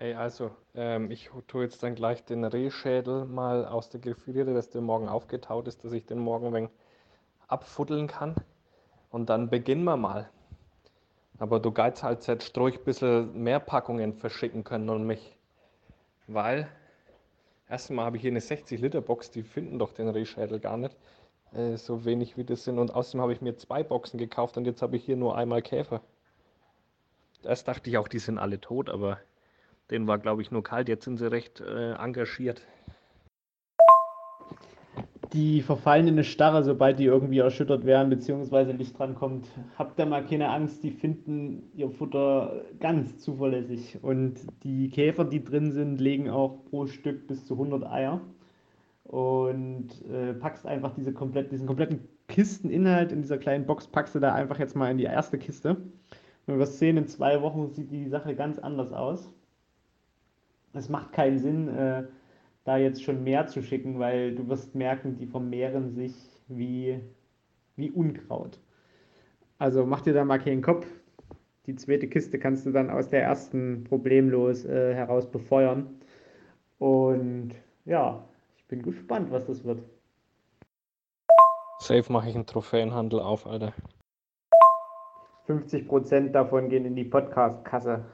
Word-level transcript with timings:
Hey, 0.00 0.14
also, 0.14 0.52
ähm, 0.76 1.10
ich 1.10 1.28
tue 1.48 1.64
jetzt 1.64 1.82
dann 1.82 1.96
gleich 1.96 2.24
den 2.24 2.44
Rehschädel 2.44 3.24
mal 3.24 3.66
aus 3.66 3.90
der 3.90 3.98
Gefriere, 3.98 4.54
dass 4.54 4.70
der 4.70 4.80
morgen 4.80 5.08
aufgetaut 5.08 5.66
ist, 5.66 5.82
dass 5.82 5.90
ich 5.90 6.06
den 6.06 6.20
morgen 6.20 6.54
ein 6.54 6.70
abfuddeln 7.48 8.06
kann. 8.06 8.36
Und 9.10 9.28
dann 9.28 9.50
beginnen 9.50 9.82
wir 9.82 9.96
mal. 9.96 10.30
Aber 11.40 11.58
du 11.58 11.72
Geiz 11.72 12.04
halt 12.04 12.28
hättest 12.28 12.56
ruhig 12.58 12.78
ein 12.78 12.84
bisschen 12.84 13.42
mehr 13.42 13.58
Packungen 13.58 14.14
verschicken 14.14 14.62
können 14.62 14.88
und 14.88 15.04
mich. 15.04 15.36
Weil, 16.28 16.68
erstmal 17.68 18.04
habe 18.04 18.18
ich 18.18 18.22
hier 18.22 18.30
eine 18.30 18.38
60-Liter-Box, 18.38 19.32
die 19.32 19.42
finden 19.42 19.80
doch 19.80 19.92
den 19.92 20.08
Rehschädel 20.08 20.60
gar 20.60 20.76
nicht. 20.76 20.96
Äh, 21.52 21.76
so 21.76 22.04
wenig 22.04 22.36
wie 22.36 22.44
das 22.44 22.62
sind. 22.62 22.78
Und 22.78 22.94
außerdem 22.94 23.20
habe 23.20 23.32
ich 23.32 23.40
mir 23.40 23.56
zwei 23.56 23.82
Boxen 23.82 24.16
gekauft 24.18 24.58
und 24.58 24.64
jetzt 24.64 24.80
habe 24.80 24.94
ich 24.94 25.04
hier 25.04 25.16
nur 25.16 25.36
einmal 25.36 25.60
Käfer. 25.60 26.02
Erst 27.42 27.66
dachte 27.66 27.90
ich 27.90 27.98
auch, 27.98 28.06
die 28.06 28.20
sind 28.20 28.38
alle 28.38 28.60
tot, 28.60 28.88
aber 28.90 29.18
den 29.90 30.06
war, 30.06 30.18
glaube 30.18 30.42
ich, 30.42 30.50
nur 30.50 30.62
kalt. 30.62 30.88
Jetzt 30.88 31.04
sind 31.04 31.18
sie 31.18 31.30
recht 31.30 31.60
äh, 31.60 31.92
engagiert. 31.92 32.62
Die 35.32 35.60
verfallen 35.60 36.08
in 36.08 36.14
eine 36.14 36.24
Starre, 36.24 36.64
sobald 36.64 36.98
die 36.98 37.04
irgendwie 37.04 37.38
erschüttert 37.38 37.84
werden, 37.84 38.08
beziehungsweise 38.08 38.72
Licht 38.72 38.98
drankommt. 38.98 39.46
Habt 39.76 39.98
ihr 39.98 40.06
mal 40.06 40.24
keine 40.24 40.48
Angst, 40.48 40.82
die 40.82 40.90
finden 40.90 41.70
ihr 41.74 41.90
Futter 41.90 42.62
ganz 42.80 43.18
zuverlässig. 43.18 43.98
Und 44.02 44.40
die 44.62 44.88
Käfer, 44.88 45.24
die 45.24 45.44
drin 45.44 45.72
sind, 45.72 46.00
legen 46.00 46.30
auch 46.30 46.64
pro 46.70 46.86
Stück 46.86 47.26
bis 47.26 47.44
zu 47.44 47.54
100 47.54 47.84
Eier. 47.84 48.22
Und 49.04 49.88
äh, 50.10 50.32
packst 50.34 50.66
einfach 50.66 50.94
diese 50.94 51.12
komplett, 51.12 51.52
diesen 51.52 51.66
kompletten 51.66 52.08
Kisteninhalt 52.28 53.12
in 53.12 53.22
dieser 53.22 53.38
kleinen 53.38 53.66
Box, 53.66 53.86
packst 53.86 54.14
du 54.14 54.20
da 54.20 54.34
einfach 54.34 54.58
jetzt 54.58 54.76
mal 54.76 54.90
in 54.90 54.98
die 54.98 55.04
erste 55.04 55.38
Kiste. 55.38 55.76
Und 56.46 56.58
wir 56.58 56.66
sehen, 56.66 56.96
in 56.96 57.06
zwei 57.06 57.42
Wochen 57.42 57.68
sieht 57.68 57.90
die 57.90 58.08
Sache 58.08 58.34
ganz 58.34 58.58
anders 58.58 58.92
aus 58.92 59.30
es 60.72 60.88
macht 60.88 61.12
keinen 61.12 61.38
Sinn, 61.38 61.68
äh, 61.68 62.04
da 62.64 62.76
jetzt 62.76 63.02
schon 63.02 63.24
mehr 63.24 63.46
zu 63.46 63.62
schicken, 63.62 63.98
weil 63.98 64.34
du 64.34 64.48
wirst 64.48 64.74
merken, 64.74 65.16
die 65.16 65.26
vermehren 65.26 65.90
sich 65.90 66.14
wie, 66.48 67.00
wie 67.76 67.90
Unkraut. 67.90 68.60
Also 69.58 69.86
mach 69.86 70.02
dir 70.02 70.12
da 70.12 70.24
mal 70.24 70.38
keinen 70.38 70.62
Kopf. 70.62 70.86
Die 71.66 71.74
zweite 71.76 72.08
Kiste 72.08 72.38
kannst 72.38 72.64
du 72.64 72.72
dann 72.72 72.90
aus 72.90 73.08
der 73.08 73.22
ersten 73.22 73.84
problemlos 73.84 74.64
äh, 74.64 74.94
heraus 74.94 75.30
befeuern. 75.30 75.98
Und 76.78 77.54
ja, 77.84 78.24
ich 78.56 78.66
bin 78.68 78.82
gespannt, 78.82 79.30
was 79.30 79.46
das 79.46 79.64
wird. 79.64 79.82
Safe 81.80 82.12
mache 82.12 82.28
ich 82.28 82.34
einen 82.34 82.46
Trophäenhandel 82.46 83.20
auf, 83.20 83.46
Alter. 83.46 83.72
50% 85.46 86.30
davon 86.30 86.68
gehen 86.68 86.84
in 86.84 86.94
die 86.94 87.04
Podcast-Kasse. 87.04 88.04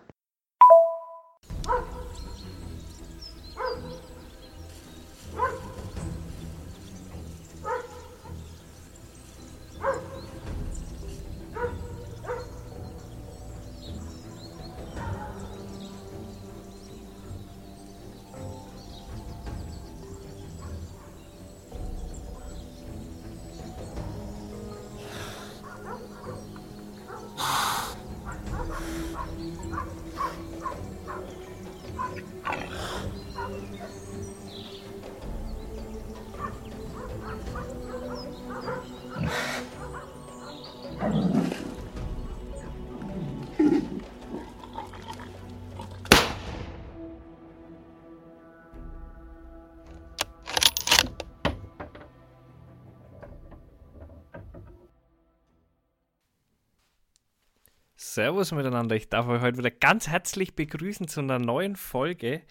Servus 58.14 58.52
miteinander. 58.52 58.95
Ich 58.95 59.08
darf 59.08 59.27
euch 59.27 59.41
heute 59.41 59.58
wieder 59.58 59.73
ganz 59.73 60.07
herzlich 60.07 60.55
begrüßen 60.55 61.08
zu 61.08 61.19
einer 61.19 61.41
neuen 61.41 61.75
Folge 61.75 62.42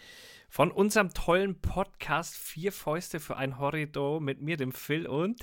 von 0.49 0.71
unserem 0.71 1.13
tollen 1.13 1.61
Podcast 1.61 2.35
Vier 2.35 2.73
Fäuste 2.73 3.21
für 3.21 3.37
ein 3.37 3.59
Horridor 3.59 4.19
mit 4.19 4.41
mir, 4.41 4.57
dem 4.57 4.73
Phil 4.73 5.07
und 5.07 5.39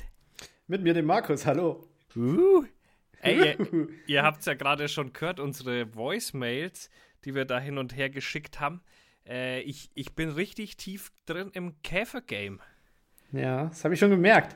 mit 0.66 0.82
mir, 0.82 0.92
dem 0.92 1.06
Markus. 1.06 1.47
Hallo. 1.47 1.88
Uh. 2.14 2.64
Ey, 3.22 3.56
ihr, 3.56 3.88
ihr 4.06 4.22
habt 4.22 4.41
es 4.41 4.44
ja 4.44 4.53
gerade 4.53 4.91
schon 4.91 5.14
gehört, 5.14 5.41
unsere 5.41 5.94
Voicemails, 5.94 6.91
die 7.25 7.34
wir 7.34 7.47
da 7.47 7.58
hin 7.58 7.78
und 7.78 7.97
her 7.97 8.10
geschickt 8.10 8.60
haben. 8.60 8.82
Äh, 9.26 9.62
ich, 9.62 9.91
ich 9.94 10.14
bin 10.14 10.28
richtig 10.28 10.76
tief 10.76 11.12
drin 11.25 11.50
im 11.54 11.81
Käfer-Game. 11.82 12.60
Ja, 13.32 13.69
das 13.69 13.84
habe 13.84 13.94
ich 13.94 14.00
schon 14.00 14.10
gemerkt. 14.10 14.54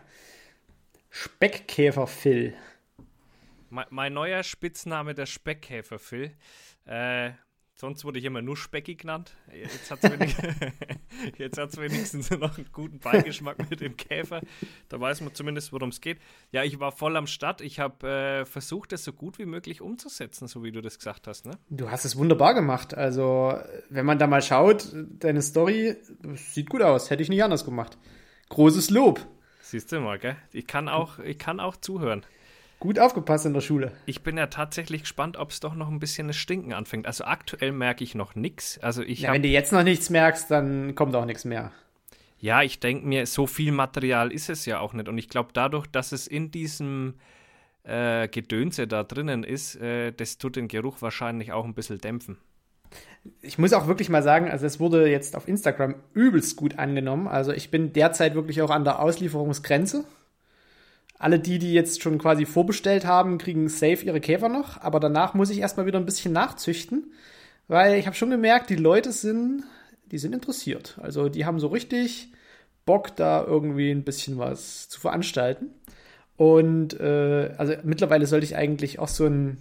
Speckkäfer-Phil. 1.08 2.54
Mein, 3.74 3.86
mein 3.90 4.12
neuer 4.12 4.44
Spitzname, 4.44 5.14
der 5.14 5.26
Speckkäfer, 5.26 5.98
Phil. 5.98 6.30
Äh, 6.84 7.32
sonst 7.74 8.04
wurde 8.04 8.20
ich 8.20 8.24
immer 8.24 8.40
nur 8.40 8.56
Specki 8.56 8.94
genannt. 8.94 9.36
Jetzt 9.52 9.90
hat 9.90 9.98
es 10.04 10.12
wenig, 10.12 10.38
wenigstens 11.92 12.30
noch 12.30 12.56
einen 12.56 12.68
guten 12.70 13.00
Beigeschmack 13.00 13.68
mit 13.68 13.80
dem 13.80 13.96
Käfer. 13.96 14.42
Da 14.88 15.00
weiß 15.00 15.22
man 15.22 15.34
zumindest, 15.34 15.72
worum 15.72 15.88
es 15.88 16.00
geht. 16.00 16.20
Ja, 16.52 16.62
ich 16.62 16.78
war 16.78 16.92
voll 16.92 17.16
am 17.16 17.26
Start. 17.26 17.62
Ich 17.62 17.80
habe 17.80 18.06
äh, 18.06 18.44
versucht, 18.44 18.92
das 18.92 19.02
so 19.02 19.12
gut 19.12 19.40
wie 19.40 19.44
möglich 19.44 19.80
umzusetzen, 19.80 20.46
so 20.46 20.62
wie 20.62 20.70
du 20.70 20.80
das 20.80 20.98
gesagt 20.98 21.26
hast. 21.26 21.44
Ne? 21.44 21.58
Du 21.68 21.90
hast 21.90 22.04
es 22.04 22.16
wunderbar 22.16 22.54
gemacht. 22.54 22.94
Also, 22.94 23.58
wenn 23.90 24.06
man 24.06 24.20
da 24.20 24.28
mal 24.28 24.40
schaut, 24.40 24.92
deine 24.94 25.42
Story 25.42 25.96
sieht 26.36 26.70
gut 26.70 26.82
aus. 26.82 27.10
Hätte 27.10 27.24
ich 27.24 27.28
nicht 27.28 27.42
anders 27.42 27.64
gemacht. 27.64 27.98
Großes 28.50 28.90
Lob. 28.90 29.26
Siehst 29.62 29.90
du 29.90 29.98
mal, 29.98 30.20
gell? 30.20 30.36
Ich 30.52 30.68
kann 30.68 30.88
auch, 30.88 31.18
ich 31.18 31.40
kann 31.40 31.58
auch 31.58 31.76
zuhören. 31.76 32.24
Gut 32.84 32.98
aufgepasst 32.98 33.46
in 33.46 33.54
der 33.54 33.62
Schule. 33.62 33.92
Ich 34.04 34.22
bin 34.22 34.36
ja 34.36 34.46
tatsächlich 34.48 35.04
gespannt, 35.04 35.38
ob 35.38 35.52
es 35.52 35.58
doch 35.58 35.74
noch 35.74 35.88
ein 35.88 36.00
bisschen 36.00 36.26
das 36.26 36.36
Stinken 36.36 36.74
anfängt. 36.74 37.06
Also 37.06 37.24
aktuell 37.24 37.72
merke 37.72 38.04
ich 38.04 38.14
noch 38.14 38.34
nichts. 38.34 38.78
Also 38.82 39.00
ich 39.02 39.20
ja, 39.20 39.32
wenn 39.32 39.40
du 39.40 39.48
jetzt 39.48 39.72
noch 39.72 39.82
nichts 39.82 40.10
merkst, 40.10 40.50
dann 40.50 40.94
kommt 40.94 41.16
auch 41.16 41.24
nichts 41.24 41.46
mehr. 41.46 41.72
Ja, 42.40 42.60
ich 42.60 42.80
denke 42.80 43.06
mir, 43.06 43.24
so 43.24 43.46
viel 43.46 43.72
Material 43.72 44.30
ist 44.30 44.50
es 44.50 44.66
ja 44.66 44.80
auch 44.80 44.92
nicht. 44.92 45.08
Und 45.08 45.16
ich 45.16 45.30
glaube, 45.30 45.48
dadurch, 45.54 45.86
dass 45.86 46.12
es 46.12 46.26
in 46.26 46.50
diesem 46.50 47.14
äh, 47.84 48.28
Gedönse 48.28 48.86
da 48.86 49.02
drinnen 49.02 49.44
ist, 49.44 49.76
äh, 49.76 50.12
das 50.12 50.36
tut 50.36 50.56
den 50.56 50.68
Geruch 50.68 51.00
wahrscheinlich 51.00 51.52
auch 51.52 51.64
ein 51.64 51.72
bisschen 51.72 52.02
dämpfen. 52.02 52.36
Ich 53.40 53.56
muss 53.56 53.72
auch 53.72 53.86
wirklich 53.86 54.10
mal 54.10 54.22
sagen, 54.22 54.50
also 54.50 54.66
es 54.66 54.78
wurde 54.78 55.08
jetzt 55.08 55.36
auf 55.36 55.48
Instagram 55.48 55.94
übelst 56.12 56.56
gut 56.56 56.78
angenommen. 56.78 57.28
Also 57.28 57.52
ich 57.52 57.70
bin 57.70 57.94
derzeit 57.94 58.34
wirklich 58.34 58.60
auch 58.60 58.68
an 58.68 58.84
der 58.84 59.00
Auslieferungsgrenze. 59.00 60.04
Alle 61.19 61.38
die, 61.38 61.58
die 61.58 61.72
jetzt 61.72 62.02
schon 62.02 62.19
quasi 62.19 62.44
vorbestellt 62.44 63.06
haben, 63.06 63.38
kriegen 63.38 63.69
safe 63.69 64.04
ihre 64.04 64.20
Käfer 64.20 64.48
noch, 64.48 64.80
aber 64.80 65.00
danach 65.00 65.34
muss 65.34 65.50
ich 65.50 65.58
erstmal 65.58 65.86
wieder 65.86 65.98
ein 65.98 66.06
bisschen 66.06 66.32
nachzüchten, 66.32 67.12
weil 67.69 67.98
ich 67.98 68.06
habe 68.06 68.16
schon 68.16 68.30
gemerkt, 68.30 68.69
die 68.70 68.76
Leute 68.76 69.12
sind, 69.12 69.62
die 70.10 70.19
sind 70.19 70.34
interessiert. 70.34 70.98
Also 71.00 71.28
die 71.28 71.47
haben 71.47 71.60
so 71.60 71.69
richtig 71.69 72.32
Bock, 72.84 73.16
da 73.16 73.44
irgendwie 73.44 73.91
ein 73.91 74.04
bisschen 74.04 74.38
was 74.38 74.88
zu 74.88 75.00
veranstalten. 75.00 75.70
Und 76.36 76.98
äh, 77.00 77.54
also 77.56 77.75
mittlerweile 77.84 78.26
sollte 78.26 78.44
ich 78.44 78.56
eigentlich 78.56 78.98
auch 78.98 79.08
so 79.08 79.26
ein, 79.26 79.58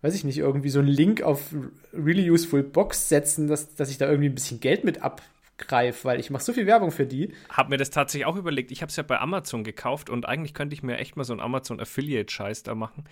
weiß 0.00 0.14
ich 0.14 0.24
nicht, 0.24 0.38
irgendwie 0.38 0.70
so 0.70 0.78
einen 0.78 0.88
Link 0.88 1.22
auf 1.22 1.54
Really 1.92 2.30
Useful 2.30 2.62
Box 2.62 3.08
setzen, 3.08 3.46
dass, 3.46 3.74
dass 3.74 3.90
ich 3.90 3.98
da 3.98 4.06
irgendwie 4.06 4.30
ein 4.30 4.34
bisschen 4.34 4.60
Geld 4.60 4.84
mit 4.84 5.02
ab, 5.02 5.22
greife, 5.68 6.04
weil 6.04 6.20
ich 6.20 6.30
mache 6.30 6.42
so 6.42 6.52
viel 6.52 6.66
Werbung 6.66 6.90
für 6.90 7.06
die. 7.06 7.32
Hab 7.48 7.68
mir 7.68 7.76
das 7.76 7.90
tatsächlich 7.90 8.26
auch 8.26 8.36
überlegt. 8.36 8.70
Ich 8.70 8.82
habe 8.82 8.90
es 8.90 8.96
ja 8.96 9.02
bei 9.02 9.18
Amazon 9.18 9.64
gekauft 9.64 10.10
und 10.10 10.26
eigentlich 10.26 10.54
könnte 10.54 10.74
ich 10.74 10.82
mir 10.82 10.98
echt 10.98 11.16
mal 11.16 11.24
so 11.24 11.32
einen 11.32 11.40
Amazon 11.40 11.80
Affiliate 11.80 12.32
Scheiß 12.32 12.62
da 12.62 12.74
machen. 12.74 13.04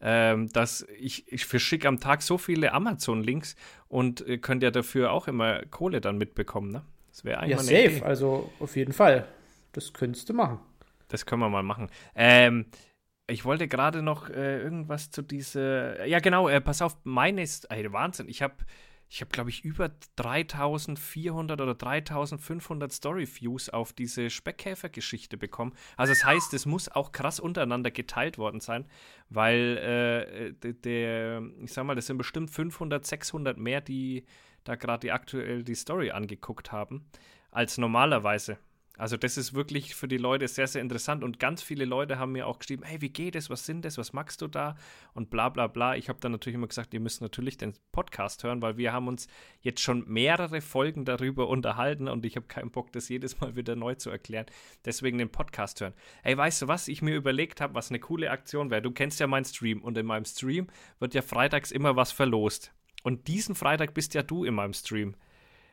Ähm, 0.00 0.48
dass 0.52 0.86
ich, 0.98 1.32
ich 1.32 1.46
verschicke 1.46 1.88
am 1.88 2.00
Tag 2.00 2.20
so 2.22 2.36
viele 2.36 2.72
Amazon-Links 2.72 3.56
und 3.88 4.26
äh, 4.26 4.38
könnt 4.38 4.62
ja 4.62 4.70
dafür 4.70 5.12
auch 5.12 5.28
immer 5.28 5.64
Kohle 5.66 6.00
dann 6.00 6.18
mitbekommen, 6.18 6.70
ne? 6.70 6.82
Das 7.10 7.24
wäre 7.24 7.38
eigentlich 7.38 7.56
ja, 7.56 7.62
safe, 7.62 7.96
Idee. 7.96 8.02
also 8.02 8.52
auf 8.58 8.74
jeden 8.76 8.92
Fall. 8.92 9.26
Das 9.72 9.92
könntest 9.92 10.28
du 10.28 10.34
machen. 10.34 10.58
Das 11.08 11.26
können 11.26 11.40
wir 11.40 11.48
mal 11.48 11.62
machen. 11.62 11.88
Ähm, 12.16 12.66
ich 13.26 13.44
wollte 13.44 13.68
gerade 13.68 14.02
noch 14.02 14.28
äh, 14.28 14.60
irgendwas 14.60 15.10
zu 15.10 15.22
dieser. 15.22 16.04
Ja, 16.06 16.18
genau, 16.18 16.48
äh, 16.48 16.60
pass 16.60 16.82
auf, 16.82 16.96
meines. 17.04 17.64
Ey, 17.66 17.90
Wahnsinn. 17.92 18.28
Ich 18.28 18.42
habe 18.42 18.54
ich 19.08 19.20
habe, 19.20 19.30
glaube 19.30 19.50
ich, 19.50 19.64
über 19.64 19.90
3400 20.16 21.60
oder 21.60 21.74
3500 21.74 22.90
Story-Views 22.92 23.68
auf 23.68 23.92
diese 23.92 24.30
Speckkäfer-Geschichte 24.30 25.36
bekommen. 25.36 25.72
Also 25.96 26.12
das 26.12 26.24
heißt, 26.24 26.54
es 26.54 26.66
muss 26.66 26.88
auch 26.88 27.12
krass 27.12 27.38
untereinander 27.38 27.90
geteilt 27.90 28.38
worden 28.38 28.60
sein, 28.60 28.86
weil 29.28 30.54
äh, 30.62 30.72
der, 30.72 31.42
ich 31.62 31.72
sag 31.72 31.84
mal, 31.84 31.94
das 31.94 32.06
sind 32.06 32.18
bestimmt 32.18 32.50
500, 32.50 33.06
600 33.06 33.56
mehr, 33.56 33.80
die 33.80 34.24
da 34.64 34.74
gerade 34.74 35.12
aktuell 35.12 35.62
die 35.62 35.74
Story 35.74 36.10
angeguckt 36.10 36.72
haben, 36.72 37.06
als 37.50 37.78
normalerweise. 37.78 38.58
Also 38.96 39.16
das 39.16 39.36
ist 39.36 39.54
wirklich 39.54 39.94
für 39.96 40.06
die 40.06 40.18
Leute 40.18 40.46
sehr, 40.46 40.68
sehr 40.68 40.80
interessant. 40.80 41.24
Und 41.24 41.40
ganz 41.40 41.62
viele 41.62 41.84
Leute 41.84 42.18
haben 42.18 42.32
mir 42.32 42.46
auch 42.46 42.60
geschrieben, 42.60 42.84
hey, 42.84 43.00
wie 43.00 43.08
geht 43.08 43.34
es, 43.34 43.50
was 43.50 43.66
sind 43.66 43.84
das, 43.84 43.98
was 43.98 44.12
magst 44.12 44.40
du 44.40 44.46
da? 44.46 44.76
Und 45.14 45.30
bla 45.30 45.48
bla 45.48 45.66
bla. 45.66 45.96
Ich 45.96 46.08
habe 46.08 46.20
dann 46.20 46.30
natürlich 46.30 46.54
immer 46.54 46.68
gesagt, 46.68 46.94
ihr 46.94 47.00
müsst 47.00 47.20
natürlich 47.20 47.58
den 47.58 47.74
Podcast 47.90 48.44
hören, 48.44 48.62
weil 48.62 48.76
wir 48.76 48.92
haben 48.92 49.08
uns 49.08 49.26
jetzt 49.60 49.80
schon 49.80 50.04
mehrere 50.06 50.60
Folgen 50.60 51.04
darüber 51.04 51.48
unterhalten 51.48 52.06
und 52.06 52.24
ich 52.24 52.36
habe 52.36 52.46
keinen 52.46 52.70
Bock, 52.70 52.92
das 52.92 53.08
jedes 53.08 53.40
Mal 53.40 53.56
wieder 53.56 53.74
neu 53.74 53.96
zu 53.96 54.10
erklären. 54.10 54.46
Deswegen 54.84 55.18
den 55.18 55.30
Podcast 55.30 55.80
hören. 55.80 55.94
Hey, 56.22 56.36
weißt 56.36 56.62
du 56.62 56.68
was, 56.68 56.86
ich 56.86 57.02
mir 57.02 57.16
überlegt 57.16 57.60
habe, 57.60 57.74
was 57.74 57.90
eine 57.90 57.98
coole 57.98 58.30
Aktion 58.30 58.70
wäre. 58.70 58.82
Du 58.82 58.92
kennst 58.92 59.18
ja 59.18 59.26
meinen 59.26 59.44
Stream 59.44 59.82
und 59.82 59.98
in 59.98 60.06
meinem 60.06 60.24
Stream 60.24 60.68
wird 61.00 61.14
ja 61.14 61.22
freitags 61.22 61.72
immer 61.72 61.96
was 61.96 62.12
verlost. 62.12 62.72
Und 63.02 63.26
diesen 63.26 63.56
Freitag 63.56 63.92
bist 63.92 64.14
ja 64.14 64.22
du 64.22 64.44
in 64.44 64.54
meinem 64.54 64.72
Stream. 64.72 65.16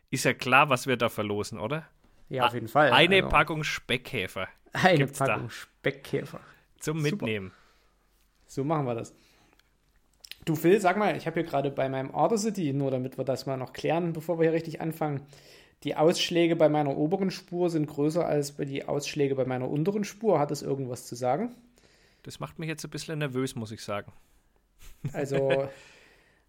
Ist 0.09 0.25
ja 0.25 0.33
klar, 0.33 0.69
was 0.69 0.87
wir 0.87 0.97
da 0.97 1.07
verlosen, 1.07 1.59
oder? 1.59 1.87
Ja, 2.31 2.47
auf 2.47 2.53
jeden 2.53 2.69
Fall. 2.69 2.91
Eine 2.91 3.17
also, 3.17 3.29
Packung 3.29 3.63
Speckkäfer. 3.63 4.47
Eine 4.71 4.99
Gibt's 4.99 5.19
Packung 5.19 5.47
da. 5.47 5.49
Speckkäfer. 5.49 6.39
Zum 6.79 7.01
Mitnehmen. 7.01 7.51
So 8.47 8.63
machen 8.63 8.85
wir 8.85 8.95
das. 8.95 9.13
Du 10.45 10.55
Phil, 10.55 10.79
sag 10.79 10.97
mal, 10.97 11.17
ich 11.17 11.27
habe 11.27 11.41
hier 11.41 11.49
gerade 11.49 11.69
bei 11.69 11.89
meinem 11.89 12.09
Order 12.11 12.37
City, 12.37 12.71
nur 12.71 12.89
damit 12.89 13.17
wir 13.17 13.25
das 13.25 13.45
mal 13.45 13.57
noch 13.57 13.73
klären, 13.73 14.13
bevor 14.13 14.39
wir 14.39 14.45
hier 14.45 14.53
richtig 14.53 14.79
anfangen, 14.79 15.27
die 15.83 15.95
Ausschläge 15.95 16.55
bei 16.55 16.69
meiner 16.69 16.95
oberen 16.95 17.31
Spur 17.31 17.69
sind 17.69 17.87
größer 17.87 18.25
als 18.25 18.55
die 18.55 18.85
Ausschläge 18.85 19.35
bei 19.35 19.45
meiner 19.45 19.69
unteren 19.69 20.05
Spur. 20.05 20.39
Hat 20.39 20.51
das 20.51 20.61
irgendwas 20.61 21.05
zu 21.07 21.15
sagen? 21.15 21.53
Das 22.23 22.39
macht 22.39 22.59
mich 22.59 22.69
jetzt 22.69 22.85
ein 22.85 22.91
bisschen 22.91 23.19
nervös, 23.19 23.55
muss 23.55 23.71
ich 23.71 23.83
sagen. 23.83 24.13
Also 25.11 25.67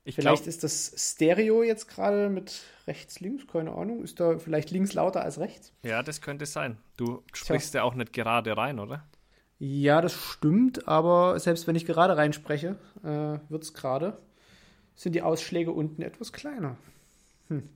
Ich 0.04 0.16
vielleicht 0.16 0.42
glaub, 0.42 0.48
ist 0.48 0.64
das 0.64 0.94
Stereo 0.96 1.62
jetzt 1.62 1.86
gerade 1.88 2.28
mit 2.28 2.62
rechts, 2.86 3.20
links, 3.20 3.46
keine 3.46 3.72
Ahnung. 3.72 4.02
Ist 4.02 4.18
da 4.18 4.38
vielleicht 4.38 4.70
links 4.70 4.94
lauter 4.94 5.22
als 5.22 5.38
rechts? 5.38 5.72
Ja, 5.82 6.02
das 6.02 6.20
könnte 6.20 6.44
sein. 6.46 6.78
Du 6.96 7.22
sprichst 7.32 7.70
Tja. 7.70 7.80
ja 7.80 7.84
auch 7.84 7.94
nicht 7.94 8.12
gerade 8.12 8.56
rein, 8.56 8.80
oder? 8.80 9.04
Ja, 9.60 10.00
das 10.00 10.12
stimmt, 10.12 10.88
aber 10.88 11.38
selbst 11.38 11.68
wenn 11.68 11.76
ich 11.76 11.86
gerade 11.86 12.16
reinspreche, 12.16 12.76
äh, 13.04 13.38
wird 13.48 13.62
es 13.62 13.74
gerade, 13.74 14.18
sind 14.96 15.14
die 15.14 15.22
Ausschläge 15.22 15.70
unten 15.70 16.02
etwas 16.02 16.32
kleiner. 16.32 16.76
Hm. 17.46 17.68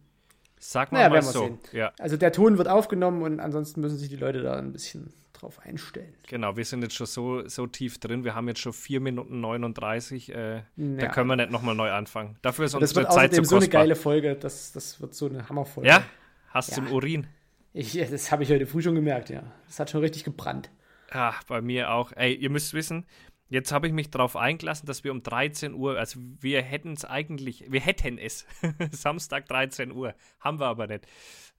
Sag 0.59 0.91
mal, 0.91 0.99
naja, 0.99 1.11
mal 1.11 1.23
so. 1.23 1.59
Ja. 1.73 1.93
Also 1.99 2.17
der 2.17 2.33
Ton 2.33 2.59
wird 2.59 2.67
aufgenommen 2.67 3.23
und 3.23 3.39
ansonsten 3.39 3.81
müssen 3.81 3.99
sich 3.99 4.09
die 4.09 4.17
Leute 4.17 4.43
da 4.43 4.57
ein 4.57 4.73
bisschen 4.73 5.13
drauf 5.41 5.61
einstellen. 5.61 6.15
Genau, 6.29 6.57
wir 6.57 6.65
sind 6.65 6.83
jetzt 6.83 6.95
schon 6.95 7.07
so, 7.07 7.49
so 7.49 7.67
tief 7.67 7.99
drin. 7.99 8.25
Wir 8.25 8.35
haben 8.35 8.49
jetzt 8.49 8.61
schon 8.61 8.73
4 8.73 9.01
Minuten 9.01 9.41
39. 9.41 10.35
Äh, 10.35 10.57
ja. 10.57 10.63
Da 10.77 11.09
können 11.09 11.29
wir 11.29 11.37
nicht 11.37 11.51
nochmal 11.51 11.75
neu 11.75 11.91
anfangen. 11.91 12.37
Dafür 12.43 12.65
ist 12.65 12.75
unsere 12.75 12.89
das 12.89 12.97
wird 12.97 13.13
Zeit 13.13 13.35
zu 13.35 13.45
so 13.45 13.57
eine 13.57 13.69
geile 13.69 13.97
Folge. 13.97 14.37
Das, 14.37 14.73
das 14.73 15.01
wird 15.01 15.15
so 15.15 15.27
eine 15.27 15.49
Hammerfolge. 15.49 15.89
Ja? 15.89 16.05
Hast 16.49 16.77
du 16.77 16.83
ja. 16.83 16.91
Urin? 16.91 17.27
Ich, 17.73 17.93
das 17.93 18.33
habe 18.33 18.43
ich 18.43 18.51
heute 18.51 18.67
früh 18.67 18.83
schon 18.83 18.95
gemerkt, 18.95 19.29
ja. 19.29 19.43
Das 19.67 19.79
hat 19.79 19.91
schon 19.91 20.01
richtig 20.01 20.25
gebrannt. 20.25 20.71
Ja, 21.13 21.35
bei 21.47 21.61
mir 21.61 21.93
auch. 21.93 22.13
Ey, 22.13 22.35
ihr 22.35 22.51
müsst 22.51 22.75
wissen, 22.75 23.07
Jetzt 23.49 23.71
habe 23.71 23.87
ich 23.87 23.93
mich 23.93 24.11
darauf 24.11 24.35
eingelassen, 24.35 24.87
dass 24.87 25.05
wir 25.05 25.13
um 25.13 25.23
13 25.23 25.75
Uhr, 25.75 25.97
also 25.97 26.19
wir 26.41 26.63
hätten 26.63 26.95
es 26.95 27.05
eigentlich, 27.05 27.71
wir 27.71 27.81
hätten 27.81 28.19
es, 28.19 28.45
Samstag 28.91 29.47
13 29.47 29.93
Uhr, 29.93 30.15
haben 30.41 30.59
wir 30.59 30.67
aber 30.67 30.89
nicht, 30.89 31.07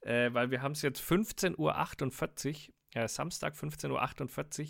äh, 0.02 0.34
weil 0.34 0.52
wir 0.52 0.62
haben 0.62 0.74
es 0.74 0.82
jetzt 0.82 1.02
15.48 1.02 1.56
Uhr 1.58 2.74
äh, 2.94 3.08
Samstag 3.08 3.56
15.48 3.56 4.62
Uhr, 4.62 4.68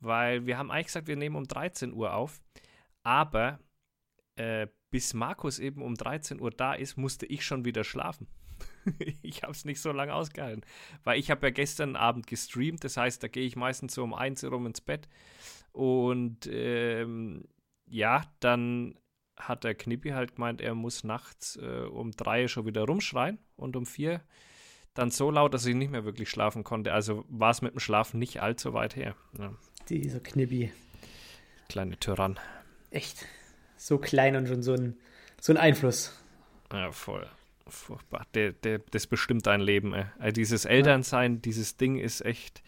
weil 0.00 0.46
wir 0.46 0.58
haben 0.58 0.70
eigentlich 0.70 0.86
gesagt, 0.86 1.06
wir 1.06 1.16
nehmen 1.16 1.36
um 1.36 1.46
13 1.46 1.92
Uhr 1.92 2.14
auf, 2.14 2.40
aber 3.02 3.58
äh, 4.36 4.66
bis 4.90 5.14
Markus 5.14 5.58
eben 5.58 5.82
um 5.82 5.94
13 5.94 6.40
Uhr 6.40 6.50
da 6.50 6.74
ist, 6.74 6.96
musste 6.96 7.26
ich 7.26 7.44
schon 7.44 7.64
wieder 7.64 7.84
schlafen. 7.84 8.28
ich 9.22 9.42
habe 9.42 9.52
es 9.52 9.64
nicht 9.64 9.80
so 9.80 9.92
lange 9.92 10.14
ausgehalten, 10.14 10.64
weil 11.02 11.18
ich 11.18 11.30
habe 11.30 11.46
ja 11.46 11.50
gestern 11.50 11.96
Abend 11.96 12.26
gestreamt, 12.26 12.84
das 12.84 12.96
heißt, 12.96 13.22
da 13.22 13.28
gehe 13.28 13.46
ich 13.46 13.56
meistens 13.56 13.94
so 13.94 14.04
um 14.04 14.14
1 14.14 14.44
Uhr 14.44 14.50
rum 14.50 14.66
ins 14.66 14.80
Bett. 14.80 15.08
Und 15.72 16.46
ähm, 16.46 17.48
ja, 17.86 18.22
dann 18.40 18.96
hat 19.36 19.64
der 19.64 19.74
Knippi 19.74 20.10
halt 20.10 20.36
gemeint, 20.36 20.60
er 20.60 20.74
muss 20.74 21.02
nachts 21.02 21.56
äh, 21.56 21.86
um 21.90 22.12
drei 22.12 22.46
schon 22.46 22.66
wieder 22.66 22.84
rumschreien 22.84 23.38
und 23.56 23.76
um 23.76 23.86
vier 23.86 24.22
dann 24.94 25.10
so 25.10 25.30
laut, 25.30 25.52
dass 25.52 25.66
ich 25.66 25.74
nicht 25.74 25.90
mehr 25.90 26.04
wirklich 26.04 26.30
schlafen 26.30 26.64
konnte. 26.64 26.92
Also 26.92 27.24
war 27.28 27.50
es 27.50 27.62
mit 27.62 27.74
dem 27.74 27.80
Schlafen 27.80 28.18
nicht 28.18 28.40
allzu 28.40 28.72
weit 28.72 28.96
her. 28.96 29.14
Ja. 29.38 29.52
Dieser 29.88 30.20
Knibbi. 30.20 30.72
Kleine 31.68 31.98
Tyrann. 31.98 32.38
Echt. 32.90 33.26
So 33.76 33.98
klein 33.98 34.36
und 34.36 34.46
schon 34.46 34.62
so 34.62 34.72
ein, 34.72 34.96
so 35.40 35.52
ein 35.52 35.56
Einfluss. 35.56 36.16
Ja, 36.72 36.92
voll. 36.92 37.28
Furchtbar. 37.66 38.26
Der, 38.34 38.52
der, 38.52 38.80
das 38.90 39.06
bestimmt 39.06 39.46
dein 39.46 39.60
Leben, 39.60 39.94
ey. 39.94 40.04
Also 40.18 40.32
dieses 40.32 40.64
Elternsein, 40.64 41.34
ja. 41.34 41.40
dieses 41.40 41.76
Ding 41.76 41.98
ist 41.98 42.20
echt. 42.20 42.62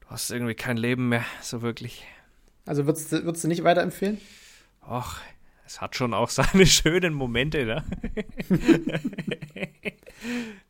Du 0.00 0.08
hast 0.10 0.30
irgendwie 0.30 0.54
kein 0.54 0.76
Leben 0.76 1.08
mehr, 1.08 1.24
so 1.40 1.62
wirklich. 1.62 2.06
Also 2.66 2.86
würdest, 2.86 3.10
würdest 3.12 3.44
du 3.44 3.48
nicht 3.48 3.64
weiterempfehlen? 3.64 4.20
Och, 4.86 5.16
es 5.64 5.80
hat 5.80 5.96
schon 5.96 6.14
auch 6.14 6.28
seine 6.30 6.66
schönen 6.66 7.14
Momente, 7.14 7.64
ne? 7.64 7.84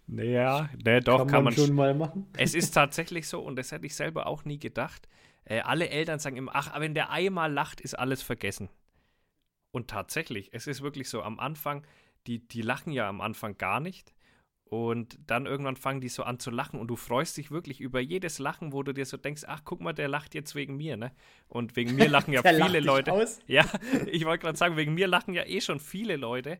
naja, 0.06 0.68
ne, 0.84 1.00
doch, 1.00 1.18
kann, 1.18 1.28
kann 1.28 1.44
man, 1.44 1.54
schon 1.54 1.74
mal 1.74 1.94
machen. 1.94 2.26
Es 2.36 2.54
ist 2.54 2.72
tatsächlich 2.72 3.28
so, 3.28 3.40
und 3.40 3.56
das 3.56 3.72
hätte 3.72 3.86
ich 3.86 3.94
selber 3.94 4.26
auch 4.26 4.44
nie 4.44 4.58
gedacht. 4.58 5.08
Äh, 5.44 5.60
alle 5.60 5.88
Eltern 5.88 6.18
sagen 6.18 6.36
immer, 6.36 6.52
ach, 6.54 6.78
wenn 6.78 6.94
der 6.94 7.10
einmal 7.10 7.52
lacht, 7.52 7.80
ist 7.80 7.94
alles 7.94 8.22
vergessen. 8.22 8.68
Und 9.72 9.88
tatsächlich, 9.88 10.50
es 10.52 10.66
ist 10.66 10.82
wirklich 10.82 11.08
so, 11.08 11.22
am 11.22 11.40
Anfang, 11.40 11.86
die, 12.26 12.46
die 12.46 12.62
lachen 12.62 12.92
ja 12.92 13.08
am 13.08 13.20
Anfang 13.20 13.58
gar 13.58 13.80
nicht. 13.80 14.14
Und 14.64 15.18
dann 15.26 15.46
irgendwann 15.46 15.76
fangen 15.76 16.00
die 16.00 16.08
so 16.08 16.22
an 16.22 16.38
zu 16.38 16.50
lachen 16.50 16.80
und 16.80 16.88
du 16.88 16.96
freust 16.96 17.36
dich 17.36 17.50
wirklich 17.50 17.80
über 17.80 18.00
jedes 18.00 18.38
Lachen, 18.38 18.72
wo 18.72 18.82
du 18.82 18.92
dir 18.92 19.04
so 19.04 19.16
denkst, 19.16 19.42
ach, 19.46 19.60
guck 19.64 19.80
mal, 19.80 19.92
der 19.92 20.08
lacht 20.08 20.34
jetzt 20.34 20.54
wegen 20.54 20.76
mir, 20.76 20.96
ne? 20.96 21.12
Und 21.48 21.76
wegen 21.76 21.94
mir 21.94 22.08
lachen 22.08 22.32
ja 22.32 22.42
viele 22.64 22.80
Leute. 22.80 23.12
Aus? 23.12 23.40
Ja, 23.46 23.64
ich 24.06 24.24
wollte 24.24 24.42
gerade 24.42 24.58
sagen, 24.58 24.76
wegen 24.76 24.94
mir 24.94 25.06
lachen 25.06 25.34
ja 25.34 25.44
eh 25.44 25.60
schon 25.60 25.80
viele 25.80 26.16
Leute. 26.16 26.58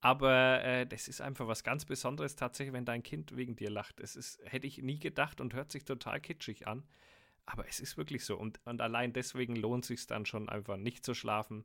Aber 0.00 0.62
äh, 0.64 0.86
das 0.86 1.08
ist 1.08 1.20
einfach 1.20 1.46
was 1.46 1.64
ganz 1.64 1.84
Besonderes 1.84 2.36
tatsächlich, 2.36 2.74
wenn 2.74 2.84
dein 2.84 3.02
Kind 3.02 3.36
wegen 3.36 3.56
dir 3.56 3.70
lacht. 3.70 4.00
Das 4.00 4.16
ist, 4.16 4.38
hätte 4.44 4.66
ich 4.66 4.78
nie 4.78 4.98
gedacht 4.98 5.40
und 5.40 5.54
hört 5.54 5.70
sich 5.70 5.84
total 5.84 6.20
kitschig 6.20 6.66
an. 6.66 6.82
Aber 7.46 7.68
es 7.68 7.80
ist 7.80 7.96
wirklich 7.96 8.24
so. 8.24 8.36
Und, 8.36 8.60
und 8.64 8.80
allein 8.80 9.12
deswegen 9.12 9.56
lohnt 9.56 9.84
es 9.84 9.88
sich 9.88 10.06
dann 10.06 10.26
schon 10.26 10.48
einfach 10.48 10.76
nicht 10.76 11.04
zu 11.04 11.14
schlafen. 11.14 11.64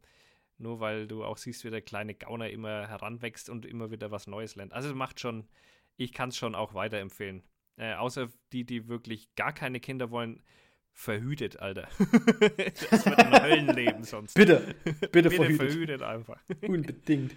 Nur 0.59 0.81
weil 0.81 1.07
du 1.07 1.23
auch 1.23 1.37
siehst, 1.37 1.63
wie 1.63 1.69
der 1.69 1.81
kleine 1.81 2.13
Gauner 2.13 2.49
immer 2.49 2.87
heranwächst 2.87 3.49
und 3.49 3.65
immer 3.65 3.91
wieder 3.91 4.11
was 4.11 4.27
Neues 4.27 4.55
lernt. 4.55 4.73
Also 4.73 4.89
es 4.89 4.95
macht 4.95 5.19
schon, 5.19 5.47
ich 5.95 6.13
kann 6.13 6.29
es 6.29 6.37
schon 6.37 6.53
auch 6.53 6.73
weiterempfehlen. 6.73 7.43
Äh, 7.77 7.93
außer 7.93 8.27
die, 8.51 8.65
die 8.65 8.89
wirklich 8.89 9.33
gar 9.35 9.53
keine 9.53 9.79
Kinder 9.79 10.11
wollen, 10.11 10.43
verhütet, 10.91 11.59
Alter. 11.59 11.87
das 12.91 13.05
wird 13.05 13.17
ein 13.17 13.41
Höllenleben 13.41 14.03
sonst. 14.03 14.33
Bitte, 14.33 14.75
bitte, 14.83 15.09
bitte 15.09 15.31
verhütet. 15.31 15.71
verhütet 15.71 16.01
einfach. 16.01 16.41
Unbedingt. 16.61 17.35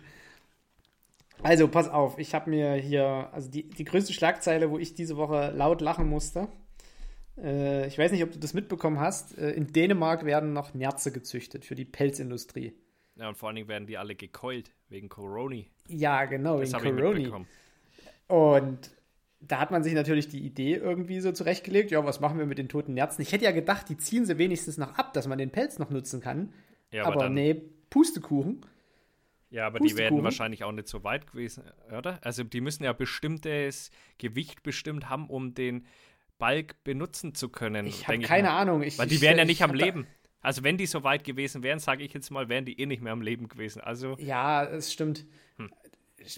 Also, 1.45 1.69
pass 1.69 1.89
auf, 1.89 2.19
ich 2.19 2.35
habe 2.35 2.51
mir 2.51 2.75
hier, 2.75 3.29
also 3.33 3.49
die, 3.49 3.69
die 3.69 3.85
größte 3.85 4.13
Schlagzeile, 4.13 4.71
wo 4.71 4.79
ich 4.79 4.95
diese 4.95 5.17
Woche 5.17 5.53
laut 5.55 5.81
lachen 5.81 6.09
musste. 6.09 6.49
Äh, 7.39 7.87
ich 7.87 7.99
weiß 7.99 8.11
nicht, 8.11 8.25
ob 8.25 8.33
du 8.33 8.39
das 8.39 8.53
mitbekommen 8.53 8.99
hast. 8.99 9.39
Äh, 9.39 9.51
in 9.53 9.73
Dänemark 9.73 10.25
werden 10.25 10.53
noch 10.53 10.75
Nerze 10.75 11.13
gezüchtet 11.13 11.65
für 11.65 11.77
die 11.77 11.85
Pelzindustrie. 11.85 12.75
Ja, 13.17 13.29
und 13.29 13.37
vor 13.37 13.49
allen 13.49 13.57
Dingen 13.57 13.69
werden 13.69 13.87
die 13.87 13.99
alle 13.99 14.15
gekeult 14.15 14.73
wegen 14.89 15.09
Coroni. 15.09 15.69
Ja, 15.89 16.25
genau, 16.25 16.59
das 16.59 16.73
wegen 16.73 16.97
Coroni. 16.97 17.31
Und 18.29 18.91
da 19.41 19.59
hat 19.59 19.71
man 19.71 19.83
sich 19.83 19.95
natürlich 19.95 20.29
die 20.29 20.41
Idee 20.41 20.75
irgendwie 20.77 21.21
so 21.21 21.33
zurechtgelegt, 21.33 21.91
ja, 21.91 22.05
was 22.05 22.21
machen 22.21 22.39
wir 22.39 22.47
mit 22.47 22.59
den 22.59 22.69
toten 22.69 22.95
Nerzen? 22.95 23.23
Ich 23.23 23.33
hätte 23.33 23.45
ja 23.45 23.51
gedacht, 23.51 23.89
die 23.89 23.97
ziehen 23.97 24.25
sie 24.25 24.39
wenigstens 24.39 24.79
noch 24.79 24.97
ab, 24.97 25.13
dass 25.13 25.27
man 25.27 25.39
den 25.39 25.51
Pelz 25.51 25.79
noch 25.79 25.91
nutzen 25.91 26.21
kann. 26.21 26.53
Ja, 26.91 27.03
aber, 27.05 27.15
aber 27.15 27.25
dann, 27.25 27.35
nee, 27.35 27.61
Pustekuchen. 27.91 28.65
Ja, 29.51 29.67
aber 29.67 29.81
die 29.81 29.97
werden 29.99 30.23
wahrscheinlich 30.23 30.65
auch 30.65 30.73
nicht 30.73 30.89
so 30.89 31.05
weit 31.05 31.31
gewesen, 31.31 31.65
oder? 31.97 32.19
Also 32.23 32.43
die 32.43 32.63
müssen 32.63 32.85
ja 32.85 32.95
bestimmtes 32.95 33.91
Gewicht 34.17 34.63
bestimmt 34.63 35.11
haben, 35.11 35.29
um 35.29 35.53
den 35.53 35.87
Balk 36.39 36.83
benutzen 36.85 37.35
zu 37.35 37.51
können. 37.51 37.87
Ich 37.87 38.09
habe 38.09 38.21
keine 38.21 38.49
ich 38.49 38.53
Ahnung. 38.53 38.83
Ich, 38.83 38.99
Weil 38.99 39.09
die 39.09 39.21
wären 39.21 39.37
ja 39.37 39.45
nicht 39.45 39.63
am 39.63 39.75
Leben. 39.75 40.07
Also 40.43 40.65
wenn 40.65 40.77
die 40.77 40.87
so 40.87 41.05
weit 41.05 41.25
gewesen 41.25 41.63
wären, 41.63 41.79
sage 41.79 42.05
ich 42.05 42.13
jetzt 42.13 42.31
mal, 42.31 42.49
wären 42.49 42.65
die 42.65 42.79
eh 42.81 42.87
nicht 42.87 43.01
mehr 43.01 43.13
am 43.13 43.23
Leben 43.23 43.49
gewesen. 43.49 43.81
Also 43.81 44.17
ja, 44.19 44.65
es 44.65 44.93
stimmt. 44.93 45.25
Hm. 45.57 45.71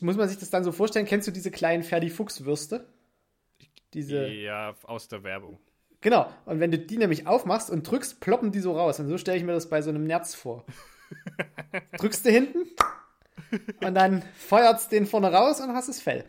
Muss 0.03 0.17
man 0.17 0.29
sich 0.29 0.39
das 0.39 0.51
dann 0.51 0.63
so 0.63 0.73
vorstellen? 0.73 1.07
Kennst 1.07 1.27
du 1.27 1.33
diese 1.33 1.51
kleinen 1.51 1.83
Ferdi-Fuchs-Würste? 1.83 2.87
Diese 3.95 4.29
ja, 4.29 4.75
aus 4.83 5.09
der 5.09 5.23
Werbung. 5.25 5.59
Genau. 6.01 6.31
Und 6.45 6.61
wenn 6.61 6.71
du 6.71 6.79
die 6.79 6.99
nämlich 6.99 7.27
aufmachst 7.27 7.71
und 7.71 7.91
drückst, 7.91 8.21
ploppen 8.21 8.53
die 8.53 8.61
so 8.61 8.77
raus. 8.77 9.01
Und 9.01 9.09
so 9.09 9.17
stelle 9.17 9.39
ich 9.39 9.45
mir 9.45 9.53
das 9.53 9.71
bei 9.71 9.81
so 9.81 9.91
einem 9.91 10.05
Nerz 10.05 10.35
vor. 10.35 10.67
Drückst 11.99 12.27
du 12.27 12.31
hinten 12.31 12.59
und 13.83 13.95
dann 13.95 14.23
feuert 14.37 14.81
es 14.81 14.89
den 14.89 15.07
vorne 15.07 15.33
raus 15.33 15.61
und 15.61 15.73
hast 15.73 15.89
das 15.89 16.03
Fell. 16.03 16.25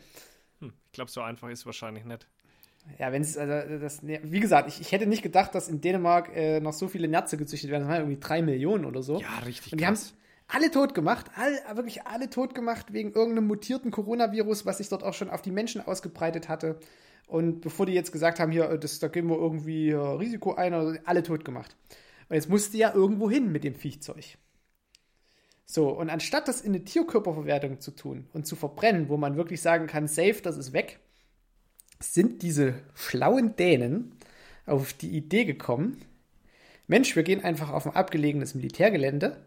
Hm, 0.59 0.73
ich 0.85 0.91
glaube, 0.93 1.11
so 1.11 1.21
einfach 1.21 1.49
ist 1.49 1.59
es 1.59 1.65
wahrscheinlich 1.65 2.05
nicht. 2.05 2.27
Ja, 2.99 3.11
wenn 3.11 3.21
es, 3.21 3.37
also 3.37 3.77
das, 3.79 3.99
wie 4.03 4.39
gesagt, 4.39 4.69
ich, 4.69 4.79
ich, 4.79 4.91
hätte 4.91 5.07
nicht 5.07 5.21
gedacht, 5.21 5.53
dass 5.53 5.67
in 5.67 5.81
Dänemark 5.81 6.35
äh, 6.35 6.59
noch 6.59 6.73
so 6.73 6.87
viele 6.87 7.07
Nerze 7.07 7.37
gezüchtet 7.37 7.69
werden. 7.69 7.83
Das 7.83 7.89
waren 7.89 8.01
irgendwie 8.01 8.19
drei 8.19 8.41
Millionen 8.41 8.85
oder 8.85 9.01
so. 9.03 9.19
Ja, 9.19 9.39
richtig. 9.45 9.73
Und 9.73 9.81
die 9.81 9.85
haben 9.85 9.97
alle 10.47 10.71
tot 10.71 10.93
gemacht, 10.93 11.31
all, 11.35 11.75
wirklich 11.75 12.05
alle 12.05 12.29
tot 12.29 12.55
gemacht 12.55 12.93
wegen 12.93 13.11
irgendeinem 13.11 13.47
mutierten 13.47 13.91
Coronavirus, 13.91 14.65
was 14.65 14.77
sich 14.77 14.89
dort 14.89 15.03
auch 15.03 15.13
schon 15.13 15.29
auf 15.29 15.41
die 15.41 15.51
Menschen 15.51 15.81
ausgebreitet 15.81 16.47
hatte. 16.47 16.79
Und 17.27 17.61
bevor 17.61 17.85
die 17.85 17.93
jetzt 17.93 18.11
gesagt 18.11 18.39
haben, 18.39 18.51
hier, 18.51 18.77
das, 18.77 18.99
da 18.99 19.07
geben 19.07 19.29
wir 19.29 19.37
irgendwie 19.37 19.89
äh, 19.89 19.95
Risiko 19.95 20.53
ein, 20.53 20.73
also 20.73 20.97
alle 21.05 21.23
tot 21.23 21.43
gemacht. 21.43 21.75
Und 22.29 22.35
jetzt 22.35 22.49
musste 22.49 22.77
ja 22.77 22.93
irgendwo 22.93 23.29
hin 23.29 23.51
mit 23.51 23.63
dem 23.63 23.75
Viechzeug. 23.75 24.37
So, 25.65 25.89
und 25.89 26.09
anstatt 26.09 26.47
das 26.47 26.61
in 26.61 26.75
eine 26.75 26.83
Tierkörperverwertung 26.83 27.79
zu 27.79 27.91
tun 27.91 28.27
und 28.33 28.45
zu 28.45 28.55
verbrennen, 28.55 29.09
wo 29.09 29.17
man 29.17 29.35
wirklich 29.35 29.61
sagen 29.61 29.87
kann, 29.87 30.07
safe, 30.07 30.41
das 30.43 30.57
ist 30.57 30.73
weg, 30.73 30.99
sind 31.99 32.41
diese 32.41 32.75
schlauen 32.93 33.55
Dänen 33.55 34.11
auf 34.65 34.93
die 34.93 35.09
Idee 35.09 35.45
gekommen, 35.45 36.01
Mensch, 36.87 37.15
wir 37.15 37.23
gehen 37.23 37.43
einfach 37.43 37.71
auf 37.71 37.87
ein 37.87 37.95
abgelegenes 37.95 38.53
Militärgelände 38.53 39.43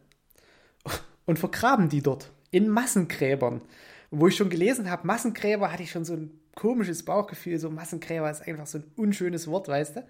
und 1.24 1.38
vergraben 1.38 1.88
die 1.88 2.02
dort 2.02 2.32
in 2.50 2.68
Massengräbern. 2.68 3.62
Wo 4.10 4.26
ich 4.26 4.36
schon 4.36 4.50
gelesen 4.50 4.90
habe, 4.90 5.06
Massengräber, 5.06 5.70
hatte 5.70 5.82
ich 5.82 5.90
schon 5.90 6.04
so 6.04 6.14
ein 6.14 6.30
komisches 6.54 7.04
Bauchgefühl, 7.04 7.58
so 7.58 7.70
Massengräber 7.70 8.30
ist 8.30 8.46
einfach 8.46 8.66
so 8.66 8.78
ein 8.78 8.90
unschönes 8.96 9.46
Wort, 9.46 9.68
weißt 9.68 9.96
du? 9.96 10.08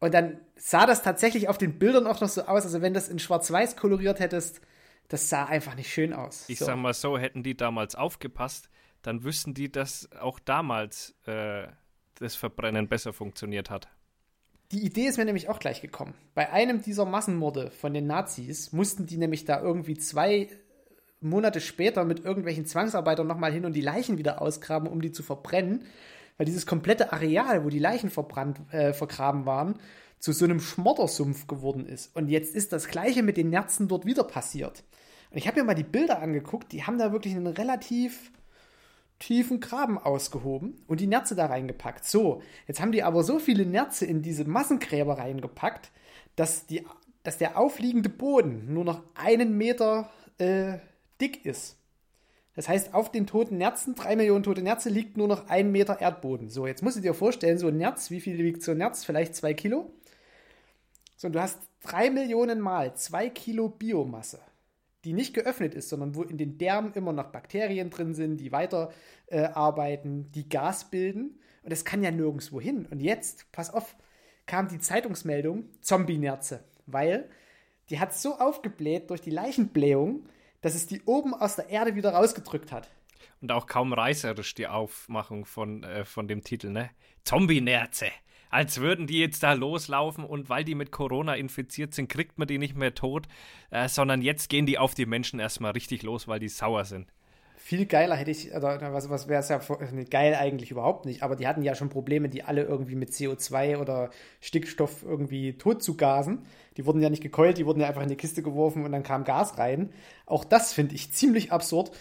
Und 0.00 0.14
dann 0.14 0.38
sah 0.56 0.86
das 0.86 1.02
tatsächlich 1.02 1.48
auf 1.48 1.58
den 1.58 1.78
Bildern 1.78 2.06
auch 2.06 2.20
noch 2.20 2.28
so 2.28 2.42
aus, 2.42 2.64
also 2.64 2.80
wenn 2.80 2.94
das 2.94 3.08
in 3.08 3.18
schwarz-weiß 3.18 3.76
koloriert 3.76 4.20
hättest, 4.20 4.60
das 5.08 5.28
sah 5.28 5.44
einfach 5.44 5.74
nicht 5.74 5.92
schön 5.92 6.12
aus. 6.12 6.44
Ich 6.48 6.58
so. 6.58 6.64
sag 6.64 6.76
mal 6.76 6.94
so, 6.94 7.18
hätten 7.18 7.42
die 7.42 7.56
damals 7.56 7.94
aufgepasst, 7.94 8.70
dann 9.02 9.24
wüssten 9.24 9.54
die, 9.54 9.70
dass 9.70 10.08
auch 10.20 10.38
damals 10.38 11.14
äh, 11.26 11.66
das 12.14 12.34
Verbrennen 12.34 12.88
besser 12.88 13.12
funktioniert 13.12 13.70
hat. 13.70 13.88
Die 14.70 14.84
Idee 14.84 15.06
ist 15.06 15.18
mir 15.18 15.26
nämlich 15.26 15.48
auch 15.48 15.58
gleich 15.58 15.82
gekommen. 15.82 16.14
Bei 16.34 16.50
einem 16.50 16.80
dieser 16.80 17.04
Massenmorde 17.04 17.70
von 17.70 17.92
den 17.92 18.06
Nazis 18.06 18.72
mussten 18.72 19.06
die 19.06 19.18
nämlich 19.18 19.44
da 19.44 19.60
irgendwie 19.60 19.98
zwei 19.98 20.48
Monate 21.20 21.60
später 21.60 22.04
mit 22.04 22.24
irgendwelchen 22.24 22.64
Zwangsarbeitern 22.64 23.26
nochmal 23.26 23.52
hin 23.52 23.64
und 23.64 23.74
die 23.74 23.82
Leichen 23.82 24.18
wieder 24.18 24.40
ausgraben, 24.40 24.88
um 24.88 25.02
die 25.02 25.12
zu 25.12 25.22
verbrennen, 25.22 25.84
weil 26.36 26.46
dieses 26.46 26.66
komplette 26.66 27.12
Areal, 27.12 27.64
wo 27.64 27.68
die 27.68 27.78
Leichen 27.78 28.10
verbrannt, 28.10 28.60
äh, 28.72 28.92
vergraben 28.92 29.44
waren, 29.44 29.78
zu 30.18 30.32
so 30.32 30.44
einem 30.44 30.60
Schmoddersumpf 30.60 31.46
geworden 31.46 31.86
ist. 31.86 32.14
Und 32.16 32.28
jetzt 32.28 32.54
ist 32.54 32.72
das 32.72 32.88
gleiche 32.88 33.22
mit 33.22 33.36
den 33.36 33.50
Nerzen 33.50 33.88
dort 33.88 34.06
wieder 34.06 34.24
passiert. 34.24 34.84
Und 35.30 35.36
ich 35.36 35.46
habe 35.46 35.60
mir 35.60 35.66
mal 35.66 35.74
die 35.74 35.82
Bilder 35.82 36.20
angeguckt, 36.20 36.72
die 36.72 36.84
haben 36.84 36.98
da 36.98 37.12
wirklich 37.12 37.34
einen 37.34 37.46
relativ 37.46 38.30
tiefen 39.22 39.60
Graben 39.60 39.98
ausgehoben 39.98 40.82
und 40.88 40.98
die 40.98 41.06
Nerze 41.06 41.36
da 41.36 41.46
reingepackt. 41.46 42.04
So, 42.04 42.42
jetzt 42.66 42.80
haben 42.80 42.90
die 42.90 43.04
aber 43.04 43.22
so 43.22 43.38
viele 43.38 43.64
Nerze 43.64 44.04
in 44.04 44.20
diese 44.20 44.44
Massengräber 44.44 45.18
reingepackt, 45.18 45.92
dass, 46.34 46.66
die, 46.66 46.84
dass 47.22 47.38
der 47.38 47.56
aufliegende 47.56 48.08
Boden 48.08 48.74
nur 48.74 48.84
noch 48.84 49.00
einen 49.14 49.56
Meter 49.56 50.10
äh, 50.38 50.78
dick 51.20 51.46
ist. 51.46 51.76
Das 52.56 52.68
heißt, 52.68 52.94
auf 52.94 53.12
den 53.12 53.28
toten 53.28 53.58
Nerzen, 53.58 53.94
drei 53.94 54.16
Millionen 54.16 54.42
tote 54.42 54.60
Nerze, 54.60 54.90
liegt 54.90 55.16
nur 55.16 55.28
noch 55.28 55.48
ein 55.48 55.70
Meter 55.70 56.00
Erdboden. 56.00 56.50
So, 56.50 56.66
jetzt 56.66 56.82
musst 56.82 56.96
du 56.96 57.00
dir 57.00 57.14
vorstellen, 57.14 57.58
so 57.58 57.68
ein 57.68 57.76
Nerz, 57.76 58.10
wie 58.10 58.20
viel 58.20 58.36
wiegt 58.38 58.62
so 58.62 58.72
ein 58.72 58.78
Nerz? 58.78 59.04
Vielleicht 59.04 59.36
zwei 59.36 59.54
Kilo. 59.54 59.92
So, 61.16 61.28
und 61.28 61.34
du 61.34 61.40
hast 61.40 61.60
drei 61.80 62.10
Millionen 62.10 62.58
Mal 62.60 62.94
zwei 62.94 63.30
Kilo 63.30 63.68
Biomasse 63.68 64.40
die 65.04 65.12
nicht 65.12 65.34
geöffnet 65.34 65.74
ist, 65.74 65.88
sondern 65.88 66.14
wo 66.14 66.22
in 66.22 66.38
den 66.38 66.58
Därmen 66.58 66.92
immer 66.92 67.12
noch 67.12 67.32
Bakterien 67.32 67.90
drin 67.90 68.14
sind, 68.14 68.38
die 68.38 68.52
weiter 68.52 68.92
äh, 69.26 69.48
die 70.04 70.48
Gas 70.48 70.90
bilden. 70.90 71.40
Und 71.62 71.70
das 71.70 71.84
kann 71.84 72.02
ja 72.02 72.10
nirgendwo 72.10 72.60
hin. 72.60 72.86
Und 72.90 73.00
jetzt, 73.00 73.50
pass 73.52 73.72
auf, 73.72 73.96
kam 74.46 74.68
die 74.68 74.78
Zeitungsmeldung 74.78 75.64
Zombie-Nerze, 75.80 76.64
weil 76.86 77.28
die 77.90 77.98
hat 77.98 78.14
so 78.14 78.38
aufgebläht 78.38 79.10
durch 79.10 79.20
die 79.20 79.30
Leichenblähung, 79.30 80.26
dass 80.60 80.74
es 80.74 80.86
die 80.86 81.02
oben 81.02 81.34
aus 81.34 81.56
der 81.56 81.68
Erde 81.68 81.94
wieder 81.94 82.14
rausgedrückt 82.14 82.72
hat. 82.72 82.88
Und 83.40 83.50
auch 83.50 83.66
kaum 83.66 83.92
reißerisch 83.92 84.54
die 84.54 84.68
Aufmachung 84.68 85.44
von, 85.44 85.82
äh, 85.82 86.04
von 86.04 86.28
dem 86.28 86.42
Titel, 86.42 86.70
ne? 86.70 86.90
Zombie-Nerze 87.24 88.06
als 88.52 88.80
würden 88.80 89.06
die 89.06 89.18
jetzt 89.18 89.42
da 89.42 89.54
loslaufen 89.54 90.24
und 90.24 90.50
weil 90.50 90.62
die 90.62 90.74
mit 90.74 90.92
Corona 90.92 91.34
infiziert 91.34 91.94
sind, 91.94 92.08
kriegt 92.08 92.38
man 92.38 92.46
die 92.46 92.58
nicht 92.58 92.76
mehr 92.76 92.94
tot, 92.94 93.26
äh, 93.70 93.88
sondern 93.88 94.20
jetzt 94.20 94.50
gehen 94.50 94.66
die 94.66 94.78
auf 94.78 94.94
die 94.94 95.06
Menschen 95.06 95.40
erstmal 95.40 95.72
richtig 95.72 96.02
los, 96.02 96.28
weil 96.28 96.38
die 96.38 96.48
sauer 96.48 96.84
sind. 96.84 97.10
Viel 97.56 97.86
geiler 97.86 98.14
hätte 98.14 98.30
ich, 98.30 98.52
oder 98.54 98.92
was, 98.92 99.08
was 99.08 99.28
wäre 99.28 99.40
es 99.40 99.48
ja 99.48 99.60
geil 100.10 100.34
eigentlich 100.34 100.70
überhaupt 100.70 101.06
nicht, 101.06 101.22
aber 101.22 101.34
die 101.34 101.46
hatten 101.46 101.62
ja 101.62 101.74
schon 101.74 101.88
Probleme, 101.88 102.28
die 102.28 102.42
alle 102.42 102.64
irgendwie 102.64 102.96
mit 102.96 103.10
CO2 103.10 103.78
oder 103.78 104.10
Stickstoff 104.40 105.02
irgendwie 105.02 105.56
tot 105.56 105.82
zu 105.82 105.96
gasen. 105.96 106.44
Die 106.76 106.84
wurden 106.84 107.00
ja 107.00 107.08
nicht 107.08 107.22
gekeult, 107.22 107.56
die 107.56 107.64
wurden 107.64 107.80
ja 107.80 107.88
einfach 107.88 108.02
in 108.02 108.08
die 108.08 108.16
Kiste 108.16 108.42
geworfen 108.42 108.84
und 108.84 108.92
dann 108.92 109.04
kam 109.04 109.24
Gas 109.24 109.56
rein. 109.56 109.90
Auch 110.26 110.44
das 110.44 110.74
finde 110.74 110.94
ich 110.94 111.12
ziemlich 111.12 111.52
absurd. 111.52 111.92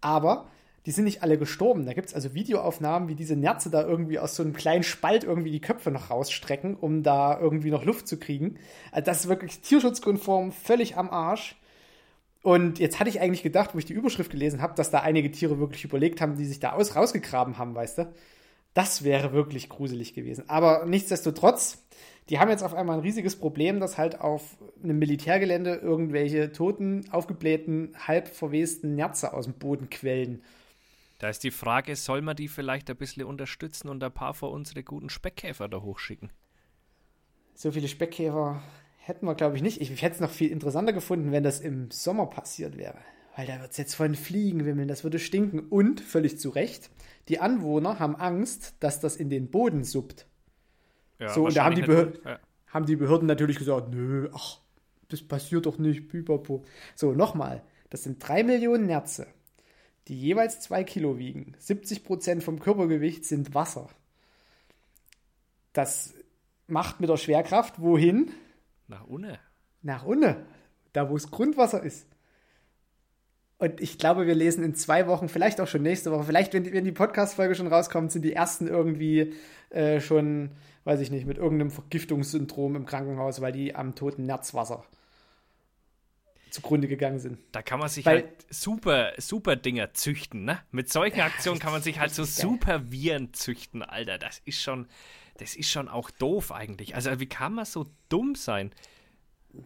Aber 0.00 0.50
die 0.86 0.90
sind 0.90 1.04
nicht 1.04 1.22
alle 1.22 1.38
gestorben. 1.38 1.86
Da 1.86 1.94
gibt 1.94 2.08
es 2.08 2.14
also 2.14 2.34
Videoaufnahmen, 2.34 3.08
wie 3.08 3.14
diese 3.14 3.36
Nerze 3.36 3.70
da 3.70 3.86
irgendwie 3.86 4.18
aus 4.18 4.36
so 4.36 4.42
einem 4.42 4.52
kleinen 4.52 4.82
Spalt 4.82 5.24
irgendwie 5.24 5.50
die 5.50 5.60
Köpfe 5.60 5.90
noch 5.90 6.10
rausstrecken, 6.10 6.74
um 6.74 7.02
da 7.02 7.38
irgendwie 7.40 7.70
noch 7.70 7.84
Luft 7.84 8.06
zu 8.06 8.18
kriegen. 8.18 8.58
Also 8.92 9.06
das 9.06 9.20
ist 9.20 9.28
wirklich 9.28 9.60
tierschutzkonform, 9.60 10.52
völlig 10.52 10.96
am 10.96 11.10
Arsch. 11.10 11.56
Und 12.42 12.78
jetzt 12.78 13.00
hatte 13.00 13.08
ich 13.08 13.22
eigentlich 13.22 13.42
gedacht, 13.42 13.70
wo 13.72 13.78
ich 13.78 13.86
die 13.86 13.94
Überschrift 13.94 14.30
gelesen 14.30 14.60
habe, 14.60 14.74
dass 14.74 14.90
da 14.90 15.00
einige 15.00 15.30
Tiere 15.30 15.58
wirklich 15.58 15.84
überlegt 15.84 16.20
haben, 16.20 16.36
die 16.36 16.44
sich 16.44 16.60
da 16.60 16.72
aus 16.72 16.94
rausgegraben 16.94 17.56
haben, 17.56 17.74
weißt 17.74 17.98
du? 17.98 18.12
Das 18.74 19.04
wäre 19.04 19.32
wirklich 19.32 19.70
gruselig 19.70 20.12
gewesen. 20.12 20.44
Aber 20.48 20.84
nichtsdestotrotz, 20.84 21.82
die 22.28 22.38
haben 22.38 22.50
jetzt 22.50 22.62
auf 22.62 22.74
einmal 22.74 22.98
ein 22.98 23.02
riesiges 23.02 23.36
Problem, 23.36 23.80
dass 23.80 23.96
halt 23.96 24.20
auf 24.20 24.58
einem 24.82 24.98
Militärgelände 24.98 25.76
irgendwelche 25.76 26.52
toten, 26.52 27.06
aufgeblähten, 27.10 27.94
halb 28.06 28.28
verwesten 28.28 28.94
Nerze 28.94 29.32
aus 29.32 29.44
dem 29.44 29.54
Boden 29.54 29.88
quellen. 29.88 30.42
Da 31.18 31.28
ist 31.28 31.44
die 31.44 31.50
Frage, 31.50 31.94
soll 31.96 32.22
man 32.22 32.36
die 32.36 32.48
vielleicht 32.48 32.90
ein 32.90 32.96
bisschen 32.96 33.24
unterstützen 33.24 33.88
und 33.88 34.02
ein 34.02 34.12
paar 34.12 34.34
von 34.34 34.50
unsere 34.50 34.82
guten 34.82 35.10
Speckkäfer 35.10 35.68
da 35.68 35.80
hochschicken? 35.80 36.30
So 37.54 37.70
viele 37.70 37.88
Speckkäfer 37.88 38.62
hätten 38.98 39.26
wir, 39.26 39.34
glaube 39.34 39.56
ich, 39.56 39.62
nicht. 39.62 39.80
Ich, 39.80 39.92
ich 39.92 40.02
hätte 40.02 40.16
es 40.16 40.20
noch 40.20 40.30
viel 40.30 40.50
interessanter 40.50 40.92
gefunden, 40.92 41.30
wenn 41.30 41.44
das 41.44 41.60
im 41.60 41.90
Sommer 41.90 42.26
passiert 42.26 42.76
wäre. 42.76 42.98
Weil 43.36 43.46
da 43.46 43.60
wird 43.60 43.72
es 43.72 43.76
jetzt 43.76 43.94
von 43.94 44.14
Fliegen 44.14 44.64
wimmeln, 44.64 44.88
das 44.88 45.04
würde 45.04 45.18
stinken. 45.18 45.60
Und, 45.60 46.00
völlig 46.00 46.38
zu 46.38 46.50
Recht, 46.50 46.90
die 47.28 47.38
Anwohner 47.38 47.98
haben 47.98 48.16
Angst, 48.16 48.74
dass 48.80 49.00
das 49.00 49.16
in 49.16 49.30
den 49.30 49.50
Boden 49.50 49.84
suppt. 49.84 50.26
Ja, 51.20 51.28
so, 51.28 51.46
und 51.46 51.56
da 51.56 51.64
haben 51.64 51.74
die, 51.76 51.82
ja. 51.82 52.38
haben 52.68 52.86
die 52.86 52.96
Behörden 52.96 53.26
natürlich 53.26 53.58
gesagt, 53.58 53.88
nö, 53.90 54.30
ach, 54.32 54.58
das 55.08 55.22
passiert 55.22 55.66
doch 55.66 55.78
nicht, 55.78 56.08
pipapo. 56.08 56.64
So, 56.96 57.12
nochmal, 57.12 57.62
das 57.90 58.02
sind 58.02 58.26
drei 58.26 58.42
Millionen 58.42 58.86
Nerze 58.86 59.28
die 60.08 60.20
jeweils 60.20 60.60
zwei 60.60 60.84
Kilo 60.84 61.18
wiegen. 61.18 61.54
70 61.58 62.04
Prozent 62.04 62.42
vom 62.42 62.58
Körpergewicht 62.58 63.24
sind 63.24 63.54
Wasser. 63.54 63.88
Das 65.72 66.14
macht 66.66 67.00
mit 67.00 67.10
der 67.10 67.16
Schwerkraft 67.16 67.80
wohin? 67.80 68.30
Nach 68.88 69.06
unten. 69.06 69.38
Nach 69.82 70.04
unten. 70.04 70.36
Da, 70.92 71.10
wo 71.10 71.16
es 71.16 71.30
Grundwasser 71.30 71.82
ist. 71.82 72.06
Und 73.58 73.80
ich 73.80 73.98
glaube, 73.98 74.26
wir 74.26 74.34
lesen 74.34 74.64
in 74.64 74.74
zwei 74.74 75.06
Wochen, 75.06 75.28
vielleicht 75.28 75.60
auch 75.60 75.68
schon 75.68 75.82
nächste 75.82 76.10
Woche, 76.10 76.24
vielleicht, 76.24 76.52
wenn 76.52 76.64
die, 76.64 76.72
wenn 76.72 76.84
die 76.84 76.92
Podcast-Folge 76.92 77.54
schon 77.54 77.68
rauskommt, 77.68 78.12
sind 78.12 78.22
die 78.22 78.32
ersten 78.32 78.66
irgendwie 78.66 79.32
äh, 79.70 80.00
schon, 80.00 80.50
weiß 80.84 81.00
ich 81.00 81.10
nicht, 81.10 81.26
mit 81.26 81.38
irgendeinem 81.38 81.70
Vergiftungssyndrom 81.70 82.76
im 82.76 82.84
Krankenhaus, 82.84 83.40
weil 83.40 83.52
die 83.52 83.74
am 83.74 83.94
toten 83.94 84.26
Nerzwasser 84.26 84.84
zugrunde 86.54 86.86
gegangen 86.86 87.18
sind. 87.18 87.38
Da 87.52 87.62
kann 87.62 87.80
man 87.80 87.88
sich 87.88 88.06
Weil, 88.06 88.22
halt 88.22 88.46
super, 88.48 89.12
super 89.18 89.56
Dinger 89.56 89.92
züchten, 89.92 90.44
ne? 90.44 90.60
Mit 90.70 90.90
solchen 90.90 91.18
ja, 91.18 91.26
Aktionen 91.26 91.58
kann 91.58 91.72
man 91.72 91.82
sich 91.82 91.98
halt 91.98 92.14
so 92.14 92.24
super 92.24 92.92
Viren 92.92 93.34
züchten, 93.34 93.82
Alter. 93.82 94.18
Das 94.18 94.40
ist 94.44 94.62
schon, 94.62 94.86
das 95.38 95.56
ist 95.56 95.70
schon 95.70 95.88
auch 95.88 96.10
doof 96.10 96.52
eigentlich. 96.52 96.94
Also 96.94 97.18
wie 97.18 97.26
kann 97.26 97.54
man 97.54 97.64
so 97.64 97.86
dumm 98.08 98.36
sein? 98.36 98.70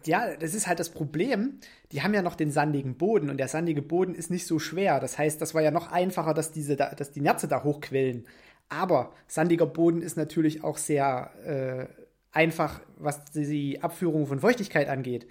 Ja, 0.05 0.35
das 0.35 0.55
ist 0.55 0.67
halt 0.67 0.79
das 0.79 0.89
Problem. 0.89 1.59
Die 1.91 2.01
haben 2.01 2.13
ja 2.13 2.23
noch 2.23 2.35
den 2.35 2.51
sandigen 2.51 2.97
Boden 2.97 3.29
und 3.29 3.37
der 3.37 3.47
sandige 3.47 3.81
Boden 3.81 4.15
ist 4.15 4.31
nicht 4.31 4.47
so 4.47 4.57
schwer. 4.57 4.99
Das 4.99 5.17
heißt, 5.17 5.39
das 5.41 5.53
war 5.53 5.61
ja 5.61 5.71
noch 5.71 5.91
einfacher, 5.91 6.33
dass, 6.33 6.51
diese 6.51 6.75
da, 6.75 6.93
dass 6.95 7.11
die 7.11 7.21
Nerze 7.21 7.47
da 7.47 7.63
hochquellen. 7.63 8.27
Aber 8.67 9.13
sandiger 9.27 9.65
Boden 9.67 10.01
ist 10.01 10.17
natürlich 10.17 10.63
auch 10.63 10.77
sehr 10.77 11.31
äh, 11.43 12.05
einfach, 12.31 12.81
was 12.97 13.25
die 13.25 13.81
Abführung 13.81 14.25
von 14.25 14.39
Feuchtigkeit 14.39 14.89
angeht. 14.89 15.27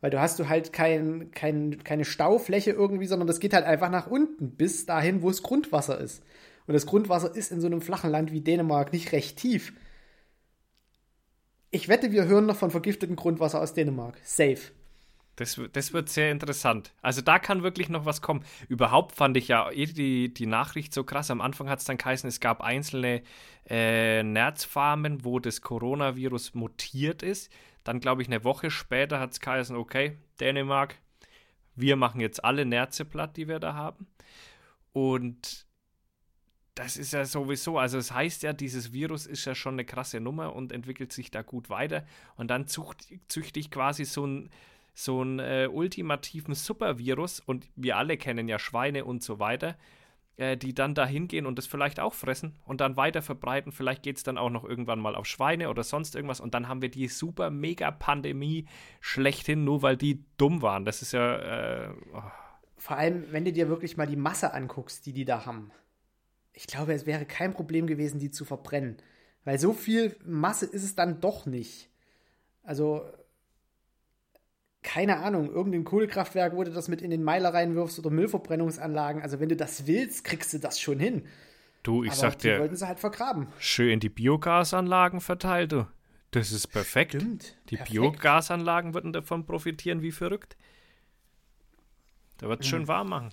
Weil 0.00 0.10
du 0.10 0.20
hast 0.20 0.38
du 0.38 0.48
halt 0.48 0.72
kein, 0.72 1.30
kein, 1.32 1.82
keine 1.82 2.04
Staufläche 2.04 2.70
irgendwie, 2.70 3.06
sondern 3.06 3.26
das 3.26 3.40
geht 3.40 3.52
halt 3.52 3.64
einfach 3.64 3.90
nach 3.90 4.06
unten, 4.06 4.52
bis 4.52 4.86
dahin, 4.86 5.22
wo 5.22 5.30
es 5.30 5.42
Grundwasser 5.42 5.98
ist. 5.98 6.22
Und 6.66 6.74
das 6.74 6.86
Grundwasser 6.86 7.34
ist 7.34 7.50
in 7.50 7.60
so 7.60 7.66
einem 7.66 7.80
flachen 7.80 8.10
Land 8.10 8.30
wie 8.30 8.40
Dänemark 8.40 8.92
nicht 8.92 9.12
recht 9.12 9.38
tief. 9.38 9.72
Ich 11.70 11.88
wette, 11.88 12.12
wir 12.12 12.26
hören 12.26 12.46
noch 12.46 12.56
von 12.56 12.70
vergiftetem 12.70 13.16
Grundwasser 13.16 13.60
aus 13.60 13.74
Dänemark. 13.74 14.18
Safe. 14.22 14.60
Das, 15.38 15.60
das 15.72 15.92
wird 15.92 16.08
sehr 16.08 16.32
interessant. 16.32 16.92
Also 17.00 17.22
da 17.22 17.38
kann 17.38 17.62
wirklich 17.62 17.88
noch 17.88 18.04
was 18.04 18.22
kommen. 18.22 18.44
Überhaupt 18.68 19.14
fand 19.14 19.36
ich 19.36 19.48
ja 19.48 19.70
eh 19.70 19.86
die, 19.86 20.34
die 20.34 20.46
Nachricht 20.46 20.92
so 20.92 21.04
krass. 21.04 21.30
Am 21.30 21.40
Anfang 21.40 21.68
hat 21.68 21.78
es 21.78 21.84
dann 21.84 21.96
geheißen, 21.96 22.26
es 22.28 22.40
gab 22.40 22.60
einzelne 22.60 23.22
äh, 23.68 24.24
Nerzfarmen, 24.24 25.24
wo 25.24 25.38
das 25.38 25.60
Coronavirus 25.60 26.54
mutiert 26.54 27.22
ist. 27.22 27.52
Dann, 27.88 28.00
glaube 28.00 28.20
ich, 28.20 28.28
eine 28.28 28.44
Woche 28.44 28.70
später 28.70 29.18
hat 29.18 29.32
es 29.32 29.40
geheißen, 29.40 29.74
okay, 29.74 30.18
Dänemark, 30.40 30.96
wir 31.74 31.96
machen 31.96 32.20
jetzt 32.20 32.44
alle 32.44 32.66
Nerze 32.66 33.06
platt, 33.06 33.38
die 33.38 33.48
wir 33.48 33.60
da 33.60 33.72
haben. 33.72 34.06
Und 34.92 35.64
das 36.74 36.98
ist 36.98 37.14
ja 37.14 37.24
sowieso, 37.24 37.78
also 37.78 37.96
es 37.96 38.08
das 38.08 38.14
heißt 38.14 38.42
ja, 38.42 38.52
dieses 38.52 38.92
Virus 38.92 39.24
ist 39.24 39.46
ja 39.46 39.54
schon 39.54 39.76
eine 39.76 39.86
krasse 39.86 40.20
Nummer 40.20 40.54
und 40.54 40.70
entwickelt 40.70 41.14
sich 41.14 41.30
da 41.30 41.40
gut 41.40 41.70
weiter. 41.70 42.04
Und 42.36 42.48
dann 42.48 42.66
züchte 42.66 43.58
ich 43.58 43.70
quasi 43.70 44.04
so 44.04 44.26
ein 44.26 44.50
so 44.92 45.22
einen 45.22 45.38
äh, 45.38 45.70
ultimativen 45.72 46.54
Supervirus 46.54 47.40
und 47.40 47.70
wir 47.74 47.96
alle 47.96 48.18
kennen 48.18 48.48
ja 48.48 48.58
Schweine 48.58 49.06
und 49.06 49.22
so 49.22 49.38
weiter, 49.38 49.78
äh, 50.38 50.56
die 50.56 50.72
dann 50.72 50.94
da 50.94 51.04
hingehen 51.04 51.46
und 51.46 51.58
das 51.58 51.66
vielleicht 51.66 51.98
auch 51.98 52.14
fressen 52.14 52.54
und 52.64 52.80
dann 52.80 52.96
weiter 52.96 53.22
verbreiten. 53.22 53.72
Vielleicht 53.72 54.04
geht 54.04 54.16
es 54.16 54.22
dann 54.22 54.38
auch 54.38 54.50
noch 54.50 54.64
irgendwann 54.64 55.00
mal 55.00 55.16
auf 55.16 55.26
Schweine 55.26 55.68
oder 55.68 55.82
sonst 55.82 56.14
irgendwas 56.14 56.40
und 56.40 56.54
dann 56.54 56.68
haben 56.68 56.80
wir 56.80 56.90
die 56.90 57.08
super 57.08 57.50
mega 57.50 57.90
Pandemie 57.90 58.66
schlechthin, 59.00 59.64
nur 59.64 59.82
weil 59.82 59.96
die 59.96 60.24
dumm 60.36 60.62
waren. 60.62 60.84
Das 60.84 61.02
ist 61.02 61.12
ja. 61.12 61.86
Äh, 61.86 61.90
oh. 62.14 62.22
Vor 62.76 62.96
allem, 62.96 63.24
wenn 63.32 63.44
du 63.44 63.52
dir 63.52 63.68
wirklich 63.68 63.96
mal 63.96 64.06
die 64.06 64.16
Masse 64.16 64.54
anguckst, 64.54 65.04
die 65.06 65.12
die 65.12 65.24
da 65.24 65.44
haben. 65.44 65.72
Ich 66.52 66.68
glaube, 66.68 66.92
es 66.92 67.04
wäre 67.04 67.26
kein 67.26 67.52
Problem 67.52 67.88
gewesen, 67.88 68.20
die 68.20 68.30
zu 68.30 68.44
verbrennen. 68.44 68.96
Weil 69.44 69.58
so 69.58 69.72
viel 69.72 70.16
Masse 70.24 70.66
ist 70.66 70.84
es 70.84 70.94
dann 70.94 71.20
doch 71.20 71.46
nicht. 71.46 71.90
Also, 72.62 73.02
keine 74.82 75.18
Ahnung, 75.18 75.50
irgendein 75.50 75.84
Kohlekraftwerk, 75.84 76.54
wo 76.54 76.62
du 76.64 76.70
das 76.70 76.88
mit 76.88 77.02
in 77.02 77.10
den 77.10 77.22
Meiler 77.22 77.52
reinwirfst 77.52 77.98
oder 77.98 78.10
Müllverbrennungsanlagen. 78.10 79.22
Also 79.22 79.40
wenn 79.40 79.48
du 79.48 79.56
das 79.56 79.86
willst, 79.86 80.24
kriegst 80.24 80.52
du 80.52 80.58
das 80.58 80.80
schon 80.80 80.98
hin. 80.98 81.26
Du, 81.82 82.04
ich 82.04 82.10
Aber 82.10 82.20
sag 82.20 82.38
dir. 82.38 82.54
Die 82.54 82.60
wollten 82.60 82.76
sie 82.76 82.86
halt 82.86 83.00
vergraben. 83.00 83.48
Schön 83.58 83.90
in 83.90 84.00
die 84.00 84.08
Biogasanlagen 84.08 85.20
verteilt, 85.20 85.72
du. 85.72 85.86
Das 86.30 86.52
ist 86.52 86.68
perfekt. 86.68 87.14
Stimmt. 87.14 87.56
Die 87.70 87.76
perfekt. 87.76 87.92
Biogasanlagen 87.92 88.94
würden 88.94 89.12
davon 89.12 89.46
profitieren 89.46 90.02
wie 90.02 90.12
verrückt. 90.12 90.56
Da 92.38 92.48
wird 92.48 92.60
es 92.60 92.66
mhm. 92.66 92.70
schön 92.70 92.88
warm 92.88 93.08
machen. 93.08 93.30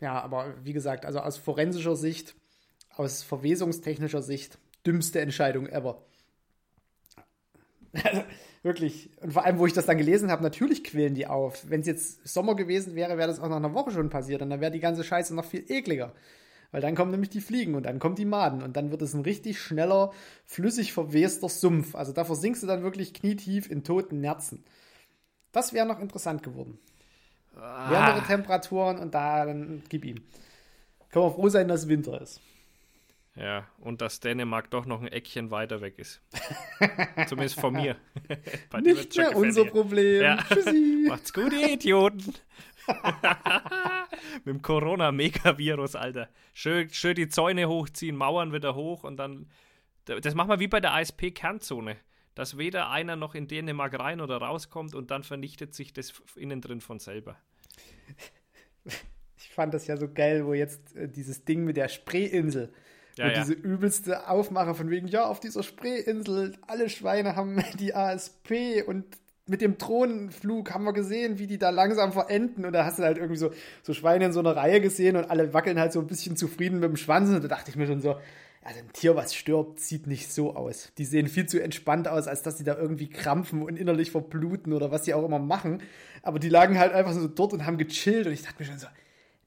Ja, 0.00 0.20
aber 0.22 0.54
wie 0.62 0.72
gesagt, 0.72 1.04
also 1.04 1.18
aus 1.20 1.36
forensischer 1.36 1.96
Sicht, 1.96 2.36
aus 2.94 3.22
verwesungstechnischer 3.22 4.22
Sicht, 4.22 4.58
dümmste 4.86 5.20
Entscheidung 5.20 5.66
ever. 5.66 6.02
Also, 8.04 8.22
Wirklich. 8.62 9.10
Und 9.20 9.32
vor 9.32 9.44
allem, 9.44 9.58
wo 9.58 9.66
ich 9.66 9.72
das 9.72 9.86
dann 9.86 9.98
gelesen 9.98 10.30
habe, 10.30 10.42
natürlich 10.42 10.82
quillen 10.82 11.14
die 11.14 11.26
auf. 11.26 11.68
Wenn 11.68 11.80
es 11.80 11.86
jetzt 11.86 12.26
Sommer 12.26 12.56
gewesen 12.56 12.94
wäre, 12.94 13.16
wäre 13.16 13.28
das 13.28 13.40
auch 13.40 13.48
nach 13.48 13.56
einer 13.56 13.74
Woche 13.74 13.92
schon 13.92 14.10
passiert. 14.10 14.42
Und 14.42 14.50
dann 14.50 14.60
wäre 14.60 14.72
die 14.72 14.80
ganze 14.80 15.04
Scheiße 15.04 15.34
noch 15.34 15.44
viel 15.44 15.64
ekliger. 15.68 16.12
Weil 16.70 16.82
dann 16.82 16.94
kommen 16.94 17.10
nämlich 17.10 17.30
die 17.30 17.40
Fliegen 17.40 17.74
und 17.76 17.84
dann 17.84 17.98
kommen 17.98 18.14
die 18.14 18.26
Maden 18.26 18.62
und 18.62 18.76
dann 18.76 18.90
wird 18.90 19.00
es 19.00 19.14
ein 19.14 19.22
richtig 19.22 19.58
schneller, 19.58 20.12
flüssig 20.44 20.92
verwester 20.92 21.48
Sumpf. 21.48 21.94
Also 21.94 22.12
da 22.12 22.24
versinkst 22.24 22.62
du 22.62 22.66
dann 22.66 22.82
wirklich 22.82 23.14
knietief 23.14 23.70
in 23.70 23.84
toten 23.84 24.20
Nerzen. 24.20 24.64
Das 25.52 25.72
wäre 25.72 25.86
noch 25.86 25.98
interessant 25.98 26.42
geworden. 26.42 26.78
Ah. 27.56 27.90
Wärmere 27.90 28.26
Temperaturen 28.26 28.98
und 28.98 29.14
da 29.14 29.46
dann 29.46 29.82
gib 29.88 30.04
ihm. 30.04 30.22
Können 31.10 31.24
wir 31.24 31.30
froh 31.30 31.48
sein, 31.48 31.68
dass 31.68 31.88
Winter 31.88 32.20
ist. 32.20 32.42
Ja, 33.38 33.68
und 33.78 34.00
dass 34.00 34.18
Dänemark 34.18 34.68
doch 34.70 34.84
noch 34.84 35.00
ein 35.00 35.08
Eckchen 35.08 35.52
weiter 35.52 35.80
weg 35.80 35.98
ist. 35.98 36.20
Zumindest 37.28 37.60
von 37.60 37.72
mir. 37.72 37.96
Nicht 38.82 39.16
mehr 39.16 39.36
unser 39.36 39.64
Problem. 39.64 40.22
Ja. 40.22 40.38
Tschüssi. 40.42 41.04
Macht's 41.08 41.32
gut, 41.32 41.52
ihr 41.52 41.74
Idioten. 41.74 42.34
Mit 44.44 44.46
dem 44.46 44.62
Corona-Megavirus, 44.62 45.94
Alter. 45.94 46.28
Schön, 46.52 46.90
schön 46.90 47.14
die 47.14 47.28
Zäune 47.28 47.68
hochziehen, 47.68 48.16
Mauern 48.16 48.52
wieder 48.52 48.74
hoch 48.74 49.04
und 49.04 49.18
dann. 49.18 49.48
Das 50.04 50.34
machen 50.34 50.48
wir 50.48 50.58
wie 50.58 50.68
bei 50.68 50.80
der 50.80 50.94
ASP-Kernzone. 50.94 51.96
Dass 52.34 52.56
weder 52.56 52.90
einer 52.90 53.14
noch 53.14 53.34
in 53.34 53.46
Dänemark 53.46 53.98
rein 53.98 54.20
oder 54.20 54.38
rauskommt 54.38 54.94
und 54.94 55.10
dann 55.10 55.22
vernichtet 55.22 55.74
sich 55.74 55.92
das 55.92 56.22
innen 56.34 56.60
drin 56.60 56.80
von 56.80 56.98
selber. 56.98 57.36
Ich 59.36 59.50
fand 59.50 59.74
das 59.74 59.86
ja 59.86 59.96
so 59.96 60.08
geil, 60.12 60.44
wo 60.46 60.54
jetzt 60.54 60.96
äh, 60.96 61.08
dieses 61.08 61.44
Ding 61.44 61.64
mit 61.64 61.76
der 61.76 61.88
Spreeinsel 61.88 62.72
ja, 63.18 63.26
und 63.26 63.32
ja. 63.32 63.40
diese 63.40 63.52
übelste 63.52 64.28
Aufmache 64.28 64.74
von 64.74 64.90
wegen, 64.90 65.08
ja, 65.08 65.26
auf 65.26 65.40
dieser 65.40 65.62
Spreeinsel, 65.62 66.56
alle 66.66 66.88
Schweine 66.88 67.36
haben 67.36 67.62
die 67.78 67.94
ASP 67.94 68.84
und 68.86 69.04
mit 69.48 69.62
dem 69.62 69.78
Drohnenflug 69.78 70.72
haben 70.72 70.84
wir 70.84 70.92
gesehen, 70.92 71.38
wie 71.38 71.46
die 71.46 71.58
da 71.58 71.70
langsam 71.70 72.12
verenden. 72.12 72.66
Und 72.66 72.74
da 72.74 72.84
hast 72.84 72.98
du 72.98 73.02
halt 73.02 73.16
irgendwie 73.16 73.38
so, 73.38 73.50
so 73.82 73.94
Schweine 73.94 74.26
in 74.26 74.32
so 74.32 74.40
einer 74.40 74.54
Reihe 74.54 74.80
gesehen 74.80 75.16
und 75.16 75.30
alle 75.30 75.54
wackeln 75.54 75.80
halt 75.80 75.92
so 75.92 76.00
ein 76.00 76.06
bisschen 76.06 76.36
zufrieden 76.36 76.80
mit 76.80 76.90
dem 76.90 76.96
Schwanz. 76.96 77.30
Und 77.30 77.42
da 77.42 77.48
dachte 77.48 77.70
ich 77.70 77.76
mir 77.76 77.86
schon 77.86 78.02
so, 78.02 78.16
also 78.62 78.80
ein 78.80 78.92
Tier, 78.92 79.16
was 79.16 79.34
stirbt, 79.34 79.80
sieht 79.80 80.06
nicht 80.06 80.30
so 80.30 80.54
aus. 80.54 80.92
Die 80.98 81.06
sehen 81.06 81.28
viel 81.28 81.46
zu 81.46 81.62
entspannt 81.62 82.08
aus, 82.08 82.28
als 82.28 82.42
dass 82.42 82.58
sie 82.58 82.64
da 82.64 82.76
irgendwie 82.76 83.08
krampfen 83.08 83.62
und 83.62 83.78
innerlich 83.78 84.10
verbluten 84.10 84.74
oder 84.74 84.90
was 84.90 85.06
sie 85.06 85.14
auch 85.14 85.24
immer 85.24 85.38
machen. 85.38 85.82
Aber 86.22 86.38
die 86.38 86.50
lagen 86.50 86.78
halt 86.78 86.92
einfach 86.92 87.12
so 87.14 87.26
dort 87.26 87.54
und 87.54 87.64
haben 87.64 87.78
gechillt. 87.78 88.26
Und 88.26 88.34
ich 88.34 88.42
dachte 88.42 88.56
mir 88.58 88.66
schon 88.66 88.78
so, 88.78 88.86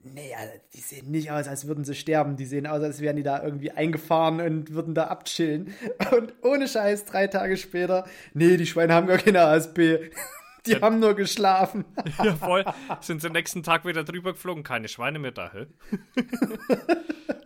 Nee, 0.04 0.34
also 0.36 0.54
die 0.74 0.80
sehen 0.80 1.12
nicht 1.12 1.32
aus, 1.32 1.48
als 1.48 1.68
würden 1.68 1.84
sie 1.84 1.94
sterben. 1.94 2.36
Die 2.36 2.46
sehen 2.46 2.66
aus, 2.66 2.82
als 2.82 3.02
wären 3.02 3.18
die 3.18 3.24
da 3.24 3.44
irgendwie 3.44 3.72
eingefahren 3.72 4.42
und 4.42 4.74
würden 4.74 4.96
da 4.96 5.06
abchillen. 5.06 5.74
Und 6.12 6.34
ohne 6.42 6.68
Scheiß, 6.68 7.06
drei 7.06 7.28
Tage 7.28 7.58
später, 7.58 8.06
nee, 8.34 8.58
die 8.58 8.66
Schweine 8.66 8.94
haben 8.94 9.08
gar 9.08 9.18
keine 9.18 9.42
ASP. 9.42 9.80
Die 10.68 10.74
ja. 10.74 10.82
haben 10.82 11.00
nur 11.00 11.16
geschlafen. 11.16 11.86
Ja, 12.24 12.36
voll. 12.36 12.64
Sind 13.00 13.20
sie 13.20 13.26
am 13.26 13.34
nächsten 13.34 13.64
Tag 13.64 13.84
wieder 13.84 14.04
drüber 14.04 14.34
geflogen. 14.34 14.62
Keine 14.62 14.90
Schweine 14.90 15.18
mehr 15.18 15.32
da, 15.32 15.52
hä? 15.52 15.66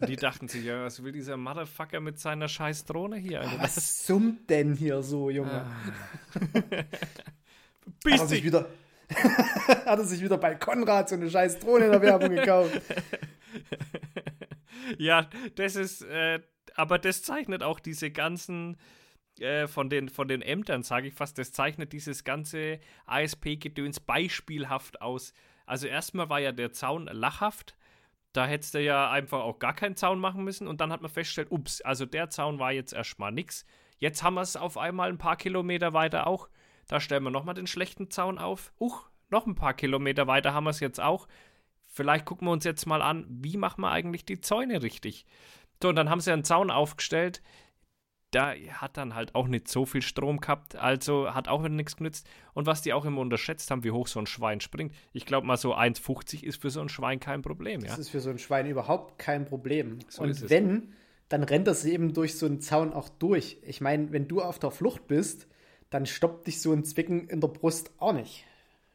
die 0.06 0.18
dachten 0.18 0.50
sich, 0.50 0.66
ja, 0.66 0.84
was 0.84 1.02
will 1.02 1.14
dieser 1.14 1.38
Motherfucker 1.38 2.02
mit 2.02 2.20
seiner 2.20 2.50
scheiß 2.50 2.84
Drohne 2.84 3.16
hier? 3.16 3.40
Also, 3.40 3.60
was 3.60 4.06
summt 4.06 4.50
denn 4.50 4.74
hier 4.74 5.02
so, 5.02 5.30
Junge? 5.30 5.62
Ah. 5.62 6.84
Bist 8.04 8.30
wieder 8.32 8.66
hat 9.68 10.00
er 10.00 10.04
sich 10.04 10.22
wieder 10.22 10.38
bei 10.38 10.56
Konrad 10.56 11.10
so 11.10 11.16
eine 11.16 11.30
scheiß 11.30 11.60
Drohne 11.60 11.86
in 11.86 11.92
der 11.92 12.02
Werbung 12.02 12.30
gekauft. 12.30 12.82
ja, 14.98 15.30
das 15.56 15.76
ist, 15.76 16.02
äh, 16.04 16.40
aber 16.76 17.00
das 17.00 17.22
zeichnet 17.24 17.64
auch 17.64 17.80
diese 17.80 18.12
ganzen 18.12 18.78
äh, 19.40 19.68
von, 19.68 19.90
den, 19.90 20.10
von 20.10 20.28
den 20.28 20.42
Ämtern, 20.42 20.84
sage 20.84 21.08
ich 21.08 21.14
fast, 21.14 21.38
das 21.38 21.52
zeichnet 21.52 21.94
dieses 21.94 22.24
ganze 22.24 22.80
ASP-Gedöns 23.06 24.00
beispielhaft 24.00 25.02
aus. 25.02 25.34
Also 25.66 25.88
erstmal 25.88 26.30
war 26.30 26.40
ja 26.40 26.52
der 26.52 26.72
Zaun 26.72 27.08
lachhaft. 27.12 27.76
Da 28.34 28.46
hättest 28.46 28.74
du 28.74 28.82
ja 28.82 29.10
einfach 29.12 29.40
auch 29.40 29.60
gar 29.60 29.74
keinen 29.74 29.96
Zaun 29.96 30.20
machen 30.20 30.44
müssen. 30.44 30.68
Und 30.68 30.82
dann 30.82 30.92
hat 30.92 31.02
man 31.02 31.12
festgestellt, 31.12 31.52
ups, 31.52 31.82
also 31.82 32.06
der 32.06 32.30
Zaun 32.30 32.60
war 32.60 32.72
jetzt 32.72 32.94
erstmal 32.94 33.32
nix. 33.32 33.66
Jetzt 33.98 34.24
haben 34.24 34.36
wir 34.36 34.42
es 34.42 34.56
auf 34.56 34.78
einmal 34.78 35.10
ein 35.10 35.18
paar 35.18 35.38
Kilometer 35.38 35.94
weiter 35.94 36.28
auch. 36.28 36.50
Da 36.88 37.00
stellen 37.00 37.24
wir 37.24 37.32
nochmal 37.32 37.56
den 37.56 37.68
schlechten 37.68 38.10
Zaun 38.10 38.38
auf. 38.38 38.72
Uch, 38.80 39.10
noch 39.30 39.46
ein 39.46 39.56
paar 39.56 39.74
Kilometer 39.74 40.28
weiter 40.28 40.54
haben 40.54 40.66
wir 40.66 40.70
es 40.70 40.80
jetzt 40.80 41.00
auch. 41.00 41.28
Vielleicht 41.88 42.26
gucken 42.26 42.48
wir 42.48 42.52
uns 42.52 42.64
jetzt 42.64 42.86
mal 42.86 43.02
an, 43.02 43.26
wie 43.30 43.58
machen 43.58 43.82
wir 43.82 43.92
eigentlich 43.92 44.26
die 44.26 44.42
Zäune 44.42 44.84
richtig. 44.84 45.26
So, 45.82 45.90
und 45.90 45.96
dann 45.96 46.10
haben 46.10 46.22
sie 46.22 46.32
einen 46.32 46.44
Zaun 46.44 46.70
aufgestellt. 46.70 47.42
Da 48.32 48.54
hat 48.54 48.98
dann 48.98 49.16
halt 49.16 49.34
auch 49.34 49.48
nicht 49.48 49.70
so 49.70 49.86
viel 49.86 50.02
Strom 50.02 50.42
gehabt, 50.42 50.76
also 50.76 51.34
hat 51.34 51.48
auch 51.48 51.60
wieder 51.60 51.74
nichts 51.74 51.96
genützt. 51.96 52.28
Und 52.54 52.66
was 52.66 52.82
die 52.82 52.92
auch 52.92 53.06
immer 53.06 53.22
unterschätzt 53.22 53.72
haben, 53.72 53.84
wie 53.86 53.92
hoch 53.92 54.08
so 54.08 54.20
ein 54.20 54.28
Schwein 54.28 54.60
springt. 54.60 54.94
Ich 55.14 55.26
glaube 55.26 55.48
mal, 55.48 55.56
so 55.56 55.74
1,50 55.74 56.44
ist 56.44 56.62
für 56.62 56.70
so 56.70 56.82
ein 56.82 56.90
Schwein 56.90 57.20
kein 57.20 57.42
Problem. 57.42 57.82
Ja? 57.82 57.88
Das 57.88 58.00
ist 58.00 58.10
für 58.10 58.20
so 58.20 58.30
ein 58.30 58.40
Schwein 58.40 58.68
überhaupt 58.68 59.18
kein 59.20 59.46
Problem. 59.46 60.00
So 60.10 60.24
und 60.24 60.50
wenn, 60.50 60.94
dann 61.30 61.44
rennt 61.44 61.68
das 61.68 61.86
eben 61.86 62.14
durch 62.14 62.38
so 62.38 62.46
einen 62.46 62.60
Zaun 62.60 62.94
auch 62.94 63.08
durch. 63.08 63.58
Ich 63.64 63.80
meine, 63.80 64.12
wenn 64.12 64.28
du 64.28 64.42
auf 64.42 64.60
der 64.60 64.72
Flucht 64.72 65.08
bist, 65.08 65.48
dann 65.96 66.06
stoppt 66.06 66.46
dich 66.46 66.62
so 66.62 66.74
ein 66.74 66.84
Zwicken 66.84 67.30
in 67.30 67.40
der 67.40 67.48
Brust 67.48 67.90
auch 68.00 68.12
nicht. 68.12 68.44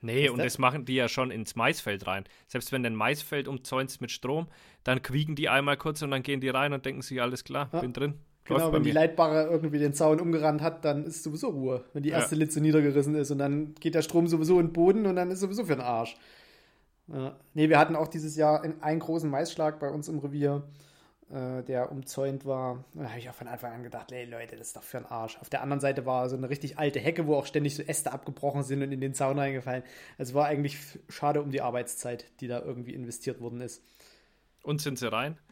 Nee, 0.03 0.29
und 0.29 0.37
das? 0.37 0.53
das 0.53 0.59
machen 0.59 0.85
die 0.85 0.95
ja 0.95 1.09
schon 1.09 1.31
ins 1.31 1.57
Maisfeld 1.57 2.07
rein. 2.07 2.25
Selbst 2.47 2.73
wenn 2.73 2.83
du 2.83 2.89
ein 2.89 2.95
Maisfeld 2.95 3.49
umzäunst 3.49 4.03
mit 4.03 4.11
Strom, 4.11 4.49
dann 4.85 5.01
quieken 5.01 5.35
die 5.35 5.49
einmal 5.49 5.79
kurz 5.79 6.03
und 6.03 6.11
dann 6.11 6.23
gehen 6.23 6.43
die 6.43 6.51
rein 6.51 6.75
und 6.75 6.85
denken 6.85 7.01
sich, 7.01 7.23
alles 7.23 7.43
klar, 7.43 7.71
ja. 7.73 7.81
bin 7.81 7.95
drin. 7.95 8.15
Genau, 8.45 8.71
wenn 8.73 8.83
die 8.83 8.91
Leitbare 8.91 9.49
irgendwie 9.49 9.79
den 9.79 9.95
Zaun 9.95 10.21
umgerannt 10.21 10.61
hat, 10.61 10.85
dann 10.85 11.05
ist 11.05 11.23
sowieso 11.23 11.49
Ruhe. 11.49 11.85
Wenn 11.95 12.03
die 12.03 12.11
erste 12.11 12.35
ja. 12.35 12.41
Litze 12.41 12.61
niedergerissen 12.61 13.15
ist 13.15 13.31
und 13.31 13.39
dann 13.39 13.75
geht 13.81 13.95
der 13.95 14.03
Strom 14.03 14.27
sowieso 14.27 14.61
in 14.61 14.67
den 14.67 14.73
Boden 14.75 15.07
und 15.07 15.17
dann 15.17 15.31
ist 15.31 15.41
sowieso 15.41 15.65
für 15.65 15.77
den 15.77 15.81
Arsch. 15.81 16.17
Ja. 17.09 17.37
Nee, 17.55 17.71
wir 17.71 17.79
hatten 17.79 17.97
auch 17.97 18.09
dieses 18.09 18.37
Jahr 18.37 18.63
einen 18.83 19.01
großen 19.01 19.31
Maisschlag 19.31 19.81
bei 19.81 19.89
uns 19.89 20.09
im 20.09 20.19
Revier 20.19 20.65
äh, 21.33 21.63
der 21.63 21.93
umzäunt 21.93 22.45
war. 22.45 22.85
Da 22.95 23.11
habe 23.11 23.19
ich 23.19 23.31
auch 23.31 23.35
von 23.35 23.47
Anfang 23.47 23.73
an 23.73 23.83
gedacht, 23.83 24.11
ey 24.13 24.25
Leute, 24.25 24.57
das 24.57 24.69
ist 24.69 24.77
doch 24.77 24.83
für 24.83 24.99
ein 24.99 25.07
Arsch. 25.07 25.39
Auf 25.41 25.49
der 25.49 25.63
anderen 25.63 25.81
Seite 25.81 26.05
war 26.07 26.29
so 26.29 26.37
eine 26.37 26.51
richtig 26.51 26.79
alte 26.79 26.99
Hecke, 26.99 27.27
wo 27.27 27.37
auch 27.37 27.47
ständig 27.47 27.77
so 27.77 27.83
Äste 27.83 28.13
abgebrochen 28.13 28.63
sind 28.63 28.83
und 28.83 28.91
in 28.91 29.01
den 29.01 29.15
Zaun 29.15 29.39
reingefallen. 29.39 29.85
Es 30.19 30.35
war 30.35 30.47
eigentlich 30.47 30.79
schade 31.09 31.41
um 31.41 31.51
die 31.51 31.61
Arbeitszeit, 31.61 32.25
die 32.41 32.49
da 32.49 32.61
irgendwie 32.61 32.95
investiert 32.95 33.41
worden 33.41 33.61
ist. 33.61 33.83
Und 34.63 34.81
sind 34.81 34.99
sie 34.99 35.11
rein? 35.11 35.39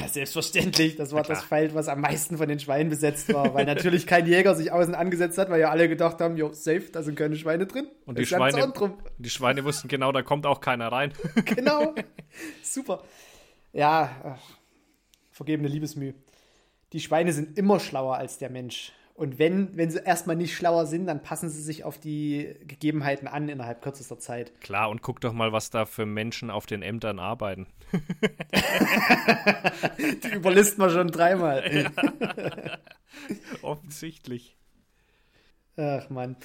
Ja, 0.00 0.06
selbstverständlich. 0.06 0.94
Das 0.94 1.12
war 1.12 1.24
das 1.24 1.42
Feld, 1.42 1.74
was 1.74 1.88
am 1.88 2.00
meisten 2.00 2.38
von 2.38 2.48
den 2.48 2.60
Schweinen 2.60 2.88
besetzt 2.88 3.34
war, 3.34 3.52
weil 3.52 3.64
natürlich 3.66 4.06
kein 4.06 4.26
Jäger 4.26 4.54
sich 4.54 4.70
außen 4.70 4.94
angesetzt 4.94 5.38
hat, 5.38 5.50
weil 5.50 5.60
ja 5.60 5.70
alle 5.70 5.88
gedacht 5.88 6.20
haben, 6.20 6.36
jo, 6.36 6.52
safe, 6.52 6.84
da 6.92 7.02
sind 7.02 7.16
keine 7.16 7.34
Schweine 7.34 7.66
drin. 7.66 7.88
Und 8.06 8.16
die 8.16 8.24
Schweine, 8.24 8.72
die 9.18 9.30
Schweine 9.30 9.64
wussten 9.64 9.88
genau, 9.88 10.12
da 10.12 10.22
kommt 10.22 10.46
auch 10.46 10.60
keiner 10.60 10.92
rein. 10.92 11.12
genau. 11.44 11.96
Super. 12.62 13.02
Ja, 13.72 14.38
vergebene 15.42 15.68
Liebesmüh. 15.68 16.14
Die 16.92 17.00
Schweine 17.00 17.32
sind 17.32 17.58
immer 17.58 17.80
schlauer 17.80 18.16
als 18.16 18.38
der 18.38 18.48
Mensch. 18.48 18.92
Und 19.14 19.38
wenn, 19.38 19.76
wenn 19.76 19.90
sie 19.90 19.98
erstmal 19.98 20.36
nicht 20.36 20.54
schlauer 20.54 20.86
sind, 20.86 21.06
dann 21.06 21.22
passen 21.22 21.50
sie 21.50 21.60
sich 21.62 21.84
auf 21.84 21.98
die 21.98 22.54
Gegebenheiten 22.66 23.28
an 23.28 23.48
innerhalb 23.48 23.82
kürzester 23.82 24.18
Zeit. 24.18 24.58
Klar, 24.60 24.88
und 24.88 25.02
guck 25.02 25.20
doch 25.20 25.32
mal, 25.32 25.52
was 25.52 25.70
da 25.70 25.84
für 25.84 26.06
Menschen 26.06 26.50
auf 26.50 26.64
den 26.66 26.82
Ämtern 26.82 27.18
arbeiten. 27.18 27.66
die 30.22 30.28
überlisten 30.28 30.82
wir 30.82 30.90
schon 30.90 31.08
dreimal. 31.08 31.70
Ja. 31.74 31.90
Offensichtlich. 33.62 34.56
Ach 35.76 36.08
man. 36.08 36.36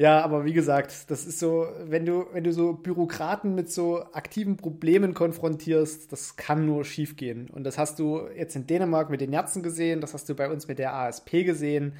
Ja, 0.00 0.22
aber 0.22 0.46
wie 0.46 0.54
gesagt, 0.54 1.10
das 1.10 1.26
ist 1.26 1.38
so, 1.38 1.68
wenn 1.84 2.06
du, 2.06 2.24
wenn 2.32 2.42
du 2.42 2.54
so 2.54 2.72
Bürokraten 2.72 3.54
mit 3.54 3.70
so 3.70 4.02
aktiven 4.14 4.56
Problemen 4.56 5.12
konfrontierst, 5.12 6.10
das 6.10 6.36
kann 6.36 6.64
nur 6.64 6.86
schiefgehen. 6.86 7.50
Und 7.50 7.64
das 7.64 7.76
hast 7.76 7.98
du 7.98 8.26
jetzt 8.34 8.56
in 8.56 8.66
Dänemark 8.66 9.10
mit 9.10 9.20
den 9.20 9.28
Nerzen 9.28 9.62
gesehen, 9.62 10.00
das 10.00 10.14
hast 10.14 10.26
du 10.30 10.34
bei 10.34 10.48
uns 10.50 10.68
mit 10.68 10.78
der 10.78 10.94
ASP 10.94 11.44
gesehen. 11.44 11.92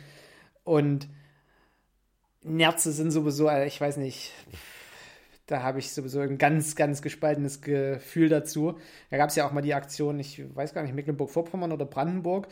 Und 0.65 1.09
Nerze 2.43 2.93
sind 2.93 3.11
sowieso, 3.11 3.49
äh, 3.49 3.67
ich 3.67 3.79
weiß 3.79 3.99
nicht, 3.99 4.33
da 5.45 5.63
habe 5.63 5.79
ich 5.79 5.93
sowieso 5.93 6.21
ein 6.21 6.39
ganz, 6.39 6.77
ganz 6.77 7.03
gespaltenes 7.03 7.61
Gefühl 7.61 8.31
dazu. 8.31 8.79
Da 9.11 9.19
gab 9.19 9.29
es 9.29 9.37
ja 9.37 9.47
auch 9.47 9.53
mal 9.53 9.61
die 9.61 9.75
Aktion, 9.75 10.19
ich 10.19 10.43
weiß 10.55 10.73
gar 10.73 10.85
nicht, 10.85 10.95
Mecklenburg-Vorpommern 10.95 11.71
oder 11.71 11.85
Brandenburg, 11.85 12.49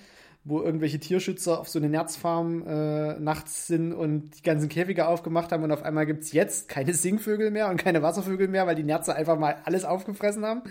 wo 0.49 0.63
irgendwelche 0.63 0.99
Tierschützer 0.99 1.61
auf 1.61 1.69
so 1.69 1.79
eine 1.79 1.91
Nerzfarm 1.91 2.67
äh, 2.67 3.21
nachts 3.21 3.67
sind 3.67 3.93
und 3.93 4.39
die 4.39 4.43
ganzen 4.43 4.71
Käfige 4.71 5.07
aufgemacht 5.07 5.53
haben 5.53 5.63
und 5.63 5.73
auf 5.73 5.83
einmal 5.83 6.07
gibt 6.07 6.25
es 6.25 6.33
jetzt 6.33 6.69
keine 6.69 6.95
Singvögel 6.95 7.51
mehr 7.51 7.69
und 7.69 7.77
keine 7.77 8.03
Wasservögel 8.03 8.49
mehr, 8.49 8.67
weil 8.67 8.75
die 8.75 8.83
Nerze 8.83 9.15
einfach 9.15 9.39
mal 9.39 9.61
alles 9.65 9.85
aufgefressen 9.85 10.47
haben. 10.47 10.63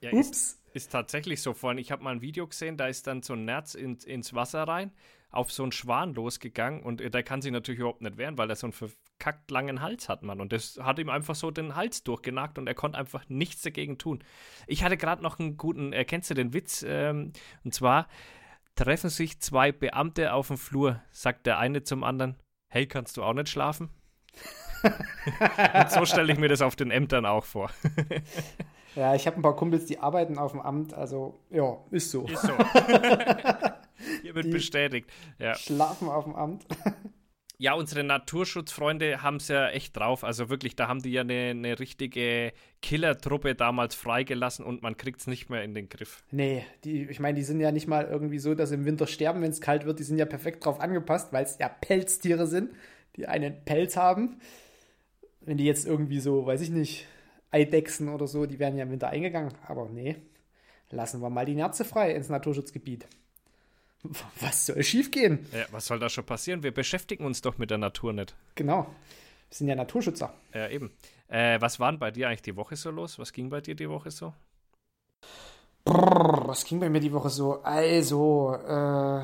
Ja, 0.00 0.12
Ups. 0.12 0.30
Ist, 0.30 0.60
ist 0.72 0.92
tatsächlich 0.92 1.42
so. 1.42 1.52
Vorhin, 1.52 1.78
ich 1.78 1.92
habe 1.92 2.02
mal 2.02 2.12
ein 2.12 2.22
Video 2.22 2.46
gesehen, 2.46 2.78
da 2.78 2.86
ist 2.86 3.06
dann 3.06 3.22
so 3.22 3.34
ein 3.34 3.44
Nerz 3.44 3.74
in, 3.74 3.98
ins 4.06 4.32
Wasser 4.32 4.62
rein, 4.62 4.90
auf 5.30 5.52
so 5.52 5.64
einen 5.64 5.72
Schwan 5.72 6.14
losgegangen 6.14 6.82
und 6.82 7.02
äh, 7.02 7.10
der 7.10 7.22
kann 7.22 7.42
sich 7.42 7.52
natürlich 7.52 7.80
überhaupt 7.80 8.00
nicht 8.00 8.16
wehren, 8.16 8.38
weil 8.38 8.48
er 8.48 8.56
so 8.56 8.66
einen 8.66 8.72
verkackt 8.72 9.50
langen 9.50 9.82
Hals 9.82 10.08
hat, 10.08 10.22
man. 10.22 10.40
Und 10.40 10.52
das 10.52 10.78
hat 10.82 10.98
ihm 10.98 11.10
einfach 11.10 11.34
so 11.34 11.50
den 11.50 11.76
Hals 11.76 12.04
durchgenagt 12.04 12.58
und 12.58 12.66
er 12.66 12.74
konnte 12.74 12.96
einfach 12.96 13.28
nichts 13.28 13.60
dagegen 13.62 13.98
tun. 13.98 14.24
Ich 14.66 14.82
hatte 14.82 14.96
gerade 14.96 15.22
noch 15.22 15.38
einen 15.38 15.58
guten, 15.58 15.92
äh, 15.92 16.06
kennst 16.06 16.30
du 16.30 16.34
den 16.34 16.54
Witz? 16.54 16.84
Ähm, 16.88 17.32
und 17.64 17.74
zwar, 17.74 18.08
treffen 18.76 19.10
sich 19.10 19.40
zwei 19.40 19.72
Beamte 19.72 20.32
auf 20.32 20.48
dem 20.48 20.58
Flur, 20.58 21.02
sagt 21.10 21.46
der 21.46 21.58
eine 21.58 21.82
zum 21.82 22.04
anderen, 22.04 22.36
hey, 22.68 22.86
kannst 22.86 23.16
du 23.16 23.24
auch 23.24 23.32
nicht 23.32 23.48
schlafen? 23.48 23.90
Und 24.82 25.90
so 25.90 26.04
stelle 26.04 26.32
ich 26.32 26.38
mir 26.38 26.48
das 26.48 26.62
auf 26.62 26.76
den 26.76 26.90
Ämtern 26.90 27.26
auch 27.26 27.44
vor. 27.44 27.70
ja, 28.94 29.14
ich 29.14 29.26
habe 29.26 29.36
ein 29.36 29.42
paar 29.42 29.56
Kumpels, 29.56 29.86
die 29.86 29.98
arbeiten 29.98 30.38
auf 30.38 30.52
dem 30.52 30.60
Amt, 30.60 30.94
also 30.94 31.40
ja, 31.50 31.78
ist 31.90 32.10
so. 32.10 32.26
Ist 32.26 32.42
so. 32.42 32.52
Hier 34.22 34.34
wird 34.34 34.46
die 34.46 34.50
bestätigt. 34.50 35.10
Ja. 35.38 35.54
Schlafen 35.54 36.08
auf 36.08 36.24
dem 36.24 36.36
Amt. 36.36 36.66
Ja, 37.58 37.72
unsere 37.72 38.04
Naturschutzfreunde 38.04 39.22
haben 39.22 39.36
es 39.36 39.48
ja 39.48 39.70
echt 39.70 39.96
drauf. 39.96 40.24
Also 40.24 40.50
wirklich, 40.50 40.76
da 40.76 40.88
haben 40.88 41.00
die 41.00 41.12
ja 41.12 41.22
eine, 41.22 41.50
eine 41.50 41.78
richtige 41.78 42.52
Killertruppe 42.82 43.54
damals 43.54 43.94
freigelassen 43.94 44.62
und 44.62 44.82
man 44.82 44.98
kriegt 44.98 45.20
es 45.20 45.26
nicht 45.26 45.48
mehr 45.48 45.64
in 45.64 45.72
den 45.74 45.88
Griff. 45.88 46.22
Nee, 46.30 46.66
die, 46.84 47.04
ich 47.04 47.18
meine, 47.18 47.36
die 47.36 47.44
sind 47.44 47.60
ja 47.60 47.72
nicht 47.72 47.86
mal 47.86 48.04
irgendwie 48.04 48.38
so, 48.38 48.54
dass 48.54 48.68
sie 48.68 48.74
im 48.74 48.84
Winter 48.84 49.06
sterben, 49.06 49.40
wenn 49.40 49.50
es 49.50 49.62
kalt 49.62 49.86
wird. 49.86 49.98
Die 49.98 50.02
sind 50.02 50.18
ja 50.18 50.26
perfekt 50.26 50.66
drauf 50.66 50.80
angepasst, 50.80 51.32
weil 51.32 51.44
es 51.44 51.56
ja 51.58 51.70
Pelztiere 51.70 52.46
sind, 52.46 52.72
die 53.16 53.26
einen 53.26 53.64
Pelz 53.64 53.96
haben. 53.96 54.38
Wenn 55.40 55.56
die 55.56 55.64
jetzt 55.64 55.86
irgendwie 55.86 56.20
so, 56.20 56.44
weiß 56.44 56.60
ich 56.60 56.70
nicht, 56.70 57.06
Eidechsen 57.50 58.10
oder 58.10 58.26
so, 58.26 58.44
die 58.44 58.58
werden 58.58 58.76
ja 58.76 58.84
im 58.84 58.90
Winter 58.90 59.08
eingegangen. 59.08 59.54
Aber 59.66 59.88
nee, 59.88 60.16
lassen 60.90 61.22
wir 61.22 61.30
mal 61.30 61.46
die 61.46 61.54
Nerze 61.54 61.86
frei 61.86 62.12
ins 62.12 62.28
Naturschutzgebiet. 62.28 63.06
Was 64.40 64.66
soll 64.66 64.82
schiefgehen? 64.82 65.46
Ja, 65.52 65.66
was 65.70 65.86
soll 65.86 65.98
da 65.98 66.08
schon 66.08 66.24
passieren? 66.24 66.62
Wir 66.62 66.72
beschäftigen 66.72 67.24
uns 67.24 67.40
doch 67.40 67.58
mit 67.58 67.70
der 67.70 67.78
Natur 67.78 68.12
nicht. 68.12 68.34
Genau. 68.54 68.84
Wir 69.48 69.56
sind 69.56 69.68
ja 69.68 69.74
Naturschützer. 69.74 70.32
Ja, 70.54 70.68
eben. 70.68 70.90
Äh, 71.28 71.60
was 71.60 71.80
war 71.80 71.90
denn 71.90 71.98
bei 71.98 72.10
dir 72.10 72.28
eigentlich 72.28 72.42
die 72.42 72.56
Woche 72.56 72.76
so 72.76 72.90
los? 72.90 73.18
Was 73.18 73.32
ging 73.32 73.48
bei 73.48 73.60
dir 73.60 73.74
die 73.74 73.88
Woche 73.88 74.10
so? 74.10 74.32
Brrr, 75.84 76.48
was 76.48 76.64
ging 76.64 76.80
bei 76.80 76.88
mir 76.88 77.00
die 77.00 77.12
Woche 77.12 77.30
so? 77.30 77.62
Also, 77.62 78.54
äh, 78.54 79.22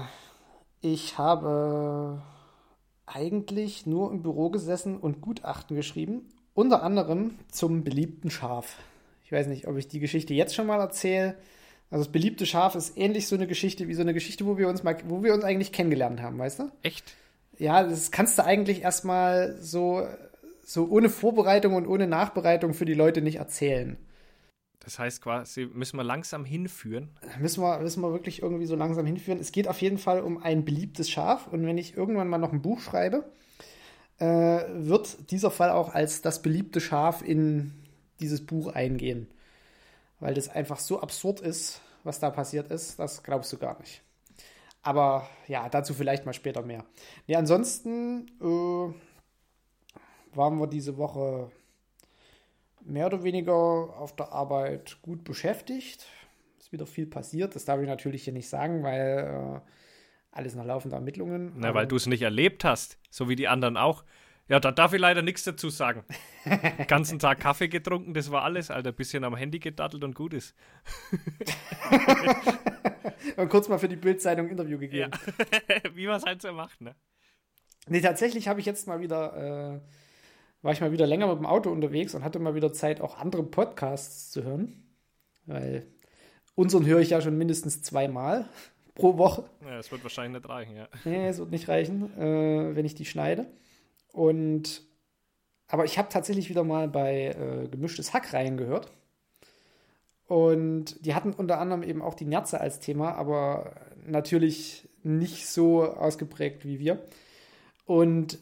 ich 0.80 1.18
habe 1.18 2.22
eigentlich 3.06 3.86
nur 3.86 4.10
im 4.10 4.22
Büro 4.22 4.50
gesessen 4.50 4.98
und 4.98 5.20
Gutachten 5.20 5.76
geschrieben. 5.76 6.28
Unter 6.54 6.82
anderem 6.82 7.38
zum 7.50 7.82
beliebten 7.82 8.30
Schaf. 8.30 8.76
Ich 9.24 9.32
weiß 9.32 9.46
nicht, 9.46 9.66
ob 9.66 9.76
ich 9.76 9.88
die 9.88 10.00
Geschichte 10.00 10.34
jetzt 10.34 10.54
schon 10.54 10.66
mal 10.66 10.80
erzähle. 10.80 11.36
Also 11.92 12.04
das 12.04 12.12
beliebte 12.12 12.46
Schaf 12.46 12.74
ist 12.74 12.96
ähnlich 12.96 13.28
so 13.28 13.36
eine 13.36 13.46
Geschichte 13.46 13.86
wie 13.86 13.92
so 13.92 14.00
eine 14.00 14.14
Geschichte, 14.14 14.46
wo 14.46 14.56
wir 14.56 14.66
uns 14.66 14.82
mal, 14.82 14.96
wo 15.08 15.22
wir 15.22 15.34
uns 15.34 15.44
eigentlich 15.44 15.72
kennengelernt 15.72 16.22
haben, 16.22 16.38
weißt 16.38 16.60
du? 16.60 16.72
Echt? 16.82 17.14
Ja, 17.58 17.82
das 17.82 18.10
kannst 18.10 18.38
du 18.38 18.44
eigentlich 18.46 18.80
erstmal 18.80 19.58
so, 19.60 20.08
so 20.64 20.86
ohne 20.88 21.10
Vorbereitung 21.10 21.74
und 21.74 21.86
ohne 21.86 22.06
Nachbereitung 22.06 22.72
für 22.72 22.86
die 22.86 22.94
Leute 22.94 23.20
nicht 23.20 23.36
erzählen. 23.36 23.98
Das 24.80 24.98
heißt 24.98 25.20
quasi, 25.20 25.68
müssen 25.70 25.98
wir 25.98 26.02
langsam 26.02 26.46
hinführen? 26.46 27.10
Müssen 27.38 27.62
wir, 27.62 27.78
müssen 27.80 28.00
wir 28.00 28.10
wirklich 28.10 28.40
irgendwie 28.40 28.66
so 28.66 28.74
langsam 28.74 29.04
hinführen. 29.04 29.38
Es 29.38 29.52
geht 29.52 29.68
auf 29.68 29.82
jeden 29.82 29.98
Fall 29.98 30.22
um 30.22 30.42
ein 30.42 30.64
beliebtes 30.64 31.10
Schaf. 31.10 31.46
Und 31.48 31.66
wenn 31.66 31.76
ich 31.76 31.94
irgendwann 31.94 32.28
mal 32.28 32.38
noch 32.38 32.54
ein 32.54 32.62
Buch 32.62 32.80
schreibe, 32.80 33.30
äh, 34.18 34.24
wird 34.24 35.30
dieser 35.30 35.50
Fall 35.50 35.70
auch 35.70 35.90
als 35.90 36.22
das 36.22 36.40
beliebte 36.40 36.80
Schaf 36.80 37.20
in 37.20 37.74
dieses 38.18 38.46
Buch 38.46 38.68
eingehen 38.68 39.28
weil 40.22 40.34
das 40.34 40.48
einfach 40.48 40.78
so 40.78 41.00
absurd 41.00 41.40
ist, 41.40 41.80
was 42.04 42.20
da 42.20 42.30
passiert 42.30 42.70
ist, 42.70 42.98
das 42.98 43.24
glaubst 43.24 43.52
du 43.52 43.58
gar 43.58 43.78
nicht. 43.80 44.02
Aber 44.82 45.28
ja, 45.48 45.68
dazu 45.68 45.94
vielleicht 45.94 46.24
mal 46.24 46.32
später 46.32 46.62
mehr. 46.62 46.84
Ja, 47.26 47.40
ansonsten 47.40 48.28
äh, 48.40 48.94
waren 50.36 50.58
wir 50.58 50.68
diese 50.68 50.96
Woche 50.96 51.50
mehr 52.84 53.06
oder 53.06 53.24
weniger 53.24 53.52
auf 53.52 54.14
der 54.14 54.32
Arbeit 54.32 54.98
gut 55.02 55.24
beschäftigt. 55.24 56.06
Ist 56.58 56.72
wieder 56.72 56.86
viel 56.86 57.06
passiert. 57.06 57.56
Das 57.56 57.64
darf 57.64 57.80
ich 57.80 57.88
natürlich 57.88 58.22
hier 58.22 58.32
nicht 58.32 58.48
sagen, 58.48 58.84
weil 58.84 59.60
äh, 59.60 59.60
alles 60.30 60.54
nach 60.54 60.64
laufender 60.64 60.98
Ermittlungen. 60.98 61.52
Na, 61.56 61.74
weil 61.74 61.88
du 61.88 61.96
es 61.96 62.06
nicht 62.06 62.22
erlebt 62.22 62.64
hast, 62.64 62.96
so 63.10 63.28
wie 63.28 63.36
die 63.36 63.48
anderen 63.48 63.76
auch. 63.76 64.04
Ja, 64.48 64.60
da 64.60 64.72
darf 64.72 64.92
ich 64.92 65.00
leider 65.00 65.22
nichts 65.22 65.44
dazu 65.44 65.70
sagen. 65.70 66.04
Den 66.44 66.86
ganzen 66.86 67.18
Tag 67.18 67.40
Kaffee 67.40 67.68
getrunken, 67.68 68.12
das 68.12 68.30
war 68.30 68.42
alles, 68.42 68.70
Alter. 68.70 68.92
Bisschen 68.92 69.24
am 69.24 69.36
Handy 69.36 69.60
gedattelt 69.60 70.04
und 70.04 70.14
gut 70.14 70.34
ist. 70.34 70.54
und 73.36 73.48
kurz 73.48 73.68
mal 73.68 73.78
für 73.78 73.88
die 73.88 73.96
Bildzeitung 73.96 74.48
Interview 74.48 74.78
gegeben. 74.78 75.12
Ja. 75.12 75.90
Wie 75.94 76.06
man 76.06 76.16
es 76.16 76.24
halt 76.24 76.42
so 76.42 76.52
macht, 76.52 76.80
ne? 76.80 76.94
Nee, 77.88 78.00
tatsächlich 78.00 78.48
habe 78.48 78.60
ich 78.60 78.66
jetzt 78.66 78.86
mal 78.86 79.00
wieder, 79.00 79.36
äh, 79.36 79.80
war 80.62 80.72
ich 80.72 80.80
mal 80.80 80.92
wieder 80.92 81.06
länger 81.06 81.28
mit 81.28 81.38
dem 81.38 81.46
Auto 81.46 81.70
unterwegs 81.70 82.14
und 82.14 82.24
hatte 82.24 82.38
mal 82.38 82.54
wieder 82.54 82.72
Zeit, 82.72 83.00
auch 83.00 83.18
andere 83.18 83.44
Podcasts 83.44 84.30
zu 84.30 84.42
hören. 84.42 84.82
Weil 85.46 85.86
unseren 86.54 86.86
höre 86.86 87.00
ich 87.00 87.10
ja 87.10 87.20
schon 87.20 87.38
mindestens 87.38 87.82
zweimal 87.82 88.48
pro 88.94 89.18
Woche. 89.18 89.44
Ja, 89.62 89.76
das 89.76 89.90
wird 89.90 90.02
wahrscheinlich 90.02 90.42
nicht 90.42 90.48
reichen, 90.48 90.76
ja. 90.76 90.88
Nee, 91.04 91.28
es 91.28 91.38
wird 91.38 91.50
nicht 91.50 91.68
reichen, 91.68 92.16
äh, 92.18 92.76
wenn 92.76 92.84
ich 92.84 92.94
die 92.94 93.04
schneide. 93.04 93.46
Und 94.12 94.82
aber 95.72 95.86
ich 95.86 95.96
habe 95.96 96.10
tatsächlich 96.10 96.50
wieder 96.50 96.64
mal 96.64 96.86
bei 96.86 97.28
äh, 97.28 97.66
Gemischtes 97.66 98.12
Hack 98.12 98.34
reingehört. 98.34 98.92
Und 100.26 101.04
die 101.04 101.14
hatten 101.14 101.32
unter 101.32 101.58
anderem 101.58 101.82
eben 101.82 102.02
auch 102.02 102.14
die 102.14 102.26
Nerze 102.26 102.60
als 102.60 102.78
Thema, 102.78 103.14
aber 103.14 103.72
natürlich 104.06 104.86
nicht 105.02 105.48
so 105.48 105.84
ausgeprägt 105.84 106.66
wie 106.66 106.78
wir. 106.78 107.02
Und 107.86 108.38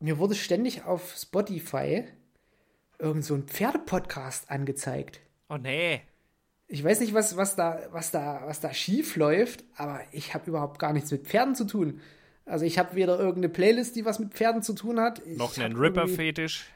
mir 0.00 0.18
wurde 0.18 0.34
ständig 0.34 0.84
auf 0.84 1.14
Spotify 1.16 2.04
irgend 2.98 3.24
so 3.24 3.34
ein 3.34 3.44
Pferdepodcast 3.44 4.50
angezeigt. 4.50 5.20
Oh 5.48 5.58
nee. 5.58 6.00
Ich 6.66 6.82
weiß 6.82 7.00
nicht, 7.00 7.14
was, 7.14 7.36
was, 7.36 7.54
da, 7.54 7.86
was, 7.92 8.10
da, 8.10 8.42
was 8.46 8.60
da 8.60 8.74
schief 8.74 9.14
läuft, 9.14 9.64
aber 9.76 10.00
ich 10.10 10.34
habe 10.34 10.48
überhaupt 10.50 10.80
gar 10.80 10.92
nichts 10.92 11.12
mit 11.12 11.26
Pferden 11.26 11.54
zu 11.54 11.66
tun. 11.66 12.00
Also 12.44 12.64
ich 12.64 12.78
habe 12.78 12.94
weder 12.94 13.18
irgendeine 13.18 13.48
Playlist, 13.48 13.96
die 13.96 14.04
was 14.04 14.18
mit 14.18 14.34
Pferden 14.34 14.62
zu 14.62 14.74
tun 14.74 15.00
hat. 15.00 15.22
Ich 15.26 15.38
Noch 15.38 15.56
einen 15.58 15.76
Ripper-Fetisch. 15.76 16.66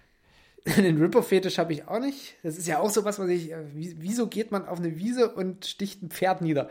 Den 0.76 0.96
Ripper-Fetisch 1.02 1.58
habe 1.58 1.72
ich 1.72 1.86
auch 1.88 2.00
nicht. 2.00 2.36
Das 2.42 2.56
ist 2.56 2.66
ja 2.66 2.78
auch 2.78 2.90
so 2.90 3.04
was, 3.04 3.18
was 3.18 3.28
ich. 3.28 3.52
Wieso 3.74 4.26
geht 4.26 4.50
man 4.50 4.66
auf 4.66 4.78
eine 4.78 4.96
Wiese 4.96 5.32
und 5.32 5.66
sticht 5.66 6.02
ein 6.02 6.10
Pferd 6.10 6.40
nieder? 6.40 6.68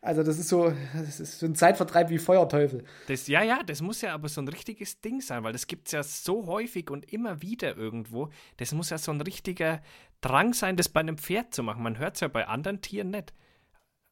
Also 0.00 0.24
das 0.24 0.36
ist 0.36 0.48
so, 0.48 0.72
das 0.94 1.20
ist 1.20 1.38
so 1.38 1.46
ein 1.46 1.54
Zeitvertreib 1.54 2.10
wie 2.10 2.18
Feuerteufel. 2.18 2.82
Das, 3.06 3.28
ja, 3.28 3.44
ja, 3.44 3.62
das 3.62 3.80
muss 3.82 4.00
ja 4.00 4.12
aber 4.12 4.28
so 4.28 4.40
ein 4.40 4.48
richtiges 4.48 5.00
Ding 5.00 5.20
sein, 5.20 5.44
weil 5.44 5.52
das 5.52 5.68
gibt 5.68 5.86
es 5.86 5.92
ja 5.92 6.02
so 6.02 6.46
häufig 6.46 6.90
und 6.90 7.12
immer 7.12 7.40
wieder 7.40 7.76
irgendwo. 7.76 8.28
Das 8.56 8.72
muss 8.72 8.90
ja 8.90 8.98
so 8.98 9.12
ein 9.12 9.20
richtiger 9.20 9.80
Drang 10.20 10.54
sein, 10.54 10.76
das 10.76 10.88
bei 10.88 11.00
einem 11.00 11.18
Pferd 11.18 11.54
zu 11.54 11.62
machen. 11.62 11.84
Man 11.84 11.98
hört 11.98 12.16
es 12.16 12.20
ja 12.20 12.26
bei 12.26 12.48
anderen 12.48 12.80
Tieren 12.80 13.10
nicht. 13.10 13.32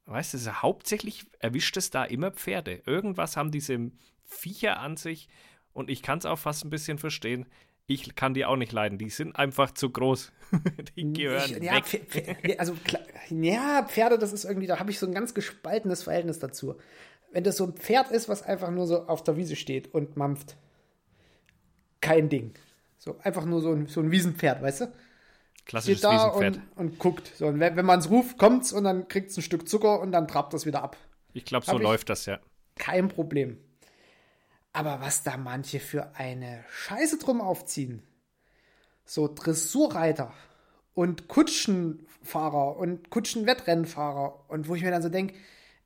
Weißt 0.07 0.35
du, 0.35 0.63
hauptsächlich 0.63 1.27
erwischt 1.41 1.77
es 1.77 1.91
da 1.91 2.05
immer 2.05 2.31
Pferde. 2.31 2.83
Irgendwas 2.87 3.37
haben 3.37 3.51
diese 3.51 3.91
Viecher 4.31 4.81
an 4.81 4.97
sich 4.97 5.29
und 5.73 5.91
ich 5.91 6.03
kann 6.03 6.19
es 6.19 6.27
auch 6.27 6.39
fast 6.39 6.65
ein 6.65 6.71
bisschen 6.71 6.99
verstehen. 6.99 7.47
Ich 7.87 8.15
kann 8.15 8.35
die 8.35 8.45
auch 8.45 8.57
nicht 8.57 8.71
leiden. 8.71 8.99
Die 8.99 9.11
sind 9.11 9.35
einfach 9.35 9.73
zu 9.73 9.91
groß. 9.91 10.33
die 10.97 11.13
gehören 11.13 11.51
ich, 11.51 11.63
ja, 11.63 11.75
weg. 11.75 12.57
also 12.59 12.77
ja, 13.31 13.85
Pferde, 13.89 14.17
das 14.17 14.33
ist 14.33 14.45
irgendwie, 14.45 14.69
da 14.69 14.79
habe 14.79 14.91
ich 14.91 14.99
so 14.99 15.07
ein 15.07 15.15
ganz 15.15 15.35
gespaltenes 15.35 16.05
Verhältnis 16.05 16.39
dazu. 16.39 16.77
wenn 17.33 17.45
das 17.45 17.57
so 17.57 17.65
ein 17.65 17.73
Pferd 17.75 18.11
ist, 18.11 18.29
was 18.29 18.43
einfach 18.43 18.71
nur 18.71 18.87
so 18.87 19.07
auf 19.07 19.25
der 19.25 19.37
Wiese 19.37 19.57
steht 19.57 19.93
und 19.93 20.17
mampft. 20.17 20.57
Kein 22.01 22.29
Ding. 22.29 22.55
So 22.99 23.19
einfach 23.23 23.45
nur 23.45 23.61
so 23.61 23.73
ein, 23.73 23.87
so 23.87 24.01
ein 24.01 24.11
Wiesenpferd, 24.11 24.63
weißt 24.63 24.83
du? 24.83 24.93
Klassisches 25.65 25.99
Steht 25.99 26.11
da 26.11 26.29
Wiesenpferd. 26.29 26.61
und, 26.77 26.93
und 26.93 26.99
guckt. 26.99 27.33
So, 27.35 27.47
und 27.47 27.61
wenn, 27.61 27.77
wenn 27.77 27.87
man 27.87 27.99
es 27.99 28.11
ruft, 28.11 28.39
kommt's 28.39 28.73
und 28.73 28.85
dann 28.85 29.09
kriegt 29.09 29.31
es 29.31 29.37
ein 29.37 29.43
Stück 29.43 29.69
Zucker 29.69 30.01
und 30.01 30.13
dann 30.13 30.29
trabt 30.29 30.55
es 30.55 30.67
wieder 30.67 30.83
ab. 30.83 30.97
Ich 31.33 31.45
glaube, 31.45 31.67
so 31.67 31.73
Hab 31.73 31.83
läuft 31.83 32.09
das 32.09 32.27
ja. 32.27 32.39
Kein 32.77 33.09
Problem. 33.09 33.59
Aber 34.73 35.01
was 35.01 35.23
da 35.23 35.37
manche 35.37 35.81
für 35.81 36.15
eine 36.15 36.65
Scheiße 36.71 37.19
drum 37.19 37.41
aufziehen. 37.41 38.03
So 39.05 39.29
Dressurreiter 39.33 40.33
und 40.95 41.29
Kutschenfahrer 41.29 42.77
und 42.77 43.11
Kutschenwettrennfahrer. 43.11 44.49
Und 44.49 44.69
wo 44.69 44.75
ich 44.75 44.83
mir 44.83 44.91
dann 44.91 45.03
so 45.03 45.09
denke, 45.09 45.35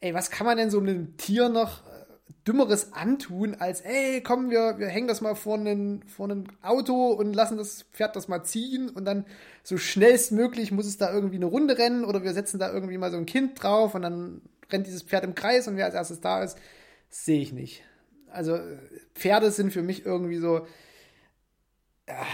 ey, 0.01 0.13
was 0.13 0.31
kann 0.31 0.47
man 0.47 0.57
denn 0.57 0.71
so 0.71 0.81
einem 0.81 1.17
Tier 1.17 1.49
noch 1.49 1.87
äh, 1.87 2.05
Dümmeres 2.47 2.93
antun, 2.93 3.55
als, 3.55 3.81
ey, 3.81 4.23
komm, 4.23 4.51
wir, 4.51 4.79
wir 4.79 4.89
hängen 4.89 5.09
das 5.09 5.23
mal 5.23 5.35
vor 5.35 5.57
ein, 5.57 6.03
vor 6.07 6.29
Auto 6.61 7.13
und 7.13 7.33
lassen 7.33 7.57
das 7.57 7.85
Pferd 7.85 8.17
das 8.17 8.29
mal 8.29 8.45
ziehen 8.45 8.91
und 8.91 9.07
dann 9.07 9.25
so 9.63 9.79
schnellstmöglich 9.79 10.71
muss 10.71 10.87
es 10.87 10.99
da 10.99 11.11
irgendwie 11.11 11.37
eine 11.37 11.47
Runde 11.47 11.79
rennen 11.79 12.05
oder 12.05 12.23
wir 12.23 12.35
setzen 12.35 12.59
da 12.59 12.71
irgendwie 12.71 12.99
mal 12.99 13.11
so 13.11 13.17
ein 13.17 13.25
Kind 13.25 13.63
drauf 13.63 13.95
und 13.95 14.03
dann 14.03 14.43
rennt 14.71 14.87
dieses 14.87 15.03
Pferd 15.03 15.25
im 15.25 15.35
Kreis 15.35 15.69
und 15.69 15.77
wer 15.77 15.87
als 15.87 15.95
erstes 15.95 16.21
da 16.21 16.43
ist, 16.43 16.59
sehe 17.09 17.41
ich 17.41 17.53
nicht. 17.53 17.83
Also 18.35 18.59
Pferde 19.15 19.51
sind 19.51 19.73
für 19.73 19.83
mich 19.83 20.05
irgendwie 20.05 20.39
so, 20.39 20.67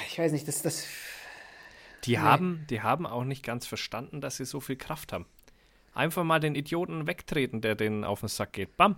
ich 0.09 0.19
weiß 0.19 0.33
nicht, 0.33 0.49
das, 0.49 0.63
das, 0.63 0.87
Die, 2.05 2.19
haben, 2.19 2.67
die 2.71 2.81
haben 2.83 3.07
auch 3.07 3.25
nicht 3.25 3.45
ganz 3.45 3.67
verstanden, 3.67 4.21
dass 4.21 4.37
sie 4.37 4.45
so 4.45 4.61
viel 4.61 4.77
Kraft 4.77 5.13
haben. 5.13 5.27
Einfach 5.93 6.25
mal 6.25 6.41
den 6.41 6.55
Idioten 6.55 7.07
wegtreten, 7.07 7.61
der 7.61 7.75
denen 7.75 8.05
auf 8.05 8.21
den 8.21 8.29
Sack 8.29 8.53
geht. 8.55 8.77
Bam. 8.77 8.97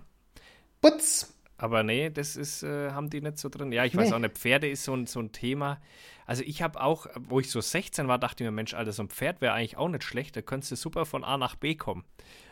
Putz, 0.81 1.33
Aber 1.57 1.83
nee, 1.83 2.09
das 2.09 2.35
ist, 2.35 2.63
äh, 2.63 2.91
haben 2.91 3.09
die 3.09 3.21
nicht 3.21 3.37
so 3.37 3.47
drin. 3.49 3.71
Ja, 3.71 3.85
ich 3.85 3.95
weiß 3.95 4.09
Nee. 4.09 4.13
auch 4.13 4.19
nicht, 4.19 4.37
Pferde 4.37 4.69
ist 4.69 4.83
so 4.83 4.93
ein, 4.95 5.05
so 5.07 5.19
ein 5.19 5.31
Thema. 5.31 5.79
Also 6.25 6.43
ich 6.45 6.61
habe 6.61 6.81
auch, 6.81 7.07
wo 7.15 7.39
ich 7.39 7.49
so 7.49 7.61
16 7.61 8.07
war, 8.07 8.19
dachte 8.19 8.43
ich 8.43 8.47
mir, 8.47 8.51
Mensch, 8.51 8.73
Alter, 8.73 8.91
so 8.91 9.03
ein 9.03 9.09
Pferd 9.09 9.41
wäre 9.41 9.53
eigentlich 9.53 9.77
auch 9.77 9.89
nicht 9.89 10.03
schlecht. 10.03 10.35
Da 10.35 10.41
könntest 10.41 10.71
du 10.71 10.75
super 10.75 11.05
von 11.05 11.23
A 11.23 11.37
nach 11.37 11.55
B 11.55 11.75
kommen. 11.75 12.03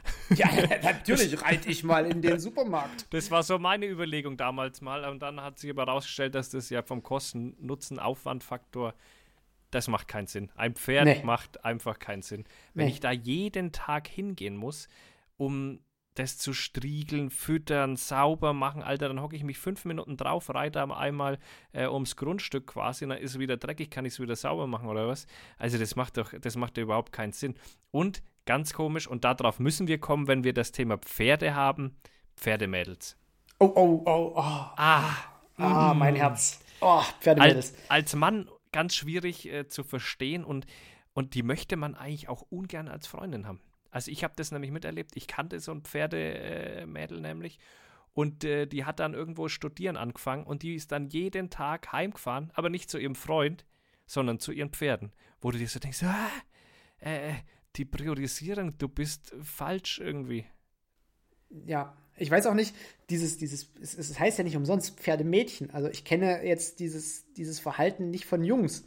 ja, 0.35 0.47
natürlich 0.83 1.41
reite 1.41 1.69
ich 1.69 1.83
mal 1.83 2.05
in 2.05 2.21
den 2.21 2.39
Supermarkt. 2.39 3.07
Das 3.11 3.29
war 3.31 3.43
so 3.43 3.59
meine 3.59 3.85
Überlegung 3.87 4.37
damals 4.37 4.81
mal. 4.81 5.05
Und 5.09 5.19
dann 5.21 5.41
hat 5.41 5.59
sich 5.59 5.69
aber 5.69 5.85
herausgestellt, 5.85 6.35
dass 6.35 6.49
das 6.49 6.69
ja 6.69 6.81
vom 6.83 7.03
Kosten-Nutzen-Aufwand-Faktor, 7.03 8.93
das 9.71 9.87
macht 9.87 10.07
keinen 10.07 10.27
Sinn. 10.27 10.51
Ein 10.55 10.75
Pferd 10.75 11.05
Nee. 11.05 11.21
macht 11.23 11.63
einfach 11.63 11.99
keinen 11.99 12.21
Sinn. 12.21 12.45
Wenn 12.73 12.85
Nee. 12.87 12.91
ich 12.93 12.99
da 12.99 13.11
jeden 13.11 13.71
Tag 13.71 14.07
hingehen 14.07 14.55
muss, 14.57 14.87
um 15.37 15.79
das 16.15 16.37
zu 16.37 16.53
striegeln, 16.53 17.29
füttern, 17.29 17.95
sauber 17.95 18.51
machen, 18.51 18.83
Alter, 18.83 19.07
dann 19.07 19.21
hocke 19.21 19.37
ich 19.37 19.45
mich 19.45 19.57
fünf 19.57 19.85
Minuten 19.85 20.17
drauf, 20.17 20.53
reite 20.53 20.83
einmal 20.93 21.39
äh, 21.71 21.87
ums 21.87 22.17
Grundstück 22.17 22.67
quasi, 22.67 23.05
und 23.05 23.11
dann 23.11 23.19
ist 23.19 23.31
es 23.31 23.39
wieder 23.39 23.55
dreckig, 23.55 23.89
kann 23.89 24.03
ich 24.03 24.13
es 24.13 24.19
wieder 24.19 24.35
sauber 24.35 24.67
machen 24.67 24.89
oder 24.89 25.07
was? 25.07 25.25
Also 25.57 25.77
das 25.77 25.95
macht 25.95 26.17
doch, 26.17 26.33
das 26.37 26.57
macht 26.57 26.75
ja 26.77 26.83
überhaupt 26.83 27.13
keinen 27.13 27.31
Sinn. 27.31 27.55
Und 27.91 28.21
ganz 28.45 28.73
komisch, 28.73 29.07
und 29.07 29.23
darauf 29.23 29.59
müssen 29.59 29.87
wir 29.87 29.99
kommen, 29.99 30.27
wenn 30.27 30.43
wir 30.43 30.53
das 30.53 30.71
Thema 30.71 30.97
Pferde 30.97 31.55
haben, 31.55 31.95
Pferdemädels. 32.35 33.17
Oh, 33.59 33.71
oh, 33.75 34.03
oh, 34.05 34.33
oh. 34.35 34.41
Ah, 34.41 35.13
Ah, 35.61 35.93
mein 35.93 36.15
Herz. 36.15 36.59
Oh, 36.81 36.87
als, 36.87 37.07
Pferdemädels. 37.19 37.73
als 37.87 38.15
Mann 38.15 38.49
ganz 38.71 38.95
schwierig 38.95 39.47
äh, 39.51 39.67
zu 39.67 39.83
verstehen 39.83 40.43
und, 40.43 40.65
und 41.13 41.35
die 41.35 41.43
möchte 41.43 41.75
man 41.77 41.95
eigentlich 41.95 42.29
auch 42.29 42.41
ungern 42.49 42.87
als 42.87 43.07
Freundin 43.07 43.47
haben. 43.47 43.61
Also 43.91 44.09
ich 44.11 44.23
habe 44.23 44.33
das 44.37 44.51
nämlich 44.51 44.71
miterlebt. 44.71 45.11
Ich 45.15 45.27
kannte 45.27 45.59
so 45.59 45.71
ein 45.71 45.81
Pferdemädel 45.81 46.81
äh, 46.81 46.85
Mädel 46.85 47.21
nämlich 47.21 47.59
und 48.13 48.43
äh, 48.43 48.65
die 48.65 48.85
hat 48.85 48.99
dann 48.99 49.13
irgendwo 49.13 49.49
studieren 49.49 49.97
angefangen 49.97 50.45
und 50.45 50.63
die 50.63 50.75
ist 50.75 50.91
dann 50.91 51.09
jeden 51.09 51.49
Tag 51.49 51.91
heimgefahren, 51.91 52.51
aber 52.55 52.69
nicht 52.69 52.89
zu 52.89 52.97
ihrem 52.97 53.15
Freund, 53.15 53.65
sondern 54.05 54.39
zu 54.39 54.51
ihren 54.51 54.71
Pferden, 54.71 55.11
wo 55.41 55.51
du 55.51 55.57
dir 55.57 55.67
so 55.67 55.79
denkst, 55.79 56.03
ah, 56.03 56.29
äh, 56.99 57.33
die 57.75 57.85
Priorisierung, 57.85 58.77
du 58.77 58.87
bist 58.87 59.33
falsch 59.41 59.99
irgendwie. 59.99 60.45
Ja, 61.65 61.95
ich 62.17 62.29
weiß 62.29 62.45
auch 62.47 62.53
nicht, 62.53 62.75
dieses, 63.09 63.37
dieses, 63.37 63.69
es, 63.81 63.97
es 63.97 64.19
heißt 64.19 64.37
ja 64.37 64.43
nicht 64.43 64.55
umsonst 64.55 64.99
Pferdemädchen. 64.99 65.71
Also 65.71 65.89
ich 65.89 66.03
kenne 66.03 66.45
jetzt 66.45 66.79
dieses, 66.79 67.31
dieses 67.33 67.59
Verhalten 67.59 68.09
nicht 68.09 68.25
von 68.25 68.43
Jungs. 68.43 68.85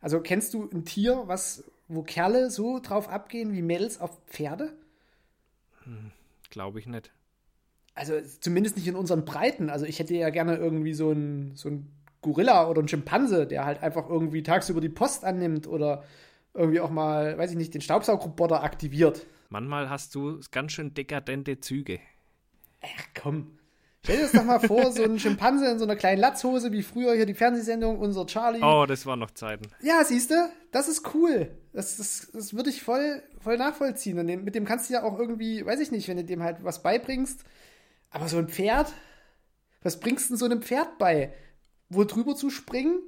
Also 0.00 0.20
kennst 0.20 0.54
du 0.54 0.68
ein 0.70 0.84
Tier, 0.84 1.24
was, 1.26 1.64
wo 1.88 2.02
Kerle 2.02 2.50
so 2.50 2.78
drauf 2.80 3.08
abgehen 3.08 3.52
wie 3.52 3.62
Mädels 3.62 4.00
auf 4.00 4.18
Pferde? 4.26 4.76
Glaube 6.50 6.78
ich 6.78 6.86
nicht. 6.86 7.10
Also 7.94 8.14
zumindest 8.40 8.76
nicht 8.76 8.86
in 8.86 8.96
unseren 8.96 9.24
Breiten. 9.24 9.70
Also 9.70 9.86
ich 9.86 9.98
hätte 9.98 10.14
ja 10.14 10.30
gerne 10.30 10.56
irgendwie 10.56 10.94
so 10.94 11.10
ein, 11.12 11.56
so 11.56 11.70
ein 11.70 11.90
Gorilla 12.20 12.68
oder 12.68 12.82
ein 12.82 12.88
Schimpanse, 12.88 13.46
der 13.46 13.64
halt 13.64 13.82
einfach 13.82 14.08
irgendwie 14.08 14.42
tagsüber 14.42 14.80
die 14.80 14.88
Post 14.88 15.24
annimmt 15.24 15.66
oder 15.66 16.04
irgendwie 16.56 16.80
auch 16.80 16.90
mal, 16.90 17.36
weiß 17.38 17.50
ich 17.52 17.56
nicht, 17.56 17.74
den 17.74 17.80
Staubsaugroboter 17.80 18.62
aktiviert. 18.62 19.26
Manchmal 19.48 19.88
hast 19.90 20.14
du 20.14 20.40
ganz 20.50 20.72
schön 20.72 20.94
dekadente 20.94 21.60
Züge. 21.60 22.00
Ach 22.82 23.04
komm. 23.20 23.58
Stell 24.04 24.16
dir 24.18 24.22
das 24.22 24.32
doch 24.32 24.44
mal 24.44 24.60
vor, 24.60 24.92
so 24.92 25.02
ein 25.02 25.18
Schimpanse 25.18 25.68
in 25.68 25.78
so 25.80 25.84
einer 25.84 25.96
kleinen 25.96 26.20
Latzhose, 26.20 26.70
wie 26.70 26.84
früher 26.84 27.14
hier 27.14 27.26
die 27.26 27.34
Fernsehsendung 27.34 27.98
Unser 27.98 28.24
Charlie. 28.26 28.62
Oh, 28.62 28.86
das 28.86 29.04
waren 29.04 29.18
noch 29.18 29.32
Zeiten. 29.32 29.66
Ja, 29.82 30.04
siehst 30.04 30.30
du, 30.30 30.48
das 30.70 30.86
ist 30.86 31.12
cool. 31.14 31.50
Das, 31.72 31.96
das, 31.96 32.30
das 32.32 32.54
würde 32.54 32.70
ich 32.70 32.82
voll, 32.82 33.20
voll 33.40 33.56
nachvollziehen. 33.58 34.18
Und 34.18 34.44
mit 34.44 34.54
dem 34.54 34.64
kannst 34.64 34.88
du 34.88 34.94
ja 34.94 35.02
auch 35.02 35.18
irgendwie, 35.18 35.66
weiß 35.66 35.80
ich 35.80 35.90
nicht, 35.90 36.06
wenn 36.06 36.18
du 36.18 36.24
dem 36.24 36.42
halt 36.42 36.62
was 36.62 36.82
beibringst. 36.84 37.42
Aber 38.10 38.28
so 38.28 38.38
ein 38.38 38.48
Pferd, 38.48 38.92
was 39.82 39.98
bringst 39.98 40.26
du 40.26 40.34
denn 40.34 40.38
so 40.38 40.44
einem 40.44 40.62
Pferd 40.62 40.98
bei? 40.98 41.32
Wo 41.88 42.04
drüber 42.04 42.36
zu 42.36 42.48
springen? 42.50 43.00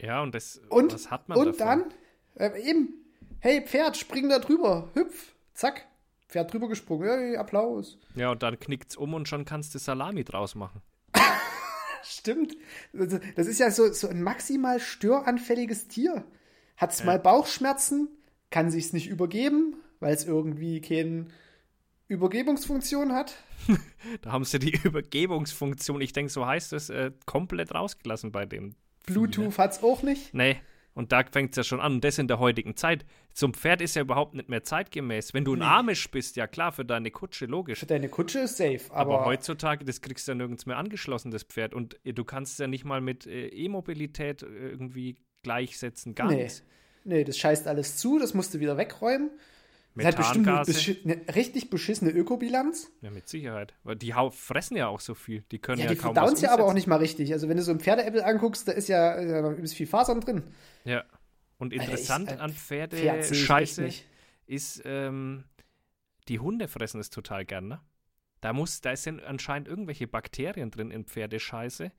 Ja, 0.00 0.22
und 0.22 0.34
das, 0.34 0.60
Und, 0.70 0.94
was 0.94 1.10
hat 1.10 1.28
man 1.28 1.36
und 1.38 1.60
davon? 1.60 1.80
dann, 1.80 1.94
äh, 2.36 2.60
eben, 2.62 2.94
hey 3.40 3.62
Pferd, 3.66 3.96
spring 3.96 4.28
da 4.28 4.38
drüber, 4.38 4.88
hüpf, 4.94 5.34
zack, 5.54 5.86
Pferd 6.28 6.52
drüber 6.52 6.68
gesprungen, 6.68 7.08
hey, 7.08 7.36
Applaus. 7.36 7.98
Ja, 8.14 8.30
und 8.30 8.42
dann 8.42 8.58
knickt's 8.58 8.96
um 8.96 9.14
und 9.14 9.28
schon 9.28 9.44
kannst 9.44 9.74
du 9.74 9.78
Salami 9.78 10.24
draus 10.24 10.54
machen. 10.54 10.82
Stimmt. 12.02 12.56
Das 12.92 13.20
das 13.34 13.46
ist 13.46 13.58
ja 13.58 13.70
so, 13.70 13.92
so 13.92 14.08
ein 14.08 14.22
maximal 14.22 14.80
störanfälliges 14.80 15.88
Tier. 15.88 16.24
Hat's 16.76 17.04
mal 17.04 17.18
Bauchschmerzen, 17.18 18.08
kann 18.50 18.70
sich's 18.70 18.92
nicht 18.92 19.08
übergeben, 19.08 19.76
weil 20.00 20.12
es 20.12 20.24
irgendwie 20.24 20.80
keine 20.80 21.26
Übergebungsfunktion 22.08 23.12
hat. 23.12 23.36
Da 24.22 24.30
haben 24.30 24.44
sie 24.44 24.60
die 24.60 24.78
Übergebungsfunktion, 24.84 26.00
ich 26.00 26.12
denke, 26.12 26.30
so 26.30 26.46
heißt 26.46 26.72
es, 26.74 26.90
äh, 26.90 27.10
komplett 27.24 27.74
rausgelassen 27.74 28.30
bei 28.30 28.46
dem. 28.46 28.76
Bluetooth 29.04 29.58
hat's 29.58 29.82
auch 29.82 30.04
nicht. 30.04 30.32
Nee, 30.32 30.60
und 30.96 31.12
da 31.12 31.22
fängt 31.30 31.50
es 31.50 31.56
ja 31.58 31.62
schon 31.62 31.78
an. 31.78 31.92
Und 31.92 32.04
das 32.04 32.18
in 32.18 32.26
der 32.26 32.38
heutigen 32.38 32.74
Zeit. 32.74 33.04
Zum 33.34 33.52
Pferd 33.52 33.82
ist 33.82 33.94
ja 33.94 34.02
überhaupt 34.02 34.34
nicht 34.34 34.48
mehr 34.48 34.64
zeitgemäß. 34.64 35.34
Wenn 35.34 35.44
du 35.44 35.54
ein 35.54 35.60
Amish 35.62 36.10
bist, 36.10 36.36
ja 36.36 36.46
klar, 36.46 36.72
für 36.72 36.86
deine 36.86 37.10
Kutsche, 37.10 37.44
logisch. 37.44 37.78
Für 37.80 37.86
deine 37.86 38.08
Kutsche 38.08 38.40
ist 38.40 38.56
safe, 38.56 38.80
Aber, 38.90 39.18
aber, 39.18 39.26
heutzutage, 39.26 39.84
das 39.84 40.00
kriegst 40.00 40.26
du 40.26 40.32
ja 40.32 40.36
nirgends 40.36 40.64
mehr 40.64 40.78
angeschlossen, 40.78 41.30
das 41.30 41.42
Pferd. 41.44 41.74
Und 41.74 42.00
äh, 42.04 42.14
du 42.14 42.24
kannst 42.24 42.54
es 42.54 42.58
ja 42.58 42.66
nicht 42.66 42.84
mal 42.86 43.00
mit 43.02 43.26
äh, 43.26 43.48
E-Mobilität 43.48 44.42
äh, 44.42 44.46
irgendwie 44.46 45.16
gleichsetzen, 45.42 46.14
gar 46.14 46.28
Nee. 46.28 46.44
nichts. 46.44 46.64
nee, 47.04 47.24
das 47.24 47.36
scheißt 47.38 47.68
alles 47.68 47.98
zu, 47.98 48.18
das 48.18 48.32
musst 48.34 48.54
du 48.54 48.58
wieder 48.60 48.76
wegräumen. 48.78 49.30
Das 49.96 50.06
hat 50.06 50.16
bestimmt 50.16 50.48
eine, 50.48 50.62
beschi- 50.64 51.34
richtig 51.34 51.70
beschissene 51.70 52.10
Ökobilanz. 52.10 52.90
Ja, 53.00 53.10
mit 53.10 53.28
Sicherheit. 53.28 53.74
Weil 53.82 53.96
die 53.96 54.12
fressen 54.30 54.76
ja 54.76 54.88
auch 54.88 55.00
so 55.00 55.14
viel. 55.14 55.42
Die 55.50 55.58
können 55.58 55.78
Ja, 55.78 55.86
ja, 55.86 55.90
die 55.92 55.96
kaum 55.96 56.14
verdauen 56.14 56.32
was 56.34 56.40
ja 56.42 56.52
aber 56.52 56.64
auch 56.66 56.74
nicht 56.74 56.86
mal 56.86 56.96
richtig. 56.96 57.32
Also 57.32 57.48
wenn 57.48 57.56
du 57.56 57.62
so 57.62 57.70
ein 57.72 57.80
Pferdeäppel 57.80 58.22
anguckst, 58.22 58.68
da 58.68 58.72
ist 58.72 58.88
ja, 58.88 59.20
übelst 59.52 59.74
viel 59.74 59.86
Fasern 59.86 60.20
drin. 60.20 60.42
Ja. 60.84 61.04
Und 61.58 61.72
Alter, 61.72 61.84
ich- 61.84 61.88
interessant 61.90 62.38
an 62.40 62.52
Pferd 62.52 62.92
echt 62.92 63.02
Pferdescheiße 63.02 63.82
nicht. 63.82 64.06
ist, 64.46 64.82
ähm, 64.84 65.44
die 66.28 66.38
Hunde 66.40 66.68
fressen 66.68 67.00
es 67.00 67.08
total 67.10 67.44
gern, 67.46 67.68
ne? 67.68 67.80
Da, 68.42 68.52
muss, 68.52 68.80
da 68.82 68.94
sind 68.94 69.22
anscheinend 69.24 69.66
irgendwelche 69.66 70.06
Bakterien 70.06 70.70
drin 70.70 70.90
in 70.90 71.04
Pferdescheiße, 71.04 71.90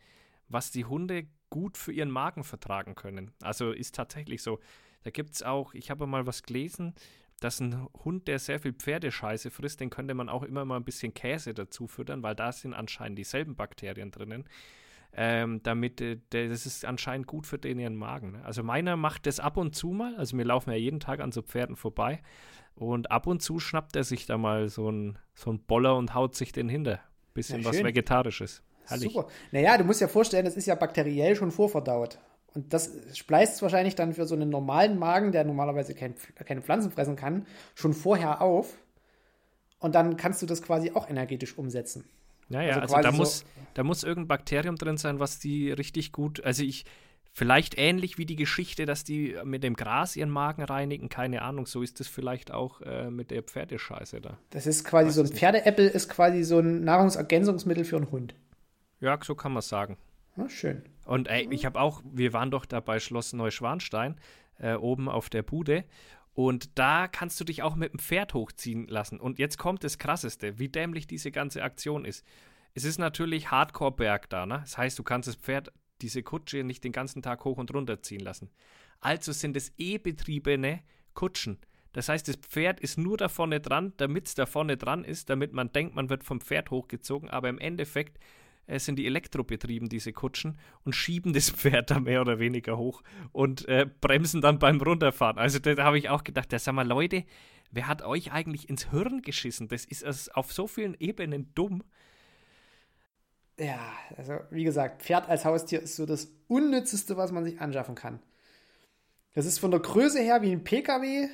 was 0.49 0.69
die 0.71 0.85
Hunde 0.85 1.25
gut 1.49 1.77
für 1.77 1.91
ihren 1.91 2.11
Magen 2.11 2.43
vertragen 2.43 2.93
können. 2.93 3.31
Also 3.41 3.71
ist 3.71 3.95
tatsächlich 3.95 4.43
so. 4.43 4.59
Da 5.03 5.09
gibt 5.09 5.33
es 5.33 5.43
auch, 5.43 5.73
ich 5.73 5.89
habe 5.89 6.05
mal 6.05 6.25
was 6.27 6.43
gelesen, 6.43 6.93
dass 7.39 7.59
ein 7.59 7.87
Hund, 8.03 8.27
der 8.27 8.39
sehr 8.39 8.59
viel 8.59 8.73
Pferdescheiße 8.73 9.51
frisst, 9.51 9.79
den 9.79 9.89
könnte 9.89 10.13
man 10.13 10.29
auch 10.29 10.43
immer 10.43 10.65
mal 10.65 10.77
ein 10.77 10.83
bisschen 10.83 11.13
Käse 11.13 11.53
dazu 11.53 11.87
füttern, 11.87 12.23
weil 12.23 12.35
da 12.35 12.51
sind 12.51 12.73
anscheinend 12.73 13.17
dieselben 13.17 13.55
Bakterien 13.55 14.11
drinnen. 14.11 14.45
Ähm, 15.13 15.61
damit, 15.63 16.01
äh, 16.01 16.19
das 16.29 16.65
ist 16.65 16.85
anscheinend 16.85 17.27
gut 17.27 17.47
für 17.47 17.57
den 17.57 17.79
ihren 17.79 17.95
Magen. 17.95 18.33
Ne? 18.33 18.45
Also 18.45 18.61
meiner 18.61 18.97
macht 18.97 19.25
das 19.25 19.39
ab 19.39 19.57
und 19.57 19.75
zu 19.75 19.91
mal, 19.91 20.15
also 20.17 20.37
wir 20.37 20.45
laufen 20.45 20.69
ja 20.71 20.75
jeden 20.75 20.99
Tag 20.99 21.21
an 21.21 21.31
so 21.31 21.41
Pferden 21.41 21.75
vorbei 21.75 22.21
und 22.75 23.09
ab 23.09 23.25
und 23.25 23.41
zu 23.41 23.59
schnappt 23.59 23.95
er 23.95 24.03
sich 24.03 24.25
da 24.25 24.37
mal 24.37 24.69
so 24.69 24.91
ein, 24.91 25.17
so 25.33 25.51
ein 25.51 25.59
Boller 25.59 25.95
und 25.95 26.13
haut 26.13 26.35
sich 26.35 26.51
den 26.51 26.69
hinter. 26.69 26.99
Bisschen 27.33 27.61
Ja, 27.61 27.69
was. 27.69 27.83
Vegetarisches. 27.83 28.63
Herrlich. 28.85 29.11
Super. 29.11 29.27
Naja, 29.51 29.77
du 29.77 29.83
musst 29.83 30.01
dir 30.01 30.07
vorstellen, 30.07 30.45
das 30.45 30.55
ist 30.55 30.65
ja 30.65 30.75
bakteriell 30.75 31.35
schon 31.35 31.51
vorverdaut. 31.51 32.19
Und 32.57 32.73
das 32.73 32.91
spleißt 33.13 33.61
wahrscheinlich 33.61 33.93
dann 33.93 34.13
für 34.15 34.25
so 34.25 34.33
einen 34.33 34.49
normalen 34.49 34.97
Magen, 34.97 35.31
der 35.31 35.43
normalerweise 35.43 35.93
kein, 35.93 36.15
keine 36.43 36.63
Pflanzen 36.63 36.89
fressen 36.91 37.15
kann, 37.15 37.45
schon 37.75 37.93
vorher 37.93 38.41
auf. 38.41 38.73
und 39.79 39.93
dann 39.93 40.17
kannst 40.17 40.41
du 40.41 40.47
das 40.47 40.63
quasi 40.63 40.89
auch 40.95 41.07
energetisch 41.07 41.55
umsetzen. 41.55 42.03
Ja, 42.49 42.63
ja, 42.63 42.79
Also 42.79 42.95
also, 42.95 43.07
da, 43.07 43.11
so- 43.11 43.17
muss, 43.19 43.45
da 43.75 43.83
muss 43.83 44.03
irgendein 44.03 44.27
Bakterium 44.29 44.75
drin 44.75 44.97
sein, 44.97 45.19
was 45.19 45.37
die 45.37 45.71
richtig 45.71 46.11
gut, 46.11 46.43
also 46.43 46.63
ich, 46.63 46.85
vielleicht 47.31 47.77
ähnlich 47.77 48.17
wie 48.17 48.25
die 48.25 48.35
Geschichte, 48.37 48.87
dass 48.87 49.03
die 49.03 49.37
mit 49.43 49.63
dem 49.63 49.75
Gras 49.75 50.15
ihren 50.15 50.31
Magen 50.31 50.63
reinigen, 50.63 51.09
keine 51.09 51.43
Ahnung, 51.43 51.67
so 51.67 51.83
ist 51.83 51.99
es 52.01 52.07
vielleicht 52.07 52.49
auch 52.51 52.81
äh, 52.81 53.11
mit 53.11 53.29
der 53.29 53.43
Pferdescheiße 53.43 54.19
da. 54.19 54.39
Das 54.49 54.65
ist 54.65 54.83
quasi 54.83 55.11
so 55.11 55.21
ein 55.21 55.27
Pferdeäppel, 55.27 55.87
ist 55.87 56.09
quasi 56.09 56.41
so 56.43 56.57
ein 56.57 56.83
Nahrungsergänzungsmittel 56.83 57.83
für 57.85 57.97
einen 57.97 58.09
Hund. 58.09 58.33
Ja, 58.99 59.19
so 59.23 59.35
kann 59.35 59.51
man 59.53 59.61
sagen. 59.61 59.97
Ja, 60.37 60.47
schön. 60.49 60.83
Und 61.05 61.27
ey, 61.27 61.47
ich 61.51 61.65
habe 61.65 61.79
auch, 61.79 62.01
wir 62.05 62.33
waren 62.33 62.51
doch 62.51 62.65
da 62.65 62.79
bei 62.79 62.99
Schloss 62.99 63.33
Neuschwanstein, 63.33 64.19
äh, 64.59 64.75
oben 64.75 65.09
auf 65.09 65.29
der 65.29 65.43
Bude. 65.43 65.83
Und 66.33 66.77
da 66.77 67.07
kannst 67.07 67.39
du 67.39 67.43
dich 67.43 67.63
auch 67.63 67.75
mit 67.75 67.93
dem 67.93 67.99
Pferd 67.99 68.35
hochziehen 68.35 68.87
lassen. 68.87 69.19
Und 69.19 69.39
jetzt 69.39 69.57
kommt 69.57 69.83
das 69.83 69.97
Krasseste, 69.97 70.59
wie 70.59 70.69
dämlich 70.69 71.07
diese 71.07 71.31
ganze 71.31 71.63
Aktion 71.63 72.05
ist. 72.05 72.23
Es 72.75 72.83
ist 72.83 72.99
natürlich 72.99 73.49
Hardcore-Berg 73.49 74.29
da, 74.29 74.45
ne? 74.45 74.59
Das 74.59 74.77
heißt, 74.77 74.99
du 74.99 75.03
kannst 75.03 75.27
das 75.27 75.35
Pferd, 75.35 75.71
diese 76.01 76.21
Kutsche, 76.21 76.63
nicht 76.63 76.83
den 76.83 76.91
ganzen 76.91 77.23
Tag 77.23 77.43
hoch 77.43 77.57
und 77.57 77.73
runter 77.73 78.03
ziehen 78.03 78.19
lassen. 78.19 78.51
Also 78.99 79.31
sind 79.31 79.57
es 79.57 79.73
E-betriebene 79.77 80.81
Kutschen. 81.15 81.57
Das 81.93 82.09
heißt, 82.09 82.27
das 82.27 82.35
Pferd 82.35 82.79
ist 82.79 82.99
nur 82.99 83.17
da 83.17 83.29
vorne 83.29 83.59
dran, 83.59 83.93
damit 83.97 84.27
es 84.27 84.35
da 84.35 84.45
vorne 84.45 84.77
dran 84.77 85.03
ist, 85.03 85.31
damit 85.31 85.53
man 85.53 85.71
denkt, 85.71 85.95
man 85.95 86.11
wird 86.11 86.23
vom 86.23 86.41
Pferd 86.41 86.69
hochgezogen, 86.69 87.31
aber 87.31 87.49
im 87.49 87.57
Endeffekt 87.57 88.19
äh, 88.67 88.79
sind 88.79 88.97
die 88.97 89.05
elektrobetrieben, 89.05 89.89
diese 89.89 90.13
Kutschen, 90.13 90.59
und 90.83 90.93
schieben 90.93 91.33
das 91.33 91.49
Pferd 91.49 91.91
da 91.91 91.99
mehr 91.99 92.21
oder 92.21 92.39
weniger 92.39 92.77
hoch 92.77 93.01
und 93.31 93.67
äh, 93.67 93.87
bremsen 94.01 94.41
dann 94.41 94.59
beim 94.59 94.79
Runterfahren. 94.79 95.37
Also 95.37 95.59
da 95.59 95.75
habe 95.83 95.97
ich 95.97 96.09
auch 96.09 96.23
gedacht, 96.23 96.51
ja, 96.51 96.59
sag 96.59 96.73
mal, 96.73 96.87
Leute, 96.87 97.23
wer 97.71 97.87
hat 97.87 98.01
euch 98.01 98.31
eigentlich 98.31 98.69
ins 98.69 98.91
Hirn 98.91 99.21
geschissen? 99.21 99.67
Das 99.67 99.85
ist 99.85 100.03
also 100.03 100.31
auf 100.33 100.53
so 100.53 100.67
vielen 100.67 100.95
Ebenen 100.99 101.51
dumm. 101.55 101.83
Ja, 103.59 103.79
also 104.15 104.39
wie 104.51 104.63
gesagt, 104.63 105.01
Pferd 105.01 105.27
als 105.29 105.43
Haustier 105.43 105.81
ist 105.81 105.95
so 105.95 106.05
das 106.05 106.31
Unnützeste, 106.47 107.17
was 107.17 107.31
man 107.31 107.43
sich 107.43 107.59
anschaffen 107.59 107.95
kann. 107.95 108.19
Das 109.33 109.45
ist 109.45 109.59
von 109.59 109.71
der 109.71 109.79
Größe 109.79 110.19
her 110.19 110.41
wie 110.41 110.51
ein 110.51 110.63
PKW, 110.63 111.27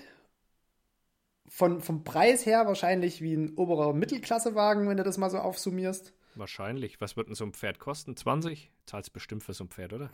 von, 1.50 1.82
vom 1.82 2.04
Preis 2.04 2.46
her 2.46 2.66
wahrscheinlich 2.66 3.22
wie 3.22 3.34
ein 3.36 3.56
oberer 3.58 3.94
Mittelklassewagen, 3.94 4.88
wenn 4.88 4.98
du 4.98 5.04
das 5.04 5.18
mal 5.18 5.30
so 5.30 5.38
aufsummierst. 5.38 6.14
Wahrscheinlich. 6.36 7.00
Was 7.00 7.16
wird 7.16 7.28
denn 7.28 7.36
so 7.36 7.46
ein 7.46 7.54
Pferd 7.54 7.80
kosten? 7.80 8.16
20? 8.16 8.72
Zahlst 8.86 9.14
bestimmt 9.14 9.44
für 9.44 9.54
so 9.54 9.66
ein 9.66 9.70
Pferd, 9.70 9.94
oder? 9.94 10.10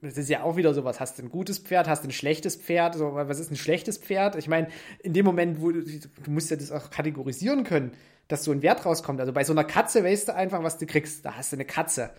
Das 0.00 0.16
ist 0.16 0.28
ja 0.28 0.42
auch 0.42 0.56
wieder 0.56 0.74
sowas. 0.74 1.00
Hast 1.00 1.18
du 1.18 1.22
ein 1.22 1.28
gutes 1.28 1.58
Pferd, 1.58 1.88
hast 1.88 2.04
du 2.04 2.08
ein 2.08 2.12
schlechtes 2.12 2.56
Pferd? 2.56 2.94
So, 2.94 3.14
was 3.14 3.38
ist 3.38 3.50
ein 3.50 3.56
schlechtes 3.56 3.98
Pferd? 3.98 4.36
Ich 4.36 4.48
meine, 4.48 4.68
in 5.02 5.12
dem 5.12 5.24
Moment, 5.26 5.60
wo 5.60 5.72
du, 5.72 5.82
du 5.82 6.30
musst 6.30 6.50
ja 6.50 6.56
das 6.56 6.72
auch 6.72 6.90
kategorisieren 6.90 7.64
können, 7.64 7.92
dass 8.28 8.44
so 8.44 8.52
ein 8.52 8.62
Wert 8.62 8.84
rauskommt. 8.84 9.20
Also 9.20 9.32
bei 9.32 9.44
so 9.44 9.52
einer 9.52 9.64
Katze 9.64 10.02
weißt 10.02 10.28
du 10.28 10.34
einfach, 10.34 10.62
was 10.62 10.78
du 10.78 10.86
kriegst. 10.86 11.24
Da 11.24 11.36
hast 11.36 11.52
du 11.52 11.56
eine 11.56 11.64
Katze. 11.64 12.10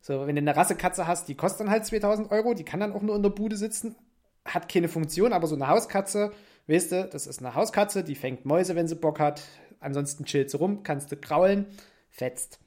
So, 0.00 0.26
wenn 0.26 0.36
du 0.36 0.40
eine 0.40 0.54
Rassekatze 0.54 1.06
hast, 1.06 1.28
die 1.28 1.34
kostet 1.34 1.60
dann 1.60 1.70
halt 1.70 1.86
2000 1.86 2.30
Euro, 2.30 2.52
die 2.54 2.64
kann 2.64 2.80
dann 2.80 2.92
auch 2.92 3.00
nur 3.00 3.16
in 3.16 3.22
der 3.22 3.30
Bude 3.30 3.56
sitzen, 3.56 3.96
hat 4.44 4.70
keine 4.70 4.88
Funktion, 4.88 5.32
aber 5.32 5.46
so 5.46 5.54
eine 5.54 5.68
Hauskatze, 5.68 6.30
weißt 6.66 6.92
du, 6.92 7.08
das 7.10 7.26
ist 7.26 7.38
eine 7.38 7.54
Hauskatze, 7.54 8.04
die 8.04 8.14
fängt 8.14 8.44
Mäuse, 8.44 8.76
wenn 8.76 8.86
sie 8.86 8.96
Bock 8.96 9.18
hat. 9.18 9.42
Ansonsten 9.80 10.26
chillt 10.26 10.50
sie 10.50 10.58
rum, 10.58 10.82
kannst 10.82 11.10
du 11.10 11.16
kraulen, 11.16 11.66
fetzt. 12.14 12.60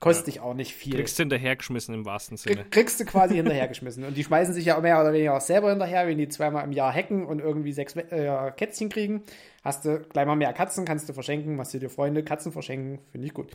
Kostet 0.00 0.28
dich 0.28 0.40
auch 0.40 0.54
nicht 0.54 0.74
viel. 0.74 0.94
Kriegst 0.94 1.18
du 1.18 1.22
hinterhergeschmissen 1.22 1.92
im 1.92 2.06
wahrsten 2.06 2.36
Sinne. 2.36 2.62
Krieg, 2.62 2.70
kriegst 2.70 3.00
du 3.00 3.04
quasi 3.04 3.34
hinterhergeschmissen. 3.34 4.04
Und 4.04 4.16
die 4.16 4.22
schmeißen 4.22 4.54
sich 4.54 4.64
ja 4.64 4.76
auch 4.76 4.82
mehr 4.82 5.00
oder 5.00 5.12
weniger 5.12 5.36
auch 5.36 5.40
selber 5.40 5.70
hinterher, 5.70 6.06
wenn 6.06 6.18
die 6.18 6.28
zweimal 6.28 6.62
im 6.62 6.70
Jahr 6.70 6.92
hacken 6.92 7.26
und 7.26 7.40
irgendwie 7.40 7.72
sechs 7.72 7.96
äh, 7.96 8.52
Kätzchen 8.56 8.90
kriegen. 8.90 9.24
Hast 9.64 9.84
du 9.84 9.98
gleich 10.00 10.24
mal 10.24 10.36
mehr 10.36 10.52
Katzen, 10.52 10.84
kannst 10.84 11.08
du 11.08 11.14
verschenken, 11.14 11.56
machst 11.56 11.74
du 11.74 11.80
dir 11.80 11.90
Freunde, 11.90 12.22
Katzen 12.22 12.52
verschenken, 12.52 13.00
finde 13.10 13.26
ich 13.26 13.34
gut. 13.34 13.50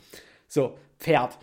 So, 0.46 0.76
Pferd. 0.98 1.38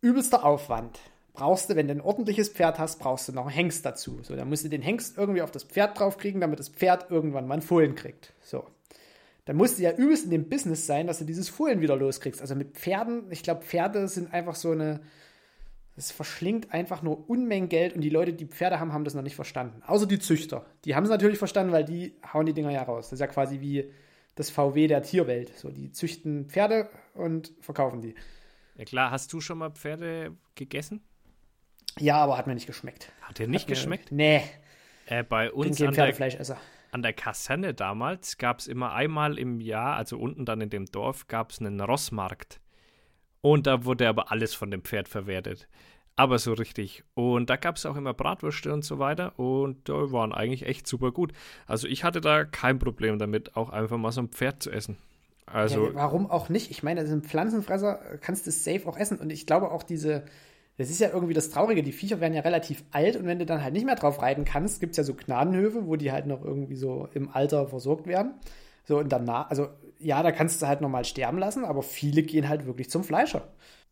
Übelster 0.00 0.42
Aufwand. 0.42 0.98
Brauchst 1.34 1.68
du, 1.68 1.76
wenn 1.76 1.88
du 1.88 1.92
ein 1.92 2.00
ordentliches 2.00 2.48
Pferd 2.48 2.78
hast, 2.78 3.00
brauchst 3.00 3.28
du 3.28 3.32
noch 3.32 3.42
einen 3.42 3.54
Hengst 3.54 3.84
dazu. 3.84 4.20
So, 4.22 4.34
dann 4.34 4.48
musst 4.48 4.64
du 4.64 4.70
den 4.70 4.80
Hengst 4.80 5.18
irgendwie 5.18 5.42
auf 5.42 5.50
das 5.50 5.64
Pferd 5.64 5.98
draufkriegen, 5.98 6.40
damit 6.40 6.58
das 6.58 6.70
Pferd 6.70 7.10
irgendwann 7.10 7.46
mal 7.46 7.54
einen 7.54 7.62
Fohlen 7.62 7.94
kriegt. 7.94 8.32
So. 8.40 8.64
Dann 9.46 9.56
musst 9.56 9.78
du 9.78 9.82
ja 9.82 9.92
übelst 9.92 10.24
in 10.24 10.30
dem 10.30 10.48
Business 10.48 10.86
sein, 10.86 11.06
dass 11.06 11.18
du 11.20 11.24
dieses 11.24 11.48
Fohlen 11.48 11.80
wieder 11.80 11.96
loskriegst. 11.96 12.40
Also 12.40 12.54
mit 12.54 12.72
Pferden, 12.76 13.30
ich 13.30 13.42
glaube, 13.42 13.62
Pferde 13.62 14.06
sind 14.08 14.32
einfach 14.34 14.54
so 14.56 14.72
eine, 14.72 15.00
es 15.96 16.10
verschlingt 16.10 16.72
einfach 16.74 17.00
nur 17.02 17.30
Unmengen 17.30 17.68
Geld 17.68 17.94
und 17.94 18.00
die 18.02 18.10
Leute, 18.10 18.32
die 18.34 18.46
Pferde 18.46 18.80
haben, 18.80 18.92
haben 18.92 19.04
das 19.04 19.14
noch 19.14 19.22
nicht 19.22 19.36
verstanden. 19.36 19.82
Außer 19.86 20.06
die 20.06 20.18
Züchter. 20.18 20.66
Die 20.84 20.94
haben 20.94 21.04
es 21.04 21.10
natürlich 21.10 21.38
verstanden, 21.38 21.72
weil 21.72 21.84
die 21.84 22.16
hauen 22.34 22.44
die 22.44 22.52
Dinger 22.52 22.70
ja 22.70 22.82
raus. 22.82 23.06
Das 23.06 23.14
ist 23.14 23.20
ja 23.20 23.28
quasi 23.28 23.60
wie 23.60 23.90
das 24.34 24.50
VW 24.50 24.88
der 24.88 25.02
Tierwelt. 25.02 25.56
So, 25.56 25.70
die 25.70 25.92
züchten 25.92 26.46
Pferde 26.50 26.90
und 27.14 27.52
verkaufen 27.60 28.02
die. 28.02 28.14
Ja 28.76 28.84
klar, 28.84 29.10
hast 29.10 29.32
du 29.32 29.40
schon 29.40 29.58
mal 29.58 29.70
Pferde 29.70 30.36
gegessen? 30.56 31.00
Ja, 31.98 32.16
aber 32.16 32.36
hat 32.36 32.46
mir 32.46 32.54
nicht 32.54 32.66
geschmeckt. 32.66 33.10
Hat 33.22 33.38
dir 33.38 33.48
nicht 33.48 33.62
Hat 33.62 33.68
mir- 33.70 33.74
geschmeckt? 33.76 34.12
Nee, 34.12 34.42
Äh, 35.06 35.22
bei 35.22 35.48
bin 35.48 35.56
uns 35.56 35.78
kein 35.78 35.86
an 35.88 35.94
der, 35.94 36.04
Pferdefleischesser. 36.04 36.58
An 36.90 37.02
der 37.02 37.12
Kaserne 37.12 37.74
damals 37.74 38.38
gab 38.38 38.58
es 38.58 38.66
immer 38.66 38.92
einmal 38.92 39.38
im 39.38 39.60
Jahr, 39.60 39.96
also 39.96 40.18
unten 40.18 40.44
dann 40.44 40.60
in 40.60 40.70
dem 40.70 40.86
Dorf, 40.86 41.28
gab 41.28 41.50
es 41.50 41.60
einen 41.60 41.80
Rossmarkt. 41.80 42.60
Und 43.40 43.66
da 43.66 43.84
wurde 43.84 44.08
aber 44.08 44.32
alles 44.32 44.54
von 44.54 44.70
dem 44.70 44.82
Pferd 44.82 45.08
verwertet. 45.08 45.68
Aber 46.16 46.38
so 46.38 46.54
richtig. 46.54 47.04
Und 47.14 47.50
da 47.50 47.56
gab 47.56 47.76
es 47.76 47.84
auch 47.84 47.94
immer 47.94 48.14
Bratwürste 48.14 48.72
und 48.72 48.84
so 48.84 48.98
weiter. 48.98 49.38
Und 49.38 49.86
die 49.86 49.92
waren 49.92 50.32
eigentlich 50.32 50.64
echt 50.66 50.86
super 50.86 51.12
gut. 51.12 51.32
Also 51.66 51.86
ich 51.86 52.04
hatte 52.04 52.22
da 52.22 52.44
kein 52.44 52.78
Problem 52.78 53.18
damit, 53.18 53.54
auch 53.54 53.68
einfach 53.68 53.98
mal 53.98 54.12
so 54.12 54.22
ein 54.22 54.28
Pferd 54.28 54.62
zu 54.62 54.70
essen. 54.70 54.96
Also 55.44 55.88
ja, 55.88 55.94
warum 55.94 56.28
auch 56.28 56.48
nicht? 56.48 56.70
Ich 56.70 56.82
meine, 56.82 57.02
das 57.02 57.10
sind 57.10 57.26
Pflanzenfresser, 57.26 58.00
kannst 58.20 58.46
du 58.46 58.50
safe 58.50 58.88
auch 58.88 58.96
essen. 58.96 59.18
Und 59.18 59.30
ich 59.30 59.46
glaube 59.46 59.70
auch 59.70 59.82
diese, 59.82 60.24
das 60.78 60.90
ist 60.90 61.00
ja 61.00 61.10
irgendwie 61.10 61.34
das 61.34 61.50
Traurige, 61.50 61.82
die 61.82 61.92
Viecher 61.92 62.20
werden 62.20 62.34
ja 62.34 62.42
relativ 62.42 62.84
alt 62.90 63.16
und 63.16 63.24
wenn 63.26 63.38
du 63.38 63.46
dann 63.46 63.62
halt 63.62 63.72
nicht 63.72 63.86
mehr 63.86 63.94
drauf 63.94 64.20
reiten 64.20 64.44
kannst, 64.44 64.80
gibt 64.80 64.90
es 64.90 64.96
ja 64.98 65.04
so 65.04 65.14
Gnadenhöfe, 65.14 65.86
wo 65.86 65.96
die 65.96 66.12
halt 66.12 66.26
noch 66.26 66.44
irgendwie 66.44 66.76
so 66.76 67.08
im 67.14 67.30
Alter 67.30 67.66
versorgt 67.68 68.06
werden. 68.06 68.34
So 68.84 68.98
und 68.98 69.10
danach, 69.10 69.50
also 69.50 69.68
ja, 69.98 70.22
da 70.22 70.32
kannst 70.32 70.60
du 70.60 70.66
halt 70.66 70.80
nochmal 70.80 71.04
sterben 71.04 71.38
lassen, 71.38 71.64
aber 71.64 71.82
viele 71.82 72.22
gehen 72.22 72.48
halt 72.48 72.66
wirklich 72.66 72.90
zum 72.90 73.04
Fleischer. 73.04 73.48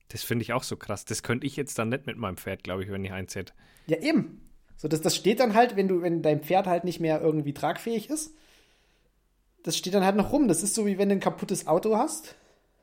das 0.09 0.23
finde 0.23 0.43
ich 0.43 0.53
auch 0.53 0.63
so 0.63 0.77
krass. 0.77 1.05
Das 1.05 1.23
könnte 1.23 1.47
ich 1.47 1.57
jetzt 1.57 1.79
dann 1.79 1.89
nicht 1.89 2.07
mit 2.07 2.19
meinem 2.19 2.37
Pferd, 2.37 2.63
glaube 2.63 2.85
ich, 2.85 2.91
wenn 2.91 3.05
ich 3.05 3.13
eins 3.13 3.35
hätte. 3.35 3.55
Ja, 3.87 3.99
eben. 3.99 4.41
So, 4.77 4.87
das, 4.87 5.01
das 5.01 5.17
steht 5.17 5.41
dann 5.41 5.55
halt, 5.55 5.77
wenn 5.77 5.89
du, 5.89 6.03
wenn 6.03 6.21
dein 6.21 6.43
Pferd 6.43 6.67
halt 6.67 6.85
nicht 6.85 7.01
mehr 7.01 7.21
irgendwie 7.21 7.55
tragfähig 7.55 8.11
ist, 8.11 8.35
das 9.63 9.79
steht 9.79 9.95
dann 9.95 10.05
halt 10.05 10.17
noch 10.17 10.33
rum. 10.33 10.47
Das 10.47 10.63
ist 10.63 10.75
so 10.75 10.85
wie 10.85 10.99
wenn 10.99 11.09
du 11.09 11.15
ein 11.15 11.21
kaputtes 11.21 11.67
Auto 11.67 11.97
hast. 11.97 12.35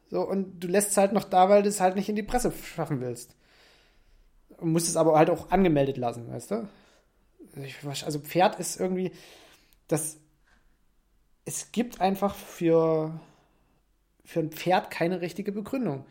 So, 0.10 0.28
und 0.28 0.60
du 0.60 0.68
lässt 0.68 0.92
es 0.92 0.98
halt 0.98 1.14
noch 1.14 1.24
da, 1.24 1.48
weil 1.48 1.62
du 1.62 1.70
es 1.70 1.80
halt 1.80 1.96
nicht 1.96 2.10
in 2.10 2.16
die 2.16 2.24
Presse 2.24 2.52
schaffen 2.52 3.00
willst. 3.00 3.36
Und 4.62 4.71
musst 4.71 4.88
es 4.88 4.95
aber 4.95 5.17
halt 5.17 5.30
auch 5.30 5.52
angemeldet 5.52 5.97
lassen, 5.97 6.32
weißt 6.32 6.52
du? 6.52 6.69
Also 7.84 8.19
Pferd 8.19 8.60
ist 8.60 8.80
irgendwie, 8.80 9.12
das, 9.88 10.17
es 11.43 11.71
gibt 11.74 12.00
einfach 12.00 12.36
für, 12.36 13.19
für 14.24 14.39
ein 14.39 14.52
Pferd 14.52 14.89
keine 14.91 15.19
richtige 15.19 15.52
Begründung. 15.52 16.06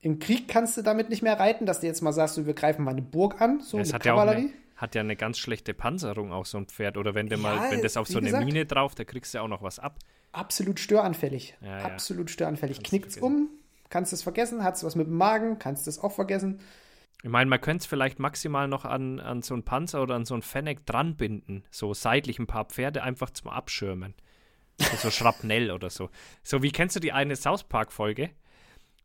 Im 0.00 0.20
Krieg 0.20 0.48
kannst 0.48 0.76
du 0.76 0.82
damit 0.82 1.10
nicht 1.10 1.22
mehr 1.22 1.38
reiten, 1.38 1.66
dass 1.66 1.80
du 1.80 1.86
jetzt 1.86 2.00
mal 2.00 2.12
sagst, 2.12 2.36
du, 2.38 2.46
wir 2.46 2.54
greifen 2.54 2.84
mal 2.84 2.92
eine 2.92 3.02
Burg 3.02 3.40
an, 3.40 3.60
so 3.60 3.76
Ja, 3.76 3.82
es 3.82 3.92
hat 3.92 4.04
ja, 4.04 4.12
Kavallerie. 4.12 4.38
eine, 4.38 4.52
hat 4.76 4.94
ja 4.94 5.00
eine 5.00 5.16
ganz 5.16 5.38
schlechte 5.38 5.74
Panzerung, 5.74 6.32
auch 6.32 6.46
so 6.46 6.56
ein 6.58 6.66
Pferd. 6.66 6.96
Oder 6.96 7.14
wenn 7.14 7.28
du 7.28 7.36
Ja, 7.36 7.42
mal, 7.42 7.70
wenn 7.70 7.82
das 7.82 7.96
auf 7.96 8.06
so 8.06 8.18
eine 8.18 8.26
gesagt. 8.28 8.44
Mine 8.44 8.64
drauf, 8.64 8.94
da 8.94 9.04
kriegst 9.04 9.34
du 9.34 9.38
ja 9.38 9.42
auch 9.44 9.48
noch 9.48 9.62
was 9.62 9.80
ab. 9.80 9.98
absolut 10.32 10.78
störanfällig. 10.80 11.56
Ja, 11.60 11.80
ja. 11.80 11.84
absolut 11.84 12.30
störanfällig. 12.30 12.76
Kannst 12.78 12.86
du 12.86 12.90
Knickt's 12.90 13.16
um, 13.18 13.48
kannst 13.90 14.12
es 14.12 14.22
vergessen, 14.22 14.62
hat's 14.62 14.84
was 14.84 14.94
mit 14.94 15.08
dem 15.08 15.16
Magen, 15.16 15.58
kannst 15.58 15.88
es 15.88 15.98
auch 15.98 16.12
vergessen. 16.12 16.60
Ich 17.24 17.30
meine, 17.30 17.50
man 17.50 17.60
könnte 17.60 17.82
es 17.82 17.86
vielleicht 17.86 18.18
maximal 18.20 18.68
noch 18.68 18.84
an, 18.84 19.18
an 19.18 19.42
so 19.42 19.54
einen 19.54 19.64
Panzer 19.64 20.02
oder 20.02 20.14
an 20.14 20.24
so 20.24 20.34
einen 20.34 20.42
Fennec 20.42 20.86
dranbinden. 20.86 21.64
So 21.70 21.92
seitlich 21.92 22.38
ein 22.38 22.46
paar 22.46 22.66
Pferde 22.66 23.02
einfach 23.02 23.30
zum 23.30 23.50
Abschirmen. 23.50 24.14
So, 24.78 24.96
so 24.96 25.10
Schrapnell 25.10 25.70
oder 25.72 25.90
so. 25.90 26.10
So 26.44 26.62
wie 26.62 26.70
kennst 26.70 26.94
du 26.96 27.00
die 27.00 27.12
eine 27.12 27.34
South 27.34 27.64
Park-Folge, 27.64 28.30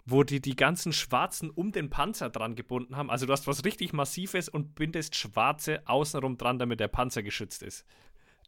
wo 0.06 0.24
die 0.24 0.42
die 0.42 0.56
ganzen 0.56 0.94
Schwarzen 0.94 1.50
um 1.50 1.72
den 1.72 1.90
Panzer 1.90 2.30
dran 2.30 2.56
gebunden 2.56 2.96
haben? 2.98 3.10
Also 3.10 3.26
du 3.26 3.32
hast 3.34 3.48
was 3.48 3.66
richtig 3.66 3.94
Massives 3.94 4.48
und 4.48 4.76
bindest 4.76 5.16
Schwarze 5.16 5.82
außenrum 5.86 6.38
dran, 6.38 6.60
damit 6.60 6.80
der 6.80 6.90
Panzer 6.90 7.24
geschützt 7.24 7.64
ist. 7.64 7.84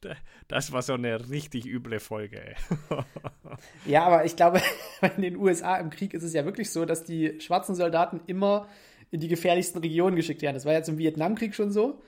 Da- 0.01 0.15
Das 0.47 0.73
war 0.73 0.83
so 0.83 0.93
eine 0.93 1.29
richtig 1.31 1.65
üble 1.65 1.99
Folge, 1.99 2.49
ey. 2.49 2.55
Ja, 3.85 4.03
aber 4.05 4.25
ich 4.25 4.35
glaube, 4.35 4.61
in 5.15 5.23
den 5.23 5.37
USA 5.37 5.77
im 5.77 5.89
Krieg 5.89 6.13
ist 6.13 6.23
es 6.23 6.33
ja 6.33 6.45
wirklich 6.45 6.69
so, 6.71 6.85
dass 6.85 7.03
die 7.03 7.39
schwarzen 7.41 7.73
Soldaten 7.73 8.21
immer 8.27 8.67
in 9.11 9.19
die 9.19 9.27
gefährlichsten 9.27 9.79
Regionen 9.79 10.15
geschickt 10.15 10.41
werden. 10.41 10.55
Das 10.55 10.65
war 10.65 10.73
jetzt 10.73 10.89
im 10.89 10.97
Vietnamkrieg 10.97 11.55
schon 11.55 11.71
so. 11.71 12.01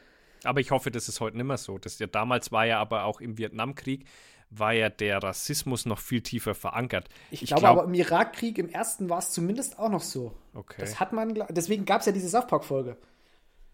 Aber 0.44 0.60
ich 0.60 0.72
hoffe, 0.72 0.92
das 0.92 1.10
ist 1.10 1.20
heute 1.20 1.38
nicht 1.38 1.46
mehr 1.46 1.58
so. 1.58 1.78
Das 1.78 2.00
ja, 2.00 2.08
damals 2.08 2.52
war 2.52 2.66
ja 2.66 2.80
aber 2.80 3.06
auch 3.06 3.22
im 3.22 3.38
Vietnamkrieg, 3.38 4.06
war 4.50 4.72
ja 4.74 4.90
der 4.90 5.22
Rassismus 5.22 5.86
noch 5.86 6.00
viel 6.00 6.22
tiefer 6.22 6.56
verankert. 6.56 7.10
Ich, 7.32 7.42
glaube 7.42 7.62
glaub- 7.62 7.78
aber 7.80 7.88
im 7.88 7.94
Irakkrieg, 7.94 8.58
im 8.58 8.70
ersten 8.70 9.10
war 9.10 9.20
es 9.20 9.32
zumindest 9.32 9.80
auch 9.80 9.90
noch 9.90 10.02
so. 10.02 10.34
Okay. 10.54 10.78
Das 10.80 11.00
hat 11.00 11.12
man, 11.14 11.34
deswegen 11.50 11.86
gab 11.86 12.02
es 12.02 12.06
ja 12.06 12.12
diese 12.12 12.30
South 12.30 12.48
Park-Folge. 12.48 12.98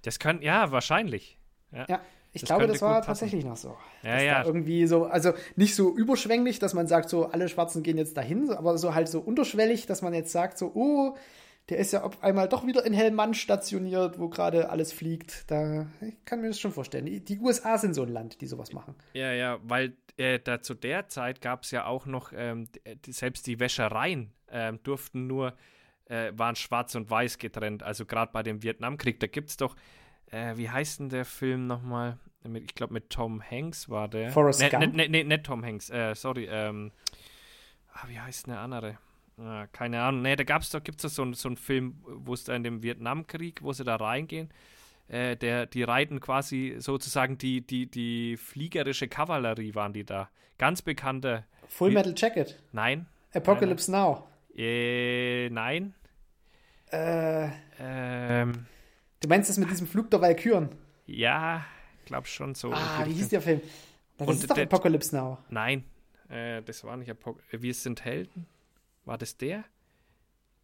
Das 0.01 0.19
kann, 0.19 0.41
ja, 0.41 0.71
wahrscheinlich. 0.71 1.37
Ja. 1.71 1.85
Ja. 1.87 2.01
Ich 2.35 2.41
Das 2.41 2.47
glaube, 2.47 2.65
das 2.65 2.81
war 2.81 3.03
tatsächlich 3.03 3.45
noch 3.45 3.57
so. 3.57 3.77
Ja, 4.01 4.19
ja. 4.19 4.43
Irgendwie 4.43 4.87
so, 4.87 5.05
also 5.05 5.33
nicht 5.55 5.75
so 5.75 5.95
überschwänglich, 5.95 6.57
dass 6.57 6.73
man 6.73 6.87
sagt, 6.87 7.09
so 7.09 7.27
alle 7.27 7.47
Schwarzen 7.47 7.83
gehen 7.83 7.99
jetzt 7.99 8.17
dahin, 8.17 8.49
aber 8.49 8.79
so 8.79 8.95
halt 8.95 9.07
so 9.07 9.19
unterschwellig, 9.19 9.85
dass 9.85 10.01
man 10.01 10.15
jetzt 10.15 10.31
sagt, 10.31 10.57
so, 10.57 10.71
oh, 10.73 11.15
der 11.69 11.77
ist 11.77 11.93
ja 11.93 12.03
auf 12.03 12.21
einmal 12.21 12.49
doch 12.49 12.65
wieder 12.65 12.85
in 12.85 12.93
Helmand 12.93 13.37
stationiert, 13.37 14.19
wo 14.19 14.27
gerade 14.27 14.69
alles 14.69 14.91
fliegt. 14.91 15.49
Da 15.49 15.87
ich 16.01 16.25
kann 16.25 16.41
mir 16.41 16.47
das 16.47 16.59
schon 16.59 16.73
vorstellen. 16.73 17.05
Die, 17.05 17.23
die 17.23 17.39
USA 17.39 17.77
sind 17.77 17.93
so 17.93 18.03
ein 18.03 18.09
Land, 18.09 18.41
die 18.41 18.47
sowas 18.47 18.73
machen. 18.73 18.95
Ja, 19.13 19.31
ja, 19.31 19.59
weil 19.63 19.95
äh, 20.17 20.39
da 20.39 20.61
zu 20.61 20.73
der 20.73 21.07
Zeit 21.07 21.41
gab 21.41 21.63
es 21.63 21.71
ja 21.71 21.85
auch 21.85 22.05
noch, 22.05 22.33
ähm, 22.35 22.67
selbst 23.07 23.47
die 23.47 23.59
Wäschereien 23.59 24.33
ähm, 24.51 24.79
durften 24.83 25.25
nur, 25.27 25.55
äh, 26.05 26.33
waren 26.35 26.55
schwarz 26.55 26.95
und 26.95 27.09
weiß 27.09 27.37
getrennt. 27.37 27.81
Also 27.81 28.05
gerade 28.05 28.31
bei 28.33 28.43
dem 28.43 28.61
Vietnamkrieg, 28.61 29.21
da 29.21 29.27
gibt 29.27 29.49
es 29.49 29.57
doch, 29.57 29.75
äh, 30.31 30.57
wie 30.57 30.69
heißt 30.69 30.99
denn 30.99 31.09
der 31.09 31.25
Film 31.25 31.65
nochmal? 31.67 32.19
Ich 32.43 32.75
glaube, 32.75 32.91
mit 32.91 33.09
Tom 33.09 33.41
Hanks 33.41 33.87
war 33.87 34.09
der. 34.09 34.31
Forrest 34.31 34.59
ne, 34.59 34.69
Gump? 34.69 34.93
Ne, 34.95 35.07
ne, 35.07 35.23
nicht 35.23 35.45
Tom 35.45 35.63
Hanks, 35.63 35.89
äh, 35.89 36.13
sorry. 36.13 36.45
Ähm, 36.51 36.91
ah, 37.93 38.03
wie 38.09 38.19
heißt 38.19 38.47
denn 38.47 38.53
der 38.53 38.61
andere? 38.61 38.97
Ah, 39.37 39.65
keine 39.71 40.01
Ahnung. 40.01 40.21
Ne, 40.21 40.35
da 40.35 40.43
gab's 40.43 40.69
doch, 40.69 40.83
gibt 40.83 41.03
es 41.03 41.15
so, 41.15 41.33
so 41.33 41.47
einen 41.49 41.57
Film, 41.57 41.95
wo 42.05 42.33
es 42.33 42.43
da 42.43 42.55
in 42.55 42.63
dem 42.63 42.83
Vietnamkrieg, 42.83 43.61
wo 43.63 43.73
sie 43.73 43.83
da 43.83 43.95
reingehen. 43.95 44.49
Äh, 45.07 45.35
der, 45.35 45.65
die 45.65 45.83
reiten 45.83 46.19
quasi 46.19 46.75
sozusagen 46.79 47.37
die, 47.37 47.61
die, 47.65 47.87
die 47.87 48.37
fliegerische 48.37 49.07
Kavallerie 49.07 49.75
waren 49.75 49.91
die 49.93 50.05
da. 50.05 50.29
Ganz 50.57 50.81
bekannte. 50.81 51.45
Full 51.67 51.91
Wie- 51.91 51.95
Metal 51.95 52.13
Jacket. 52.15 52.61
Nein. 52.71 53.07
Apocalypse 53.33 53.91
Now. 53.91 54.27
Äh, 54.55 55.49
nein. 55.49 55.93
Äh, 56.91 57.49
Ähm, 57.79 58.67
du 59.19 59.27
meinst 59.27 59.49
das 59.49 59.57
mit 59.57 59.69
diesem 59.71 59.87
Flug 59.87 60.11
der 60.11 60.21
Walküren? 60.21 60.69
ja, 61.07 61.65
glaub 62.05 62.27
schon 62.27 62.53
so. 62.53 62.71
Ah, 62.71 63.03
wie 63.07 63.13
hieß 63.13 63.29
der 63.29 63.41
Film? 63.41 63.61
Das 64.17 64.27
Und 64.27 64.35
ist 64.35 64.49
doch 64.49 64.57
Apocalypse 64.57 65.15
Now. 65.15 65.39
Nein, 65.49 65.83
äh, 66.29 66.61
das 66.61 66.83
war 66.83 66.95
nicht 66.97 67.09
Apok 67.09 67.39
Wir 67.49 67.73
sind 67.73 68.05
Helden. 68.05 68.45
War 69.05 69.17
das 69.17 69.37
der? 69.37 69.65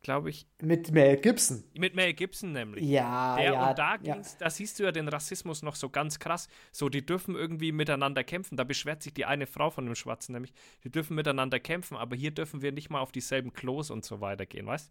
Glaube 0.02 0.30
ich. 0.30 0.48
Mit 0.62 0.92
Mel 0.92 1.18
Gibson. 1.18 1.64
Mit 1.78 1.94
Mel 1.94 2.14
Gibson 2.14 2.54
nämlich. 2.54 2.86
Ja, 2.86 3.36
Der, 3.36 3.52
ja. 3.52 3.70
und 3.70 3.78
da, 3.78 3.98
ja. 4.02 4.18
da 4.40 4.50
siehst 4.50 4.80
du 4.80 4.84
ja 4.84 4.94
den 4.94 5.10
Rassismus 5.10 5.62
noch 5.62 5.76
so 5.76 5.90
ganz 5.90 6.20
krass. 6.20 6.48
So, 6.72 6.88
die 6.88 7.06
dürfen 7.06 7.36
irgendwie 7.36 7.74
miteinander 7.74 8.24
kämpfen. 8.24 8.56
Da 8.56 8.64
beschwert 8.64 9.04
sich 9.04 9.14
die 9.14 9.26
eine 9.26 9.46
Frau 9.46 9.70
von 9.70 9.86
dem 9.86 9.96
Schwarzen 9.96 10.32
nämlich. 10.32 10.54
Die 10.86 10.90
dürfen 10.90 11.16
miteinander 11.16 11.60
kämpfen, 11.60 11.98
aber 11.98 12.16
hier 12.16 12.32
dürfen 12.32 12.62
wir 12.62 12.72
nicht 12.72 12.90
mal 12.90 13.02
auf 13.02 13.12
dieselben 13.12 13.52
Klos 13.52 13.92
und 13.92 14.06
so 14.06 14.22
weiter 14.22 14.46
gehen, 14.46 14.68
weißt 14.68 14.90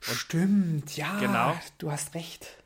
Stimmt, 0.00 0.94
ja. 0.94 1.18
Genau. 1.20 1.58
Du 1.78 1.90
hast 1.90 2.14
recht. 2.14 2.58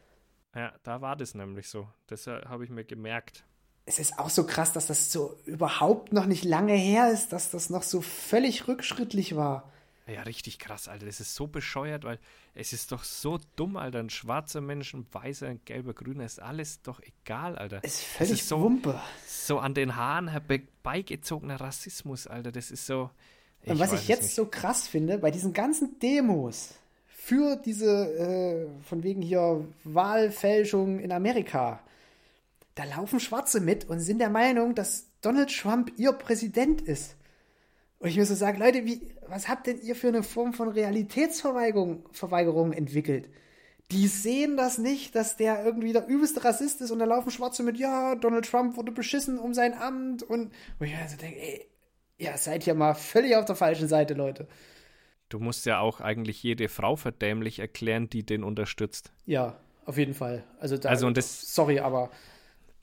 Ja, 0.55 0.73
da 0.83 1.01
war 1.01 1.15
das 1.15 1.35
nämlich 1.35 1.69
so. 1.69 1.89
Das 2.09 2.27
äh, 2.27 2.41
habe 2.47 2.65
ich 2.65 2.71
mir 2.71 2.85
gemerkt. 2.85 3.45
Es 3.87 3.99
ist 4.01 4.19
auch 4.19 4.31
so 4.31 4.47
krass, 4.47 4.73
dass 4.73 4.87
das 4.87 5.13
so 5.13 5.37
überhaupt 5.45 6.13
noch 6.13 6.27
nicht 6.27 6.45
lange 6.45 6.75
her 6.75 7.13
ist, 7.13 7.33
dass 7.33 7.51
das 7.51 7.71
noch 7.71 7.83
so 7.83 8.01
völlig 8.01 8.67
rückschrittlich 8.67 9.37
war. 9.37 9.71
Ja, 10.07 10.23
richtig 10.23 10.59
krass, 10.59 10.87
Alter. 10.87 11.07
Das 11.07 11.19
ist 11.21 11.35
so 11.35 11.47
bescheuert, 11.47 12.05
weil 12.05 12.19
es 12.55 12.75
ist 12.75 12.93
doch 12.93 13.05
so 13.05 13.39
dumm, 13.57 13.77
Alter. 13.77 14.01
Ein 14.01 14.11
schwarzer 14.11 14.61
Mensch, 14.61 14.93
ein 14.93 15.07
weißer, 15.11 15.47
ein 15.49 15.61
gelber, 15.65 15.95
grüner, 15.95 16.25
ist 16.27 16.41
alles 16.43 16.83
doch 16.83 17.01
egal, 17.01 17.57
Alter. 17.57 17.81
Es 17.83 17.95
ist 17.95 18.05
völlig 18.05 18.33
ist 18.41 18.49
so- 18.49 18.61
Wumpe. 18.61 19.01
So 19.27 19.59
an 19.61 19.73
den 19.73 19.97
Haaren 19.97 20.29
herbeigezogener 20.29 21.59
Rassismus, 21.61 22.27
Alter. 22.27 22.53
Das 22.53 22.71
ist 22.71 22.87
so. 22.87 23.11
Und 23.65 23.79
was 23.79 23.95
ich 23.95 24.09
jetzt 24.09 24.25
nicht. 24.25 24.35
so 24.35 24.45
krass 24.45 24.87
finde, 24.87 25.17
bei 25.19 25.31
diesen 25.31 25.55
ganzen 25.55 25.99
Demos 25.99 26.75
für 27.09 27.57
diese, 27.57 27.89
äh, 27.89 28.67
von 28.87 29.03
wegen 29.03 29.23
hier 29.23 29.67
Wahlfälschung 29.85 31.01
in 31.01 31.13
Amerika, 31.13 31.81
da 32.75 32.85
laufen 32.85 33.21
Schwarze 33.21 33.61
mit 33.61 33.89
und 33.89 34.01
sind 34.01 34.19
der 34.19 34.29
Meinung, 34.29 34.75
dass 34.75 35.07
Donald 35.23 35.51
Trump 35.51 35.93
ihr 35.97 36.13
Präsident 36.13 36.83
ist. 36.83 37.17
Und 38.05 38.11
ich 38.11 38.19
muss 38.19 38.29
so 38.29 38.35
sagen, 38.35 38.59
Leute, 38.59 38.85
wie, 38.85 39.01
was 39.29 39.49
habt 39.49 39.67
denn 39.67 39.81
ihr 39.81 39.97
für 39.97 40.09
eine 40.09 40.23
Form 40.23 40.53
von 40.53 40.69
Realitätsverweigerung 40.69 42.05
Verweigerung 42.13 42.73
entwickelt? 42.73 43.29
Die 43.93 44.09
sehen 44.09 44.57
das 44.57 44.79
nicht, 44.79 45.15
dass 45.15 45.37
der 45.37 45.65
irgendwie 45.65 45.93
der 45.93 46.07
übelste 46.07 46.45
Rassist 46.45 46.81
ist 46.81 46.91
und 46.91 46.99
da 46.99 47.05
laufen 47.07 47.31
Schwarze 47.31 47.63
mit, 47.63 47.77
ja, 47.79 48.15
Donald 48.15 48.45
Trump 48.49 48.77
wurde 48.77 48.93
beschissen 48.93 49.39
um 49.39 49.55
sein 49.55 49.75
Amt 49.75 50.23
und, 50.23 50.53
und 50.79 50.87
ich 50.87 50.95
also 50.97 51.17
denke, 51.17 51.39
ey, 51.41 51.67
ja, 52.19 52.37
seid 52.37 52.67
ihr 52.67 52.75
mal 52.75 52.95
völlig 52.95 53.37
auf 53.37 53.45
der 53.45 53.57
falschen 53.57 53.89
Seite, 53.89 54.15
Leute. 54.15 54.47
Du 55.29 55.39
musst 55.39 55.67
ja 55.67 55.81
auch 55.81 56.01
eigentlich 56.01 56.43
jede 56.43 56.69
Frau 56.69 56.97
verdämlich 56.97 57.59
erklären, 57.59 58.09
die 58.09 58.25
den 58.25 58.45
unterstützt. 58.45 59.13
Ja, 59.27 59.59
auf 59.87 59.97
jeden 59.99 60.15
Fall. 60.15 60.45
Also, 60.61 60.77
da, 60.77 60.91
Also, 60.91 61.07
und 61.07 61.17
das- 61.17 61.55
sorry, 61.55 61.79
aber 61.81 62.11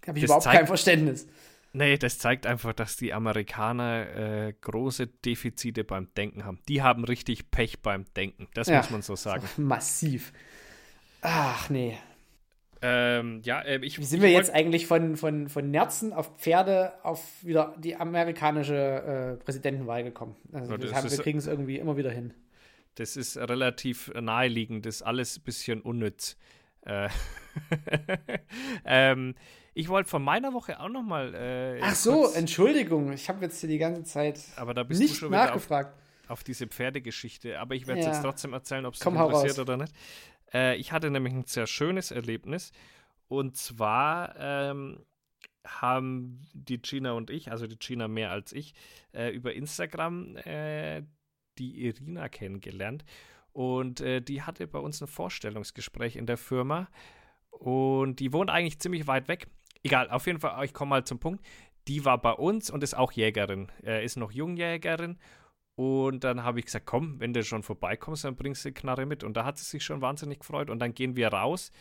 habe 0.08 0.18
ich 0.18 0.26
überhaupt 0.26 0.44
zeigt- 0.44 0.58
kein 0.58 0.68
Verständnis. 0.68 1.28
Nee, 1.74 1.98
das 1.98 2.18
zeigt 2.20 2.46
einfach, 2.46 2.74
dass 2.74 2.98
die 2.98 3.14
Amerikaner 3.14 4.48
äh, 4.48 4.54
große 4.60 5.08
Defizite 5.08 5.84
beim 5.86 6.14
Denken 6.16 6.44
haben. 6.46 6.60
Die 6.68 6.82
haben 6.82 7.06
richtig 7.06 7.50
Pech 7.50 7.82
beim 7.82 8.06
Denken. 8.16 8.48
Das 8.54 8.68
Ja. 8.68 8.78
muss 8.78 8.90
man 8.90 9.02
so 9.02 9.16
sagen. 9.16 9.48
Massiv. 9.58 10.34
Ach 11.22 11.70
nee. 11.70 11.98
ähm, 12.82 13.42
ja, 13.44 13.62
äh, 13.62 13.78
ich, 13.86 14.00
Wie 14.00 14.04
sind 14.04 14.18
ich 14.20 14.24
wir 14.24 14.32
jetzt 14.32 14.52
eigentlich 14.54 14.86
von, 14.88 15.16
von, 15.16 15.48
von 15.50 15.70
Nerzen 15.72 16.12
auf 16.14 16.36
Pferde 16.40 16.94
auf 17.04 17.24
wieder 17.44 17.74
die 17.78 17.96
amerikanische 17.96 19.38
äh, 19.40 19.44
Präsidentenwahl 19.44 20.04
gekommen? 20.04 20.36
Also 20.52 20.76
Ja, 20.76 20.94
haben- 20.96 21.10
wir 21.12 21.18
kriegen 21.20 21.38
es 21.40 21.48
irgendwie 21.48 21.78
immer 21.78 21.96
wieder 21.96 22.12
hin. 22.12 22.34
Das 22.96 23.16
ist 23.16 23.38
relativ 23.38 24.12
naheliegend, 24.20 24.86
das 24.86 24.96
ist 24.96 25.02
alles 25.04 25.38
ein 25.38 25.44
bisschen 25.44 25.82
unnütz. 25.82 26.36
Äh, 26.86 27.08
ähm, 28.86 29.36
ich 29.74 29.88
wollte 29.90 30.10
von 30.10 30.24
meiner 30.24 30.54
Woche 30.54 30.80
auch 30.80 30.90
noch 30.90 31.04
mal. 31.04 31.34
Äh, 31.34 31.80
Ach 31.82 31.96
so, 31.96 32.32
Entschuldigung, 32.34 33.12
ich 33.14 33.30
habe 33.30 33.42
jetzt 33.46 33.60
hier 33.60 33.70
die 33.70 33.78
ganze 33.78 34.04
Zeit 34.04 34.40
aber 34.56 34.74
da 34.74 34.84
bist 34.84 35.00
du 35.00 35.04
nicht 35.06 35.16
schon 35.18 35.30
wieder 35.30 35.42
auf, 35.44 35.48
nachgefragt. 35.50 35.98
auf 36.28 36.44
diese 36.44 36.68
Pferdegeschichte. 36.68 37.60
Aber 37.60 37.76
ich 37.76 37.88
werde 37.88 38.02
es 38.02 38.06
Ja. 38.08 38.14
jetzt 38.14 38.22
trotzdem 38.24 38.54
erzählen, 38.54 38.86
ob 38.86 38.96
es 38.96 39.02
interessiert 39.06 39.52
raus. 39.54 39.60
oder 39.60 39.78
nicht. 39.78 39.94
Äh, 40.54 40.76
ich 40.78 40.92
hatte 40.92 41.10
nämlich 41.10 41.34
ein 41.34 41.46
sehr 41.46 41.68
schönes 41.68 42.12
Erlebnis. 42.12 42.72
Und 43.28 43.56
zwar 43.56 44.36
ähm, 44.38 45.06
haben 45.66 46.42
die 46.54 46.82
Gina 46.82 47.14
und 47.14 47.30
ich, 47.30 47.50
also 47.52 47.66
die 47.68 47.78
Gina 47.80 48.08
mehr 48.10 48.32
als 48.32 48.52
ich, 48.52 48.74
äh, 49.14 49.30
über 49.30 49.54
Instagram 49.54 50.36
äh, 50.38 51.04
die 51.58 51.86
Irina 51.86 52.28
kennengelernt. 52.30 53.06
Und 53.54 54.02
äh, 54.02 54.22
die 54.22 54.42
hatte 54.42 54.68
bei 54.68 54.80
uns 54.80 55.02
ein 55.02 55.08
Vorstellungsgespräch 55.08 56.16
in 56.18 56.26
der 56.26 56.38
Firma. 56.38 56.90
Und 57.52 58.18
die 58.20 58.34
wohnt 58.34 58.50
eigentlich 58.50 58.80
ziemlich 58.80 59.08
weit 59.08 59.28
weg. 59.28 59.48
Egal, 59.84 60.10
auf 60.10 60.28
jeden 60.28 60.40
Fall, 60.40 60.64
ich 60.66 60.74
komme 60.74 60.90
mal 60.90 61.04
zum 61.04 61.20
Punkt. 61.20 61.46
Die 61.88 62.06
war 62.06 62.22
bei 62.22 62.34
uns 62.34 62.70
und 62.70 62.84
ist 62.84 62.96
auch 62.96 63.12
Jägerin. 63.12 63.72
Äh, 63.84 64.06
ist 64.06 64.18
noch 64.18 64.32
Jungjägerin. 64.32 65.18
Und 65.76 66.24
dann 66.24 66.44
habe 66.44 66.60
ich 66.60 66.66
gesagt, 66.66 66.86
komm, 66.86 67.20
wenn 67.20 67.34
du 67.34 67.44
schon 67.44 67.64
vorbeikommst, 67.64 68.24
dann 68.24 68.36
bringst 68.36 68.64
du 68.64 68.70
die 68.70 68.74
Knarre 68.76 69.06
mit. 69.06 69.24
Und 69.24 69.36
da 69.36 69.46
hat 69.46 69.58
sie 69.58 69.66
sich 69.66 69.84
schon 69.84 70.02
wahnsinnig 70.02 70.40
gefreut. 70.40 70.70
Und 70.70 70.80
dann 70.80 70.94
gehen 70.94 71.16
wir 71.16 71.30
raus 71.30 71.72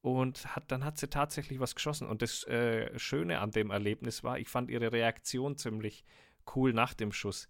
und 0.00 0.54
hat, 0.56 0.72
dann 0.72 0.84
hat 0.84 0.98
sie 0.98 1.08
tatsächlich 1.08 1.60
was 1.60 1.74
geschossen. 1.74 2.08
Und 2.08 2.22
das 2.22 2.44
äh, 2.44 2.98
Schöne 2.98 3.38
an 3.40 3.52
dem 3.52 3.70
Erlebnis 3.70 4.24
war, 4.24 4.38
ich 4.38 4.48
fand 4.48 4.70
ihre 4.70 4.92
Reaktion 4.92 5.56
ziemlich 5.56 6.04
cool 6.54 6.72
nach 6.72 6.94
dem 6.94 7.12
Schuss. 7.12 7.48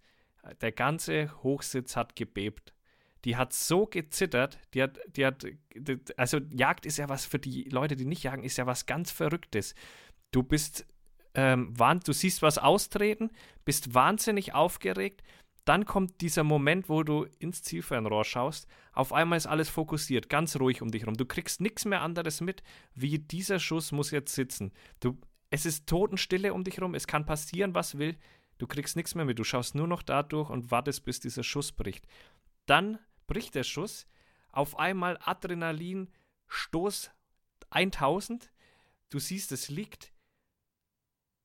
Der 0.61 0.73
ganze 0.73 1.31
Hochsitz 1.43 1.97
hat 1.97 2.17
gebebt. 2.17 2.75
Die 3.25 3.37
hat 3.37 3.53
so 3.53 3.87
gezittert, 3.87 4.59
die 4.75 4.83
hat, 4.83 4.99
die 5.17 5.25
hat, 5.27 5.43
die- 5.75 5.99
also 6.17 6.39
Jagd 6.51 6.87
ist 6.87 6.99
ja 6.99 7.09
was 7.09 7.25
für 7.25 7.39
die 7.39 7.65
Leute, 7.65 7.97
die 7.97 8.05
nicht 8.05 8.23
jagen, 8.23 8.45
ist 8.45 8.59
ja 8.59 8.67
was 8.67 8.87
ganz 8.87 9.11
Verrücktes. 9.11 9.75
Du 10.31 10.43
bist, 10.43 10.87
ähm, 11.35 11.75
du 12.05 12.13
siehst 12.13 12.43
was 12.43 12.59
austreten, 12.59 13.31
bist 13.65 13.95
wahnsinnig 13.95 14.55
aufgeregt, 14.55 15.23
dann 15.65 15.87
kommt 15.87 16.21
dieser 16.21 16.45
Moment, 16.45 16.91
wo 16.91 17.03
du 17.03 17.25
ins 17.39 17.63
Zielfernrohr 17.63 18.25
schaust, 18.25 18.67
auf 18.93 19.13
einmal 19.15 19.39
ist 19.39 19.47
alles 19.47 19.71
fokussiert, 19.71 20.29
ganz 20.29 20.57
ruhig 20.61 20.83
um 20.83 20.91
dich 20.91 21.07
rum. 21.07 21.15
Du 21.15 21.25
kriegst 21.25 21.61
nichts 21.63 21.87
mehr 21.87 22.03
anderes 22.03 22.43
mit, 22.43 22.63
wie 22.95 23.19
dieser 23.19 23.59
Schuss 23.59 23.91
muss 23.91 24.11
jetzt 24.11 24.35
sitzen. 24.35 24.73
Du, 25.01 25.17
es 25.49 25.65
ist 25.65 25.87
Totenstille 25.87 26.53
um 26.53 26.65
dich 26.65 26.83
rum, 26.83 26.95
es 26.95 27.07
kann 27.07 27.25
passieren, 27.25 27.75
was 27.75 27.97
will, 27.97 28.17
du 28.59 28.67
kriegst 28.67 28.95
nichts 28.97 29.15
mehr 29.15 29.25
mit, 29.25 29.39
du 29.39 29.45
schaust 29.45 29.75
nur 29.75 29.87
noch 29.87 30.03
da 30.03 30.23
durch 30.23 30.51
und 30.51 30.71
wartest, 30.71 31.05
bis 31.05 31.21
dieser 31.21 31.43
Schuss 31.43 31.73
bricht. 31.73 32.07
Dann 32.67 32.99
bricht 33.27 33.55
der 33.55 33.65
Schuss, 33.65 34.07
auf 34.51 34.79
einmal 34.79 35.19
Adrenalin, 35.23 36.11
Stoß 36.47 37.11
1000, 37.71 38.53
du 39.11 39.19
siehst, 39.19 39.53
es 39.53 39.69
liegt 39.69 40.15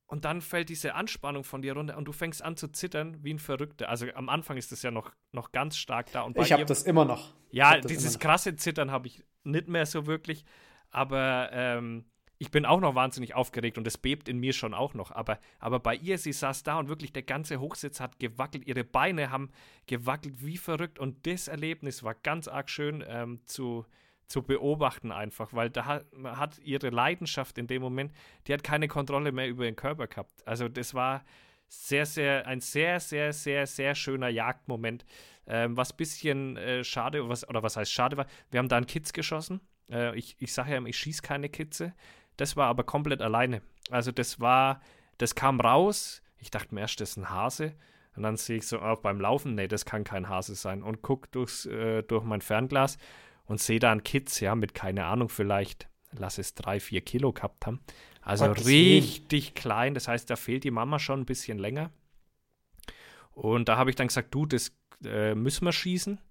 und 0.09 0.25
dann 0.25 0.41
fällt 0.41 0.69
diese 0.69 0.95
Anspannung 0.95 1.43
von 1.43 1.61
dir 1.61 1.73
runter 1.73 1.95
und 1.95 2.05
du 2.05 2.11
fängst 2.11 2.41
an 2.41 2.57
zu 2.57 2.67
zittern 2.69 3.23
wie 3.23 3.31
ein 3.31 3.39
Verrückter. 3.39 3.89
Also 3.89 4.07
am 4.15 4.27
Anfang 4.27 4.57
ist 4.57 4.71
das 4.71 4.81
ja 4.81 4.89
noch, 4.89 5.11
noch 5.31 5.51
ganz 5.51 5.77
stark 5.77 6.11
da. 6.11 6.21
Und 6.21 6.35
Ich 6.37 6.51
habe 6.51 6.65
das 6.65 6.81
immer 6.83 7.05
noch. 7.05 7.33
Ja, 7.51 7.79
dieses 7.79 8.17
krasse 8.17 8.55
Zittern 8.55 8.89
habe 8.89 9.07
ich 9.07 9.23
nicht 9.43 9.67
mehr 9.67 9.85
so 9.85 10.07
wirklich. 10.07 10.45
Aber 10.89 11.49
ähm, 11.51 12.05
ich 12.41 12.51
bin 12.51 12.65
auch 12.65 12.79
noch 12.79 12.95
wahnsinnig 12.95 13.35
aufgeregt 13.35 13.77
und 13.77 13.85
es 13.85 13.97
bebt 13.97 14.29
in 14.29 14.39
mir 14.39 14.53
schon 14.53 14.73
auch 14.73 14.93
noch. 14.93 15.11
Aber, 15.11 15.39
aber 15.59 15.79
bei 15.79 15.95
ihr, 15.95 16.17
sie 16.17 16.31
saß 16.31 16.63
da 16.63 16.79
und 16.79 16.87
wirklich 16.87 17.11
der 17.11 17.23
ganze 17.23 17.59
Hochsitz 17.59 17.99
hat 17.99 18.17
gewackelt. 18.17 18.65
Ihre 18.65 18.85
Beine 18.85 19.29
haben 19.29 19.51
gewackelt 19.87 20.43
wie 20.43 20.55
verrückt. 20.55 20.99
Und 20.99 21.27
das 21.27 21.49
Erlebnis 21.49 22.01
war 22.01 22.15
ganz 22.15 22.47
arg 22.47 22.69
schön 22.69 23.03
ähm, 23.05 23.41
zu, 23.45 23.85
zu 24.25 24.41
beobachten 24.41 25.11
einfach, 25.11 25.51
weil 25.51 25.69
da 25.69 25.83
hat, 25.83 26.05
hat 26.23 26.59
ihre 26.59 26.91
Leidenschaft 26.91 27.57
in 27.57 27.67
dem 27.67 27.81
Moment, 27.81 28.13
die 28.47 28.53
hat 28.53 28.63
keine 28.63 28.87
Kontrolle 28.87 29.33
mehr 29.33 29.49
über 29.49 29.65
ihren 29.65 29.75
Körper 29.75 30.07
gehabt. 30.07 30.47
Also 30.47 30.69
das 30.69 30.93
war 30.93 31.25
sehr, 31.67 32.05
sehr, 32.05 32.47
ein 32.47 32.61
sehr, 32.61 33.01
sehr, 33.01 33.33
sehr, 33.33 33.67
sehr 33.67 33.95
schöner 33.95 34.29
Jagdmoment. 34.29 35.05
Ähm, 35.45 35.75
was 35.75 35.91
ein 35.91 35.97
bisschen 35.97 36.55
äh, 36.55 36.85
schade, 36.85 37.27
was, 37.27 37.47
oder 37.49 37.63
was 37.63 37.75
heißt 37.75 37.91
schade 37.91 38.15
war, 38.15 38.27
wir 38.49 38.59
haben 38.59 38.69
da 38.69 38.77
einen 38.77 38.87
Kitz 38.87 39.11
geschossen. 39.11 39.59
Äh, 39.91 40.17
ich 40.17 40.35
ich 40.39 40.53
sage 40.53 40.71
ja, 40.71 40.85
ich 40.85 40.97
schieße 40.97 41.21
keine 41.21 41.49
Kitze. 41.49 41.93
Das 42.39 42.55
war 42.55 42.67
aber 42.67 42.83
komplett 42.83 43.21
alleine. 43.21 43.61
Also 43.91 44.13
das 44.13 44.39
war, 44.39 44.81
das 45.17 45.35
kam 45.35 45.59
raus. 45.59 46.21
Ich 46.37 46.49
dachte 46.51 46.73
mir 46.73 46.81
erst, 46.81 47.01
das 47.01 47.11
ist 47.11 47.17
ein 47.17 47.29
Hase. 47.29 47.73
Und 48.15 48.23
dann 48.23 48.37
sehe 48.37 48.57
ich 48.57 48.67
so 48.67 48.81
oh, 48.81 48.95
beim 48.95 49.19
Laufen, 49.19 49.55
nee, 49.55 49.67
das 49.67 49.83
kann 49.83 50.05
kein 50.05 50.29
Hase 50.29 50.55
sein. 50.55 50.81
Und 50.81 51.01
gucke 51.01 51.37
äh, 51.69 52.01
durch 52.03 52.23
mein 52.23 52.39
Fernglas 52.39 52.97
und 53.45 53.59
sehe 53.59 53.79
da 53.79 53.91
einen 53.91 54.03
Kitz, 54.03 54.39
ja, 54.39 54.55
mit 54.55 54.73
keine 54.73 55.05
Ahnung, 55.05 55.27
vielleicht, 55.27 55.89
lass 56.13 56.37
es 56.37 56.53
drei, 56.53 56.79
vier 56.79 57.01
Kilo 57.01 57.33
gehabt 57.33 57.65
haben. 57.65 57.81
Also 58.21 58.47
Gottes 58.47 58.65
richtig 58.65 59.53
klein. 59.53 59.93
Das 59.93 60.07
heißt, 60.07 60.29
da 60.29 60.37
fehlt 60.37 60.63
die 60.63 60.71
Mama 60.71 60.97
schon 60.97 61.19
ein 61.21 61.25
bisschen 61.25 61.59
länger. 61.59 61.91
Und 63.31 63.67
da 63.67 63.75
habe 63.75 63.89
ich 63.89 63.97
dann 63.97 64.07
gesagt, 64.07 64.33
du, 64.33 64.45
das 64.45 64.71
äh, 65.03 65.35
müssen 65.35 65.65
wir 65.65 65.73
schießen. 65.73 66.21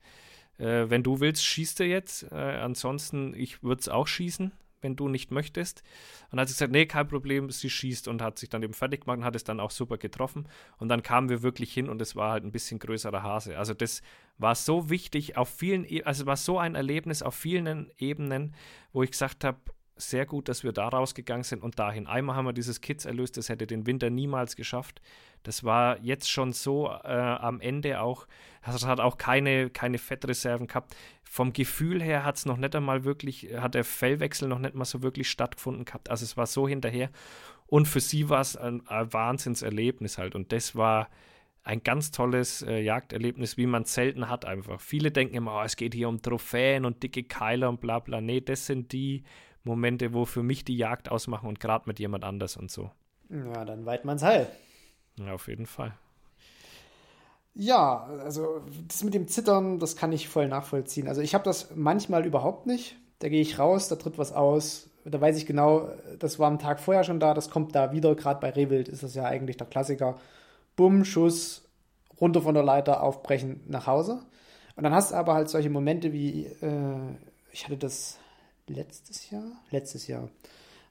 Äh, 0.56 0.88
wenn 0.88 1.02
du 1.02 1.20
willst, 1.20 1.44
schießt 1.44 1.80
er 1.80 1.86
jetzt. 1.86 2.22
Äh, 2.32 2.34
ansonsten, 2.34 3.34
ich 3.34 3.62
würde 3.62 3.80
es 3.80 3.88
auch 3.90 4.06
schießen, 4.06 4.52
wenn 4.80 4.96
du 4.96 5.08
nicht 5.08 5.30
möchtest. 5.30 5.82
Und 6.24 6.32
dann 6.32 6.40
hat 6.40 6.48
sie 6.48 6.54
gesagt, 6.54 6.72
nee, 6.72 6.86
kein 6.86 7.08
Problem, 7.08 7.50
sie 7.50 7.70
schießt 7.70 8.08
und 8.08 8.22
hat 8.22 8.38
sich 8.38 8.48
dann 8.48 8.62
eben 8.62 8.74
fertig 8.74 9.02
gemacht 9.02 9.18
und 9.18 9.24
hat 9.24 9.36
es 9.36 9.44
dann 9.44 9.60
auch 9.60 9.70
super 9.70 9.98
getroffen. 9.98 10.48
Und 10.78 10.88
dann 10.88 11.02
kamen 11.02 11.28
wir 11.28 11.42
wirklich 11.42 11.72
hin 11.72 11.88
und 11.88 12.00
es 12.02 12.16
war 12.16 12.32
halt 12.32 12.44
ein 12.44 12.52
bisschen 12.52 12.78
größerer 12.78 13.22
Hase. 13.22 13.58
Also 13.58 13.74
das 13.74 14.02
war 14.38 14.54
so 14.54 14.90
wichtig 14.90 15.36
auf 15.36 15.48
vielen, 15.48 15.84
e 15.84 16.02
also 16.02 16.26
war 16.26 16.36
so 16.36 16.58
ein 16.58 16.74
Erlebnis 16.74 17.22
auf 17.22 17.34
vielen 17.34 17.90
Ebenen, 17.98 18.54
wo 18.92 19.02
ich 19.02 19.10
gesagt 19.10 19.44
habe, 19.44 19.58
sehr 19.98 20.26
gut, 20.26 20.48
dass 20.48 20.64
wir 20.64 20.72
da 20.72 20.88
rausgegangen 20.88 21.44
sind 21.44 21.62
und 21.62 21.78
dahin. 21.78 22.06
Einmal 22.06 22.36
haben 22.36 22.46
wir 22.46 22.52
dieses 22.52 22.80
Kids 22.80 23.04
erlöst, 23.04 23.36
das 23.36 23.48
hätte 23.48 23.66
den 23.66 23.86
Winter 23.86 24.10
niemals 24.10 24.56
geschafft. 24.56 25.02
Das 25.42 25.64
war 25.64 25.98
jetzt 26.00 26.30
schon 26.30 26.52
so 26.52 26.88
äh, 26.88 27.08
am 27.08 27.60
Ende 27.60 28.00
auch, 28.00 28.26
das 28.64 28.86
hat 28.86 29.00
auch 29.00 29.18
keine, 29.18 29.70
keine 29.70 29.98
Fettreserven 29.98 30.66
gehabt. 30.66 30.96
Vom 31.22 31.52
Gefühl 31.52 32.02
her 32.02 32.24
hat 32.24 32.36
es 32.36 32.46
noch 32.46 32.56
nicht 32.56 32.74
einmal 32.74 33.04
wirklich, 33.04 33.48
hat 33.56 33.74
der 33.74 33.84
Fellwechsel 33.84 34.48
noch 34.48 34.58
nicht 34.58 34.74
mal 34.74 34.84
so 34.84 35.02
wirklich 35.02 35.30
stattgefunden 35.30 35.84
gehabt. 35.84 36.10
Also 36.10 36.24
es 36.24 36.36
war 36.36 36.46
so 36.46 36.66
hinterher. 36.66 37.10
Und 37.66 37.86
für 37.86 38.00
sie 38.00 38.28
war 38.28 38.40
es 38.40 38.56
ein, 38.56 38.86
ein 38.88 39.12
Wahnsinnserlebnis 39.12 40.18
halt. 40.18 40.34
Und 40.34 40.52
das 40.52 40.74
war 40.74 41.08
ein 41.68 41.82
ganz 41.82 42.10
tolles 42.10 42.62
äh, 42.62 42.80
Jagderlebnis, 42.80 43.58
wie 43.58 43.66
man 43.66 43.84
selten 43.84 44.30
hat 44.30 44.46
einfach. 44.46 44.80
Viele 44.80 45.10
denken 45.10 45.34
immer, 45.34 45.60
oh, 45.60 45.62
es 45.62 45.76
geht 45.76 45.92
hier 45.92 46.08
um 46.08 46.22
Trophäen 46.22 46.86
und 46.86 47.02
dicke 47.02 47.24
Keiler 47.24 47.68
und 47.68 47.80
bla 47.82 47.98
bla. 47.98 48.22
Nee, 48.22 48.40
das 48.40 48.64
sind 48.64 48.92
die 48.92 49.22
Momente, 49.68 50.12
wo 50.12 50.24
für 50.24 50.42
mich 50.42 50.64
die 50.64 50.76
Jagd 50.76 51.10
ausmachen 51.10 51.48
und 51.48 51.60
gerade 51.60 51.84
mit 51.86 52.00
jemand 52.00 52.24
anders 52.24 52.56
und 52.56 52.70
so. 52.70 52.90
Ja, 53.30 53.64
dann 53.64 53.86
weit 53.86 54.04
man's 54.04 54.22
heil. 54.22 54.48
Ja, 55.18 55.34
auf 55.34 55.48
jeden 55.48 55.66
Fall. 55.66 55.94
Ja, 57.54 58.04
also 58.22 58.62
das 58.86 59.02
mit 59.02 59.14
dem 59.14 59.28
Zittern, 59.28 59.78
das 59.78 59.96
kann 59.96 60.12
ich 60.12 60.28
voll 60.28 60.48
nachvollziehen. 60.48 61.08
Also 61.08 61.20
ich 61.20 61.34
habe 61.34 61.44
das 61.44 61.74
manchmal 61.74 62.24
überhaupt 62.24 62.66
nicht. 62.66 62.96
Da 63.18 63.28
gehe 63.28 63.40
ich 63.40 63.58
raus, 63.58 63.88
da 63.88 63.96
tritt 63.96 64.16
was 64.16 64.32
aus. 64.32 64.88
Da 65.04 65.20
weiß 65.20 65.36
ich 65.36 65.46
genau, 65.46 65.88
das 66.18 66.38
war 66.38 66.48
am 66.48 66.58
Tag 66.58 66.80
vorher 66.80 67.02
schon 67.02 67.18
da, 67.18 67.34
das 67.34 67.50
kommt 67.50 67.74
da 67.74 67.92
wieder. 67.92 68.14
Gerade 68.14 68.40
bei 68.40 68.50
Rehwild 68.50 68.88
ist 68.88 69.02
das 69.02 69.14
ja 69.14 69.24
eigentlich 69.24 69.56
der 69.56 69.66
Klassiker. 69.66 70.16
Bumm, 70.76 71.04
Schuss, 71.04 71.68
runter 72.20 72.42
von 72.42 72.54
der 72.54 72.62
Leiter, 72.62 73.02
aufbrechen, 73.02 73.60
nach 73.66 73.86
Hause. 73.86 74.20
Und 74.76 74.84
dann 74.84 74.94
hast 74.94 75.10
du 75.10 75.16
aber 75.16 75.34
halt 75.34 75.48
solche 75.48 75.70
Momente 75.70 76.12
wie, 76.12 76.46
äh, 76.46 77.16
ich 77.52 77.64
hatte 77.64 77.76
das 77.76 78.18
letztes 78.68 79.30
Jahr, 79.30 79.50
letztes 79.70 80.06
Jahr. 80.06 80.28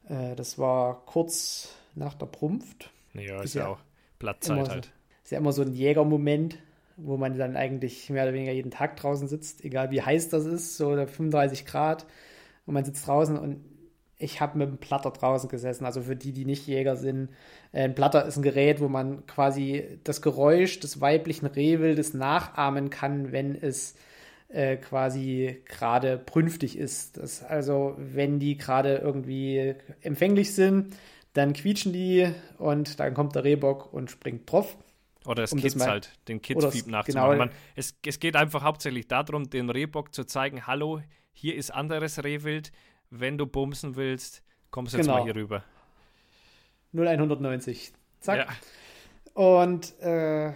Äh, 0.09 0.35
das 0.35 0.57
war 0.57 1.03
kurz 1.05 1.69
nach 1.95 2.13
der 2.13 2.27
Prumpft. 2.27 2.91
Ja, 3.13 3.41
ist 3.41 3.55
ja 3.55 3.67
auch 3.67 3.79
Platzzeit 4.19 4.65
so, 4.65 4.71
halt. 4.71 4.91
Ist 5.23 5.31
ja 5.31 5.37
immer 5.37 5.51
so 5.51 5.61
ein 5.61 5.73
Jägermoment, 5.73 6.57
wo 6.97 7.17
man 7.17 7.37
dann 7.37 7.55
eigentlich 7.55 8.09
mehr 8.09 8.23
oder 8.23 8.33
weniger 8.33 8.51
jeden 8.51 8.71
Tag 8.71 8.97
draußen 8.97 9.27
sitzt, 9.27 9.63
egal 9.63 9.91
wie 9.91 10.01
heiß 10.01 10.29
das 10.29 10.45
ist, 10.45 10.77
so 10.77 10.89
35 10.89 11.65
Grad. 11.65 12.05
Und 12.65 12.73
man 12.73 12.85
sitzt 12.85 13.07
draußen 13.07 13.37
und 13.37 13.63
ich 14.19 14.41
habe 14.41 14.57
mit 14.57 14.67
einem 14.67 14.77
Platter 14.77 15.11
draußen 15.11 15.49
gesessen. 15.49 15.85
Also 15.85 16.01
für 16.01 16.15
die, 16.15 16.31
die 16.31 16.45
nicht 16.45 16.67
Jäger 16.67 16.95
sind, 16.95 17.29
äh, 17.71 17.83
ein 17.83 17.95
Platter 17.95 18.25
ist 18.25 18.37
ein 18.37 18.43
Gerät, 18.43 18.81
wo 18.81 18.87
man 18.87 19.25
quasi 19.27 19.99
das 20.03 20.21
Geräusch 20.21 20.79
des 20.79 21.01
weiblichen 21.01 21.45
Rehwildes 21.45 22.13
nachahmen 22.13 22.89
kann, 22.89 23.31
wenn 23.31 23.55
es 23.55 23.95
äh, 24.49 24.77
quasi 24.77 25.61
gerade 25.65 26.17
prünftig 26.17 26.77
ist. 26.77 27.17
Das 27.17 27.43
also, 27.43 27.95
wenn 27.97 28.39
die 28.39 28.57
gerade 28.57 28.97
irgendwie 28.97 29.75
empfänglich 30.01 30.53
sind, 30.55 30.95
dann 31.33 31.53
quietschen 31.53 31.93
die 31.93 32.27
und 32.57 32.99
dann 32.99 33.13
kommt 33.13 33.35
der 33.35 33.43
Rehbock 33.43 33.93
und 33.93 34.09
springt 34.09 34.51
drauf. 34.51 34.77
Oder 35.25 35.43
es 35.43 35.51
Um 35.51 35.59
Kids 35.59 35.75
mal- 35.75 35.87
halt, 35.89 36.11
den 36.29 36.41
Kids-Fieb 36.41 36.85
genau. 36.85 36.97
nachzumachen. 36.99 37.37
Man, 37.37 37.49
es, 37.75 37.95
es 38.05 38.19
geht 38.19 38.35
einfach 38.37 38.63
hauptsächlich 38.63 39.07
darum, 39.07 39.49
den 39.49 39.69
Rehbock 39.69 40.13
zu 40.13 40.23
zeigen, 40.23 40.65
hallo, 40.65 41.01
hier 41.33 41.55
ist 41.55 41.71
anderes 41.71 42.23
Rehwild. 42.23 42.71
Wenn 43.09 43.37
du 43.37 43.45
bumsen 43.45 43.95
willst, 43.97 44.41
kommst 44.71 44.93
du 44.93 44.97
jetzt 44.97 45.05
Genau. 45.07 45.17
mal 45.19 45.23
hier 45.25 45.35
rüber. 45.35 45.63
0190. 46.93 47.91
Zack. 48.19 48.47
Ja. 48.47 48.47
Und 49.41 49.99
äh, 49.99 50.53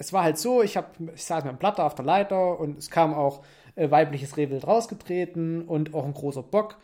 es 0.00 0.14
war 0.14 0.24
halt 0.24 0.38
so, 0.38 0.62
ich, 0.62 0.78
hab, 0.78 0.98
ich 1.14 1.24
saß 1.24 1.44
mit 1.44 1.50
einem 1.50 1.58
Platter 1.58 1.84
auf 1.84 1.94
der 1.94 2.06
Leiter 2.06 2.58
und 2.58 2.78
es 2.78 2.90
kam 2.90 3.12
auch 3.12 3.42
äh, 3.76 3.90
weibliches 3.90 4.38
Rehwild 4.38 4.66
rausgetreten 4.66 5.68
und 5.68 5.92
auch 5.92 6.06
ein 6.06 6.14
großer 6.14 6.42
Bock. 6.42 6.78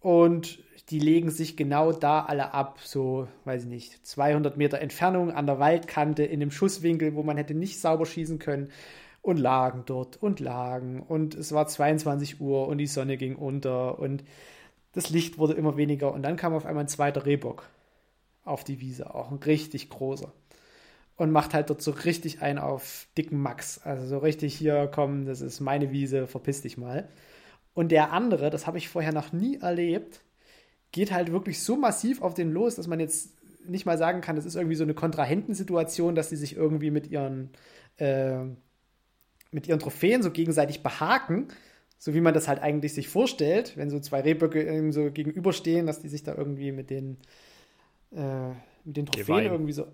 Und 0.00 0.58
die 0.90 0.98
legen 0.98 1.30
sich 1.30 1.56
genau 1.56 1.92
da 1.92 2.24
alle 2.24 2.52
ab, 2.52 2.80
so, 2.82 3.28
weiß 3.44 3.62
ich 3.62 3.68
nicht, 3.68 4.04
200 4.04 4.56
Meter 4.56 4.80
Entfernung 4.80 5.30
an 5.30 5.46
der 5.46 5.60
Waldkante 5.60 6.24
in 6.24 6.40
dem 6.40 6.50
Schusswinkel, 6.50 7.14
wo 7.14 7.22
man 7.22 7.36
hätte 7.36 7.54
nicht 7.54 7.80
sauber 7.80 8.06
schießen 8.06 8.40
können. 8.40 8.72
Und 9.20 9.36
lagen 9.36 9.84
dort 9.86 10.20
und 10.20 10.40
lagen. 10.40 11.00
Und 11.00 11.36
es 11.36 11.52
war 11.52 11.68
22 11.68 12.40
Uhr 12.40 12.66
und 12.66 12.78
die 12.78 12.88
Sonne 12.88 13.16
ging 13.16 13.36
unter 13.36 14.00
und 14.00 14.24
das 14.94 15.10
Licht 15.10 15.38
wurde 15.38 15.52
immer 15.52 15.76
weniger. 15.76 16.12
Und 16.12 16.24
dann 16.24 16.34
kam 16.34 16.54
auf 16.54 16.66
einmal 16.66 16.82
ein 16.82 16.88
zweiter 16.88 17.24
Rehbock 17.24 17.68
auf 18.44 18.64
die 18.64 18.80
Wiese, 18.80 19.14
auch 19.14 19.30
ein 19.30 19.38
richtig 19.38 19.90
großer. 19.90 20.32
Und 21.16 21.30
macht 21.30 21.54
halt 21.54 21.70
dort 21.70 21.82
so 21.82 21.90
richtig 21.90 22.42
einen 22.42 22.58
auf 22.58 23.06
dicken 23.16 23.40
Max. 23.40 23.78
Also 23.84 24.06
so 24.06 24.18
richtig 24.18 24.54
hier, 24.54 24.90
komm, 24.92 25.26
das 25.26 25.40
ist 25.40 25.60
meine 25.60 25.92
Wiese, 25.92 26.26
verpiss 26.26 26.62
dich 26.62 26.78
mal. 26.78 27.08
Und 27.74 27.92
der 27.92 28.12
andere, 28.12 28.50
das 28.50 28.66
habe 28.66 28.78
ich 28.78 28.88
vorher 28.88 29.12
noch 29.12 29.32
nie 29.32 29.58
erlebt, 29.58 30.22
geht 30.90 31.12
halt 31.12 31.32
wirklich 31.32 31.62
so 31.62 31.76
massiv 31.76 32.22
auf 32.22 32.34
den 32.34 32.52
los, 32.52 32.76
dass 32.76 32.86
man 32.86 33.00
jetzt 33.00 33.30
nicht 33.66 33.86
mal 33.86 33.98
sagen 33.98 34.20
kann, 34.20 34.36
das 34.36 34.44
ist 34.44 34.56
irgendwie 34.56 34.74
so 34.74 34.84
eine 34.84 34.94
Kontrahentensituation, 34.94 36.14
dass 36.14 36.28
die 36.28 36.36
sich 36.36 36.56
irgendwie 36.56 36.90
mit 36.90 37.10
ihren, 37.10 37.50
äh, 37.96 38.38
mit 39.50 39.68
ihren 39.68 39.78
Trophäen 39.78 40.22
so 40.22 40.30
gegenseitig 40.30 40.82
behaken, 40.82 41.48
so 41.98 42.14
wie 42.14 42.20
man 42.20 42.34
das 42.34 42.48
halt 42.48 42.60
eigentlich 42.60 42.94
sich 42.94 43.08
vorstellt, 43.08 43.76
wenn 43.76 43.90
so 43.90 44.00
zwei 44.00 44.20
Rehböcke 44.20 44.92
so 44.92 45.10
gegenüberstehen, 45.10 45.86
dass 45.86 46.00
die 46.00 46.08
sich 46.08 46.24
da 46.24 46.34
irgendwie 46.34 46.72
mit 46.72 46.90
den, 46.90 47.18
äh, 48.10 48.48
mit 48.84 48.96
den 48.96 49.06
Trophäen 49.06 49.26
Geweihen. 49.26 49.52
irgendwie 49.52 49.72
so 49.72 49.86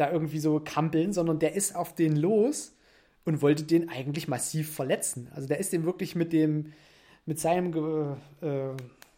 da 0.00 0.10
irgendwie 0.10 0.40
so 0.40 0.60
kampeln, 0.60 1.12
sondern 1.12 1.38
der 1.38 1.54
ist 1.54 1.76
auf 1.76 1.94
den 1.94 2.16
los 2.16 2.74
und 3.24 3.42
wollte 3.42 3.64
den 3.64 3.88
eigentlich 3.88 4.28
massiv 4.28 4.74
verletzen. 4.74 5.28
Also 5.34 5.46
der 5.46 5.58
ist 5.58 5.72
dem 5.72 5.84
wirklich 5.84 6.14
mit 6.14 6.32
dem, 6.32 6.72
mit 7.26 7.38
seinem, 7.38 7.72
Ge 7.72 8.16
äh, 8.40 8.72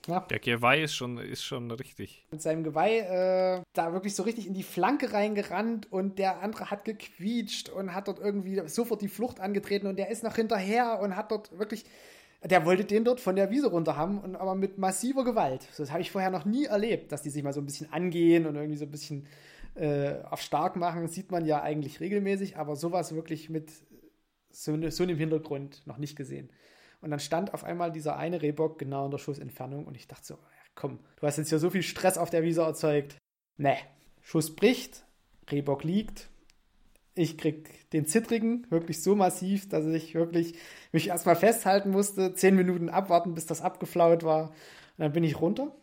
ja, 0.09 0.20
Der 0.28 0.41
Geweih 0.41 0.83
ist 0.83 0.95
schon, 0.95 1.18
ist 1.18 1.45
schon 1.45 1.70
richtig. 1.70 2.26
mit 2.33 2.43
seinem 2.43 2.64
Geweih 2.64 2.99
äh, 2.99 3.62
da 3.72 3.93
wirklich 3.93 4.16
so 4.16 4.24
richtig 4.24 4.49
in 4.49 4.55
die 4.55 4.64
Flanke 4.64 5.12
reingerannt 5.12 5.91
und 5.93 6.18
der 6.18 6.43
andere 6.43 6.72
hat 6.72 6.85
gequietscht 6.85 7.68
und 7.68 7.95
hat 7.95 8.09
dort 8.09 8.18
irgendwie 8.18 8.61
sofort 8.66 9.01
die 9.01 9.09
Flucht 9.09 9.39
angetreten 9.39 9.87
und 9.87 9.99
der 9.99 10.11
ist 10.11 10.24
noch 10.24 10.35
hinterher 10.35 10.99
und 11.01 11.14
hat 11.14 11.30
dort 11.30 11.57
wirklich, 11.57 11.85
der 12.43 12.66
wollte 12.66 12.85
den 12.85 13.05
dort 13.05 13.20
von 13.20 13.37
der 13.37 13.51
Wiese 13.51 13.70
runter 13.70 13.97
haben 13.97 14.18
und 14.18 14.35
aber 14.35 14.57
mit 14.57 14.78
massiver 14.78 15.22
Gewalt. 15.22 15.68
Das 15.76 15.93
habe 15.93 16.03
ich 16.03 16.11
vorher 16.11 16.30
noch 16.30 16.45
nie 16.45 16.64
erlebt, 16.64 17.12
dass 17.12 17.22
die 17.22 17.30
sich 17.30 17.45
mal 17.45 17.53
so 17.53 17.61
ein 17.61 17.66
bisschen 17.66 17.93
angehen 17.93 18.47
und 18.47 18.57
irgendwie 18.57 18.78
so 18.78 18.87
ein 18.87 18.91
bisschen 18.91 19.26
äh, 19.74 20.22
auf 20.24 20.40
stark 20.40 20.76
machen. 20.76 21.08
Sieht 21.08 21.30
man 21.30 21.44
ja 21.44 21.62
eigentlich 21.62 22.00
regelmäßig, 22.00 22.56
aber 22.56 22.76
sowas 22.76 23.14
wirklich 23.14 23.50
mit 23.50 23.70
so, 24.50 24.76
ne, 24.76 24.90
so 24.90 25.02
einem 25.02 25.16
Hintergrund 25.16 25.86
noch 25.86 25.98
nicht 25.98 26.16
gesehen. 26.16 26.50
Und 27.00 27.10
dann 27.10 27.20
stand 27.20 27.52
auf 27.52 27.64
einmal 27.64 27.90
dieser 27.90 28.16
eine 28.16 28.42
Rehbock 28.42 28.78
genau 28.78 29.06
in 29.06 29.10
der 29.10 29.18
Schussentfernung 29.18 29.86
und 29.86 29.96
ich 29.96 30.06
dachte 30.06 30.24
so, 30.24 30.38
komm, 30.74 31.00
du 31.16 31.26
hast 31.26 31.36
jetzt 31.36 31.48
hier 31.48 31.58
so 31.58 31.70
viel 31.70 31.82
Stress 31.82 32.16
auf 32.16 32.30
der 32.30 32.42
Wiese 32.42 32.62
erzeugt. 32.62 33.16
Ne, 33.56 33.76
Schuss 34.20 34.54
bricht, 34.54 35.04
Rehbock 35.50 35.84
liegt. 35.84 36.28
Ich 37.14 37.36
krieg 37.36 37.90
den 37.90 38.06
Zittrigen 38.06 38.66
wirklich 38.70 39.02
so 39.02 39.14
massiv, 39.14 39.68
dass 39.68 39.84
ich 39.86 40.14
wirklich 40.14 40.54
mich 40.92 41.08
erstmal 41.08 41.36
festhalten 41.36 41.90
musste, 41.90 42.34
zehn 42.34 42.56
Minuten 42.56 42.88
abwarten, 42.88 43.34
bis 43.34 43.46
das 43.46 43.60
abgeflaut 43.60 44.22
war. 44.22 44.48
Und 44.48 44.98
dann 44.98 45.12
bin 45.12 45.24
ich 45.24 45.40
runter. 45.40 45.74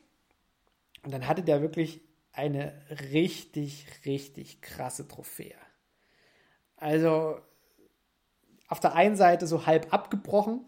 Und 1.03 1.13
dann 1.13 1.27
hatte 1.27 1.43
der 1.43 1.61
wirklich 1.61 2.01
eine 2.39 2.71
richtig, 3.11 3.85
richtig 4.05 4.61
krasse 4.61 5.07
Trophäe. 5.07 5.55
Also 6.77 7.37
auf 8.69 8.79
der 8.79 8.95
einen 8.95 9.17
Seite 9.17 9.45
so 9.45 9.65
halb 9.65 9.93
abgebrochen, 9.93 10.61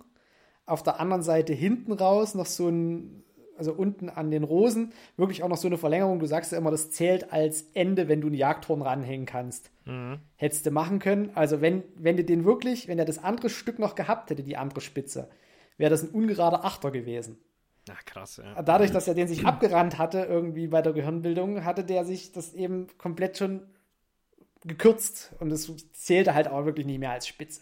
auf 0.65 0.83
der 0.83 0.99
anderen 0.99 1.23
Seite 1.23 1.53
hinten 1.53 1.93
raus 1.93 2.35
noch 2.35 2.45
so 2.45 2.67
ein, 2.67 3.23
also 3.57 3.71
unten 3.71 4.09
an 4.09 4.31
den 4.31 4.43
Rosen, 4.43 4.91
wirklich 5.15 5.43
auch 5.43 5.47
noch 5.47 5.57
so 5.57 5.67
eine 5.67 5.77
Verlängerung. 5.77 6.19
Du 6.19 6.25
sagst 6.25 6.51
ja 6.51 6.57
immer, 6.57 6.71
das 6.71 6.91
zählt 6.91 7.31
als 7.31 7.69
Ende, 7.73 8.09
wenn 8.09 8.19
du 8.19 8.27
einen 8.27 8.35
Jagdhorn 8.35 8.81
ranhängen 8.81 9.25
kannst. 9.25 9.71
Mhm. 9.85 10.19
Hättest 10.35 10.65
du 10.65 10.71
machen 10.71 10.99
können. 10.99 11.31
Also 11.35 11.61
wenn, 11.61 11.83
wenn 11.95 12.17
du 12.17 12.25
den 12.25 12.43
wirklich, 12.43 12.89
wenn 12.89 12.99
er 12.99 13.05
das 13.05 13.23
andere 13.23 13.49
Stück 13.49 13.79
noch 13.79 13.95
gehabt 13.95 14.29
hätte, 14.29 14.43
die 14.43 14.57
andere 14.57 14.81
Spitze, 14.81 15.29
wäre 15.77 15.89
das 15.89 16.03
ein 16.03 16.09
ungerader 16.09 16.65
Achter 16.65 16.91
gewesen. 16.91 17.37
Na, 17.87 17.95
krass, 18.05 18.37
ja. 18.37 18.61
Dadurch, 18.61 18.91
dass 18.91 19.07
er 19.07 19.13
den 19.13 19.27
sich 19.27 19.45
abgerannt 19.45 19.97
hatte, 19.97 20.19
irgendwie 20.19 20.67
bei 20.67 20.81
der 20.81 20.93
Gehirnbildung, 20.93 21.65
hatte 21.65 21.83
der 21.83 22.05
sich 22.05 22.31
das 22.31 22.53
eben 22.53 22.87
komplett 22.97 23.37
schon 23.37 23.61
gekürzt. 24.63 25.33
Und 25.39 25.51
es 25.51 25.71
zählte 25.93 26.33
halt 26.33 26.47
auch 26.47 26.65
wirklich 26.65 26.85
nicht 26.85 26.99
mehr 26.99 27.11
als 27.11 27.27
Spitze. 27.27 27.61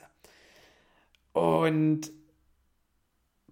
Und 1.33 2.11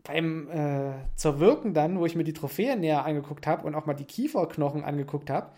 beim 0.03 0.49
äh, 0.49 0.93
Zerwirken 1.15 1.73
dann, 1.73 1.99
wo 1.99 2.05
ich 2.05 2.15
mir 2.15 2.23
die 2.23 2.33
Trophäe 2.33 2.77
näher 2.77 3.05
angeguckt 3.05 3.45
habe 3.45 3.67
und 3.67 3.75
auch 3.75 3.85
mal 3.85 3.93
die 3.93 4.05
Kieferknochen 4.05 4.83
angeguckt 4.83 5.29
habe, 5.29 5.51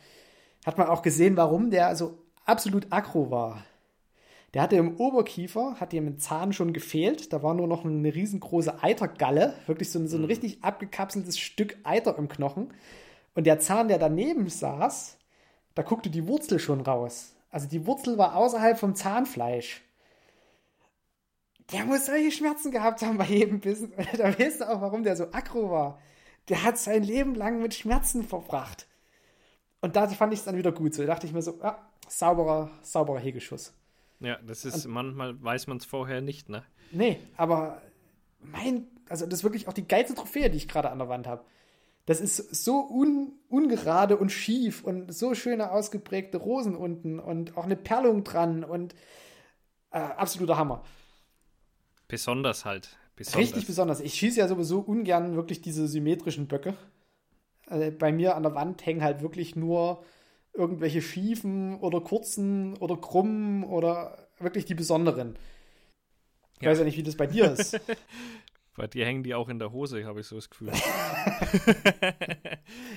hat 0.66 0.78
man 0.78 0.88
auch 0.88 1.02
gesehen, 1.02 1.38
warum 1.38 1.70
der 1.70 1.96
so 1.96 2.18
absolut 2.46 2.88
aggro 2.92 3.32
war. 3.32 3.64
Der 4.54 4.64
hatte 4.64 4.78
im 4.78 4.98
Oberkiefer, 4.98 5.76
hat 5.80 5.94
ihm 5.94 6.08
ein 6.08 6.18
Zahn 6.18 6.54
schon 6.54 6.74
gefehlt. 6.74 7.34
Da 7.34 7.44
war 7.44 7.54
nur 7.54 7.68
noch 7.68 7.86
eine 7.86 8.14
riesengroße 8.14 8.84
Eitergalle, 8.84 9.54
wirklich 9.68 9.92
so 9.92 10.00
ein, 10.00 10.08
so 10.08 10.18
ein 10.18 10.26
richtig 10.26 10.64
abgekapseltes 10.64 11.38
Stück 11.38 11.78
Eiter 11.84 12.18
im 12.18 12.28
Knochen. 12.30 12.74
Und 13.36 13.46
der 13.46 13.60
Zahn, 13.60 13.88
der 13.88 14.00
daneben 14.00 14.50
saß, 14.50 15.18
da 15.76 15.84
guckte 15.84 16.10
die 16.10 16.28
Wurzel 16.28 16.60
schon 16.60 16.82
raus. 16.82 17.36
Also 17.52 17.68
die 17.68 17.86
Wurzel 17.86 18.18
war 18.18 18.36
außerhalb 18.36 18.78
vom 18.78 18.96
Zahnfleisch. 18.96 19.82
Der 21.72 21.86
muss 21.86 22.08
solche 22.08 22.32
Schmerzen 22.32 22.72
gehabt 22.72 23.02
haben 23.04 23.18
bei 23.18 23.26
jedem 23.26 23.60
Bissen. 23.60 23.94
Da 24.18 24.38
weißt 24.38 24.62
du 24.62 24.70
auch, 24.70 24.82
warum 24.82 25.04
der 25.04 25.16
so 25.16 25.26
aggro 25.32 25.70
war. 25.70 26.00
Der 26.48 26.64
hat 26.64 26.80
sein 26.80 27.04
Leben 27.04 27.36
lang 27.36 27.62
mit 27.62 27.76
Schmerzen 27.76 28.24
verbracht. 28.24 28.88
Und 29.82 29.96
da 29.96 30.08
fand 30.08 30.34
ich 30.34 30.40
es 30.40 30.46
dann 30.46 30.58
wieder 30.58 30.72
gut. 30.72 30.96
So 30.96 31.04
da 31.04 31.14
dachte 31.14 31.28
ich 31.28 31.34
mir 31.34 31.44
so, 31.44 31.60
ja, 31.62 31.88
sauberer, 32.08 32.72
sauberer 32.82 33.20
Hegeschuss. 33.20 33.74
Ja, 34.20 34.38
das 34.46 34.66
ist, 34.66 34.86
manchmal 34.86 35.42
weiß 35.42 35.68
man 35.68 35.78
es 35.78 35.86
vorher 35.86 36.22
nicht, 36.22 36.50
ne? 36.50 36.64
Nee, 36.92 37.20
aber 37.38 37.82
mein, 38.42 38.88
also 39.08 39.26
das 39.26 39.40
ist 39.40 39.44
wirklich 39.44 39.68
auch 39.68 39.74
die 39.74 39.88
geilste 39.88 40.16
Trophäe, 40.16 40.50
die 40.50 40.58
ich 40.58 40.68
gerade 40.68 40.90
an 40.90 41.00
der 41.00 41.10
Wand 41.10 41.28
habe. 41.28 41.46
Das 42.06 42.20
ist 42.20 42.38
so 42.38 42.90
un, 42.90 43.34
ungerade 43.50 44.18
und 44.18 44.32
schief 44.32 44.84
und 44.84 45.14
so 45.14 45.36
schöne 45.36 45.72
ausgeprägte 45.72 46.38
Rosen 46.38 46.76
unten 46.76 47.20
und 47.20 47.56
auch 47.56 47.66
eine 47.66 47.76
Perlung 47.76 48.24
dran 48.24 48.64
und 48.64 48.96
äh, 49.92 50.00
absoluter 50.00 50.58
Hammer. 50.58 50.84
Besonders 52.08 52.66
halt. 52.66 52.98
Besonders. 53.16 53.42
Richtig 53.42 53.68
besonders. 53.68 54.00
Ich 54.00 54.16
schieße 54.16 54.40
ja 54.40 54.48
sowieso 54.48 54.80
ungern 54.80 55.36
wirklich 55.36 55.62
diese 55.62 55.88
symmetrischen 55.88 56.48
Böcke. 56.48 56.76
Also 57.68 57.92
bei 57.92 58.12
mir 58.12 58.36
an 58.36 58.44
der 58.44 58.56
Wand 58.56 58.86
hängen 58.86 59.04
halt 59.04 59.22
wirklich 59.22 59.56
nur 59.56 60.04
irgendwelche 60.60 61.02
schiefen 61.02 61.80
oder 61.80 62.02
kurzen 62.02 62.76
oder 62.78 62.98
krummen 62.98 63.64
oder 63.64 64.28
wirklich 64.40 64.66
die 64.66 64.76
besonderen. 64.76 65.38
Ich 66.58 66.66
Ja. 66.66 66.72
weiß 66.72 66.80
ja 66.80 66.84
nicht, 66.86 66.98
wie 66.98 67.04
das 67.04 67.16
bei 67.16 67.28
dir 67.28 67.52
ist. 67.54 67.80
Bei 68.76 68.88
dir 68.88 69.06
hängen 69.06 69.24
die 69.24 69.34
auch 69.36 69.50
in 69.50 69.60
der 69.60 69.74
Hose, 69.74 70.06
habe 70.06 70.22
ich 70.22 70.28
so 70.28 70.38
das 70.38 70.50
Gefühl. 70.50 70.72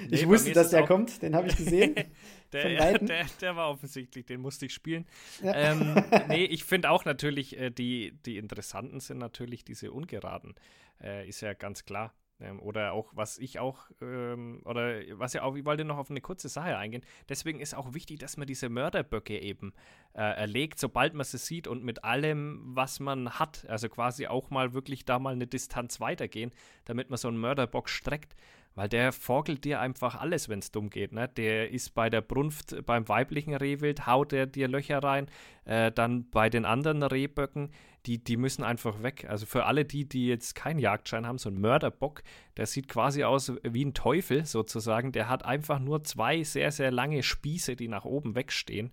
Nee, 0.08 0.16
ich 0.16 0.28
wusste, 0.28 0.52
dass 0.52 0.70
der 0.70 0.84
kommt, 0.84 1.22
den 1.22 1.34
habe 1.34 1.48
ich 1.48 1.56
gesehen. 1.56 1.94
Der, 2.52 2.98
der, 2.98 3.24
der 3.40 3.56
war 3.56 3.70
offensichtlich, 3.70 4.26
den 4.26 4.42
musste 4.42 4.66
ich 4.66 4.74
spielen. 4.74 5.06
Ja. 5.42 5.54
Ähm, 5.54 5.94
nee, 6.28 6.44
ich 6.44 6.64
finde 6.64 6.90
auch 6.90 7.06
natürlich, 7.06 7.58
äh, 7.58 7.70
die, 7.70 8.12
die 8.26 8.36
interessanten 8.36 9.00
sind 9.00 9.16
natürlich 9.16 9.64
diese 9.64 9.90
ungeraden. 9.90 10.54
Äh, 11.02 11.26
ist 11.26 11.40
ja 11.40 11.54
ganz 11.54 11.86
klar. 11.86 12.12
Ähm, 12.42 12.60
oder 12.60 12.92
auch, 12.92 13.12
was 13.14 13.38
ich 13.38 13.58
auch, 13.58 13.78
ähm, 14.00 14.60
oder 14.64 15.00
was 15.12 15.32
ja 15.32 15.42
auch, 15.42 15.54
ich 15.54 15.64
wollte 15.64 15.84
noch 15.84 15.98
auf 15.98 16.10
eine 16.10 16.20
kurze 16.20 16.48
Sache 16.48 16.76
eingehen. 16.76 17.02
Deswegen 17.28 17.60
ist 17.60 17.74
auch 17.74 17.94
wichtig, 17.94 18.18
dass 18.18 18.36
man 18.36 18.46
diese 18.46 18.68
Mörderböcke 18.68 19.38
eben 19.38 19.72
äh, 20.14 20.22
erlegt, 20.22 20.78
sobald 20.78 21.14
man 21.14 21.24
sie 21.24 21.38
sieht 21.38 21.66
und 21.66 21.84
mit 21.84 22.04
allem, 22.04 22.60
was 22.64 23.00
man 23.00 23.38
hat. 23.38 23.64
Also 23.68 23.88
quasi 23.88 24.26
auch 24.26 24.50
mal 24.50 24.74
wirklich 24.74 25.04
da 25.04 25.18
mal 25.18 25.34
eine 25.34 25.46
Distanz 25.46 26.00
weitergehen, 26.00 26.50
damit 26.84 27.10
man 27.10 27.16
so 27.16 27.28
einen 27.28 27.38
Mörderbock 27.38 27.88
streckt. 27.88 28.34
Weil 28.74 28.88
der 28.88 29.12
vorgelt 29.12 29.64
dir 29.64 29.80
einfach 29.80 30.18
alles, 30.18 30.48
wenn 30.48 30.60
es 30.60 30.70
dumm 30.70 30.88
geht. 30.88 31.12
Ne? 31.12 31.28
Der 31.28 31.70
ist 31.70 31.94
bei 31.94 32.08
der 32.08 32.22
Brunft 32.22 32.74
beim 32.86 33.06
weiblichen 33.08 33.54
Rehwild, 33.54 34.06
haut 34.06 34.32
er 34.32 34.46
dir 34.46 34.66
Löcher 34.66 35.02
rein. 35.02 35.26
Äh, 35.64 35.92
dann 35.92 36.30
bei 36.30 36.48
den 36.48 36.64
anderen 36.64 37.02
Rehböcken, 37.02 37.70
die, 38.06 38.22
die 38.22 38.36
müssen 38.36 38.64
einfach 38.64 39.02
weg. 39.02 39.26
Also 39.28 39.46
für 39.46 39.66
alle 39.66 39.84
die, 39.84 40.08
die 40.08 40.26
jetzt 40.26 40.54
keinen 40.54 40.78
Jagdschein 40.78 41.26
haben, 41.26 41.38
so 41.38 41.50
ein 41.50 41.60
Mörderbock, 41.60 42.22
der 42.56 42.66
sieht 42.66 42.88
quasi 42.88 43.24
aus 43.24 43.52
wie 43.62 43.84
ein 43.84 43.94
Teufel 43.94 44.46
sozusagen. 44.46 45.12
Der 45.12 45.28
hat 45.28 45.44
einfach 45.44 45.78
nur 45.78 46.02
zwei 46.04 46.42
sehr, 46.42 46.72
sehr 46.72 46.90
lange 46.90 47.22
Spieße, 47.22 47.76
die 47.76 47.88
nach 47.88 48.04
oben 48.06 48.34
wegstehen. 48.34 48.90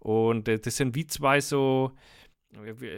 Und 0.00 0.48
äh, 0.48 0.58
das 0.58 0.76
sind 0.76 0.96
wie 0.96 1.06
zwei 1.06 1.40
so 1.40 1.92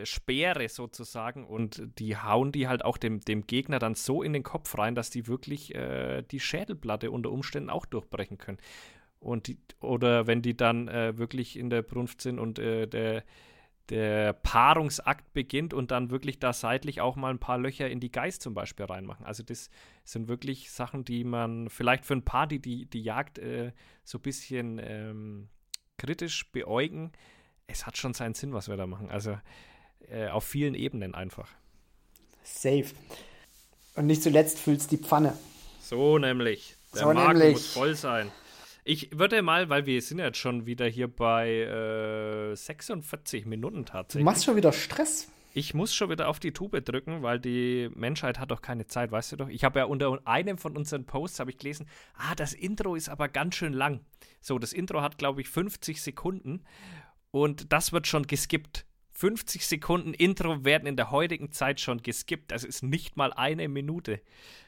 Speere 0.04 0.68
sozusagen 0.68 1.44
und 1.44 1.82
die 1.98 2.16
hauen 2.16 2.50
die 2.50 2.66
halt 2.66 2.84
auch 2.84 2.96
dem, 2.96 3.20
dem 3.20 3.46
Gegner 3.46 3.78
dann 3.78 3.94
so 3.94 4.22
in 4.22 4.32
den 4.32 4.42
Kopf 4.42 4.76
rein, 4.76 4.94
dass 4.94 5.10
die 5.10 5.28
wirklich 5.28 5.74
äh, 5.74 6.22
die 6.22 6.40
Schädelplatte 6.40 7.10
unter 7.10 7.30
Umständen 7.30 7.70
auch 7.70 7.86
durchbrechen 7.86 8.38
können. 8.38 8.58
Und 9.20 9.46
die, 9.46 9.58
oder 9.80 10.26
wenn 10.26 10.42
die 10.42 10.56
dann 10.56 10.88
äh, 10.88 11.16
wirklich 11.16 11.56
in 11.58 11.70
der 11.70 11.82
Brunft 11.82 12.20
sind 12.20 12.38
und 12.38 12.58
äh, 12.58 12.86
der, 12.86 13.24
der 13.90 14.32
Paarungsakt 14.32 15.32
beginnt 15.32 15.72
und 15.72 15.90
dann 15.90 16.10
wirklich 16.10 16.38
da 16.38 16.52
seitlich 16.52 17.00
auch 17.00 17.16
mal 17.16 17.30
ein 17.30 17.38
paar 17.38 17.58
Löcher 17.58 17.88
in 17.88 18.00
die 18.00 18.10
Geist 18.10 18.42
zum 18.42 18.54
Beispiel 18.54 18.86
reinmachen. 18.86 19.24
Also 19.24 19.42
das 19.42 19.70
sind 20.04 20.28
wirklich 20.28 20.70
Sachen, 20.72 21.04
die 21.04 21.22
man 21.22 21.70
vielleicht 21.70 22.04
für 22.04 22.14
ein 22.14 22.24
paar, 22.24 22.46
die 22.46 22.60
die, 22.60 22.86
die 22.86 23.02
Jagd 23.02 23.38
äh, 23.38 23.72
so 24.02 24.18
ein 24.18 24.22
bisschen 24.22 24.80
ähm, 24.82 25.48
kritisch 25.96 26.50
beäugen, 26.50 27.12
es 27.66 27.86
hat 27.86 27.96
schon 27.96 28.14
seinen 28.14 28.34
Sinn, 28.34 28.52
was 28.52 28.68
wir 28.68 28.76
da 28.76 28.86
machen. 28.86 29.10
Also 29.10 29.38
äh, 30.10 30.28
auf 30.28 30.44
vielen 30.44 30.74
Ebenen 30.74 31.14
einfach. 31.14 31.48
Safe. 32.42 32.86
Und 33.96 34.06
nicht 34.06 34.22
zuletzt 34.22 34.58
füllst 34.58 34.90
die 34.90 34.98
Pfanne. 34.98 35.36
So 35.80 36.18
nämlich. 36.18 36.76
Der 36.94 37.00
So 37.02 37.12
Magen 37.12 37.38
nämlich. 37.38 37.52
muss 37.54 37.72
voll 37.72 37.94
sein. 37.94 38.30
Ich 38.84 39.18
würde 39.18 39.40
mal, 39.40 39.70
weil 39.70 39.86
wir 39.86 40.02
sind 40.02 40.18
jetzt 40.18 40.36
schon 40.38 40.66
wieder 40.66 40.86
hier 40.86 41.08
bei 41.08 41.50
äh, 42.52 42.54
46 42.54 43.46
Minuten 43.46 43.78
Du 43.78 43.92
tatsächlich. 43.92 44.24
machst 44.24 44.44
schon 44.44 44.56
wieder 44.56 44.72
Stress. 44.72 45.28
Ich 45.56 45.72
muss 45.72 45.94
schon 45.94 46.10
wieder 46.10 46.28
auf 46.28 46.40
die 46.40 46.52
Tube 46.52 46.84
drücken, 46.84 47.22
weil 47.22 47.38
die 47.38 47.88
Menschheit 47.94 48.40
hat 48.40 48.50
doch 48.50 48.60
keine 48.60 48.86
Zeit, 48.88 49.12
weißt 49.12 49.32
du 49.32 49.36
doch. 49.36 49.48
Ich 49.48 49.62
habe 49.64 49.78
ja 49.78 49.84
unter 49.84 50.18
einem 50.26 50.58
von 50.58 50.76
unseren 50.76 51.06
Posts 51.06 51.38
habe 51.40 51.50
ich 51.52 51.58
gelesen, 51.58 51.86
ah, 52.16 52.34
das 52.34 52.52
Intro 52.52 52.96
ist 52.96 53.08
aber 53.08 53.28
ganz 53.28 53.54
schön 53.54 53.72
lang. 53.72 54.00
So, 54.40 54.58
das 54.58 54.72
Intro 54.72 55.00
hat 55.00 55.16
glaube 55.16 55.40
ich 55.40 55.48
50 55.48 56.02
Sekunden 56.02 56.64
und 57.34 57.72
das 57.72 57.90
wird 57.92 58.06
schon 58.06 58.28
geskippt. 58.28 58.86
50 59.14 59.66
Sekunden 59.66 60.14
Intro 60.14 60.64
werden 60.64 60.86
in 60.86 60.94
der 60.94 61.10
heutigen 61.10 61.50
Zeit 61.50 61.80
schon 61.80 62.00
geskippt. 62.00 62.52
Das 62.52 62.62
ist 62.62 62.84
nicht 62.84 63.16
mal 63.16 63.32
eine 63.32 63.66
Minute. 63.68 64.20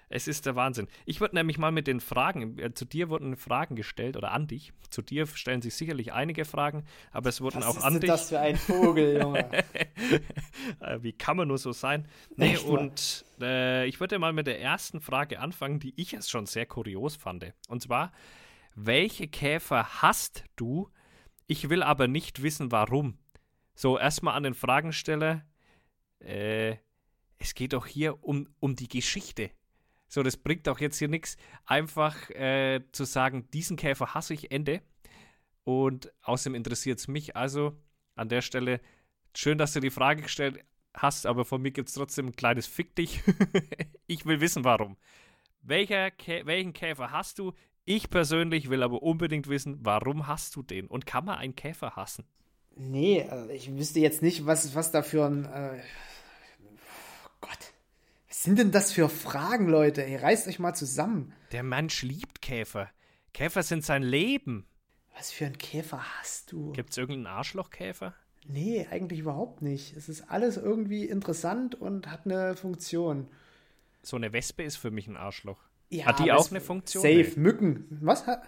Es 0.08 0.26
ist 0.26 0.46
der 0.46 0.56
Wahnsinn. 0.56 0.88
Ich 1.04 1.20
würde 1.20 1.36
nämlich 1.36 1.58
mal 1.58 1.70
mit 1.70 1.86
den 1.86 2.00
Fragen, 2.00 2.58
äh, 2.58 2.74
zu 2.74 2.84
dir 2.84 3.08
wurden 3.08 3.36
Fragen 3.36 3.76
gestellt 3.76 4.16
oder 4.16 4.32
an 4.32 4.48
dich. 4.48 4.72
Zu 4.90 5.02
dir 5.02 5.28
stellen 5.28 5.62
sich 5.62 5.76
sicherlich 5.76 6.12
einige 6.12 6.44
Fragen, 6.44 6.84
aber 7.12 7.28
es 7.28 7.40
wurden 7.40 7.60
Was 7.60 7.66
auch 7.66 7.76
ist 7.76 7.82
an 7.84 7.92
denn 7.94 8.00
dich. 8.00 8.10
das 8.10 8.28
für 8.30 8.40
ein 8.40 8.56
Vogel, 8.56 9.20
Junge? 9.20 9.48
Äh, 10.80 10.98
Wie 11.02 11.12
kann 11.12 11.36
man 11.36 11.46
nur 11.46 11.58
so 11.58 11.70
sein? 11.70 12.08
Nee, 12.34 12.54
Echt 12.54 12.64
und 12.64 13.24
äh, 13.40 13.86
ich 13.86 14.00
würde 14.00 14.18
mal 14.18 14.32
mit 14.32 14.48
der 14.48 14.60
ersten 14.60 15.00
Frage 15.00 15.38
anfangen, 15.38 15.78
die 15.78 15.94
ich 15.96 16.10
jetzt 16.10 16.30
schon 16.30 16.46
sehr 16.46 16.66
kurios 16.66 17.14
fand. 17.14 17.46
Und 17.68 17.82
zwar, 17.82 18.10
welche 18.74 19.28
Käfer 19.28 20.02
hast 20.02 20.42
du? 20.56 20.90
Ich 21.46 21.68
will 21.68 21.82
aber 21.82 22.08
nicht 22.08 22.42
wissen, 22.42 22.72
warum. 22.72 23.18
So, 23.74 23.98
erstmal 23.98 24.34
an 24.34 24.42
den 24.42 24.54
Fragensteller. 24.54 25.44
Äh, 26.18 26.76
es 27.38 27.54
geht 27.54 27.72
doch 27.72 27.86
hier 27.86 28.24
um, 28.24 28.48
um 28.58 28.74
die 28.74 28.88
Geschichte. 28.88 29.50
So, 30.08 30.22
das 30.22 30.36
bringt 30.36 30.66
doch 30.66 30.80
jetzt 30.80 30.98
hier 30.98 31.08
nichts, 31.08 31.36
einfach 31.64 32.30
äh, 32.30 32.80
zu 32.92 33.04
sagen, 33.04 33.50
diesen 33.50 33.76
Käfer 33.76 34.14
hasse 34.14 34.34
ich, 34.34 34.50
Ende. 34.50 34.82
Und 35.64 36.12
außerdem 36.22 36.54
interessiert 36.54 36.98
es 37.00 37.08
mich. 37.08 37.36
Also 37.36 37.76
an 38.14 38.28
der 38.28 38.40
Stelle, 38.40 38.80
schön, 39.36 39.58
dass 39.58 39.72
du 39.72 39.80
die 39.80 39.90
Frage 39.90 40.22
gestellt 40.22 40.64
hast, 40.94 41.26
aber 41.26 41.44
von 41.44 41.60
mir 41.60 41.72
gibt 41.72 41.88
es 41.88 41.94
trotzdem 41.94 42.28
ein 42.28 42.36
kleines 42.36 42.66
Fick 42.66 42.94
dich. 42.94 43.22
ich 44.06 44.24
will 44.24 44.40
wissen, 44.40 44.64
warum. 44.64 44.96
Welcher 45.60 46.10
Kä 46.12 46.46
welchen 46.46 46.72
Käfer 46.72 47.10
hast 47.10 47.38
du? 47.38 47.52
Ich 47.88 48.10
persönlich 48.10 48.68
will 48.68 48.82
aber 48.82 49.02
unbedingt 49.02 49.48
wissen, 49.48 49.78
warum 49.82 50.26
hast 50.26 50.56
du 50.56 50.62
den? 50.64 50.88
Und 50.88 51.06
kann 51.06 51.24
man 51.24 51.38
einen 51.38 51.54
Käfer 51.54 51.94
hassen? 51.94 52.24
Nee, 52.74 53.22
also 53.30 53.48
ich 53.48 53.74
wüsste 53.74 54.00
jetzt 54.00 54.22
nicht, 54.22 54.44
was, 54.44 54.74
was 54.74 54.90
da 54.90 55.02
für 55.02 55.24
ein. 55.24 55.44
Äh, 55.46 55.80
Gott. 57.40 57.72
Was 58.28 58.42
sind 58.42 58.58
denn 58.58 58.72
das 58.72 58.92
für 58.92 59.08
Fragen, 59.08 59.68
Leute? 59.68 60.04
Ey, 60.04 60.16
reißt 60.16 60.48
euch 60.48 60.58
mal 60.58 60.74
zusammen. 60.74 61.32
Der 61.52 61.62
Mensch 61.62 62.02
liebt 62.02 62.42
Käfer. 62.42 62.90
Käfer 63.32 63.62
sind 63.62 63.84
sein 63.84 64.02
Leben. 64.02 64.66
Was 65.16 65.30
für 65.30 65.46
einen 65.46 65.56
Käfer 65.56 66.02
hast 66.18 66.50
du? 66.52 66.72
Gibt 66.72 66.90
es 66.90 66.98
irgendeinen 66.98 67.34
Arschlochkäfer? 67.36 68.14
Nee, 68.48 68.86
eigentlich 68.90 69.20
überhaupt 69.20 69.62
nicht. 69.62 69.96
Es 69.96 70.08
ist 70.08 70.28
alles 70.28 70.56
irgendwie 70.56 71.04
interessant 71.04 71.76
und 71.76 72.10
hat 72.10 72.26
eine 72.26 72.56
Funktion. 72.56 73.28
so 74.02 74.16
eine 74.16 74.32
Wespe 74.32 74.64
ist 74.64 74.76
für 74.76 74.90
mich 74.90 75.06
ein 75.06 75.16
Arschloch. 75.16 75.58
Ja, 75.88 76.06
Hat 76.06 76.18
die 76.18 76.32
auch 76.32 76.40
es- 76.44 76.50
eine 76.50 76.60
Funktion? 76.60 77.02
Safe, 77.02 77.14
Nee. 77.36 77.40
Mücken. 77.40 77.98
Was? 78.02 78.26
hat- 78.26 78.42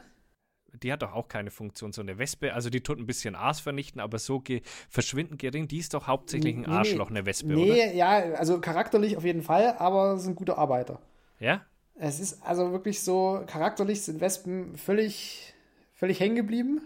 Die 0.82 0.92
hat 0.92 1.02
doch 1.02 1.12
auch 1.12 1.28
keine 1.28 1.50
Funktion, 1.50 1.92
so 1.92 2.02
eine 2.02 2.18
Wespe. 2.18 2.52
Also 2.54 2.70
die 2.70 2.82
tut 2.82 2.98
ein 2.98 3.06
bisschen 3.06 3.34
Aas 3.34 3.58
vernichten, 3.58 4.00
aber 4.00 4.18
so 4.18 4.38
ge 4.40 4.60
verschwindend 4.88 5.40
gering. 5.40 5.66
Die 5.66 5.78
ist 5.78 5.94
doch 5.94 6.06
hauptsächlich 6.06 6.54
ein 6.54 6.60
Nee. 6.62 6.66
Arschloch, 6.68 7.10
eine 7.10 7.26
Wespe, 7.26 7.48
oder? 7.56 7.56
Nee, 7.74 7.96
ja, 7.96 8.10
also 8.34 8.60
charakterlich 8.60 9.16
auf 9.16 9.24
jeden 9.24 9.42
Fall, 9.42 9.74
aber 9.78 10.18
sind 10.18 10.36
gute 10.36 10.58
Arbeiter. 10.58 11.00
Ja? 11.40 11.62
Es 11.94 12.20
ist 12.20 12.42
also 12.44 12.70
wirklich 12.70 13.00
so, 13.02 13.42
charakterlich 13.46 14.02
sind 14.02 14.20
Wespen 14.20 14.76
völlig, 14.76 15.54
völlig 15.94 16.20
hängen 16.20 16.36
geblieben. 16.36 16.80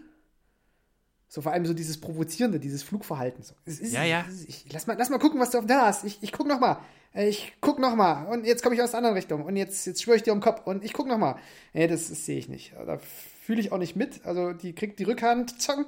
So 1.28 1.40
vor 1.42 1.52
allem 1.52 1.66
so 1.66 1.74
dieses 1.74 2.00
Provozierende, 2.00 2.60
dieses 2.60 2.82
Flugverhalten. 2.82 3.42
So. 3.42 3.54
Es 3.64 3.80
ist, 3.80 3.92
Ja, 3.92 4.04
ja. 4.04 4.24
es 4.28 4.34
ist- 4.42 4.48
Ich, 4.48 4.72
lass, 4.72 4.86
mal, 4.86 4.96
lass 4.98 5.10
mal 5.10 5.18
gucken, 5.18 5.40
was 5.40 5.50
du 5.50 5.58
auf 5.58 5.64
dem 5.64 5.68
Teller 5.68 5.86
hast. 5.86 6.04
Ich, 6.04 6.22
ich 6.22 6.30
guck 6.32 6.46
noch 6.46 6.60
mal. 6.60 6.78
Ich 7.14 7.52
guck 7.60 7.78
noch 7.78 7.94
mal. 7.94 8.24
Und 8.26 8.46
jetzt 8.46 8.62
komme 8.62 8.74
ich 8.74 8.80
aus 8.82 8.92
der 8.92 8.98
anderen 8.98 9.16
Richtung. 9.16 9.44
Und 9.44 9.56
jetzt, 9.56 9.86
jetzt 9.86 10.02
schwöre 10.02 10.16
ich 10.16 10.22
dir 10.22 10.32
um 10.32 10.38
den 10.38 10.44
Kopf. 10.44 10.62
Und 10.66 10.82
ich 10.84 10.92
guck 10.92 11.06
noch 11.06 11.18
mal. 11.18 11.36
Nee, 11.74 11.86
das, 11.86 12.08
das 12.08 12.24
sehe 12.24 12.38
ich 12.38 12.48
nicht. 12.48 12.72
Da 12.86 12.98
fühle 12.98 13.60
ich 13.60 13.70
auch 13.72 13.78
nicht 13.78 13.96
mit. 13.96 14.24
Also 14.24 14.52
die 14.52 14.74
kriegt 14.74 14.98
die 14.98 15.04
Rückhand. 15.04 15.60
Zong, 15.60 15.84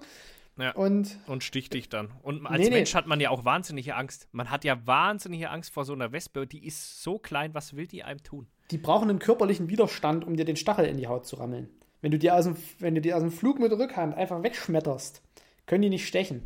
Ja. 0.58 0.72
und 0.72 1.18
Und 1.26 1.42
sticht 1.42 1.72
dich 1.72 1.88
dann. 1.88 2.10
Und 2.22 2.46
als 2.46 2.58
Nee, 2.58 2.68
nee. 2.68 2.74
Mensch 2.76 2.94
hat 2.94 3.06
man 3.06 3.20
ja 3.20 3.30
auch 3.30 3.44
wahnsinnige 3.44 3.94
Angst. 3.96 4.28
Man 4.32 4.50
hat 4.50 4.64
ja 4.64 4.86
wahnsinnige 4.86 5.48
Angst 5.50 5.72
vor 5.72 5.84
so 5.86 5.94
einer 5.94 6.12
Wespe. 6.12 6.46
Die 6.46 6.66
ist 6.66 7.02
so 7.02 7.18
klein, 7.18 7.54
was 7.54 7.74
will 7.74 7.86
die 7.86 8.04
einem 8.04 8.22
tun? 8.22 8.46
die 8.70 8.78
brauchen 8.78 9.10
einen 9.10 9.18
körperlichen 9.18 9.68
Widerstand, 9.68 10.24
um 10.26 10.36
dir 10.38 10.46
den 10.46 10.56
Stachel 10.56 10.86
in 10.86 10.96
die 10.96 11.06
Haut 11.06 11.26
zu 11.26 11.36
rammeln. 11.36 11.68
Wenn 12.00 12.10
du 12.12 12.18
die 12.18 12.30
aus 12.30 12.44
dem, 12.44 12.56
wenn 12.78 12.94
du 12.94 13.02
die 13.02 13.12
aus 13.12 13.20
dem 13.20 13.30
Flug 13.30 13.58
mit 13.58 13.70
der 13.70 13.78
Rückhand 13.78 14.14
einfach 14.16 14.42
wegschmetterst, 14.42 15.20
können 15.66 15.82
die 15.82 15.90
nicht 15.90 16.06
stechen. 16.08 16.42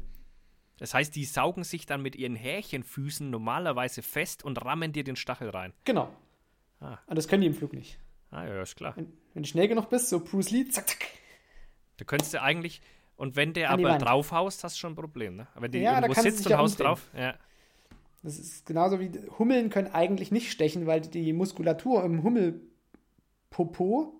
Das 0.78 0.94
heißt, 0.94 1.14
die 1.14 1.24
saugen 1.24 1.64
sich 1.64 1.86
dann 1.86 2.02
mit 2.02 2.16
ihren 2.16 2.36
Härchenfüßen 2.36 3.28
normalerweise 3.28 4.02
fest 4.02 4.44
und 4.44 4.64
rammen 4.64 4.92
dir 4.92 5.04
den 5.04 5.16
Stachel 5.16 5.50
rein. 5.50 5.72
Genau. 5.84 6.08
Ah. 6.80 6.98
Und 7.06 7.16
das 7.16 7.28
können 7.28 7.40
die 7.42 7.48
im 7.48 7.54
Flug 7.54 7.72
nicht. 7.72 7.98
Ah 8.30 8.44
ja, 8.44 8.62
ist 8.62 8.76
klar. 8.76 8.94
Wenn, 8.96 9.12
wenn 9.34 9.42
du 9.42 9.48
schnell 9.48 9.68
genug 9.68 9.90
bist, 9.90 10.08
so 10.08 10.20
Bruce 10.20 10.50
Lee, 10.50 10.68
zack, 10.68 10.88
zack. 10.88 11.06
Da 11.96 12.04
könntest 12.04 12.34
du 12.34 12.42
eigentlich, 12.42 12.80
und 13.16 13.34
wenn 13.34 13.52
der 13.52 13.70
An 13.70 13.80
aber 13.80 13.90
Wand. 13.90 14.02
draufhaust, 14.02 14.62
hast 14.62 14.76
du 14.76 14.80
schon 14.80 14.92
ein 14.92 14.96
Problem, 14.96 15.36
ne? 15.36 15.48
Aber 15.54 15.62
wenn 15.62 15.72
die 15.72 15.78
Ja, 15.78 16.00
da 16.00 16.06
irgendwo 16.06 16.22
du 16.22 16.30
sitzt 16.30 16.46
und 16.46 16.52
ja 16.52 16.58
haust 16.58 16.78
drauf, 16.78 17.08
ja. 17.16 17.34
Das 18.22 18.38
ist 18.38 18.66
genauso 18.66 19.00
wie 19.00 19.10
Hummeln 19.38 19.70
können 19.70 19.92
eigentlich 19.92 20.30
nicht 20.30 20.50
stechen, 20.50 20.86
weil 20.86 21.00
die 21.00 21.32
Muskulatur 21.32 22.04
im 22.04 22.22
Hummelpopo 22.22 24.17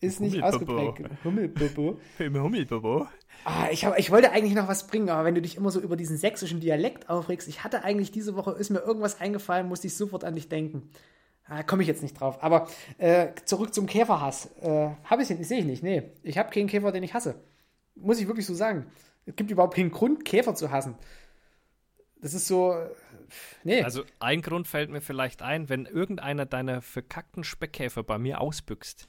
ist 0.00 0.20
nicht 0.20 0.42
ausgeprägt. 0.42 1.08
Hummelpopo. 1.24 1.98
Im 2.18 2.40
Hummelbobo. 2.40 3.06
Ah, 3.44 3.68
ich, 3.70 3.84
hab, 3.84 3.98
ich 3.98 4.10
wollte 4.10 4.30
eigentlich 4.30 4.54
noch 4.54 4.68
was 4.68 4.86
bringen, 4.86 5.08
aber 5.10 5.24
wenn 5.24 5.34
du 5.34 5.42
dich 5.42 5.56
immer 5.56 5.70
so 5.70 5.80
über 5.80 5.96
diesen 5.96 6.16
sächsischen 6.16 6.60
Dialekt 6.60 7.08
aufregst, 7.08 7.48
ich 7.48 7.64
hatte 7.64 7.84
eigentlich 7.84 8.10
diese 8.12 8.36
Woche, 8.36 8.52
ist 8.52 8.70
mir 8.70 8.80
irgendwas 8.80 9.20
eingefallen, 9.20 9.68
musste 9.68 9.86
ich 9.86 9.96
sofort 9.96 10.24
an 10.24 10.34
dich 10.34 10.48
denken. 10.48 10.90
Ah, 11.44 11.62
komme 11.62 11.82
ich 11.82 11.88
jetzt 11.88 12.02
nicht 12.02 12.20
drauf. 12.20 12.42
Aber 12.42 12.68
äh, 12.98 13.28
zurück 13.44 13.72
zum 13.72 13.86
Käferhass. 13.86 14.50
Äh, 14.60 14.90
habe 15.04 15.22
ich, 15.22 15.28
sehe 15.28 15.58
ich 15.60 15.64
nicht. 15.64 15.82
Nee, 15.82 16.10
ich 16.22 16.36
habe 16.36 16.50
keinen 16.50 16.66
Käfer, 16.66 16.92
den 16.92 17.02
ich 17.02 17.14
hasse. 17.14 17.42
Muss 17.94 18.20
ich 18.20 18.26
wirklich 18.26 18.46
so 18.46 18.54
sagen. 18.54 18.86
Es 19.24 19.34
gibt 19.34 19.50
überhaupt 19.50 19.74
keinen 19.74 19.90
Grund, 19.90 20.24
Käfer 20.24 20.54
zu 20.54 20.70
hassen. 20.70 20.94
Das 22.20 22.34
ist 22.34 22.46
so. 22.46 22.72
äh, 22.72 22.88
Nee. 23.62 23.82
Also 23.82 24.04
ein 24.20 24.40
Grund 24.42 24.66
fällt 24.66 24.90
mir 24.90 25.00
vielleicht 25.00 25.42
ein, 25.42 25.68
wenn 25.68 25.84
irgendeiner 25.84 26.46
deiner 26.46 26.80
verkackten 26.80 27.44
Speckkäfer 27.44 28.02
bei 28.02 28.18
mir 28.18 28.40
ausbüchst, 28.40 29.08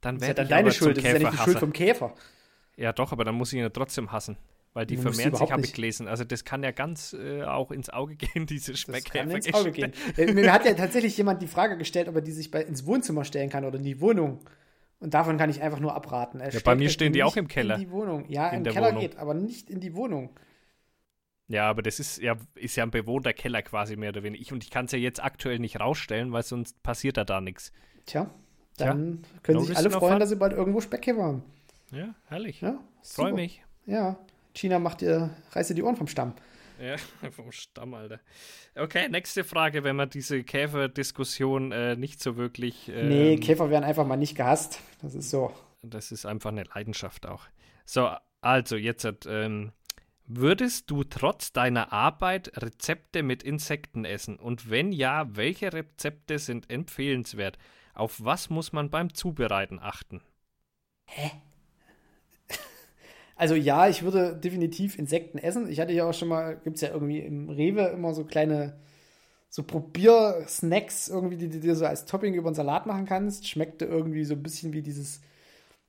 dann 0.00 0.16
ist 0.16 0.26
ja 0.26 0.34
dann 0.34 0.44
ich 0.44 0.50
deine 0.50 0.72
Schuld. 0.72 0.96
Das 0.96 1.04
ist 1.04 1.12
ja 1.12 1.18
nicht 1.18 1.32
die 1.32 1.36
Schuld 1.38 1.58
vom 1.58 1.72
Käfer. 1.72 2.14
Ja 2.76 2.92
doch, 2.92 3.12
aber 3.12 3.24
dann 3.24 3.34
muss 3.34 3.52
ich 3.52 3.56
ihn 3.58 3.62
ja 3.62 3.68
trotzdem 3.70 4.12
hassen. 4.12 4.36
Weil 4.74 4.86
die 4.86 4.96
musst 4.96 5.20
vermehren 5.20 5.34
sich, 5.34 5.50
habe 5.50 5.62
ich 5.64 5.72
gelesen. 5.72 6.06
Also 6.08 6.24
das 6.24 6.44
kann 6.44 6.62
ja 6.62 6.70
ganz 6.70 7.12
äh, 7.14 7.42
auch 7.42 7.70
ins 7.70 7.90
Auge 7.90 8.14
gehen, 8.16 8.46
diese 8.46 8.72
Das 8.72 8.80
Speckkäfer. 8.80 9.24
kann 9.26 9.30
ins 9.30 9.52
Auge 9.52 9.72
gehen. 9.72 9.92
Äh, 10.16 10.32
Mir 10.32 10.52
hat 10.52 10.64
ja 10.66 10.74
tatsächlich 10.74 11.16
jemand 11.16 11.42
die 11.42 11.46
Frage 11.48 11.76
gestellt, 11.78 12.06
ob 12.08 12.14
er 12.16 12.20
die 12.20 12.32
sich 12.32 12.50
bei, 12.50 12.62
ins 12.62 12.86
Wohnzimmer 12.86 13.24
stellen 13.24 13.50
kann 13.50 13.64
oder 13.64 13.78
in 13.78 13.84
die 13.84 14.00
Wohnung. 14.00 14.40
Und 15.00 15.14
davon 15.14 15.38
kann 15.38 15.48
ich 15.48 15.62
einfach 15.62 15.80
nur 15.80 15.94
abraten. 15.94 16.40
Ja, 16.40 16.60
bei 16.62 16.74
mir 16.74 16.90
stehen 16.90 17.12
die 17.12 17.22
auch 17.22 17.36
im 17.36 17.48
Keller. 17.48 17.76
In 17.76 17.80
die 17.80 17.90
Wohnung. 17.90 18.26
Ja, 18.28 18.50
In 18.50 18.64
im 18.64 18.72
Keller 18.72 18.88
Wohnung. 18.88 19.00
geht, 19.00 19.16
aber 19.16 19.34
nicht 19.34 19.70
in 19.70 19.80
die 19.80 19.94
Wohnung. 19.94 20.30
Ja, 21.48 21.68
aber 21.70 21.82
das 21.82 21.98
ist 21.98 22.18
ja, 22.18 22.36
ist 22.54 22.76
ja 22.76 22.84
ein 22.84 22.90
bewohnter 22.90 23.32
Keller 23.32 23.62
quasi 23.62 23.96
mehr 23.96 24.10
oder 24.10 24.22
weniger. 24.22 24.42
Ich, 24.42 24.52
und 24.52 24.62
ich 24.62 24.70
kann 24.70 24.84
es 24.84 24.92
ja 24.92 24.98
jetzt 24.98 25.22
aktuell 25.22 25.58
nicht 25.58 25.80
rausstellen, 25.80 26.30
weil 26.32 26.42
sonst 26.42 26.82
passiert 26.82 27.16
da 27.16 27.24
da 27.24 27.40
nichts. 27.40 27.72
Tja, 28.06 28.30
Dann 28.86 29.24
können 29.42 29.58
no 29.58 29.64
sich 29.64 29.76
alle 29.76 29.90
freuen, 29.90 30.12
fun. 30.12 30.20
dass 30.20 30.28
sie 30.28 30.36
bald 30.36 30.52
irgendwo 30.52 30.80
Speckkäfer 30.80 31.22
haben. 31.22 31.42
Ja, 31.90 32.14
herrlich. 32.26 32.60
Ja, 32.60 32.78
Freue 33.02 33.32
mich. 33.32 33.62
Ja, 33.86 34.18
China 34.54 34.78
macht 34.78 35.00
dir, 35.00 35.30
reißt 35.52 35.70
dir 35.70 35.74
die 35.74 35.82
Ohren 35.82 35.96
vom 35.96 36.06
Stamm. 36.06 36.34
Ja, 36.80 36.96
vom 37.30 37.50
Stamm, 37.52 37.94
Alter. 37.94 38.20
Okay, 38.74 39.08
nächste 39.08 39.44
Frage, 39.44 39.84
wenn 39.84 39.96
man 39.96 40.10
diese 40.10 40.44
Käferdiskussion 40.44 41.72
äh, 41.72 41.96
nicht 41.96 42.22
so 42.22 42.36
wirklich. 42.36 42.88
Ähm, 42.88 43.08
nee, 43.08 43.36
Käfer 43.36 43.70
werden 43.70 43.84
einfach 43.84 44.06
mal 44.06 44.16
nicht 44.16 44.36
gehasst. 44.36 44.80
Das 45.02 45.14
ist 45.14 45.30
so. 45.30 45.52
Das 45.82 46.12
ist 46.12 46.26
einfach 46.26 46.50
eine 46.50 46.64
Leidenschaft 46.74 47.26
auch. 47.26 47.44
So, 47.84 48.10
also 48.40 48.76
jetzt 48.76 49.06
ähm, 49.26 49.72
würdest 50.26 50.90
du 50.90 51.04
trotz 51.04 51.52
deiner 51.52 51.92
Arbeit 51.92 52.52
Rezepte 52.56 53.22
mit 53.22 53.42
Insekten 53.42 54.04
essen? 54.04 54.36
Und 54.36 54.70
wenn 54.70 54.92
ja, 54.92 55.26
welche 55.36 55.72
Rezepte 55.72 56.38
sind 56.38 56.70
empfehlenswert? 56.70 57.58
Auf 57.98 58.24
was 58.24 58.48
muss 58.48 58.72
man 58.72 58.90
beim 58.90 59.12
Zubereiten 59.12 59.78
achten? 59.80 60.22
Also 63.40 63.54
ja, 63.54 63.88
ich 63.88 64.02
würde 64.02 64.34
definitiv 64.36 64.98
Insekten 64.98 65.38
essen. 65.38 65.70
Ich 65.70 65.78
hatte 65.78 65.92
ja 65.92 66.08
auch 66.08 66.12
schon 66.12 66.26
mal, 66.26 66.56
gibt 66.56 66.74
es 66.74 66.82
ja 66.82 66.88
irgendwie 66.88 67.20
im 67.20 67.48
Rewe 67.48 67.82
immer 67.82 68.12
so 68.12 68.24
kleine, 68.24 68.80
so 69.48 69.62
Probier-Snacks 69.62 71.06
irgendwie, 71.08 71.36
die 71.36 71.48
du 71.48 71.60
dir 71.60 71.76
so 71.76 71.86
als 71.86 72.04
Topping 72.04 72.34
über 72.34 72.50
den 72.50 72.56
Salat 72.56 72.86
machen 72.86 73.06
kannst. 73.06 73.46
Schmeckte 73.46 73.84
irgendwie 73.84 74.24
so 74.24 74.34
ein 74.34 74.42
bisschen 74.42 74.72
wie 74.72 74.82
dieses, 74.82 75.20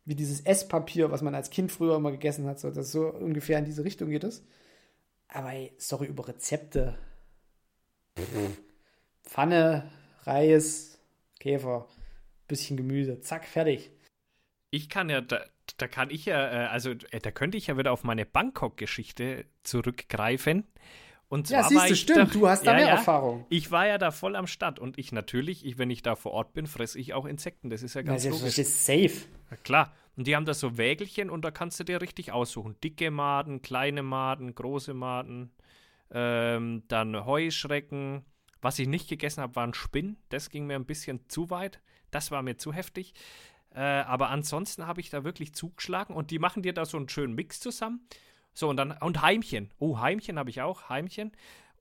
wie 0.05 0.13
dieses 0.13 0.41
Esspapier, 0.41 1.09
was 1.09 1.23
man 1.23 1.33
als 1.33 1.49
Kind 1.49 1.71
früher 1.71 1.95
immer 1.95 2.11
gegessen 2.11 2.45
hat. 2.45 2.59
So, 2.59 2.69
das 2.69 2.91
so 2.91 3.07
ungefähr 3.07 3.57
in 3.57 3.65
diese 3.65 3.83
Richtung 3.83 4.11
geht 4.11 4.23
es. 4.23 4.43
Aber 5.27 5.51
sorry, 5.79 6.05
über 6.05 6.27
Rezepte. 6.27 6.99
Pfanne, 9.23 9.89
Reis, 10.23 10.99
Käfer, 11.39 11.87
bisschen 12.49 12.75
Gemüse, 12.75 13.21
zack, 13.21 13.45
fertig. 13.45 13.91
Ich 14.71 14.89
kann 14.89 15.09
ja, 15.09 15.21
da, 15.21 15.41
da 15.77 15.87
kann 15.87 16.09
ich 16.09 16.25
ja, 16.25 16.65
äh, 16.65 16.67
also 16.67 16.91
äh, 16.91 17.19
da 17.19 17.31
könnte 17.31 17.57
ich 17.57 17.67
ja 17.67 17.77
wieder 17.77 17.93
auf 17.93 18.03
meine 18.03 18.25
Bangkok-Geschichte 18.25 19.45
zurückgreifen. 19.63 20.67
Und 21.29 21.47
zwar 21.47 21.61
Ja, 21.61 21.67
siehst 21.67 21.89
du, 21.89 21.95
stimmt, 21.95 22.17
da, 22.17 22.39
du 22.39 22.47
hast 22.47 22.65
da 22.65 22.71
ja, 22.71 22.77
mehr 22.77 22.87
ja, 22.87 22.93
Erfahrung. 22.95 23.45
Ich 23.49 23.71
war 23.71 23.87
ja 23.87 23.97
da 23.99 24.11
voll 24.11 24.35
am 24.35 24.47
Start 24.47 24.79
und 24.79 24.97
ich 24.97 25.11
natürlich, 25.11 25.63
ich, 25.63 25.77
wenn 25.77 25.91
ich 25.91 26.01
da 26.01 26.15
vor 26.15 26.31
Ort 26.31 26.53
bin, 26.53 26.65
fresse 26.65 26.99
ich 26.99 27.13
auch 27.13 27.25
Insekten. 27.25 27.69
Das 27.69 27.83
ist 27.83 27.93
ja 27.93 28.01
ganz 28.01 28.25
logisch. 28.25 28.41
das 28.41 28.57
ist 28.57 28.85
safe. 28.85 29.27
Ja, 29.51 29.57
klar. 29.57 29.93
Und 30.17 30.25
die 30.27 30.35
haben 30.35 30.45
da 30.45 30.53
so 30.53 30.77
Wägelchen 30.77 31.29
und 31.29 31.45
da 31.45 31.51
kannst 31.51 31.79
du 31.79 31.83
dir 31.83 32.01
richtig 32.01 32.31
aussuchen. 32.31 32.75
Dicke 32.83 33.11
Maden, 33.11 33.61
kleine 33.61 34.03
Maden, 34.03 34.53
große 34.53 34.93
Maden, 34.93 35.51
ähm, 36.11 36.83
dann 36.87 37.25
Heuschrecken. 37.25 38.25
Was 38.61 38.79
ich 38.79 38.87
nicht 38.87 39.07
gegessen 39.07 39.41
habe, 39.41 39.55
waren 39.55 39.73
Spinnen. 39.73 40.17
Das 40.29 40.49
ging 40.49 40.65
mir 40.65 40.75
ein 40.75 40.85
bisschen 40.85 41.29
zu 41.29 41.49
weit. 41.49 41.79
Das 42.11 42.31
war 42.31 42.41
mir 42.41 42.57
zu 42.57 42.73
heftig. 42.73 43.13
Äh, 43.73 43.81
aber 43.81 44.29
ansonsten 44.29 44.87
habe 44.87 45.01
ich 45.01 45.09
da 45.09 45.23
wirklich 45.23 45.53
zugeschlagen 45.53 46.15
und 46.15 46.31
die 46.31 46.39
machen 46.39 46.63
dir 46.63 46.73
da 46.73 46.85
so 46.85 46.97
einen 46.97 47.09
schönen 47.09 47.35
Mix 47.35 47.59
zusammen. 47.59 48.07
So, 48.53 48.69
und 48.69 48.77
dann, 48.77 48.91
und 48.93 49.21
Heimchen. 49.21 49.71
Oh, 49.77 49.99
Heimchen 49.99 50.39
habe 50.39 50.49
ich 50.49 50.61
auch, 50.61 50.89
Heimchen. 50.89 51.31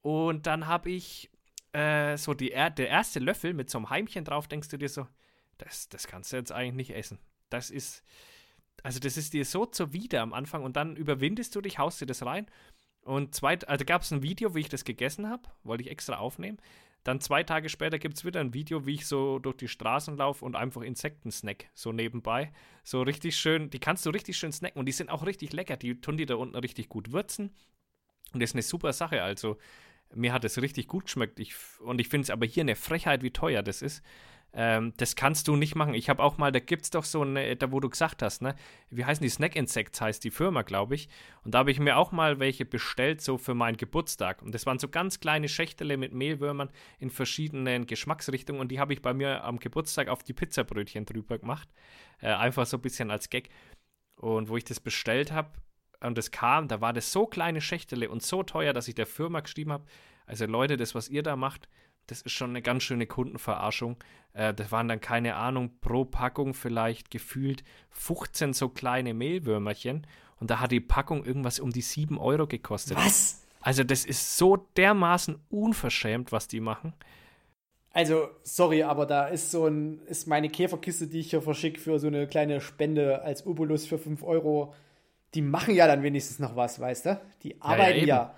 Und 0.03 0.47
dann 0.47 0.67
habe 0.67 0.91
ich 0.91 1.31
äh, 1.73 2.17
so 2.17 2.35
die, 2.35 2.53
er- 2.53 2.71
der 2.71 2.89
erste 2.89 3.21
Löffel 3.21 3.55
mit 3.55 3.71
so 3.71 3.79
einem 3.79 3.91
Heimchen 3.91 4.25
drauf, 4.25 4.49
denkst 4.49 4.69
du 4.69 4.77
dir 4.77 4.89
so, 4.89 5.07
das, 5.57 5.89
das 5.89 6.07
kannst 6.07 6.33
du 6.33 6.37
jetzt 6.37 6.53
eigentlich 6.53 6.89
nicht 6.89 6.97
essen. 6.97 7.19
Das 7.51 7.71
ist, 7.71 8.05
also 8.83 9.01
das 9.01 9.17
ist 9.17 9.33
dir 9.33 9.45
so 9.45 9.67
zuwider 9.67 10.23
am 10.23 10.33
Anfang 10.33 10.63
und 10.63 10.77
dann 10.77 10.95
überwindest 10.97 11.57
du 11.57 11.61
dich, 11.61 11.79
haust 11.79 12.01
dir 12.01 12.07
das 12.07 12.25
rein. 12.25 12.47
Und 13.03 13.35
zwei, 13.35 13.59
also 13.61 13.85
gab 13.85 14.03
es 14.03 14.11
ein 14.13 14.23
Video, 14.23 14.55
wie 14.55 14.61
ich 14.61 14.69
das 14.69 14.85
gegessen 14.85 15.29
habe, 15.29 15.43
wollte 15.65 15.83
ich 15.83 15.91
extra 15.91 16.17
aufnehmen. 16.19 16.59
Dann 17.05 17.21
zwei 17.21 17.43
Tage 17.43 17.69
später 17.69 17.99
gibt 17.99 18.17
es 18.17 18.25
wieder 18.25 18.41
ein 18.41 18.55
Video, 18.55 18.85
wie 18.85 18.95
ich 18.95 19.07
so 19.07 19.39
durch 19.39 19.57
die 19.57 19.69
Straßen 19.69 20.17
laufe 20.17 20.45
und 20.45 20.57
einfach 20.57 20.83
Insekten 20.83 21.31
snack, 21.31 21.71
so 21.75 21.93
nebenbei. 21.93 22.53
So 22.85 23.03
richtig 23.03 23.37
schön, 23.37 23.71
die 23.71 23.79
kannst 23.79 24.05
du 24.05 24.11
richtig 24.11 24.37
schön 24.37 24.53
snacken 24.53 24.79
und 24.79 24.87
die 24.87 24.93
sind 24.93 25.09
auch 25.11 25.25
richtig 25.25 25.53
lecker. 25.53 25.77
Die 25.77 26.01
tun 26.01 26.17
die 26.17 26.27
da 26.27 26.35
unten 26.35 26.57
richtig 26.57 26.89
gut 26.89 27.13
würzen. 27.13 27.55
Und 28.33 28.41
das 28.43 28.51
ist 28.51 28.57
eine 28.57 28.63
super 28.63 28.93
Sache. 28.93 29.23
Also, 29.23 29.57
mir 30.15 30.33
hat 30.33 30.45
es 30.45 30.61
richtig 30.61 30.87
gut 30.87 31.05
geschmeckt. 31.05 31.41
Ich, 31.41 31.55
und 31.81 32.01
ich 32.01 32.09
finde 32.09 32.25
es 32.25 32.31
aber 32.31 32.47
hier 32.47 32.63
eine 32.63 32.77
Frechheit, 32.77 33.23
wie 33.23 33.31
teuer 33.31 33.63
das 33.63 33.83
ist. 33.83 34.03
Ähm, 34.55 34.95
das 34.97 35.15
kannst 35.15 35.47
du 35.49 35.57
nicht 35.57 35.75
machen. 35.75 35.95
Ich 35.95 36.09
habe 36.09 36.23
auch 36.23 36.39
mal, 36.39 36.51
da 36.51 36.59
gibt 36.59 36.83
es 36.83 36.91
doch 36.91 37.05
so 37.05 37.23
eine, 37.23 37.55
da 37.57 37.71
wo 37.71 37.81
du 37.81 37.91
gesagt 37.91 38.23
hast, 38.23 38.41
ne? 38.41 38.55
Wie 38.91 39.05
heißen 39.05 39.23
die? 39.23 39.29
Snack 39.29 39.57
Insects 39.57 40.01
heißt 40.01 40.25
die 40.25 40.31
Firma, 40.31 40.63
glaube 40.63 40.95
ich. 40.95 41.09
Und 41.45 41.55
da 41.55 41.59
habe 41.59 41.71
ich 41.71 41.79
mir 41.79 41.97
auch 41.97 42.13
mal 42.13 42.39
welche 42.39 42.65
bestellt, 42.65 43.21
so 43.21 43.37
für 43.37 43.55
meinen 43.55 43.77
Geburtstag. 43.77 44.43
Und 44.43 44.55
das 44.55 44.65
waren 44.65 44.79
so 44.79 44.89
ganz 44.89 45.21
kleine 45.21 45.49
Schächtele 45.49 45.97
mit 45.97 46.13
Mehlwürmern 46.13 46.71
in 46.99 47.11
verschiedenen 47.11 47.87
Geschmacksrichtungen. 47.87 48.61
Und 48.61 48.69
die 48.69 48.81
habe 48.81 48.93
ich 48.95 49.03
bei 49.03 49.13
mir 49.13 49.45
am 49.45 49.59
Geburtstag 49.59 50.09
auf 50.09 50.23
die 50.23 50.33
Pizzabrötchen 50.33 51.05
drüber 51.05 51.39
gemacht. 51.39 51.69
Äh, 52.21 52.29
einfach 52.33 52.67
so 52.67 52.79
ein 52.79 52.83
bisschen 52.83 53.11
als 53.11 53.29
Gag. 53.29 53.51
Und 54.17 54.49
wo 54.49 54.57
ich 54.57 54.65
das 54.65 54.81
bestellt 54.81 55.31
habe 55.31 55.51
und 56.01 56.19
es 56.19 56.31
kam, 56.31 56.69
da 56.69 56.81
war 56.81 56.93
das 56.93 57.13
so 57.13 57.27
kleine 57.27 57.61
Schächtele 57.61 58.09
und 58.09 58.23
so 58.23 58.43
teuer, 58.43 58.73
dass 58.73 58.89
ich 58.89 58.95
der 58.95 59.07
Firma 59.07 59.41
geschrieben 59.41 59.73
habe, 59.73 59.85
also 60.27 60.47
Leute, 60.47 60.77
das, 60.77 60.95
was 60.95 61.09
ihr 61.09 61.23
da 61.23 61.37
macht, 61.37 61.69
das 62.09 62.23
ist 62.23 62.33
schon 62.33 62.51
eine 62.51 62.63
ganz 62.63 62.83
schöne 62.83 63.07
Kundenverarschung. 63.07 63.97
Äh, 64.33 64.53
das 64.53 64.73
waren 64.73 64.89
dann, 64.89 65.01
keine 65.01 65.37
Ahnung, 65.37 65.71
pro 65.81 66.05
Packung 66.05 66.55
vielleicht 66.55 67.11
gefühlt 67.11 67.63
15 67.91 68.55
so 68.55 68.69
kleine 68.69 69.15
Mehlwürmerchen. 69.15 70.07
Und 70.41 70.51
da 70.51 70.61
hat 70.61 70.73
die 70.73 70.81
Packung 70.81 71.25
irgendwas 71.25 71.61
um 71.61 71.71
die 71.71 71.83
7 71.83 72.19
Euro 72.19 72.47
gekostet. 72.47 72.97
Was? 72.97 73.45
Also, 73.61 73.85
das 73.85 74.05
ist 74.05 74.37
so 74.37 74.57
dermaßen 74.77 75.39
unverschämt, 75.51 76.33
was 76.33 76.49
die 76.49 76.61
machen. 76.61 76.95
Also, 77.91 78.29
sorry, 78.43 78.85
aber 78.85 79.07
da 79.07 79.27
ist 79.27 79.51
so 79.51 79.67
ein, 79.67 80.01
ist 80.07 80.27
meine 80.27 80.49
Käferkiste, 80.49 81.09
die 81.09 81.21
ich 81.21 81.31
hier 81.31 81.43
verschicke 81.43 81.81
für 81.81 81.99
so 81.99 82.07
eine 82.07 82.27
kleine 82.27 82.61
Spende 82.61 83.23
als 83.23 83.45
Obolus 83.47 83.87
für 83.87 83.99
5 83.99 84.23
Euro. 84.23 84.75
Die 85.35 85.43
machen 85.43 85.75
ja 85.75 85.87
dann 85.87 86.03
wenigstens 86.03 86.39
noch 86.39 86.57
was, 86.57 86.81
weißt 86.81 87.07
du? 87.07 87.21
Die 87.43 87.61
arbeiten 87.61 88.07
ja. 88.07 88.35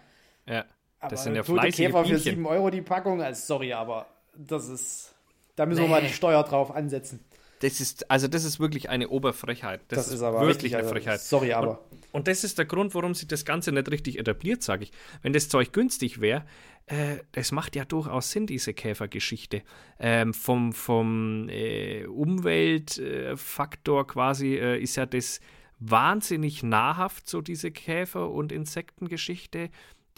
Ja, 0.46 0.54
ja. 0.54 0.64
Aber 1.00 1.10
das 1.10 1.24
sind 1.24 1.34
ja 1.34 1.42
fleißige 1.42 1.86
Käfer 1.86 2.04
für 2.04 2.10
Bienchen. 2.10 2.34
7 2.36 2.46
Euro 2.46 2.70
die 2.70 2.82
Packung, 2.82 3.22
also 3.22 3.40
sorry, 3.44 3.72
aber 3.72 4.06
das 4.36 4.68
ist. 4.68 5.14
Da 5.56 5.66
müssen 5.66 5.80
wir 5.80 5.86
Nee. 5.86 5.90
mal 5.90 6.02
die 6.02 6.12
Steuer 6.12 6.42
drauf 6.44 6.74
ansetzen. 6.74 7.20
Das 7.60 7.80
ist, 7.80 8.10
also 8.10 8.26
das 8.26 8.44
ist 8.44 8.58
wirklich 8.58 8.88
eine 8.88 9.08
Oberfrechheit. 9.08 9.82
Das, 9.88 10.08
ist, 10.08 10.20
wirklich 10.20 10.48
richtig, 10.48 10.74
eine 10.74 10.84
also, 10.84 10.94
Frechheit. 10.94 11.20
Sorry, 11.20 11.52
aber. 11.52 11.84
Und 12.12 12.26
das 12.26 12.42
ist 12.42 12.56
der 12.56 12.64
Grund, 12.64 12.94
warum 12.94 13.14
sich 13.14 13.28
das 13.28 13.44
Ganze 13.44 13.70
nicht 13.72 13.90
richtig 13.90 14.18
etabliert, 14.18 14.62
sage 14.62 14.84
ich. 14.84 14.92
Wenn 15.20 15.34
das 15.34 15.50
Zeug 15.50 15.72
günstig 15.72 16.22
wäre, 16.22 16.46
äh, 16.86 17.16
das 17.32 17.52
macht 17.52 17.76
ja 17.76 17.84
durchaus 17.84 18.30
Sinn, 18.30 18.46
diese 18.46 18.72
Käfergeschichte. 18.72 19.62
Ähm, 19.98 20.32
vom 20.32 20.72
vom 20.72 21.50
äh, 21.50 22.06
Umweltfaktor 22.06 24.06
quasi 24.06 24.54
äh, 24.56 24.80
ist 24.80 24.96
ja 24.96 25.04
das 25.04 25.40
wahnsinnig 25.78 26.62
nahrhaft, 26.62 27.28
so 27.28 27.42
diese 27.42 27.70
Käfer- 27.70 28.30
und 28.30 28.52
Insektengeschichte. 28.52 29.68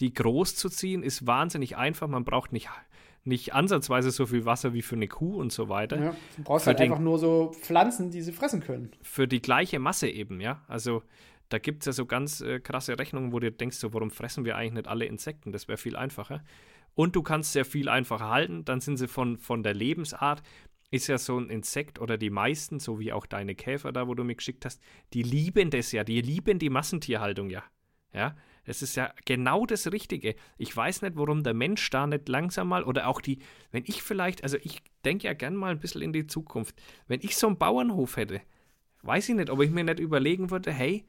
Die 0.01 0.13
groß 0.13 0.57
zu 0.57 0.69
ziehen 0.69 1.03
ist 1.03 1.27
wahnsinnig 1.27 1.77
einfach. 1.77 2.09
Man 2.09 2.25
braucht 2.25 2.53
nicht, 2.53 2.69
nicht 3.25 3.55
ansatzweise 3.55 4.11
so 4.11 4.27
viel 4.27 4.45
Wasser 4.45 4.73
wie 4.75 4.83
für 4.83 4.97
eine 4.97 5.09
Kuh 5.09 5.37
und 5.37 5.53
so 5.53 5.69
weiter 5.69 5.99
Ja, 6.03 6.17
du 6.37 6.43
brauchst 6.43 6.65
Für 6.65 6.71
halt 6.71 6.81
den- 6.81 6.91
einfach 6.93 7.03
nur 7.03 7.19
so 7.19 7.53
Pflanzen, 7.61 8.11
die 8.11 8.23
sie 8.23 8.33
fressen 8.33 8.61
können. 8.61 8.91
für 9.03 9.29
die 9.29 9.43
gleiche 9.43 9.79
Masse 9.79 10.09
eben, 10.09 10.41
ja. 10.41 10.63
Also 10.69 11.03
da 11.51 11.59
gibt 11.59 11.83
es 11.83 11.87
ja 11.87 11.93
so 11.93 12.07
ganz 12.07 12.41
äh, 12.41 12.61
krasse 12.61 12.99
Rechnungen, 12.99 13.33
wo 13.33 13.39
du 13.39 13.53
denkst, 13.53 13.77
so, 13.77 13.93
warum 13.93 14.11
fressen 14.11 14.45
wir 14.47 14.57
eigentlich 14.57 14.73
nicht 14.73 14.89
alle 14.89 15.05
Insekten? 15.05 15.53
Das 15.53 15.69
wäre 15.69 15.77
viel 15.79 15.97
einfacher. 15.97 16.43
Und 16.95 17.15
du 17.15 17.23
kannst 17.23 17.53
sehr 17.53 17.65
viel 17.67 17.89
einfacher 17.89 18.29
halten, 18.31 18.65
dann 18.65 18.81
sind 18.81 18.97
sie 18.97 19.09
von, 19.09 19.37
von 19.39 19.63
der 19.63 19.75
Lebensart, 19.75 20.43
ist 20.91 21.07
ja 21.07 21.17
so 21.17 21.39
ein 21.39 21.49
Insekt 21.49 21.99
oder 22.01 22.19
die 22.19 22.29
meisten, 22.29 22.79
so 22.81 22.99
wie 22.99 23.13
auch 23.13 23.25
deine 23.25 23.55
Käfer 23.55 23.93
da, 23.93 24.09
wo 24.09 24.15
du 24.15 24.25
mir 24.25 24.35
geschickt 24.35 24.65
hast, 24.67 24.81
die 25.15 25.23
lieben 25.23 25.71
das 25.71 25.93
ja, 25.93 26.05
die 26.05 26.21
lieben 26.21 26.59
die 26.59 26.69
Massentierhaltung 26.71 27.49
ja. 27.51 27.63
Ja, 28.15 28.35
das 28.65 28.83
ist 28.83 28.97
ja 28.97 29.13
genau 29.25 29.67
das 29.67 29.91
Richtige. 29.91 30.35
Ich 30.57 30.77
weiß 30.77 31.03
nicht, 31.03 31.17
warum 31.17 31.43
der 31.43 31.55
Mensch 31.55 31.89
da 31.91 32.07
nicht 32.07 32.29
langsam 32.29 32.69
mal 32.69 32.85
oder 32.85 33.09
auch 33.09 33.21
die, 33.21 33.39
wenn 33.71 33.85
ich 33.87 34.03
vielleicht, 34.03 34.45
also 34.45 34.57
ich 34.63 34.83
denke 35.05 35.27
ja 35.27 35.35
gern 35.35 35.57
mal 35.57 35.73
ein 35.73 35.81
bisschen 35.81 36.03
in 36.03 36.13
die 36.13 36.27
Zukunft, 36.27 36.81
wenn 37.09 37.21
ich 37.23 37.37
so 37.37 37.49
einen 37.49 37.59
Bauernhof 37.59 38.17
hätte, 38.17 38.41
weiß 39.03 39.29
ich 39.29 39.35
nicht, 39.35 39.51
ob 39.51 39.61
ich 39.61 39.71
mir 39.71 39.85
nicht 39.85 39.99
überlegen 39.99 40.51
würde, 40.51 40.73
hey, 40.73 41.05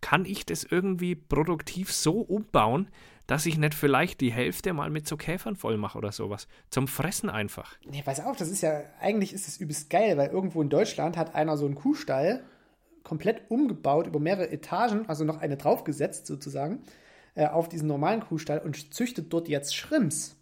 kann 0.00 0.24
ich 0.24 0.44
das 0.44 0.64
irgendwie 0.64 1.14
produktiv 1.14 1.92
so 1.92 2.20
umbauen, 2.20 2.90
dass 3.26 3.46
ich 3.46 3.58
nicht 3.58 3.74
vielleicht 3.74 4.20
die 4.20 4.32
Hälfte 4.32 4.72
mal 4.72 4.90
mit 4.90 5.08
so 5.08 5.16
Käfern 5.16 5.56
voll 5.56 5.76
mache 5.78 5.98
oder 5.98 6.12
sowas. 6.12 6.46
Zum 6.70 6.86
Fressen 6.86 7.28
einfach. 7.28 7.76
Nee, 7.84 8.02
pass 8.04 8.20
auf, 8.20 8.36
das 8.36 8.50
ist 8.50 8.62
ja, 8.62 8.82
eigentlich 9.00 9.32
ist 9.32 9.48
es 9.48 9.58
übelst 9.58 9.90
geil, 9.90 10.16
weil 10.16 10.28
irgendwo 10.28 10.62
in 10.62 10.68
Deutschland 10.68 11.16
hat 11.16 11.34
einer 11.34 11.56
so 11.56 11.66
einen 11.66 11.74
Kuhstall 11.74 12.44
komplett 13.06 13.50
umgebaut 13.50 14.08
über 14.08 14.18
mehrere 14.18 14.50
Etagen, 14.50 15.08
also 15.08 15.24
noch 15.24 15.40
eine 15.40 15.56
draufgesetzt 15.56 16.26
sozusagen, 16.26 16.82
äh, 17.36 17.46
auf 17.46 17.68
diesen 17.68 17.86
normalen 17.86 18.20
Kuhstall 18.20 18.58
und 18.58 18.92
züchtet 18.92 19.32
dort 19.32 19.48
jetzt 19.48 19.76
Schrimps. 19.76 20.34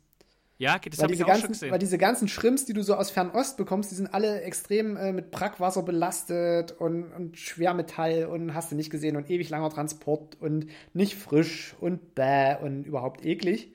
Ja, 0.57 0.79
das 0.79 1.03
habe 1.03 1.13
ich 1.13 1.23
auch 1.23 1.27
schon 1.27 1.35
ganzen, 1.35 1.53
gesehen. 1.53 1.73
weil 1.73 1.79
diese 1.79 1.99
ganzen 1.99 2.27
Schrimps, 2.27 2.65
die 2.65 2.73
du 2.73 2.83
so 2.83 2.95
aus 2.95 3.11
Fernost 3.11 3.59
bekommst, 3.59 3.91
die 3.91 3.97
sind 3.97 4.15
alle 4.15 4.41
extrem 4.43 4.97
äh, 4.97 5.13
mit 5.13 5.31
Brackwasser 5.31 5.83
belastet 5.83 6.73
und, 6.73 7.13
und 7.13 7.37
Schwermetall 7.37 8.27
und 8.27 8.55
hast 8.55 8.73
du 8.73 8.77
nicht 8.77 8.89
gesehen 8.89 9.17
und 9.17 9.29
ewig 9.29 9.51
langer 9.51 9.69
Transport 9.69 10.41
und 10.41 10.67
nicht 10.95 11.17
frisch 11.17 11.75
und 11.81 12.15
bäh 12.15 12.57
und 12.63 12.87
überhaupt 12.87 13.27
eklig. 13.27 13.75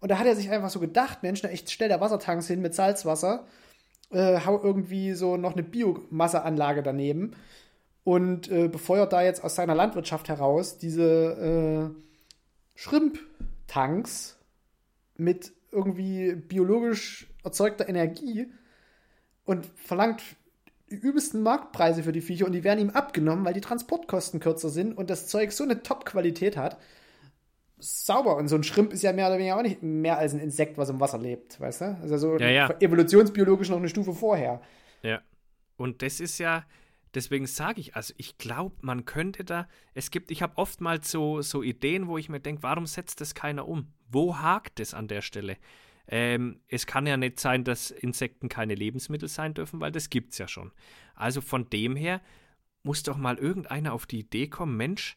Und 0.00 0.10
da 0.10 0.18
hat 0.18 0.26
er 0.26 0.36
sich 0.36 0.48
einfach 0.50 0.70
so 0.70 0.80
gedacht, 0.80 1.22
Mensch, 1.22 1.40
na, 1.42 1.50
ich 1.50 1.64
stell 1.66 1.90
da 1.90 2.00
Wassertanks 2.00 2.46
hin 2.46 2.62
mit 2.62 2.74
Salzwasser, 2.74 3.46
äh, 4.10 4.40
hau 4.46 4.62
irgendwie 4.62 5.12
so 5.12 5.36
noch 5.36 5.52
eine 5.52 5.62
Biomasseanlage 5.62 6.82
daneben 6.82 7.34
und 8.04 8.50
äh, 8.50 8.68
befeuert 8.68 9.12
da 9.12 9.22
jetzt 9.22 9.44
aus 9.44 9.54
seiner 9.54 9.74
Landwirtschaft 9.74 10.28
heraus 10.28 10.78
diese 10.78 11.92
äh, 11.94 12.02
Shrimp-Tanks 12.74 14.38
mit 15.16 15.52
irgendwie 15.70 16.34
biologisch 16.34 17.28
erzeugter 17.44 17.88
Energie 17.88 18.52
und 19.44 19.66
verlangt 19.76 20.22
die 20.90 20.96
übelsten 20.96 21.42
Marktpreise 21.42 22.02
für 22.02 22.12
die 22.12 22.20
Viecher 22.20 22.46
und 22.46 22.52
die 22.52 22.64
werden 22.64 22.80
ihm 22.80 22.90
abgenommen, 22.90 23.44
weil 23.44 23.54
die 23.54 23.60
Transportkosten 23.60 24.40
kürzer 24.40 24.68
sind 24.68 24.96
und 24.96 25.08
das 25.08 25.26
Zeug 25.26 25.52
so 25.52 25.64
eine 25.64 25.82
Top-Qualität 25.82 26.56
hat. 26.56 26.76
Sauber. 27.78 28.36
Und 28.36 28.48
so 28.48 28.56
ein 28.56 28.62
Schrimp 28.62 28.92
ist 28.92 29.02
ja 29.02 29.12
mehr 29.12 29.26
oder 29.26 29.38
weniger 29.38 29.56
auch 29.56 29.62
nicht 29.62 29.82
mehr 29.82 30.18
als 30.18 30.34
ein 30.34 30.38
Insekt, 30.38 30.78
was 30.78 30.88
im 30.88 31.00
Wasser 31.00 31.18
lebt, 31.18 31.58
weißt 31.60 31.80
du? 31.80 31.98
Also 32.00 32.16
so 32.16 32.38
Ja, 32.38 32.48
ja. 32.48 32.74
evolutionsbiologisch 32.78 33.70
noch 33.70 33.78
eine 33.78 33.88
Stufe 33.88 34.12
vorher. 34.12 34.60
Ja. 35.02 35.20
Und 35.76 36.02
das 36.02 36.20
ist 36.20 36.38
ja, 36.38 36.64
deswegen 37.14 37.46
sage 37.46 37.80
ich, 37.80 37.96
also 37.96 38.14
ich 38.16 38.38
glaube, 38.38 38.76
man 38.80 39.04
könnte 39.04 39.44
da, 39.44 39.68
es 39.94 40.10
gibt, 40.10 40.30
ich 40.30 40.42
habe 40.42 40.56
oftmals 40.56 41.10
so, 41.10 41.42
so 41.42 41.62
Ideen, 41.62 42.06
wo 42.08 42.18
ich 42.18 42.28
mir 42.28 42.40
denke, 42.40 42.62
warum 42.62 42.86
setzt 42.86 43.20
das 43.20 43.34
keiner 43.34 43.68
um? 43.68 43.92
Wo 44.08 44.38
hakt 44.38 44.80
es 44.80 44.94
an 44.94 45.08
der 45.08 45.22
Stelle? 45.22 45.56
Ähm, 46.08 46.60
es 46.68 46.86
kann 46.86 47.06
ja 47.06 47.16
nicht 47.16 47.38
sein, 47.40 47.64
dass 47.64 47.90
Insekten 47.90 48.48
keine 48.48 48.74
Lebensmittel 48.74 49.28
sein 49.28 49.54
dürfen, 49.54 49.80
weil 49.80 49.92
das 49.92 50.10
gibt 50.10 50.32
es 50.32 50.38
ja 50.38 50.48
schon. 50.48 50.72
Also 51.14 51.40
von 51.40 51.70
dem 51.70 51.96
her 51.96 52.20
muss 52.82 53.02
doch 53.02 53.16
mal 53.16 53.38
irgendeiner 53.38 53.92
auf 53.92 54.06
die 54.06 54.20
Idee 54.20 54.48
kommen, 54.48 54.76
Mensch, 54.76 55.16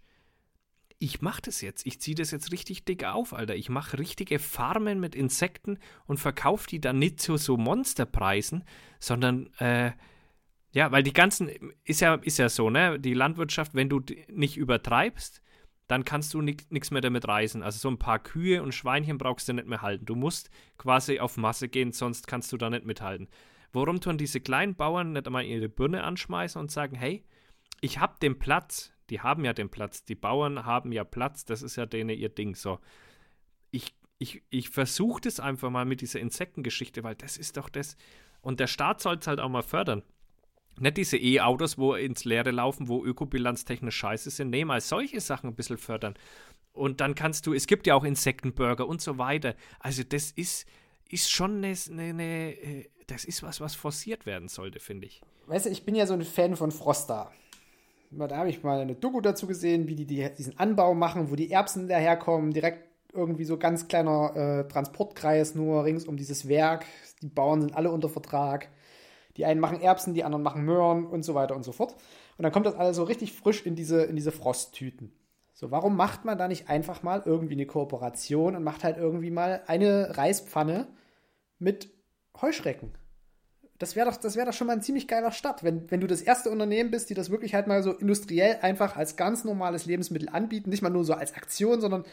ich 0.98 1.22
mache 1.22 1.41
das 1.41 1.62
jetzt. 1.62 1.86
Ich 1.86 2.00
ziehe 2.00 2.16
das 2.16 2.32
jetzt 2.32 2.52
richtig 2.52 2.86
dick 2.86 3.04
auf, 3.04 3.34
Alter. 3.34 3.56
Ich 3.56 3.70
mache 3.70 4.00
richtige 4.00 4.39
Farmen 4.39 5.00
mit 5.00 5.14
Insekten 5.14 5.78
und 6.06 6.20
verkaufe 6.20 6.70
die 6.70 6.80
dann 6.80 7.00
nicht 7.00 7.20
zu 7.20 7.38
so 7.38 7.58
Monsterpreisen, 7.58 8.64
sondern 9.00 9.48
äh, 9.58 9.91
ja, 10.76 10.92
weil 10.92 11.04
die 11.04 11.14
ganzen 11.14 11.50
ist 11.86 12.02
ja 12.02 12.16
ist 12.16 12.38
ja 12.38 12.50
so, 12.50 12.70
ne? 12.70 13.00
Die 13.00 13.14
Landwirtschaft, 13.14 13.76
wenn 13.76 13.88
du 13.88 14.02
nicht 14.28 14.58
übertreibst, 14.58 15.42
dann 15.88 16.04
kannst 16.04 16.34
du 16.34 16.42
nichts 16.42 16.92
mehr 16.92 17.00
damit 17.00 17.30
reisen. 17.30 17.64
Also 17.64 17.80
so 17.80 17.88
ein 17.90 17.98
paar 17.98 18.20
Kühe 18.20 18.62
und 18.62 18.74
Schweinchen 18.74 19.18
brauchst 19.18 19.48
du 19.48 19.54
nicht 19.54 19.68
mehr 19.70 19.82
halten. 19.82 20.06
Du 20.06 20.16
musst 20.16 20.50
quasi 20.78 21.22
auf 21.22 21.38
Masse 21.38 21.70
gehen, 21.70 21.94
sonst 21.94 22.28
kannst 22.28 22.52
du 22.52 22.58
da 22.58 22.70
nicht 22.70 22.86
mithalten. 22.86 23.30
Warum 23.72 24.02
tun 24.02 24.18
diese 24.18 24.42
kleinen 24.42 24.76
Bauern 24.76 25.14
nicht 25.14 25.26
einmal 25.28 25.46
ihre 25.46 25.70
Birne 25.70 26.04
anschmeißen 26.04 26.60
und 26.60 26.72
sagen, 26.72 26.98
hey, 26.98 27.24
ich 27.80 28.00
habe 28.00 28.16
den 28.22 28.38
Platz, 28.38 28.92
die 29.10 29.22
haben 29.22 29.46
ja 29.46 29.54
den 29.54 29.70
Platz, 29.70 30.04
die 30.04 30.16
Bauern 30.16 30.66
haben 30.66 30.92
ja 30.92 31.06
Platz, 31.06 31.46
das 31.46 31.62
ist 31.62 31.78
ja 31.78 31.86
denen 31.86 32.10
ihr 32.10 32.30
Ding 32.30 32.54
so. 32.54 32.80
Ich, 33.72 33.96
ich, 34.18 34.44
ich 34.50 34.72
versuche 34.72 35.22
das 35.22 35.40
einfach 35.40 35.70
mal 35.70 35.86
mit 35.86 36.02
dieser 36.02 36.20
Insektengeschichte, 36.20 37.06
weil 37.06 37.16
das 37.16 37.38
ist 37.38 37.56
doch 37.56 37.70
das. 37.70 37.96
Und 38.42 38.60
der 38.60 38.68
Staat 38.68 39.00
soll 39.00 39.16
es 39.16 39.28
halt 39.28 39.40
auch 39.40 39.48
mal 39.48 39.64
fördern. 39.64 40.04
Nicht 40.80 40.98
diese 40.98 41.18
E-Autos, 41.18 41.78
wo 41.78 41.96
ins 41.96 42.26
Leere 42.26 42.52
laufen, 42.52 42.88
wo 42.88 43.04
ökobilanztechnisch 43.04 43.96
scheiße 43.96 44.30
sind. 44.30 44.50
Nee, 44.50 44.66
mal 44.66 44.82
solche 44.82 45.22
Sachen 45.22 45.50
ein 45.50 45.56
bisschen 45.56 45.78
fördern. 45.78 46.16
Und 46.74 47.00
dann 47.00 47.16
kannst 47.16 47.48
du, 47.48 47.54
es 47.54 47.68
gibt 47.68 47.88
ja 47.88 47.96
auch 47.96 48.04
Insektenburger 48.04 48.88
und 48.88 49.02
so 49.02 49.18
weiter. 49.18 49.56
Also 49.80 50.04
das 50.04 50.32
ist, 50.32 50.68
ist 51.10 51.32
schon 51.32 51.64
eine, 51.64 51.76
eine, 51.90 52.52
äh, 52.52 52.90
das 53.08 53.24
ist 53.24 53.44
was, 53.44 53.62
was 53.62 53.76
forciert 53.76 54.26
werden 54.26 54.50
sollte, 54.50 54.80
finde 54.80 55.08
ich. 55.08 55.22
Weißt 55.48 55.68
du, 55.68 55.70
ich 55.70 55.86
bin 55.86 55.96
ja 55.96 56.06
so 56.06 56.14
ein 56.14 56.24
Fan 56.24 56.56
von 56.56 56.72
Frosta. 56.72 57.32
Da 58.12 58.38
habe 58.38 58.50
ich 58.50 58.64
mal 58.64 58.80
eine 58.80 58.96
Doku 58.96 59.22
dazu 59.22 59.48
gesehen, 59.48 59.88
wie 59.88 59.96
die, 59.96 60.06
die 60.06 60.30
diesen 60.38 60.58
Anbau 60.60 60.94
machen, 60.94 61.32
wo 61.32 61.36
die 61.36 61.52
Erbsen 61.52 61.88
daherkommen, 61.88 62.52
direkt 62.52 62.90
irgendwie 63.14 63.46
so 63.46 63.58
ganz 63.58 63.88
kleiner 63.88 64.36
äh, 64.36 64.68
Transportkreis 64.68 65.56
nur 65.56 65.86
rings 65.86 66.06
um 66.06 66.18
dieses 66.18 66.48
Werk. 66.48 66.86
Die 67.22 67.30
Bauern 67.30 67.62
sind 67.62 67.76
alle 67.76 67.92
unter 67.92 68.10
Vertrag. 68.10 68.70
Die 69.38 69.46
einen 69.46 69.60
machen 69.60 69.82
Erbsen, 69.82 70.14
die 70.14 70.24
anderen 70.24 70.44
machen 70.44 70.64
Möhren 70.64 71.06
und 71.06 71.24
so 71.24 71.36
weiter 71.36 71.56
und 71.56 71.64
so 71.64 71.72
fort. 71.72 71.96
Und 72.38 72.44
dann 72.44 72.52
kommt 72.52 72.66
das 72.66 72.76
alles 72.76 72.96
so 72.96 73.04
richtig 73.04 73.34
frisch 73.34 73.66
in 73.66 73.76
diese, 73.76 74.04
in 74.04 74.16
diese 74.16 74.32
Frosttüten. 74.32 75.12
So, 75.54 75.72
warum 75.72 75.96
macht 75.96 76.26
man 76.26 76.38
da 76.38 76.48
nicht 76.48 76.70
einfach 76.70 77.02
mal 77.02 77.24
irgendwie 77.26 77.54
eine 77.54 77.66
Kooperation 77.66 78.56
und 78.56 78.64
macht 78.64 78.84
halt 78.84 78.98
irgendwie 78.98 79.32
mal 79.32 79.64
eine 79.68 80.18
Reispfanne 80.18 80.88
mit 81.60 81.90
Heuschrecken? 82.42 82.92
Das 83.78 83.96
wäre 83.96 84.10
doch, 84.10 84.18
das 84.18 84.36
doch 84.36 84.54
schon 84.54 84.68
mal 84.68 84.74
ein 84.74 84.82
ziemlich 84.82 85.08
geiler 85.08 85.32
Start, 85.32 85.64
wenn, 85.64 85.90
wenn 85.92 86.00
du 86.00 86.08
das 86.08 86.22
erste 86.22 86.50
Unternehmen 86.50 86.92
bist, 86.92 87.10
die 87.10 87.14
das 87.14 87.30
wirklich 87.30 87.54
halt 87.56 87.68
mal 87.68 87.84
so 87.84 87.92
industriell 87.92 88.60
einfach 88.62 88.96
als 88.96 89.16
ganz 89.18 89.44
normales 89.44 89.86
Lebensmittel 89.86 90.30
anbieten, 90.30 90.70
nicht 90.70 90.82
mal 90.82 90.90
nur 90.90 91.04
so 91.04 91.14
als 91.14 91.36
Aktion, 91.36 91.82
sondern 91.82 92.06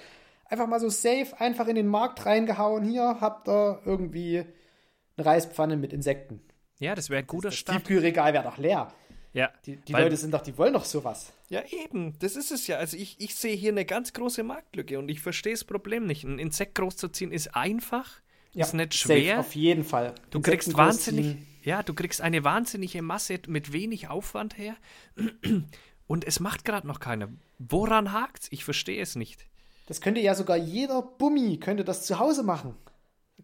einfach 0.45 0.67
mal 0.67 0.81
so 0.81 0.89
safe, 0.89 1.29
einfach 1.39 1.67
in 1.67 1.77
den 1.77 1.87
Markt 1.87 2.27
reingehauen. 2.27 2.85
Hier 2.85 3.21
habt 3.21 3.49
ihr 3.49 3.81
irgendwie 3.85 4.45
eine 5.17 5.27
Reispfanne 5.27 5.77
mit 5.77 5.93
Insekten. 5.93 6.43
Ja, 6.83 6.97
das 6.97 7.11
wäre 7.11 7.21
ein 7.23 7.27
guter 7.29 7.51
das 7.51 7.59
Start. 7.59 7.79
Tiefkühlregal 7.79 8.33
wäre 8.35 8.43
doch 8.43 8.59
leer. 8.59 8.93
Ja, 9.33 9.51
Die, 9.65 9.77
die 9.77 9.93
Leute 9.93 10.17
sind 10.17 10.35
doch, 10.35 10.43
die 10.43 10.59
wollen 10.59 10.75
doch 10.75 10.85
sowas. 10.85 11.33
Ja, 11.49 11.63
eben. 11.71 12.19
Das 12.19 12.35
ist 12.35 12.51
es 12.51 12.67
ja. 12.67 12.77
Also 12.77 12.97
ich, 12.97 13.21
ich 13.21 13.37
sehe 13.37 13.55
hier 13.57 13.71
eine 13.71 13.85
ganz 13.85 14.13
große 14.13 14.43
Marktlücke 14.43 14.99
und 14.99 15.09
ich 15.09 15.21
verstehe 15.21 15.53
das 15.53 15.63
Problem 15.65 16.07
nicht. 16.07 16.25
Ein 16.25 16.41
Insekt 16.41 16.75
großzuziehen 16.75 17.31
ist 17.31 17.55
einfach. 17.55 18.21
Ja, 18.53 18.67
ist 18.67 18.75
nicht 18.75 18.93
safe, 18.95 19.21
schwer. 19.21 19.39
auf 19.41 19.55
jeden 19.55 19.85
Fall. 19.85 20.15
Du 20.31 20.39
Insekten 20.39 20.43
kriegst 20.43 20.77
wahnsinnig, 20.77 21.37
ja, 21.63 21.83
du 21.85 21.95
kriegst 21.95 22.21
eine 22.21 22.43
wahnsinnige 22.45 23.01
Masse 23.01 23.39
mit 23.47 23.73
wenig 23.73 24.09
Aufwand 24.09 24.59
her. 24.59 24.77
Und 26.09 26.27
es 26.27 26.41
macht 26.41 26.65
gerade 26.65 26.87
noch 26.87 26.99
keiner. 26.99 27.29
Woran 27.59 28.13
hakt's? 28.13 28.49
Ich 28.51 28.65
verstehe 28.65 29.01
es 29.01 29.15
nicht. 29.15 29.47
Das 29.87 30.01
könnte 30.01 30.21
ja 30.21 30.35
sogar 30.35 30.57
jeder 30.57 31.01
Bummi 31.01 31.59
könnte 31.59 31.85
das 31.85 32.05
zu 32.05 32.19
Hause 32.19 32.43
machen. 32.43 32.75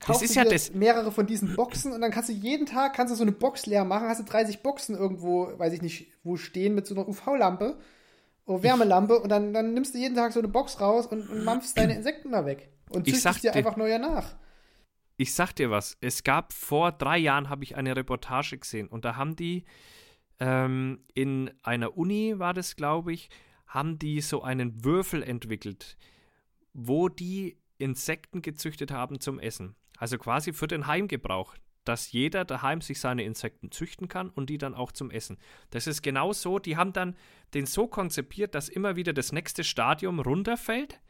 Kaufst 0.01 0.22
ist 0.22 0.34
du 0.34 0.40
ja 0.40 0.44
dir 0.44 0.51
das- 0.51 0.72
mehrere 0.74 1.11
von 1.12 1.26
diesen 1.26 1.55
Boxen 1.57 1.92
und 1.92 2.01
dann 2.01 2.11
kannst 2.11 2.28
du 2.28 2.32
jeden 2.32 2.66
Tag 2.66 2.94
kannst 2.94 3.12
du 3.12 3.16
so 3.16 3.22
eine 3.22 3.32
Box 3.32 3.66
leer 3.66 3.84
machen, 3.84 4.09
hast 4.09 4.20
du 4.20 4.24
30 4.24 4.62
Boxen 4.62 4.96
irgendwo, 4.96 5.59
weiß 5.59 5.72
ich 5.72 5.82
nicht, 5.82 6.12
wo 6.22 6.36
stehen 6.36 6.74
mit 6.74 6.86
so 6.86 6.94
einer 6.94 7.09
UV-Lampe 7.09 7.78
oder 8.46 8.62
Wärmelampe 8.62 9.18
und 9.20 9.28
dann, 9.28 9.53
dann 9.53 9.74
nimmst 9.74 9.94
du 9.94 9.99
jeden 9.99 10.14
Tag 10.14 10.32
so 10.32 10.38
eine 10.40 10.49
Box 10.49 10.80
raus 10.80 11.07
und, 11.07 11.28
und 11.28 11.44
mampfst 11.44 11.74
deine 11.76 11.94
Insekten 11.94 12.32
da 12.32 12.46
weg. 12.46 12.70
Und 12.90 13.07
Ich 13.07 13.14
züchtest 13.14 13.22
sag 13.22 13.40
dir 13.42 13.51
dir- 13.53 13.59
einfach 13.59 13.76
neue 13.76 13.99
nach. 13.99 14.36
Ich 15.16 15.34
sag 15.34 15.53
dir 15.53 15.70
was, 15.70 15.96
es 16.01 16.22
gab 16.22 16.53
vor 16.53 16.92
drei 16.92 17.18
Jahren, 17.18 17.49
habe 17.51 17.64
ich 17.64 17.76
eine 17.76 17.96
Reportage 17.96 18.57
gesehen 18.57 18.86
und 18.88 19.05
da 19.05 19.16
haben 19.16 19.34
die 19.36 19.64
ähm, 20.40 21.01
in 21.14 21.51
einer 21.62 21.96
Uni, 21.96 22.38
war 22.38 22.55
das 22.55 22.76
glaube 22.76 23.12
ich, 23.12 23.28
haben 23.66 23.99
die 23.99 24.20
so 24.20 24.42
einen 24.42 24.84
Würfel 24.84 25.22
entwickelt, 25.22 25.96
wo 26.72 27.09
die 27.09 27.59
Insekten 27.78 28.42
gezüchtet 28.42 28.90
haben 28.92 29.20
zum 29.20 29.38
Essen. 29.40 29.74
Also 29.99 30.18
quasi 30.18 30.53
für 30.53 30.66
den 30.66 30.86
Heimgebrauch, 30.86 31.55
dass 31.84 32.12
jeder 32.12 32.44
daheim 32.44 32.80
sich 32.80 33.01
seine 33.01 33.24
Insekten 33.24 33.70
züchten 33.70 34.09
kann 34.09 34.28
und 34.28 34.51
die 34.51 34.59
dann 34.59 34.74
auch 34.74 34.92
zum 34.92 35.11
Essen. 35.11 35.38
Das 35.70 35.86
ist 35.86 36.03
genau 36.03 36.32
so, 36.32 36.59
die 36.59 36.76
haben 36.76 36.92
dann 36.92 37.16
den 37.55 37.66
so 37.66 37.86
konzipiert, 37.86 38.55
dass 38.55 38.68
immer 38.68 38.96
wieder 38.96 39.12
das 39.12 39.32
nächste 39.32 39.64
Stadium 39.64 40.20
runterfällt 40.20 41.01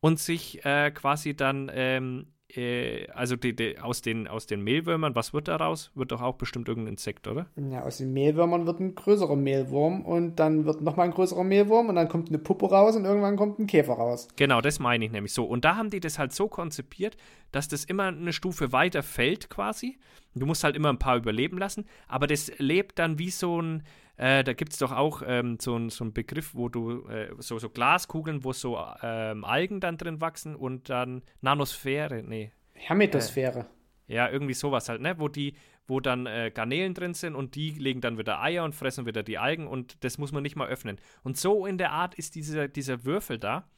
und 0.00 0.18
sich 0.18 0.64
äh, 0.64 0.90
quasi 0.92 1.34
dann, 1.34 1.70
ähm, 1.72 2.32
äh, 2.56 3.08
also 3.10 3.36
die, 3.36 3.54
die, 3.54 3.78
aus, 3.78 4.02
den, 4.02 4.28
aus 4.28 4.46
den 4.46 4.62
Mehlwürmern, 4.62 5.14
was 5.14 5.32
wird 5.32 5.48
daraus? 5.48 5.90
Wird 5.94 6.12
doch 6.12 6.20
auch 6.20 6.34
bestimmt 6.34 6.68
irgendein 6.68 6.94
Insekt, 6.94 7.26
oder? 7.28 7.46
Ja, 7.56 7.82
aus 7.82 7.98
den 7.98 8.12
Mehlwürmern 8.12 8.66
wird 8.66 8.80
ein 8.80 8.94
größerer 8.94 9.36
Mehlwurm 9.36 10.02
und 10.02 10.36
dann 10.36 10.64
wird 10.64 10.82
nochmal 10.82 11.06
ein 11.06 11.12
größerer 11.12 11.44
Mehlwurm 11.44 11.88
und 11.88 11.96
dann 11.96 12.08
kommt 12.08 12.28
eine 12.28 12.38
Puppe 12.38 12.70
raus 12.70 12.96
und 12.96 13.04
irgendwann 13.04 13.36
kommt 13.36 13.58
ein 13.58 13.66
Käfer 13.66 13.94
raus. 13.94 14.28
Genau, 14.36 14.60
das 14.60 14.78
meine 14.78 15.04
ich 15.04 15.12
nämlich 15.12 15.32
so. 15.32 15.44
Und 15.44 15.64
da 15.64 15.76
haben 15.76 15.90
die 15.90 16.00
das 16.00 16.18
halt 16.18 16.32
so 16.32 16.48
konzipiert, 16.48 17.16
dass 17.52 17.68
das 17.68 17.84
immer 17.84 18.04
eine 18.04 18.32
Stufe 18.32 18.72
weiter 18.72 19.02
fällt 19.02 19.50
quasi. 19.50 19.98
Du 20.34 20.46
musst 20.46 20.64
halt 20.64 20.76
immer 20.76 20.88
ein 20.88 20.98
paar 20.98 21.16
überleben 21.16 21.58
lassen, 21.58 21.84
aber 22.08 22.26
das 22.26 22.50
lebt 22.58 22.98
dann 22.98 23.18
wie 23.18 23.30
so 23.30 23.60
ein, 23.60 23.82
äh, 24.22 24.44
da 24.44 24.52
gibt 24.52 24.72
es 24.72 24.78
doch 24.78 24.92
auch 24.92 25.22
ähm, 25.26 25.58
so, 25.60 25.88
so 25.88 26.04
einen 26.04 26.12
Begriff, 26.12 26.54
wo 26.54 26.68
du, 26.68 27.08
äh, 27.08 27.34
so, 27.38 27.58
so 27.58 27.68
Glaskugeln, 27.68 28.44
wo 28.44 28.52
so 28.52 28.78
ähm, 29.02 29.44
Algen 29.44 29.80
dann 29.80 29.98
drin 29.98 30.20
wachsen 30.20 30.54
und 30.54 30.88
dann 30.90 31.22
Nanosphäre, 31.40 32.22
nee, 32.22 32.52
Hermetosphäre. 32.74 33.66
Ja, 34.06 34.30
irgendwie 34.30 34.54
sowas 34.54 34.88
halt, 34.88 35.00
ne? 35.00 35.18
Wo 35.18 35.26
die, 35.26 35.54
wo 35.88 35.98
dann 35.98 36.26
äh, 36.26 36.52
Garnelen 36.54 36.94
drin 36.94 37.14
sind 37.14 37.34
und 37.34 37.56
die 37.56 37.70
legen 37.70 38.00
dann 38.00 38.16
wieder 38.16 38.40
Eier 38.40 38.62
und 38.62 38.76
fressen 38.76 39.06
wieder 39.06 39.24
die 39.24 39.38
Algen 39.38 39.66
und 39.66 40.04
das 40.04 40.18
muss 40.18 40.30
man 40.30 40.44
nicht 40.44 40.54
mal 40.54 40.68
öffnen. 40.68 41.00
Und 41.24 41.36
so 41.36 41.66
in 41.66 41.76
der 41.76 41.90
Art 41.90 42.14
ist 42.14 42.36
dieser, 42.36 42.68
dieser 42.68 43.04
Würfel 43.04 43.38
da. 43.38 43.68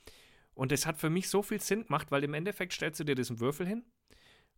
Und 0.53 0.73
es 0.73 0.85
hat 0.85 0.99
für 0.99 1.09
mich 1.09 1.31
so 1.31 1.43
viel 1.43 1.61
Sinn 1.61 1.85
gemacht, 1.87 2.11
weil 2.11 2.23
im 2.23 2.35
Endeffekt 2.35 2.75
stellst 2.75 3.01
du 3.01 3.05
dir 3.05 3.15
diesen 3.15 3.41
Würfel 3.41 3.67
hin. 3.67 3.83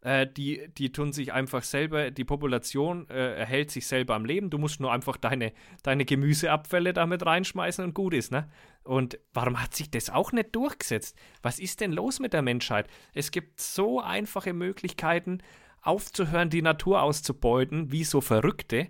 Äh, 0.07 0.29
die, 0.29 0.69
die 0.79 0.93
tun 0.93 1.13
sich 1.13 1.33
einfach 1.33 1.65
selber, 1.65 2.13
die 2.13 2.23
Population 2.23 3.09
äh, 3.11 3.39
erhält 3.39 3.73
sich 3.73 3.89
selber 3.89 4.15
am 4.15 4.25
Leben. 4.25 4.51
Du 4.51 4.59
musst 4.59 4.79
nur 4.79 4.93
einfach 4.93 5.17
deine, 5.17 5.53
deine 5.83 6.05
Gemüseabfälle 6.05 6.93
damit 6.93 7.27
reinschmeißen 7.27 7.85
und 7.85 7.93
gut 7.93 8.15
ist, 8.15 8.31
ne? 8.31 8.49
Und 8.85 9.19
warum 9.35 9.61
hat 9.61 9.75
sich 9.75 9.91
das 9.91 10.09
auch 10.09 10.31
nicht 10.31 10.55
durchgesetzt? 10.55 11.17
Was 11.43 11.59
ist 11.59 11.81
denn 11.81 11.91
los 11.91 12.21
mit 12.21 12.35
der 12.35 12.43
Menschheit? 12.43 12.87
Es 13.15 13.33
gibt 13.33 13.61
so 13.61 14.01
einfache 14.01 14.53
Möglichkeiten, 14.53 15.39
aufzuhören, 15.83 16.51
die 16.51 16.63
Natur 16.63 17.03
auszubeuten, 17.03 17.91
wie 17.91 18.05
so 18.05 18.21
Verrückte. 18.21 18.87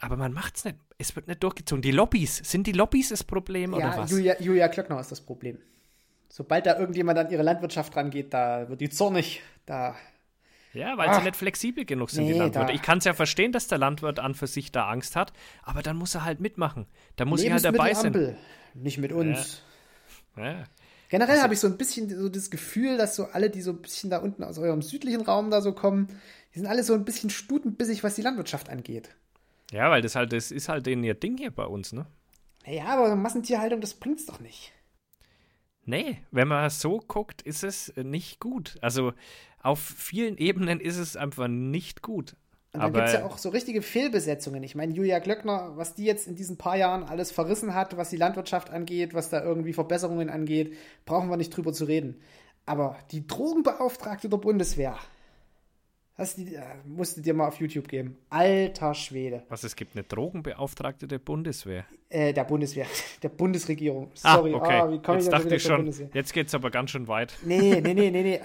Aber 0.00 0.16
man 0.16 0.32
macht's 0.32 0.64
nicht. 0.64 0.78
Es 0.98 1.14
wird 1.14 1.28
nicht 1.28 1.44
durchgezogen. 1.44 1.80
Die 1.80 1.92
Lobbys, 1.92 2.38
sind 2.38 2.66
die 2.66 2.72
Lobbys 2.72 3.10
das 3.10 3.22
Problem 3.22 3.72
oder 3.72 3.90
Ja, 3.90 3.98
was? 3.98 4.10
Julia, 4.10 4.34
Julia 4.40 4.66
Klöckner 4.66 4.98
ist 4.98 5.12
das 5.12 5.20
Problem. 5.20 5.58
Sobald 6.28 6.66
da 6.66 6.78
irgendjemand 6.78 7.18
an 7.18 7.30
ihre 7.30 7.42
Landwirtschaft 7.42 7.96
rangeht, 7.96 8.32
da 8.34 8.68
wird 8.68 8.80
die 8.80 8.90
zornig. 8.90 9.42
Da 9.66 9.96
Ja, 10.74 10.96
weil 10.98 11.08
Ach. 11.08 11.18
sie 11.18 11.24
nicht 11.24 11.36
flexibel 11.36 11.84
genug 11.86 12.10
sind, 12.10 12.26
die 12.26 12.32
Nee, 12.32 12.38
Landwirte. 12.38 12.68
da- 12.68 12.72
Ich 12.74 12.82
kann 12.82 12.98
es 12.98 13.04
ja 13.04 13.14
verstehen, 13.14 13.52
dass 13.52 13.66
der 13.68 13.78
Landwirt 13.78 14.18
an 14.18 14.34
für 14.34 14.46
sich 14.46 14.70
da 14.70 14.88
Angst 14.88 15.16
hat, 15.16 15.32
aber 15.62 15.82
dann 15.82 15.96
muss 15.96 16.14
er 16.14 16.24
halt 16.24 16.40
mitmachen. 16.40 16.86
Da 17.16 17.24
muss 17.24 17.42
ich 17.42 17.50
halt 17.50 17.64
dabei 17.64 17.94
sein. 17.94 18.36
Nicht 18.74 18.98
mit 18.98 19.12
uns. 19.12 19.62
Ja. 20.36 20.64
Generell 21.08 21.40
habe 21.40 21.54
ich 21.54 21.60
so 21.60 21.66
ein 21.66 21.78
bisschen 21.78 22.10
so 22.10 22.28
das 22.28 22.50
Gefühl, 22.50 22.98
dass 22.98 23.16
so 23.16 23.24
alle, 23.32 23.48
die 23.48 23.62
so 23.62 23.70
ein 23.72 23.80
bisschen 23.80 24.10
da 24.10 24.18
unten 24.18 24.44
aus 24.44 24.58
eurem 24.58 24.82
südlichen 24.82 25.22
Raum 25.22 25.50
da 25.50 25.62
so 25.62 25.72
kommen, 25.72 26.08
die 26.54 26.58
sind 26.58 26.68
alle 26.68 26.82
so 26.84 26.92
ein 26.92 27.06
bisschen 27.06 27.30
stutenbissig, 27.30 28.04
was 28.04 28.14
die 28.14 28.22
Landwirtschaft 28.22 28.68
angeht. 28.68 29.08
ja, 29.72 29.90
weil 29.90 30.02
das 30.02 30.14
halt, 30.14 30.32
das 30.34 30.50
ist 30.50 30.68
halt 30.68 30.84
den 30.86 31.02
ihr 31.02 31.14
Ding 31.14 31.38
hier 31.38 31.50
bei 31.50 31.64
uns, 31.64 31.92
ne? 31.94 32.04
Naja, 32.66 32.84
aber 32.86 33.16
Massentierhaltung, 33.16 33.80
das 33.80 33.94
bringt's 33.94 34.26
doch 34.26 34.38
nicht. 34.40 34.72
Nee, 35.88 36.18
wenn 36.30 36.48
man 36.48 36.68
so 36.68 36.98
guckt, 36.98 37.40
ist 37.40 37.64
es 37.64 37.94
nicht 37.96 38.40
gut. 38.40 38.76
Also 38.82 39.14
auf 39.62 39.78
vielen 39.78 40.36
Ebenen 40.36 40.80
ist 40.80 40.98
es 40.98 41.16
einfach 41.16 41.48
nicht 41.48 42.02
gut. 42.02 42.36
Und 42.74 42.82
dann 42.82 42.92
gibt 42.92 43.06
es 43.06 43.14
ja 43.14 43.24
auch 43.24 43.38
so 43.38 43.48
richtige 43.48 43.80
Fehlbesetzungen. 43.80 44.62
Ich 44.62 44.74
meine, 44.74 44.92
Julia 44.92 45.18
Glöckner, 45.18 45.72
was 45.76 45.94
die 45.94 46.04
jetzt 46.04 46.28
in 46.28 46.36
diesen 46.36 46.58
paar 46.58 46.76
Jahren 46.76 47.04
alles 47.04 47.32
verrissen 47.32 47.74
hat, 47.74 47.96
was 47.96 48.10
die 48.10 48.18
Landwirtschaft 48.18 48.68
angeht, 48.68 49.14
was 49.14 49.30
da 49.30 49.42
irgendwie 49.42 49.72
Verbesserungen 49.72 50.28
angeht, 50.28 50.76
brauchen 51.06 51.30
wir 51.30 51.38
nicht 51.38 51.56
drüber 51.56 51.72
zu 51.72 51.86
reden. 51.86 52.20
Aber 52.66 52.98
die 53.10 53.26
Drogenbeauftragte 53.26 54.28
der 54.28 54.36
Bundeswehr, 54.36 54.98
das 56.18 56.34
die, 56.34 56.56
äh, 56.56 56.62
musst 56.84 57.16
du 57.16 57.20
dir 57.22 57.32
mal 57.32 57.46
auf 57.46 57.60
YouTube 57.60 57.88
geben. 57.88 58.16
Alter 58.28 58.92
Schwede. 58.92 59.44
was, 59.48 59.62
es 59.62 59.76
gibt 59.76 59.94
eine 59.94 60.02
Drogenbeauftragte 60.02 61.06
der 61.06 61.20
Bundeswehr. 61.20 61.84
Äh, 62.10 62.32
der 62.32 62.44
Bundeswehr, 62.44 62.86
der 63.22 63.28
Bundesregierung. 63.28 64.10
Ah, 64.24 64.34
Sorry, 64.34 64.52
okay. 64.52 64.80
ah, 64.80 64.90
wie 64.90 64.98
komme 64.98 65.18
ich 65.18 65.24
jetzt 65.24 65.32
da 65.32 65.38
dachte 65.38 65.54
ich 65.54 65.62
schon, 65.62 66.10
jetzt 66.12 66.32
geht's 66.32 66.54
aber 66.54 66.70
ganz 66.70 66.90
schön 66.90 67.06
weit. 67.08 67.34
Nee, 67.44 67.80
nee, 67.80 67.94
nee, 67.94 68.10
nee, 68.10 68.22
nee. 68.22 68.40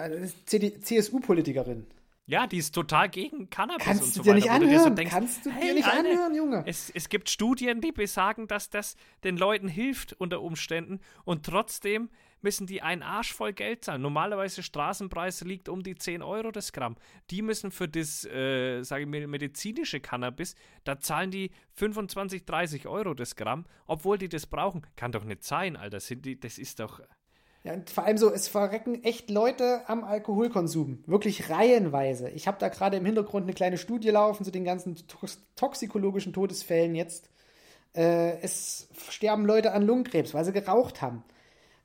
CD 0.46 0.80
CSU-Politikerin. 0.80 1.88
Ja, 2.26 2.48
die 2.48 2.58
ist 2.58 2.74
total 2.74 3.10
gegen 3.10 3.50
Cannabis 3.50 3.84
Kannst 3.84 4.04
und 4.04 4.10
du 4.10 4.18
so 4.20 4.24
dir 4.24 4.36
weiter. 4.36 4.60
nicht 4.60 4.64
du 4.64 4.68
dir 4.68 4.70
so 4.70 4.76
anhören? 4.76 4.96
denkst, 4.96 5.14
Kannst 5.14 5.46
du 5.46 5.50
dir 5.50 5.56
hey, 5.56 5.74
nicht 5.74 5.88
Alter, 5.88 6.10
anhören, 6.10 6.36
Junge? 6.36 6.64
Es, 6.66 6.90
es 6.94 7.10
gibt 7.10 7.30
Studien, 7.30 7.82
die 7.82 7.92
besagen, 7.92 8.48
dass 8.48 8.70
das 8.70 8.96
den 9.24 9.36
Leuten 9.36 9.68
hilft 9.68 10.14
unter 10.14 10.42
Umständen 10.42 11.02
und 11.26 11.46
trotzdem 11.46 12.10
müssen 12.44 12.68
die 12.68 12.82
einen 12.82 13.02
Arsch 13.02 13.34
voll 13.34 13.54
Geld 13.54 13.84
zahlen. 13.84 14.02
Normalerweise 14.02 14.64
Straßenpreis 14.64 15.42
liegt 15.42 15.70
um 15.70 15.84
die 15.84 15.96
10 15.96 16.22
Euro 16.22 16.52
das 16.52 16.72
Gramm. 16.74 16.96
Die 17.30 17.42
müssen 17.42 17.72
für 17.72 17.88
das, 17.88 18.26
äh, 18.26 18.84
sage 18.84 19.04
ich 19.04 19.10
mal, 19.10 19.26
medizinische 19.28 20.00
Cannabis, 20.00 20.56
da 20.84 21.00
zahlen 21.00 21.32
die 21.32 21.52
25, 21.74 22.46
30 22.46 22.88
Euro 22.88 23.14
das 23.14 23.36
Gramm, 23.36 23.66
obwohl 23.88 24.18
die 24.18 24.30
das 24.30 24.46
brauchen. 24.46 24.86
Kann 24.96 25.12
doch 25.12 25.24
nicht 25.24 25.44
sein, 25.44 25.76
Alter. 25.76 26.00
Die, 26.00 26.40
das 26.40 26.58
ist 26.58 26.80
doch. 26.80 27.02
Ja, 27.64 27.74
und 27.74 27.90
vor 27.90 28.04
allem 28.04 28.18
so, 28.18 28.32
es 28.32 28.50
verrecken 28.50 29.04
echt 29.06 29.30
Leute 29.30 29.84
am 29.88 30.04
Alkoholkonsum. 30.04 31.04
Wirklich 31.08 31.50
reihenweise. 31.50 32.30
Ich 32.30 32.48
habe 32.48 32.58
da 32.60 32.68
gerade 32.68 32.98
im 32.98 33.06
Hintergrund 33.06 33.44
eine 33.44 33.54
kleine 33.54 33.78
Studie 33.78 34.10
laufen 34.10 34.44
zu 34.44 34.52
den 34.52 34.66
ganzen 34.66 34.96
tox 35.08 35.40
toxikologischen 35.56 36.34
Todesfällen 36.34 36.94
jetzt. 36.94 37.30
Äh, 37.96 38.40
es 38.42 38.90
sterben 39.10 39.46
Leute 39.46 39.72
an 39.72 39.86
Lungenkrebs, 39.86 40.34
weil 40.34 40.44
sie 40.44 40.52
geraucht 40.52 41.02
haben. 41.02 41.24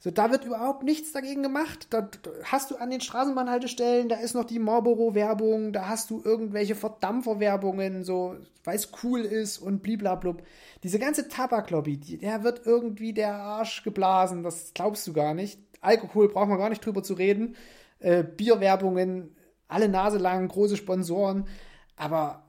So, 0.00 0.12
da 0.12 0.30
wird 0.30 0.44
überhaupt 0.44 0.84
nichts 0.84 1.10
dagegen 1.10 1.42
gemacht. 1.42 1.88
Da, 1.90 2.02
da 2.02 2.30
hast 2.44 2.70
du 2.70 2.76
an 2.76 2.90
den 2.90 3.00
Straßenbahnhaltestellen, 3.00 4.08
da 4.08 4.16
ist 4.16 4.34
noch 4.34 4.44
die 4.44 4.60
Marlboro-Werbung, 4.60 5.72
da 5.72 5.88
hast 5.88 6.10
du 6.10 6.22
irgendwelche 6.24 6.76
Verdampfer-Werbungen, 6.76 8.04
so, 8.04 8.36
weil 8.62 8.76
es 8.76 8.90
cool 9.02 9.22
ist 9.22 9.58
und 9.58 9.82
bliblablub. 9.82 10.42
Diese 10.84 11.00
ganze 11.00 11.26
Tabaklobby, 11.28 11.96
der 11.96 12.44
wird 12.44 12.64
irgendwie 12.64 13.12
der 13.12 13.34
Arsch 13.34 13.82
geblasen, 13.82 14.44
das 14.44 14.72
glaubst 14.72 15.04
du 15.08 15.12
gar 15.12 15.34
nicht. 15.34 15.58
Alkohol 15.80 16.28
brauchen 16.28 16.50
wir 16.50 16.58
gar 16.58 16.70
nicht 16.70 16.84
drüber 16.84 17.02
zu 17.02 17.14
reden. 17.14 17.56
Äh, 17.98 18.22
Bierwerbungen, 18.22 19.34
alle 19.66 19.88
Nase 19.88 20.18
lang, 20.18 20.46
große 20.46 20.76
Sponsoren, 20.76 21.48
aber 21.96 22.44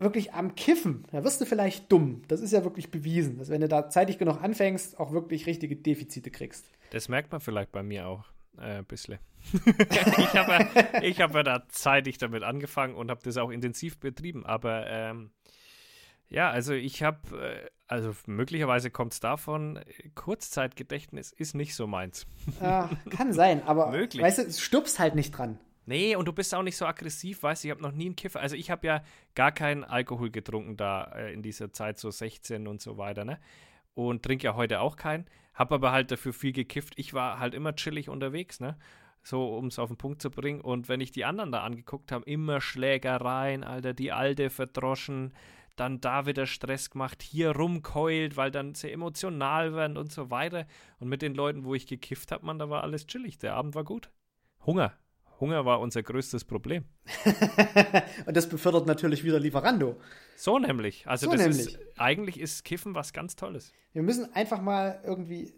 wirklich 0.00 0.32
am 0.32 0.56
Kiffen, 0.56 1.04
da 1.12 1.22
wirst 1.22 1.40
du 1.40 1.44
vielleicht 1.44 1.90
dumm. 1.92 2.22
Das 2.26 2.40
ist 2.40 2.52
ja 2.52 2.64
wirklich 2.64 2.90
bewiesen, 2.90 3.38
dass 3.38 3.50
wenn 3.50 3.60
du 3.60 3.68
da 3.68 3.88
zeitig 3.88 4.18
genug 4.18 4.42
anfängst, 4.42 4.98
auch 4.98 5.12
wirklich 5.12 5.46
richtige 5.46 5.76
Defizite 5.76 6.30
kriegst. 6.30 6.66
Das 6.90 7.08
merkt 7.08 7.32
man 7.32 7.40
vielleicht 7.40 7.72
bei 7.72 7.82
mir 7.82 8.06
auch 8.06 8.24
äh, 8.58 8.78
ein 8.78 8.84
bisschen. 8.84 9.18
ich 9.52 10.34
habe 10.34 10.52
ja, 10.52 11.02
ich 11.02 11.20
hab 11.20 11.34
ja 11.34 11.42
da 11.42 11.68
zeitig 11.68 12.18
damit 12.18 12.42
angefangen 12.42 12.94
und 12.94 13.10
habe 13.10 13.20
das 13.22 13.36
auch 13.36 13.50
intensiv 13.50 13.98
betrieben. 13.98 14.44
Aber 14.46 14.86
ähm, 14.88 15.30
ja, 16.28 16.50
also 16.50 16.72
ich 16.72 17.02
habe, 17.02 17.18
äh, 17.40 17.70
also 17.86 18.12
möglicherweise 18.26 18.90
kommt 18.90 19.14
es 19.14 19.20
davon, 19.20 19.80
Kurzzeitgedächtnis 20.14 21.32
ist 21.32 21.54
nicht 21.54 21.74
so 21.74 21.86
meins. 21.86 22.26
Ja, 22.60 22.90
kann 23.10 23.32
sein, 23.32 23.62
aber 23.62 23.90
Möglich. 23.90 24.22
weißt 24.22 24.38
du, 24.38 24.44
du 24.44 24.52
stirbst 24.52 24.98
halt 24.98 25.14
nicht 25.14 25.32
dran. 25.32 25.58
Nee, 25.86 26.16
und 26.16 26.28
du 26.28 26.34
bist 26.34 26.54
auch 26.54 26.62
nicht 26.62 26.76
so 26.76 26.84
aggressiv, 26.84 27.42
weißt 27.42 27.64
du, 27.64 27.68
ich 27.68 27.70
habe 27.70 27.80
noch 27.80 27.92
nie 27.92 28.06
einen 28.06 28.16
Kiffer. 28.16 28.40
Also 28.40 28.56
ich 28.56 28.70
habe 28.70 28.86
ja 28.86 29.02
gar 29.34 29.52
keinen 29.52 29.84
Alkohol 29.84 30.30
getrunken 30.30 30.76
da 30.76 31.04
äh, 31.16 31.32
in 31.32 31.42
dieser 31.42 31.72
Zeit, 31.72 31.98
so 31.98 32.10
16 32.10 32.66
und 32.68 32.82
so 32.82 32.98
weiter, 32.98 33.24
ne? 33.24 33.38
Und 33.94 34.22
trinke 34.22 34.44
ja 34.44 34.54
heute 34.54 34.80
auch 34.80 34.96
keinen. 34.96 35.24
Habe 35.58 35.74
aber 35.74 35.90
halt 35.90 36.12
dafür 36.12 36.32
viel 36.32 36.52
gekifft. 36.52 36.94
Ich 36.96 37.14
war 37.14 37.40
halt 37.40 37.52
immer 37.52 37.74
chillig 37.74 38.08
unterwegs, 38.08 38.60
ne? 38.60 38.76
so 39.22 39.56
um 39.56 39.66
es 39.66 39.78
auf 39.78 39.88
den 39.88 39.96
Punkt 39.96 40.22
zu 40.22 40.30
bringen. 40.30 40.60
Und 40.60 40.88
wenn 40.88 41.00
ich 41.00 41.10
die 41.10 41.24
anderen 41.24 41.52
da 41.52 41.62
angeguckt 41.62 42.12
habe, 42.12 42.24
immer 42.24 42.60
Schlägereien, 42.60 43.64
Alter, 43.64 43.92
die 43.92 44.12
Alte 44.12 44.50
verdroschen, 44.50 45.34
dann 45.76 46.00
da 46.00 46.26
wieder 46.26 46.46
Stress 46.46 46.90
gemacht, 46.90 47.22
hier 47.22 47.52
rumkeult, 47.52 48.36
weil 48.36 48.50
dann 48.50 48.74
sehr 48.74 48.92
emotional 48.92 49.74
werden 49.74 49.96
und 49.96 50.12
so 50.12 50.30
weiter. 50.30 50.66
Und 50.98 51.08
mit 51.08 51.22
den 51.22 51.34
Leuten, 51.34 51.64
wo 51.64 51.74
ich 51.74 51.86
gekifft 51.86 52.32
habe, 52.32 52.46
man, 52.46 52.58
da 52.58 52.70
war 52.70 52.82
alles 52.82 53.06
chillig. 53.06 53.38
Der 53.38 53.54
Abend 53.54 53.74
war 53.74 53.84
gut. 53.84 54.10
Hunger. 54.64 54.92
Hunger 55.40 55.64
war 55.64 55.80
unser 55.80 56.02
größtes 56.02 56.44
Problem. 56.44 56.84
und 58.26 58.36
das 58.36 58.48
befördert 58.48 58.86
natürlich 58.86 59.24
wieder 59.24 59.38
Lieferando. 59.38 60.00
So 60.36 60.58
nämlich. 60.58 61.06
Also 61.06 61.26
so 61.26 61.32
das 61.32 61.40
nämlich. 61.40 61.74
ist 61.74 61.78
eigentlich 61.96 62.40
ist 62.40 62.64
Kiffen 62.64 62.94
was 62.94 63.12
ganz 63.12 63.36
Tolles. 63.36 63.72
Wir 63.92 64.02
müssen 64.02 64.32
einfach 64.34 64.60
mal 64.60 65.00
irgendwie 65.04 65.54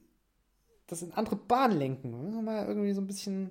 das 0.87 1.03
in 1.03 1.13
andere 1.13 1.37
Bahnen 1.37 1.79
lenken. 1.79 2.13
Wir 2.13 2.19
müssen 2.19 2.45
mal 2.45 2.67
irgendwie 2.67 2.93
so 2.93 3.01
ein 3.01 3.07
bisschen 3.07 3.51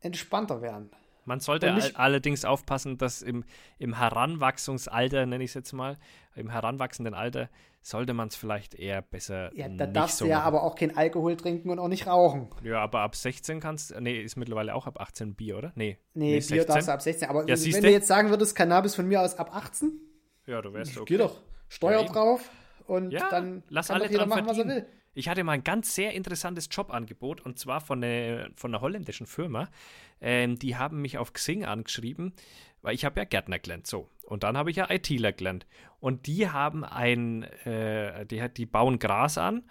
entspannter 0.00 0.62
werden. 0.62 0.90
Man 1.24 1.40
sollte 1.40 1.72
all, 1.72 1.90
allerdings 1.94 2.44
aufpassen, 2.44 2.98
dass 2.98 3.22
im, 3.22 3.44
im 3.78 3.96
Heranwachsungsalter, 3.98 5.26
nenne 5.26 5.44
ich 5.44 5.50
es 5.50 5.54
jetzt 5.54 5.72
mal, 5.72 5.98
im 6.34 6.50
heranwachsenden 6.50 7.14
Alter, 7.14 7.48
sollte 7.80 8.14
man 8.14 8.28
es 8.28 8.36
vielleicht 8.36 8.74
eher 8.74 9.02
besser. 9.02 9.54
Ja, 9.56 9.68
da 9.68 9.86
nicht 9.86 9.96
darfst 9.96 10.18
so 10.18 10.24
du 10.24 10.30
ja 10.30 10.38
machen. 10.38 10.46
aber 10.48 10.62
auch 10.62 10.74
kein 10.74 10.96
Alkohol 10.96 11.36
trinken 11.36 11.70
und 11.70 11.78
auch 11.78 11.88
nicht 11.88 12.06
rauchen. 12.06 12.48
Ja, 12.62 12.78
aber 12.80 13.00
ab 13.00 13.16
16 13.16 13.60
kannst 13.60 13.98
Nee, 14.00 14.20
ist 14.20 14.36
mittlerweile 14.36 14.74
auch 14.74 14.86
ab 14.86 15.00
18 15.00 15.34
Bier, 15.34 15.58
oder? 15.58 15.72
Nee. 15.74 15.98
Nee, 16.14 16.40
Bier 16.40 16.64
darfst 16.64 16.88
du 16.88 16.92
ab 16.92 17.02
16. 17.02 17.28
Aber 17.28 17.40
Ja, 17.48 17.56
wenn 17.60 17.82
du 17.82 17.90
jetzt 17.90 18.06
sagen 18.06 18.30
würdest, 18.30 18.54
Cannabis 18.54 18.94
von 18.94 19.06
mir 19.08 19.20
aus 19.20 19.36
ab 19.36 19.54
18, 19.54 19.92
Ja, 20.46 20.62
du 20.62 20.72
wärst 20.72 20.96
okay. 20.96 21.14
geh 21.14 21.18
doch. 21.18 21.40
Steuer 21.68 22.02
Ja, 22.02 22.08
drauf 22.08 22.50
und 22.86 23.12
dann 23.12 23.62
lass 23.68 23.88
kann 23.88 24.00
alle 24.00 24.10
jeder 24.10 24.26
machen, 24.26 24.46
was 24.46 24.58
er 24.58 24.64
verdienen. 24.64 24.86
will. 24.86 25.01
Ich 25.14 25.28
hatte 25.28 25.44
mal 25.44 25.52
ein 25.52 25.64
ganz 25.64 25.94
sehr 25.94 26.14
interessantes 26.14 26.68
Jobangebot 26.70 27.40
und 27.42 27.58
zwar 27.58 27.80
von, 27.80 28.02
einer- 28.02 28.48
von 28.54 28.72
einer 28.74 28.80
holländischen 28.80 29.26
Firma. 29.26 29.68
Ähm, 30.20 30.58
die 30.58 30.76
haben 30.76 31.02
mich 31.02 31.18
auf 31.18 31.32
Xing 31.32 31.64
angeschrieben, 31.64 32.32
weil 32.80 32.94
ich 32.94 33.04
habe 33.04 33.20
ja 33.20 33.24
Gärtner 33.24 33.58
gelernt, 33.58 33.86
so. 33.86 34.08
Und 34.24 34.42
dann 34.42 34.56
habe 34.56 34.70
ich 34.70 34.76
ja 34.76 34.90
ITler 34.90 35.32
gelernt. 35.32 35.66
Und 36.00 36.26
die 36.26 36.48
haben 36.48 36.84
ein, 36.84 37.42
äh, 37.64 38.24
die, 38.26 38.42
die 38.56 38.66
bauen 38.66 38.98
Gras 38.98 39.36
an 39.36 39.64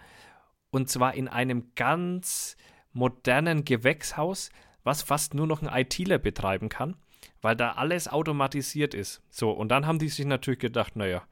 und 0.70 0.90
zwar 0.90 1.16
in 1.16 1.28
einem 1.28 1.72
ganz 1.76 2.56
modernen 2.94 3.66
Gewächshaus, 3.66 4.52
was 4.84 5.02
fast 5.02 5.34
nur 5.34 5.48
noch 5.48 5.62
ein 5.62 5.70
ITler 5.82 6.18
betreiben 6.20 6.70
kann, 6.70 6.96
weil 7.42 7.56
da 7.56 7.74
alles 7.74 8.08
automatisiert 8.08 8.94
ist. 8.94 9.22
So, 9.30 9.52
und 9.52 9.70
dann 9.70 9.86
haben 9.88 10.00
die 10.00 10.10
sich 10.10 10.26
natürlich 10.26 10.60
gedacht, 10.60 10.96
naja, 10.96 11.24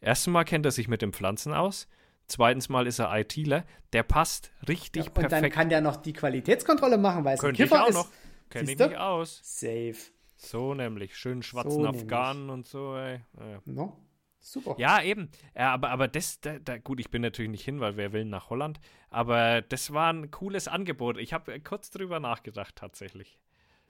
erstens 0.00 0.32
mal 0.32 0.44
kennt 0.44 0.66
er 0.66 0.72
sich 0.72 0.88
mit 0.88 1.02
den 1.02 1.12
Pflanzen 1.12 1.52
aus, 1.52 1.88
zweitens 2.28 2.68
mal 2.68 2.86
ist 2.86 2.98
er 2.98 3.14
ITler, 3.18 3.64
der 3.92 4.02
passt 4.02 4.52
richtig 4.68 5.04
Ja, 5.04 5.08
und 5.08 5.14
perfekt. 5.14 5.32
dann 5.44 5.50
kann 5.50 5.68
der 5.68 5.80
noch 5.80 5.96
die 5.96 6.12
Qualitätskontrolle 6.12 6.98
machen, 6.98 7.24
weil 7.24 7.34
es 7.34 7.40
ein 7.40 7.46
Könnte 7.46 7.62
ich 7.62 7.68
Kiffer 7.70 7.84
auch 7.84 7.88
ist. 7.88 7.94
noch. 7.94 8.08
Kenne 8.50 8.70
ich 8.72 8.78
mich 8.78 8.96
aus. 8.96 9.40
Safe. 9.42 9.96
So 10.36 10.74
nämlich, 10.74 11.16
schön 11.16 11.42
schwarzen 11.42 11.82
So. 11.82 11.86
Afghanen 11.88 12.50
und 12.50 12.66
so, 12.66 12.94
ey. 12.96 13.20
Ja. 13.38 13.60
No? 13.64 13.98
Super. 14.38 14.76
Ja, 14.78 15.02
eben. 15.02 15.30
Ja, 15.56 15.72
aber, 15.72 15.90
aber 15.90 16.06
das, 16.06 16.40
da, 16.40 16.58
da, 16.60 16.78
gut, 16.78 17.00
ich 17.00 17.10
bin 17.10 17.22
natürlich 17.22 17.50
nicht 17.50 17.64
hin, 17.64 17.80
weil 17.80 17.96
wer 17.96 18.12
will 18.12 18.24
nach 18.24 18.48
Holland. 18.50 18.78
Aber 19.10 19.62
das 19.62 19.92
war 19.92 20.12
ein 20.12 20.30
cooles 20.30 20.68
Angebot. 20.68 21.16
Ich 21.18 21.32
habe 21.32 21.58
kurz 21.60 21.90
drüber 21.90 22.20
nachgedacht, 22.20 22.76
tatsächlich. 22.76 23.40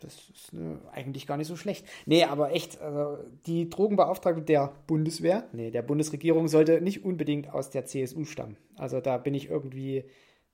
Das 0.01 0.15
ist 0.29 0.53
ne, 0.53 0.79
eigentlich 0.93 1.27
gar 1.27 1.39
nicht 1.39 1.47
so 1.47 1.57
schlecht. 1.57 1.87
Nee, 2.05 2.25
aber 2.25 2.53
echt, 2.53 2.81
also 2.81 3.19
die 3.47 3.71
Drogenbeauftragte 3.71 4.43
der 4.43 4.75
Bundeswehr, 4.87 5.49
nee, 5.53 5.71
der 5.71 5.83
Bundesregierung 5.83 6.49
sollte 6.49 6.83
nicht 6.83 7.05
unbedingt 7.05 7.53
aus 7.53 7.71
der 7.71 7.87
CSU 7.87 8.25
stammen. 8.25 8.59
Also 8.77 9.01
da 9.01 9.17
bin 9.17 9.33
ich 9.33 9.49
irgendwie, 9.49 10.05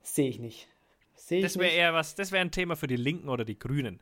sehe 0.00 0.28
ich 0.28 0.38
nicht. 0.38 0.68
Sehe 1.16 1.38
ich 1.38 1.44
Das 1.44 1.58
wäre 1.58 1.72
eher 1.72 1.92
was, 1.92 2.14
das 2.14 2.30
wäre 2.30 2.42
ein 2.42 2.52
Thema 2.52 2.76
für 2.76 2.86
die 2.86 2.96
Linken 2.96 3.28
oder 3.28 3.44
die 3.44 3.58
Grünen. 3.58 4.00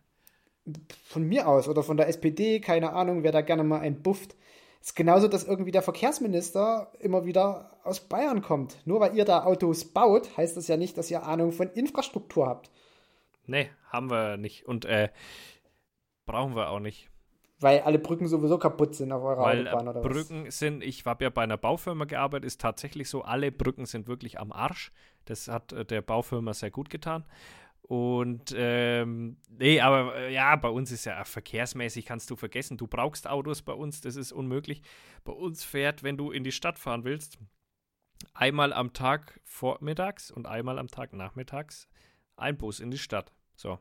Von 1.05 1.27
mir 1.27 1.49
aus 1.49 1.69
oder 1.69 1.83
von 1.83 1.97
der 1.97 2.09
SPD, 2.09 2.61
keine 2.61 2.93
Ahnung, 2.93 3.23
wer 3.23 3.33
da 3.33 3.41
gerne 3.41 3.65
mal 3.65 3.81
einen 3.81 4.03
bufft. 4.03 4.37
Ist 4.83 4.95
genauso, 4.95 5.27
dass 5.29 5.45
irgendwie 5.45 5.73
der 5.73 5.83
Verkehrsminister 5.83 6.93
immer 7.01 7.25
wieder 7.25 7.79
aus 7.83 8.01
Bayern 8.01 8.43
kommt. 8.43 8.77
Nur 8.87 9.01
weil 9.01 9.17
ihr 9.17 9.25
da 9.25 9.45
Autos 9.45 9.87
baut, 9.87 10.37
heißt 10.37 10.57
das 10.57 10.69
ja 10.69 10.77
nicht, 10.77 10.97
dass 10.99 11.11
ihr 11.11 11.23
Ahnung 11.23 11.53
von 11.53 11.71
Infrastruktur 11.71 12.47
habt. 12.47 12.71
Nee, 13.47 13.71
haben 13.89 14.11
wir 14.11 14.37
nicht. 14.37 14.67
Und 14.67 14.85
äh, 14.85 15.11
brauchen 16.27 16.55
wir 16.55 16.71
auch 16.71 16.81
nicht. 16.81 17.11
Weil 17.61 17.81
alle 17.81 17.99
Brücken 17.99 18.27
sowieso 18.27 18.59
kaputt 18.59 18.95
sind 18.95 19.13
auf 19.13 19.23
eurer 19.23 19.43
Weil 19.43 19.69
Autobahn 19.69 19.87
äh, 19.87 19.91
oder 19.91 20.05
was. 20.05 20.13
Brücken 20.13 20.51
sind, 20.51 20.83
ich 20.83 21.05
habe 21.05 21.25
ja 21.25 21.31
bei 21.31 21.43
einer 21.43 21.59
Baufirma 21.59 22.07
gearbeitet, 22.07 22.47
ist 22.47 22.61
tatsächlich 22.61 23.11
so, 23.11 23.23
alle 23.23 23.53
Brücken 23.53 23.85
sind 23.85 24.09
wirklich 24.09 24.41
am 24.41 24.51
Arsch. 24.51 24.93
Das 25.27 25.49
hat 25.49 25.73
äh, 25.73 25.85
der 25.85 26.01
Baufirma 26.01 26.55
sehr 26.55 26.71
gut 26.71 26.89
getan. 26.89 27.25
Und 27.83 28.55
ähm, 28.57 29.37
nee, 29.49 29.81
aber 29.81 30.15
äh, 30.15 30.33
ja, 30.33 30.57
bei 30.57 30.69
uns 30.69 30.91
ist 30.93 31.05
ja 31.05 31.25
verkehrsmäßig, 31.25 32.07
kannst 32.07 32.31
du 32.31 32.37
vergessen. 32.37 32.77
Du 32.77 32.87
brauchst 32.87 33.29
Autos 33.29 33.63
bei 33.63 33.73
uns, 33.73 34.01
das 34.01 34.17
ist 34.17 34.33
unmöglich. 34.33 34.83
Bei 35.25 35.33
uns 35.33 35.65
fährt, 35.65 36.03
wenn 36.03 36.17
du 36.17 36.31
in 36.31 36.45
die 36.45 36.53
Stadt 36.53 36.79
fahren 36.79 37.05
willst, 37.05 37.39
einmal 38.33 38.73
am 38.73 38.93
Tag 38.93 39.41
vormittags 39.45 40.31
und 40.31 40.47
einmal 40.47 40.79
am 40.79 40.89
Tag 40.89 41.13
nachmittags 41.13 41.89
ein 42.41 42.57
Bus 42.57 42.81
in 42.81 42.91
die 42.91 42.99
Stadt. 42.99 43.33
So. 43.55 43.79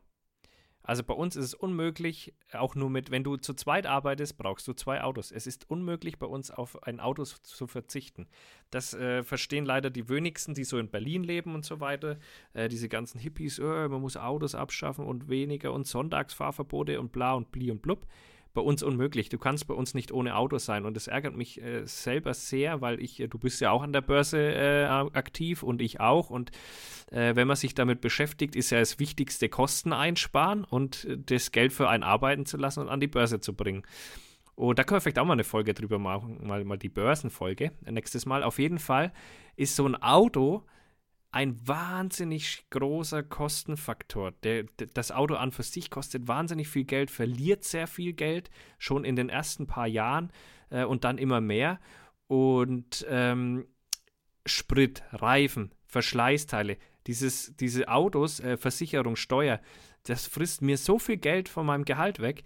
Also 0.82 1.04
bei 1.04 1.14
uns 1.14 1.36
ist 1.36 1.44
es 1.44 1.54
unmöglich, 1.54 2.34
auch 2.52 2.74
nur 2.74 2.88
mit, 2.88 3.10
wenn 3.10 3.22
du 3.22 3.36
zu 3.36 3.52
zweit 3.54 3.86
arbeitest, 3.86 4.38
brauchst 4.38 4.66
du 4.66 4.72
zwei 4.72 5.02
Autos. 5.02 5.30
Es 5.30 5.46
ist 5.46 5.68
unmöglich 5.68 6.18
bei 6.18 6.26
uns 6.26 6.50
auf 6.50 6.82
ein 6.84 7.00
Auto 7.00 7.24
zu 7.24 7.66
verzichten. 7.66 8.26
Das 8.70 8.94
äh, 8.94 9.22
verstehen 9.22 9.66
leider 9.66 9.90
die 9.90 10.08
wenigsten, 10.08 10.54
die 10.54 10.64
so 10.64 10.78
in 10.78 10.90
Berlin 10.90 11.22
leben 11.22 11.54
und 11.54 11.66
so 11.66 11.80
weiter. 11.80 12.18
Äh, 12.54 12.68
diese 12.68 12.88
ganzen 12.88 13.20
Hippies, 13.20 13.58
äh, 13.58 13.88
man 13.88 14.00
muss 14.00 14.16
Autos 14.16 14.54
abschaffen 14.54 15.04
und 15.04 15.28
weniger 15.28 15.72
und 15.72 15.86
Sonntagsfahrverbote 15.86 16.98
und 16.98 17.12
bla 17.12 17.34
und 17.34 17.52
bli 17.52 17.70
und 17.70 17.82
blub. 17.82 18.06
Bei 18.52 18.60
uns 18.60 18.82
unmöglich. 18.82 19.28
Du 19.28 19.38
kannst 19.38 19.66
bei 19.68 19.74
uns 19.74 19.94
nicht 19.94 20.10
ohne 20.10 20.34
Auto 20.34 20.58
sein. 20.58 20.84
Und 20.84 20.94
das 20.94 21.06
ärgert 21.06 21.36
mich 21.36 21.62
äh, 21.62 21.86
selber 21.86 22.34
sehr, 22.34 22.80
weil 22.80 23.00
ich, 23.00 23.20
äh, 23.20 23.28
du 23.28 23.38
bist 23.38 23.60
ja 23.60 23.70
auch 23.70 23.82
an 23.82 23.92
der 23.92 24.00
Börse 24.00 24.38
äh, 24.38 24.84
aktiv 24.86 25.62
und 25.62 25.80
ich 25.80 26.00
auch. 26.00 26.30
Und 26.30 26.50
äh, 27.12 27.36
wenn 27.36 27.46
man 27.46 27.56
sich 27.56 27.74
damit 27.74 28.00
beschäftigt, 28.00 28.56
ist 28.56 28.70
ja 28.70 28.80
das 28.80 28.98
Wichtigste 28.98 29.48
Kosten 29.48 29.92
einsparen 29.92 30.64
und 30.64 31.04
äh, 31.04 31.16
das 31.16 31.52
Geld 31.52 31.72
für 31.72 31.88
einen 31.88 32.02
arbeiten 32.02 32.44
zu 32.44 32.56
lassen 32.56 32.80
und 32.80 32.88
an 32.88 33.00
die 33.00 33.06
Börse 33.06 33.40
zu 33.40 33.54
bringen. 33.54 33.84
Und 34.56 34.78
da 34.78 34.84
können 34.84 34.96
wir 34.96 35.00
vielleicht 35.00 35.18
auch 35.18 35.24
mal 35.24 35.32
eine 35.34 35.44
Folge 35.44 35.72
drüber 35.72 35.98
machen, 35.98 36.46
mal, 36.46 36.64
mal 36.64 36.76
die 36.76 36.88
Börsenfolge 36.88 37.72
äh, 37.86 37.92
nächstes 37.92 38.26
Mal. 38.26 38.42
Auf 38.42 38.58
jeden 38.58 38.78
Fall 38.78 39.12
ist 39.56 39.76
so 39.76 39.86
ein 39.86 39.94
Auto 40.02 40.64
ein 41.32 41.56
wahnsinnig 41.66 42.66
großer 42.70 43.22
Kostenfaktor. 43.22 44.32
Der, 44.42 44.64
das 44.94 45.12
Auto 45.12 45.34
an 45.34 45.52
für 45.52 45.62
sich 45.62 45.90
kostet 45.90 46.26
wahnsinnig 46.26 46.68
viel 46.68 46.84
Geld, 46.84 47.10
verliert 47.10 47.64
sehr 47.64 47.86
viel 47.86 48.12
Geld, 48.12 48.50
schon 48.78 49.04
in 49.04 49.16
den 49.16 49.28
ersten 49.28 49.66
paar 49.66 49.86
Jahren 49.86 50.32
äh, 50.70 50.84
und 50.84 51.04
dann 51.04 51.18
immer 51.18 51.40
mehr. 51.40 51.78
Und 52.26 53.06
ähm, 53.08 53.66
Sprit, 54.44 55.02
Reifen, 55.12 55.72
Verschleißteile, 55.86 56.76
dieses, 57.06 57.54
diese 57.56 57.88
Autos, 57.88 58.40
äh, 58.40 58.56
Versicherung, 58.56 59.16
Steuer, 59.16 59.60
das 60.04 60.26
frisst 60.26 60.62
mir 60.62 60.78
so 60.78 60.98
viel 60.98 61.18
Geld 61.18 61.48
von 61.48 61.66
meinem 61.66 61.84
Gehalt 61.84 62.20
weg. 62.20 62.42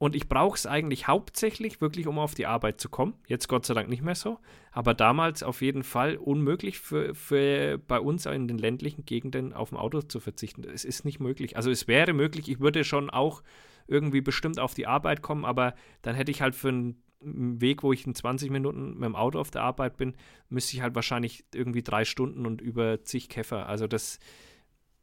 Und 0.00 0.16
ich 0.16 0.30
brauche 0.30 0.56
es 0.56 0.64
eigentlich 0.64 1.08
hauptsächlich 1.08 1.82
wirklich, 1.82 2.06
um 2.06 2.18
auf 2.18 2.34
die 2.34 2.46
Arbeit 2.46 2.80
zu 2.80 2.88
kommen. 2.88 3.12
Jetzt 3.26 3.48
Gott 3.48 3.66
sei 3.66 3.74
Dank 3.74 3.90
nicht 3.90 4.00
mehr 4.00 4.14
so. 4.14 4.38
Aber 4.72 4.94
damals 4.94 5.42
auf 5.42 5.60
jeden 5.60 5.82
Fall 5.82 6.16
unmöglich 6.16 6.78
für, 6.78 7.14
für 7.14 7.76
bei 7.76 8.00
uns 8.00 8.24
in 8.24 8.48
den 8.48 8.56
ländlichen 8.56 9.04
Gegenden 9.04 9.52
auf 9.52 9.72
ein 9.72 9.76
Auto 9.76 10.00
zu 10.00 10.18
verzichten. 10.18 10.64
Es 10.64 10.86
ist 10.86 11.04
nicht 11.04 11.20
möglich. 11.20 11.58
Also 11.58 11.70
es 11.70 11.86
wäre 11.86 12.14
möglich, 12.14 12.48
ich 12.48 12.60
würde 12.60 12.82
schon 12.82 13.10
auch 13.10 13.42
irgendwie 13.88 14.22
bestimmt 14.22 14.58
auf 14.58 14.72
die 14.72 14.86
Arbeit 14.86 15.20
kommen, 15.20 15.44
aber 15.44 15.74
dann 16.00 16.14
hätte 16.14 16.30
ich 16.30 16.40
halt 16.40 16.54
für 16.54 16.68
einen 16.68 17.02
Weg, 17.20 17.82
wo 17.82 17.92
ich 17.92 18.06
in 18.06 18.14
20 18.14 18.50
Minuten 18.50 18.94
mit 18.94 19.04
dem 19.04 19.16
Auto 19.16 19.38
auf 19.38 19.50
der 19.50 19.64
Arbeit 19.64 19.98
bin, 19.98 20.14
müsste 20.48 20.76
ich 20.76 20.82
halt 20.82 20.94
wahrscheinlich 20.94 21.44
irgendwie 21.54 21.82
drei 21.82 22.06
Stunden 22.06 22.46
und 22.46 22.62
über 22.62 23.04
zig 23.04 23.28
Käfer. 23.28 23.66
Also 23.66 23.86
das 23.86 24.18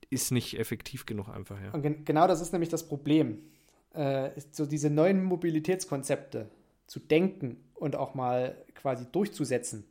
ist 0.10 0.32
nicht 0.32 0.58
effektiv 0.58 1.06
genug 1.06 1.30
einfach, 1.30 1.62
ja. 1.62 1.70
Und 1.70 1.84
gen 1.84 2.04
genau 2.04 2.26
das 2.26 2.42
ist 2.42 2.52
nämlich 2.52 2.70
das 2.70 2.88
Problem. 2.88 3.44
Äh, 3.94 4.32
so 4.52 4.66
diese 4.66 4.90
neuen 4.90 5.24
Mobilitätskonzepte 5.24 6.50
zu 6.88 7.00
denken 7.00 7.64
und 7.74 7.96
auch 7.96 8.14
mal 8.14 8.56
quasi 8.76 9.06
durchzusetzen. 9.12 9.86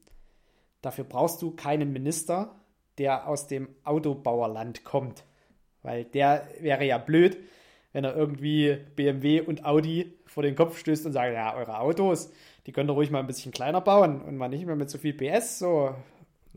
Dafür 0.83 1.05
brauchst 1.05 1.43
du 1.43 1.51
keinen 1.53 1.93
Minister, 1.93 2.55
der 2.99 3.29
aus 3.29 3.47
dem 3.47 3.69
Autobauerland 3.85 4.85
kommt. 4.85 5.25
Weil 5.83 6.05
der 6.05 6.49
wäre 6.61 6.85
ja 6.85 6.99
blöd, 6.99 7.37
wenn 7.93 8.05
er 8.05 8.17
irgendwie 8.17 8.79
BMW 8.95 9.41
und 9.41 9.65
Audi 9.65 10.19
vor 10.27 10.43
den 10.43 10.57
Kopf 10.57 10.79
stößt 10.79 11.07
und 11.07 11.13
sagt, 11.13 11.33
ja, 11.33 11.55
eure 11.57 11.79
Autos, 11.79 12.31
die 12.67 12.73
könnt 12.73 12.91
ihr 12.91 12.95
ruhig 12.95 13.11
mal 13.11 13.21
ein 13.21 13.27
bisschen 13.27 13.53
kleiner 13.53 13.81
bauen 13.81 14.21
und 14.21 14.37
mal 14.37 14.49
nicht 14.49 14.67
mehr 14.67 14.77
mit 14.77 14.91
so 14.91 14.99
viel 14.99 15.15
PS, 15.15 15.61
so 15.61 15.95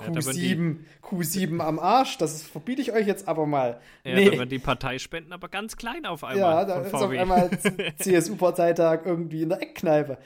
Ja, 0.02 0.10
da 0.12 0.26
würden 0.26 0.38
die- 0.40 0.56
Q7, 1.02 1.50
Q7 1.58 1.60
am 1.60 1.80
Arsch, 1.80 2.18
das 2.18 2.42
verbiete 2.44 2.82
ich 2.82 2.92
euch 2.94 3.06
jetzt 3.08 3.28
aber 3.28 3.46
mal. 3.46 3.80
Ja, 4.04 4.16
Nee. 4.16 4.26
da 4.26 4.32
werden 4.38 4.50
die 4.50 4.60
Parteispenden 4.60 5.34
aber 5.34 5.50
ganz 5.50 5.76
klein 5.78 6.06
auf 6.06 6.24
einmal. 6.24 6.40
Ja, 6.40 6.66
da 6.66 6.82
ist 6.82 6.94
auf 6.94 7.10
einmal 7.10 7.50
CSU-Parteitag 8.00 9.02
irgendwie 9.06 9.42
in 9.44 9.50
der 9.50 9.62
Eckkneipe. 9.62 10.18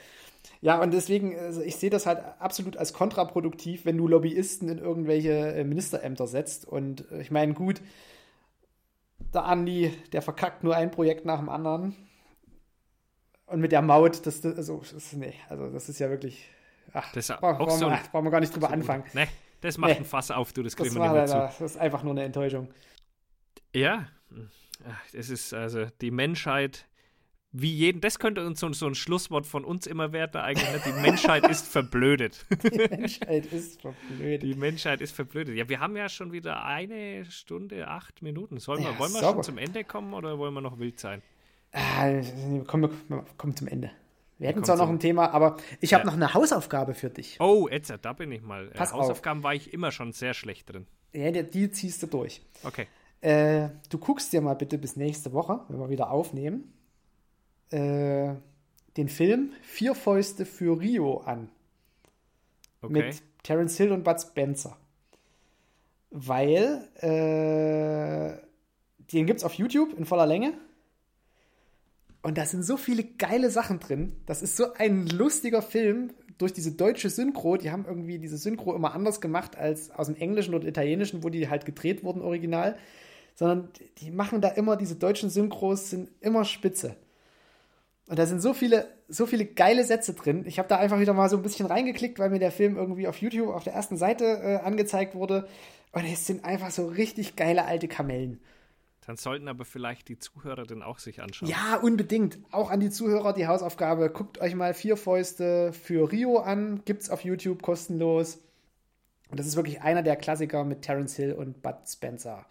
Ja, 0.60 0.80
und 0.80 0.92
deswegen, 0.94 1.38
also 1.38 1.60
ich 1.60 1.76
sehe 1.76 1.90
das 1.90 2.06
halt 2.06 2.20
absolut 2.38 2.76
als 2.78 2.92
kontraproduktiv, 2.94 3.84
wenn 3.84 3.98
du 3.98 4.08
Lobbyisten 4.08 4.68
in 4.68 4.78
irgendwelche 4.78 5.54
äh, 5.54 5.64
Ministerämter 5.64 6.26
setzt. 6.26 6.64
Und 6.66 7.10
äh, 7.12 7.20
ich 7.20 7.30
meine, 7.30 7.52
gut, 7.52 7.82
der 9.34 9.44
Andi, 9.44 9.92
der 10.12 10.22
verkackt 10.22 10.64
nur 10.64 10.74
ein 10.76 10.90
Projekt 10.90 11.26
nach 11.26 11.38
dem 11.38 11.48
anderen. 11.48 11.94
Und 13.46 13.60
mit 13.60 13.72
der 13.72 13.82
Maut, 13.82 14.24
das, 14.26 14.40
das, 14.40 14.56
also, 14.56 14.82
das, 14.92 15.12
nee, 15.12 15.34
also 15.50 15.68
das 15.70 15.88
ist 15.88 15.98
ja 15.98 16.08
wirklich. 16.08 16.48
Ach, 16.94 17.12
Das 17.12 17.28
ist 17.28 17.40
brauchen, 17.40 17.56
auch 17.56 17.66
brauchen, 17.66 17.78
so 17.80 17.86
wir, 17.86 17.92
ein- 17.92 18.00
brauchen 18.10 18.24
wir 18.24 18.30
gar 18.30 18.40
nicht 18.40 18.54
drüber 18.54 18.70
anfangen. 18.70 19.04
Ne, 19.12 19.26
das 19.64 19.78
macht 19.78 19.90
Nee. 19.92 19.96
ein 19.98 20.04
Fass 20.04 20.30
auf, 20.30 20.52
du, 20.52 20.62
das 20.62 20.76
kriegen 20.76 20.88
Das, 20.90 20.94
wir 20.94 21.02
nicht 21.02 21.12
mehr 21.12 21.26
zu. 21.26 21.34
das 21.34 21.60
ist 21.60 21.76
einfach 21.78 22.02
nur 22.02 22.12
eine 22.12 22.22
Enttäuschung. 22.24 22.68
Ja, 23.74 24.06
es 25.12 25.30
ist 25.30 25.52
also 25.54 25.86
die 26.00 26.10
Menschheit, 26.10 26.86
wie 27.52 27.72
jeden, 27.72 28.00
das 28.00 28.18
könnte 28.18 28.44
uns 28.46 28.60
so, 28.60 28.72
so 28.72 28.86
ein 28.86 28.94
Schlusswort 28.94 29.46
von 29.46 29.64
uns 29.64 29.86
immer 29.86 30.12
werden 30.12 30.40
eigentlich, 30.40 30.68
ne? 30.70 30.80
die 30.84 30.92
Menschheit 31.00 31.46
ist 31.48 31.66
verblödet. 31.68 32.44
Die 32.62 32.76
Menschheit 32.78 33.46
ist 33.46 33.80
verblödet. 33.80 34.42
Die 34.42 34.54
Menschheit 34.54 35.00
ist 35.00 35.12
verblödet. 35.14 35.56
Ja, 35.56 35.68
wir 35.68 35.80
haben 35.80 35.96
ja 35.96 36.08
schon 36.08 36.32
wieder 36.32 36.64
eine 36.64 37.24
Stunde, 37.26 37.88
acht 37.88 38.22
Minuten. 38.22 38.58
Sollen 38.58 38.82
wir, 38.82 38.90
Ja, 38.90 38.98
wollen 38.98 39.12
wir 39.12 39.20
sauber. 39.20 39.34
schon 39.36 39.54
zum 39.54 39.58
Ende 39.58 39.84
kommen 39.84 40.14
oder 40.14 40.38
wollen 40.38 40.54
wir 40.54 40.60
noch 40.60 40.78
wild 40.78 40.98
sein? 41.00 41.22
Ah, 41.72 42.08
komm, 42.66 42.82
wir 43.08 43.24
kommen 43.36 43.56
zum 43.56 43.66
Ende. 43.68 43.90
Wir 44.38 44.48
hätten 44.48 44.64
zwar 44.64 44.76
noch 44.76 44.88
ein 44.88 44.98
Thema, 44.98 45.30
aber 45.32 45.56
ich 45.80 45.94
habe 45.94 46.02
Ja. 46.02 46.06
noch 46.06 46.14
eine 46.14 46.34
Hausaufgabe 46.34 46.94
für 46.94 47.08
dich. 47.10 47.40
Oh, 47.40 47.68
jetzt, 47.70 47.92
da 48.02 48.12
bin 48.12 48.32
ich 48.32 48.42
mal. 48.42 48.68
Äh, 48.68 48.70
Pass 48.72 48.92
auf. 48.92 49.00
Hausaufgaben 49.00 49.42
war 49.42 49.54
ich 49.54 49.72
immer 49.72 49.92
schon 49.92 50.12
sehr 50.12 50.34
schlecht 50.34 50.72
drin. 50.72 50.86
Ja, 51.12 51.30
die, 51.30 51.44
die 51.48 51.70
ziehst 51.70 52.02
du 52.02 52.06
durch. 52.08 52.42
Okay. 52.64 52.86
Äh, 53.20 53.68
du 53.88 53.98
guckst 53.98 54.32
dir 54.32 54.40
mal 54.40 54.54
bitte 54.54 54.76
bis 54.76 54.96
nächste 54.96 55.32
Woche, 55.32 55.60
wenn 55.68 55.78
wir 55.78 55.88
wieder 55.88 56.10
aufnehmen, 56.10 56.72
äh, 57.70 58.34
den 58.96 59.08
Film 59.08 59.52
Vier 59.62 59.94
Fäuste 59.94 60.44
für 60.44 60.78
Rio 60.80 61.18
an. 61.18 61.48
Okay. 62.82 62.92
Mit 62.92 63.22
Terence 63.44 63.76
Hill 63.76 63.92
und 63.92 64.02
Bud 64.04 64.20
Spencer. 64.20 64.76
Weil 66.10 66.88
äh, 67.00 68.36
den 69.12 69.26
gibt 69.26 69.38
es 69.38 69.44
auf 69.44 69.54
YouTube 69.54 69.96
in 69.98 70.04
voller 70.04 70.26
Länge. 70.26 70.54
Und 72.24 72.38
da 72.38 72.46
sind 72.46 72.62
so 72.62 72.78
viele 72.78 73.04
geile 73.04 73.50
Sachen 73.50 73.80
drin. 73.80 74.16
Das 74.24 74.40
ist 74.40 74.56
so 74.56 74.72
ein 74.78 75.06
lustiger 75.06 75.60
Film 75.60 76.14
durch 76.38 76.54
diese 76.54 76.72
deutsche 76.72 77.10
Synchro. 77.10 77.58
Die 77.58 77.70
haben 77.70 77.84
irgendwie 77.86 78.18
diese 78.18 78.38
Synchro 78.38 78.74
immer 78.74 78.94
anders 78.94 79.20
gemacht 79.20 79.58
als 79.58 79.90
aus 79.90 80.06
dem 80.06 80.16
Englischen 80.16 80.54
oder 80.54 80.66
Italienischen, 80.66 81.22
wo 81.22 81.28
die 81.28 81.50
halt 81.50 81.66
gedreht 81.66 82.02
wurden 82.02 82.22
original. 82.22 82.78
Sondern 83.34 83.68
die 83.98 84.10
machen 84.10 84.40
da 84.40 84.48
immer, 84.48 84.78
diese 84.78 84.94
deutschen 84.94 85.28
Synchros 85.28 85.90
sind 85.90 86.08
immer 86.22 86.46
spitze. 86.46 86.96
Und 88.06 88.18
da 88.18 88.24
sind 88.24 88.40
so 88.40 88.54
viele, 88.54 88.88
so 89.06 89.26
viele 89.26 89.44
geile 89.44 89.84
Sätze 89.84 90.14
drin. 90.14 90.44
Ich 90.46 90.58
habe 90.58 90.68
da 90.68 90.78
einfach 90.78 91.00
wieder 91.00 91.12
mal 91.12 91.28
so 91.28 91.36
ein 91.36 91.42
bisschen 91.42 91.66
reingeklickt, 91.66 92.18
weil 92.18 92.30
mir 92.30 92.38
der 92.38 92.52
Film 92.52 92.78
irgendwie 92.78 93.06
auf 93.06 93.18
YouTube 93.18 93.54
auf 93.54 93.64
der 93.64 93.74
ersten 93.74 93.98
Seite 93.98 94.24
äh, 94.24 94.56
angezeigt 94.64 95.14
wurde. 95.14 95.46
Und 95.92 96.06
es 96.06 96.26
sind 96.26 96.46
einfach 96.46 96.70
so 96.70 96.86
richtig 96.86 97.36
geile 97.36 97.66
alte 97.66 97.86
Kamellen. 97.86 98.40
Dann 99.06 99.16
sollten 99.16 99.48
aber 99.48 99.64
vielleicht 99.64 100.08
die 100.08 100.18
Zuhörer 100.18 100.64
den 100.64 100.82
auch 100.82 100.98
sich 100.98 101.20
anschauen. 101.20 101.48
Ja, 101.48 101.76
unbedingt. 101.76 102.38
Auch 102.50 102.70
an 102.70 102.80
die 102.80 102.90
Zuhörer 102.90 103.32
die 103.32 103.46
Hausaufgabe. 103.46 104.10
Guckt 104.10 104.40
euch 104.40 104.54
mal 104.54 104.72
Vier 104.72 104.96
Fäuste 104.96 105.72
für 105.72 106.10
Rio 106.10 106.38
an. 106.38 106.82
Gibt's 106.84 107.10
auf 107.10 107.24
YouTube 107.24 107.62
kostenlos. 107.62 108.38
Und 109.28 109.38
das 109.38 109.46
ist 109.46 109.56
wirklich 109.56 109.82
einer 109.82 110.02
der 110.02 110.16
Klassiker 110.16 110.64
mit 110.64 110.82
Terence 110.82 111.16
Hill 111.16 111.32
und 111.32 111.62
Bud 111.62 111.76
Spencer. 111.86 112.46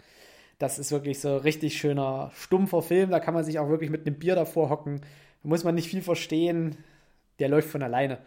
Das 0.59 0.79
ist 0.79 0.91
wirklich 0.91 1.19
so 1.19 1.37
richtig 1.37 1.77
schöner, 1.77 2.31
stumpfer 2.35 2.81
Film. 2.81 3.09
Da 3.09 3.19
kann 3.19 3.33
man 3.33 3.43
sich 3.43 3.57
auch 3.59 3.69
wirklich 3.69 3.89
mit 3.89 4.05
einem 4.05 4.19
Bier 4.19 4.35
davor 4.35 4.69
hocken. 4.69 5.01
Da 5.41 5.49
muss 5.49 5.63
man 5.63 5.75
nicht 5.75 5.89
viel 5.89 6.01
verstehen. 6.01 6.77
Der 7.39 7.49
läuft 7.49 7.69
von 7.69 7.81
alleine. 7.81 8.19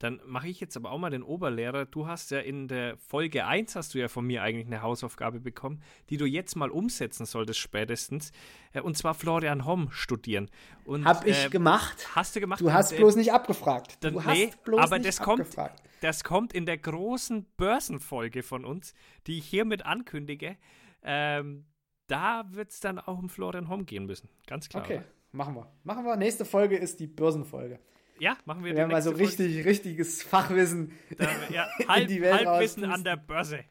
Dann 0.00 0.18
mache 0.24 0.48
ich 0.48 0.60
jetzt 0.60 0.76
aber 0.78 0.90
auch 0.90 0.98
mal 0.98 1.10
den 1.10 1.22
Oberlehrer. 1.22 1.84
Du 1.84 2.06
hast 2.06 2.30
ja 2.30 2.38
in 2.40 2.68
der 2.68 2.96
Folge 2.96 3.44
1 3.44 3.76
hast 3.76 3.92
du 3.92 3.98
ja 3.98 4.08
von 4.08 4.26
mir 4.26 4.42
eigentlich 4.42 4.66
eine 4.66 4.80
Hausaufgabe 4.80 5.40
bekommen, 5.40 5.82
die 6.08 6.16
du 6.16 6.24
jetzt 6.24 6.56
mal 6.56 6.70
umsetzen 6.70 7.26
solltest 7.26 7.60
spätestens. 7.60 8.32
Äh, 8.72 8.80
Und 8.80 8.96
zwar 8.96 9.12
Florian 9.12 9.66
Homm 9.66 9.90
studieren. 9.92 10.50
Und, 10.84 11.04
Hab 11.04 11.26
ich 11.26 11.44
äh, 11.44 11.48
gemacht. 11.50 12.08
Hast 12.14 12.34
du 12.34 12.40
gemacht? 12.40 12.62
Du 12.62 12.72
hast 12.72 12.92
Und, 12.92 12.96
äh, 12.96 13.00
bloß 13.02 13.16
nicht 13.16 13.32
abgefragt. 13.32 13.98
dann, 14.00 14.14
Du 14.14 14.24
hast 14.24 14.34
nee, 14.34 14.50
bloß 14.64 14.80
aber 14.80 14.96
nicht 14.96 15.08
das 15.08 15.20
kommt, 15.20 15.40
abgefragt. 15.42 15.82
das 16.00 16.24
kommt 16.24 16.54
in 16.54 16.64
der 16.64 16.78
großen 16.78 17.44
Börsenfolge 17.58 18.42
von 18.42 18.64
uns, 18.64 18.94
die 19.26 19.36
ich 19.36 19.44
hiermit 19.46 19.84
ankündige. 19.84 20.56
Ähm, 21.02 21.66
da 22.06 22.44
wird 22.52 22.70
es 22.70 22.80
dann 22.80 22.98
auch 22.98 23.18
um 23.18 23.28
Florian 23.28 23.68
Homm 23.68 23.84
gehen 23.84 24.06
müssen. 24.06 24.30
Ganz 24.46 24.70
klar. 24.70 24.82
Okay, 24.82 24.96
oder? 24.96 25.04
machen 25.32 25.54
wir. 25.56 25.70
Machen 25.84 26.04
wir. 26.06 26.16
Nächste 26.16 26.46
Folge 26.46 26.78
ist 26.78 27.00
die 27.00 27.06
Börsenfolge. 27.06 27.78
Ja, 28.20 28.36
machen 28.44 28.62
wir 28.62 28.66
Wir 28.66 28.72
die 28.72 28.78
werden 28.78 28.90
mal 28.92 29.02
so 29.02 29.12
nächste 29.12 29.38
Folge. 29.44 29.54
richtig, 29.54 29.66
richtiges 29.66 30.22
Fachwissen. 30.22 30.92
Da, 31.16 31.28
ja, 31.50 31.68
Halb, 31.88 32.08
die 32.08 32.20
Welt 32.20 32.46
Halbwissen 32.46 32.84
an 32.84 33.02
der 33.04 33.16
Börse. 33.16 33.64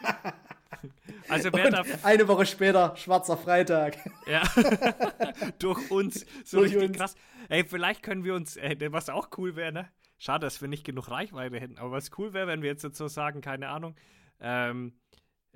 Also 1.28 1.52
wer 1.52 1.70
da 1.70 1.82
eine 2.04 2.28
Woche 2.28 2.46
später, 2.46 2.96
schwarzer 2.96 3.36
Freitag. 3.36 3.96
ja, 4.26 4.42
durch 5.58 5.90
uns 5.90 6.24
so 6.44 6.58
Durch 6.58 6.72
richtig 6.72 6.90
uns. 6.90 6.96
krass. 6.98 7.14
Ey, 7.48 7.64
vielleicht 7.64 8.02
können 8.02 8.24
wir 8.24 8.34
uns, 8.34 8.56
äh, 8.56 8.76
was 8.92 9.08
auch 9.08 9.28
cool 9.38 9.56
wäre, 9.56 9.72
ne? 9.72 9.88
Schade, 10.18 10.46
dass 10.46 10.60
wir 10.60 10.68
nicht 10.68 10.84
genug 10.84 11.10
Reichweite 11.10 11.58
hätten, 11.58 11.78
aber 11.78 11.90
was 11.92 12.10
cool 12.18 12.32
wäre, 12.32 12.46
wenn 12.46 12.62
wir 12.62 12.70
jetzt 12.70 12.82
so 12.96 13.08
sagen, 13.08 13.40
keine 13.40 13.68
Ahnung, 13.68 13.96
ähm, 14.40 14.98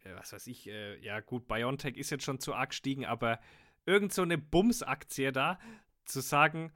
äh, 0.05 0.15
was 0.17 0.33
weiß 0.33 0.47
ich, 0.49 0.69
äh, 0.69 0.99
ja 0.99 1.21
gut, 1.21 1.47
BioNTech 1.47 1.97
ist 1.97 2.11
jetzt 2.11 2.25
schon 2.25 2.41
zu 2.41 2.55
arg 2.55 2.71
gestiegen, 2.71 3.05
aber 3.07 3.39
irgend 3.87 4.13
so 4.13 4.23
eine 4.23 4.39
Bums-Aktie 4.39 5.33
da, 5.33 5.59
zu 6.05 6.21
sagen, 6.21 6.73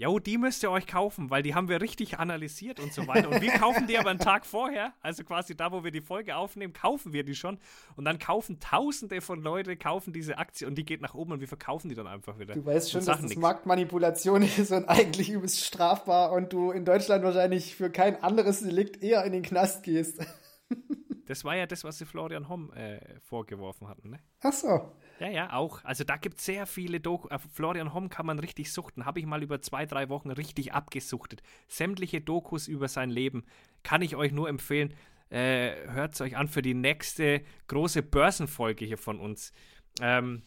Jo, 0.00 0.18
die 0.18 0.38
müsst 0.38 0.62
ihr 0.62 0.70
euch 0.70 0.86
kaufen, 0.86 1.28
weil 1.28 1.42
die 1.42 1.54
haben 1.54 1.68
wir 1.68 1.82
richtig 1.82 2.18
analysiert 2.18 2.80
und 2.80 2.90
so 2.90 3.06
weiter. 3.06 3.28
Und 3.28 3.42
wir 3.42 3.52
kaufen 3.52 3.86
die 3.86 3.98
aber 3.98 4.08
einen 4.08 4.18
Tag 4.18 4.46
vorher, 4.46 4.94
also 5.02 5.24
quasi 5.24 5.54
da, 5.54 5.72
wo 5.72 5.84
wir 5.84 5.90
die 5.90 6.00
Folge 6.00 6.36
aufnehmen, 6.36 6.72
kaufen 6.72 7.12
wir 7.12 7.22
die 7.22 7.34
schon. 7.34 7.58
Und 7.96 8.06
dann 8.06 8.18
kaufen 8.18 8.60
Tausende 8.60 9.20
von 9.20 9.42
Leute, 9.42 9.76
kaufen 9.76 10.14
diese 10.14 10.38
Aktie 10.38 10.66
und 10.66 10.76
die 10.76 10.86
geht 10.86 11.02
nach 11.02 11.12
oben 11.12 11.32
und 11.32 11.40
wir 11.40 11.48
verkaufen 11.48 11.90
die 11.90 11.94
dann 11.94 12.06
einfach 12.06 12.38
wieder. 12.38 12.54
Du 12.54 12.64
weißt 12.64 12.90
schon, 12.90 13.04
dass 13.04 13.20
das 13.20 13.28
nix. 13.28 13.36
Marktmanipulation 13.36 14.40
ist 14.56 14.72
und 14.72 14.86
eigentlich 14.86 15.28
übelst 15.28 15.62
strafbar 15.62 16.32
und 16.32 16.54
du 16.54 16.70
in 16.70 16.86
Deutschland 16.86 17.22
wahrscheinlich 17.22 17.76
für 17.76 17.90
kein 17.90 18.22
anderes 18.22 18.60
Delikt 18.60 19.02
eher 19.02 19.22
in 19.26 19.32
den 19.32 19.42
Knast 19.42 19.82
gehst. 19.82 20.24
Das 21.26 21.44
war 21.44 21.54
ja 21.54 21.64
das, 21.64 21.84
was 21.84 21.96
sie 21.96 22.06
Florian 22.06 22.48
Homm 22.48 22.72
äh, 22.72 22.98
vorgeworfen 23.20 23.86
hatten, 23.86 24.10
ne? 24.10 24.18
Ach 24.40 24.52
so. 24.52 24.90
Ja, 25.20 25.28
ja, 25.28 25.52
auch. 25.52 25.84
Also 25.84 26.02
da 26.04 26.16
gibt 26.16 26.38
es 26.38 26.46
sehr 26.46 26.66
viele 26.66 26.98
Doku. 26.98 27.28
Äh, 27.28 27.38
Florian 27.52 27.92
Homm 27.92 28.08
kann 28.08 28.24
man 28.26 28.38
richtig 28.38 28.72
suchten. 28.72 29.04
Habe 29.04 29.20
ich 29.20 29.26
mal 29.26 29.42
über 29.42 29.60
zwei, 29.60 29.84
drei 29.84 30.08
Wochen 30.08 30.30
richtig 30.30 30.72
abgesuchtet. 30.72 31.42
Sämtliche 31.68 32.20
Dokus 32.22 32.68
über 32.68 32.88
sein 32.88 33.10
Leben 33.10 33.44
kann 33.82 34.00
ich 34.02 34.16
euch 34.16 34.32
nur 34.32 34.48
empfehlen. 34.48 34.94
Äh, 35.28 35.72
Hört 35.92 36.14
es 36.14 36.20
euch 36.22 36.36
an 36.36 36.48
für 36.48 36.62
die 36.62 36.74
nächste 36.74 37.42
große 37.68 38.02
Börsenfolge 38.02 38.84
hier 38.86 38.98
von 38.98 39.20
uns. 39.20 39.52
Ähm, 40.00 40.42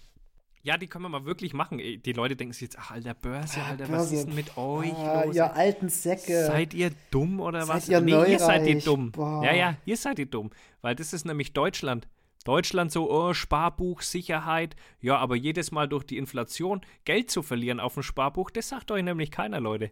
ja, 0.64 0.78
die 0.78 0.88
können 0.88 1.04
wir 1.04 1.10
mal 1.10 1.26
wirklich 1.26 1.54
machen. 1.54 1.78
Äh, 1.80 1.98
Die 1.98 2.14
Leute 2.14 2.36
denken 2.36 2.54
sich 2.54 2.64
jetzt, 2.64 2.80
ach, 2.80 2.91
alter 2.91 3.14
Börse, 3.14 3.60
Ah, 3.62 3.70
Alter, 3.72 3.90
was 3.91 4.12
ist 4.12 4.28
denn 4.28 4.34
mit 4.36 4.58
euch 4.58 4.91
Ah, 4.94 5.26
los? 5.26 5.36
ihr 5.36 5.54
alten 5.56 5.90
Säcke. 5.90 6.45
Seid 6.48 6.74
ihr 6.74 6.91
dumm 7.12 7.40
oder 7.41 7.62
Seid 7.66 7.76
was? 7.76 7.90
ihr 7.90 8.02
nee, 8.02 8.12
ihr 8.12 8.40
seid 8.40 8.66
die 8.66 8.70
neureich. 8.72 8.84
dumm. 8.86 9.12
Boah. 9.12 9.44
Ja, 9.45 9.54
ja, 9.54 9.78
ihr 9.86 9.98
seid 9.98 10.18
die 10.18 10.30
dumm. 10.30 10.50
Weil 10.82 10.95
das 10.95 11.14
ist 11.14 11.26
nämlich 11.26 11.54
Deutschland. 11.54 12.08
Deutschland 12.44 12.91
so, 12.91 13.10
oh, 13.10 13.34
Sparbuch, 13.34 14.02
Sicherheit. 14.02 14.76
Ja, 14.99 15.18
aber 15.18 15.36
jedes 15.36 15.72
Mal 15.72 15.88
durch 15.88 16.03
die 16.03 16.18
Inflation 16.18 16.82
Geld 17.06 17.32
zu 17.32 17.41
verlieren 17.41 17.80
auf 17.80 17.94
dem 17.94 18.03
Sparbuch, 18.03 18.49
das 18.52 18.70
sagt 18.70 18.91
euch 18.91 19.03
nämlich 19.03 19.32
keiner, 19.32 19.60
Leute. 19.60 19.91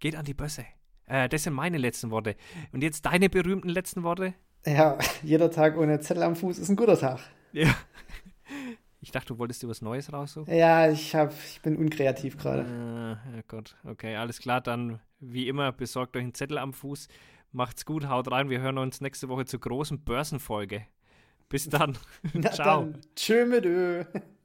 Geht 0.00 0.16
an 0.16 0.24
die 0.24 0.34
Börse. 0.34 0.64
Äh, 1.06 1.28
das 1.28 1.44
sind 1.44 1.52
meine 1.52 1.78
letzten 1.78 2.10
Worte. 2.10 2.36
Und 2.72 2.82
jetzt 2.82 3.06
deine 3.06 3.28
berühmten 3.28 3.68
letzten 3.68 4.02
Worte? 4.02 4.34
Ja, 4.66 4.98
jeder 5.22 5.50
Tag 5.50 5.76
ohne 5.76 6.00
Zettel 6.00 6.22
am 6.22 6.36
Fuß 6.36 6.58
ist 6.58 6.68
ein 6.68 6.76
guter 6.76 6.98
Tag. 6.98 7.20
Ja. 7.52 7.74
Ich 9.00 9.10
dachte, 9.10 9.34
du 9.34 9.38
wolltest 9.38 9.62
dir 9.62 9.68
was 9.68 9.82
Neues 9.82 10.12
raussuchen. 10.12 10.54
Ja, 10.54 10.88
ich, 10.88 11.14
hab, 11.16 11.32
ich 11.32 11.60
bin 11.60 11.76
unkreativ 11.76 12.38
gerade. 12.38 12.62
Äh, 12.62 13.36
ja 13.36 13.42
Gott, 13.48 13.76
okay, 13.84 14.14
alles 14.14 14.38
klar. 14.38 14.60
Dann, 14.60 15.00
wie 15.18 15.48
immer, 15.48 15.72
besorgt 15.72 16.16
euch 16.16 16.22
einen 16.22 16.34
Zettel 16.34 16.58
am 16.58 16.72
Fuß. 16.72 17.08
Macht's 17.50 17.84
gut, 17.84 18.08
haut 18.08 18.30
rein. 18.30 18.48
Wir 18.48 18.60
hören 18.60 18.78
uns 18.78 19.00
nächste 19.00 19.28
Woche 19.28 19.44
zur 19.44 19.60
großen 19.60 20.04
Börsenfolge. 20.04 20.86
Bis 21.52 21.68
dann. 21.68 21.98
Na 22.32 22.50
Ciao. 22.50 22.80
dann, 22.86 22.94
tschö 23.14 23.44
mit 23.44 23.66
Ö. 23.66 24.04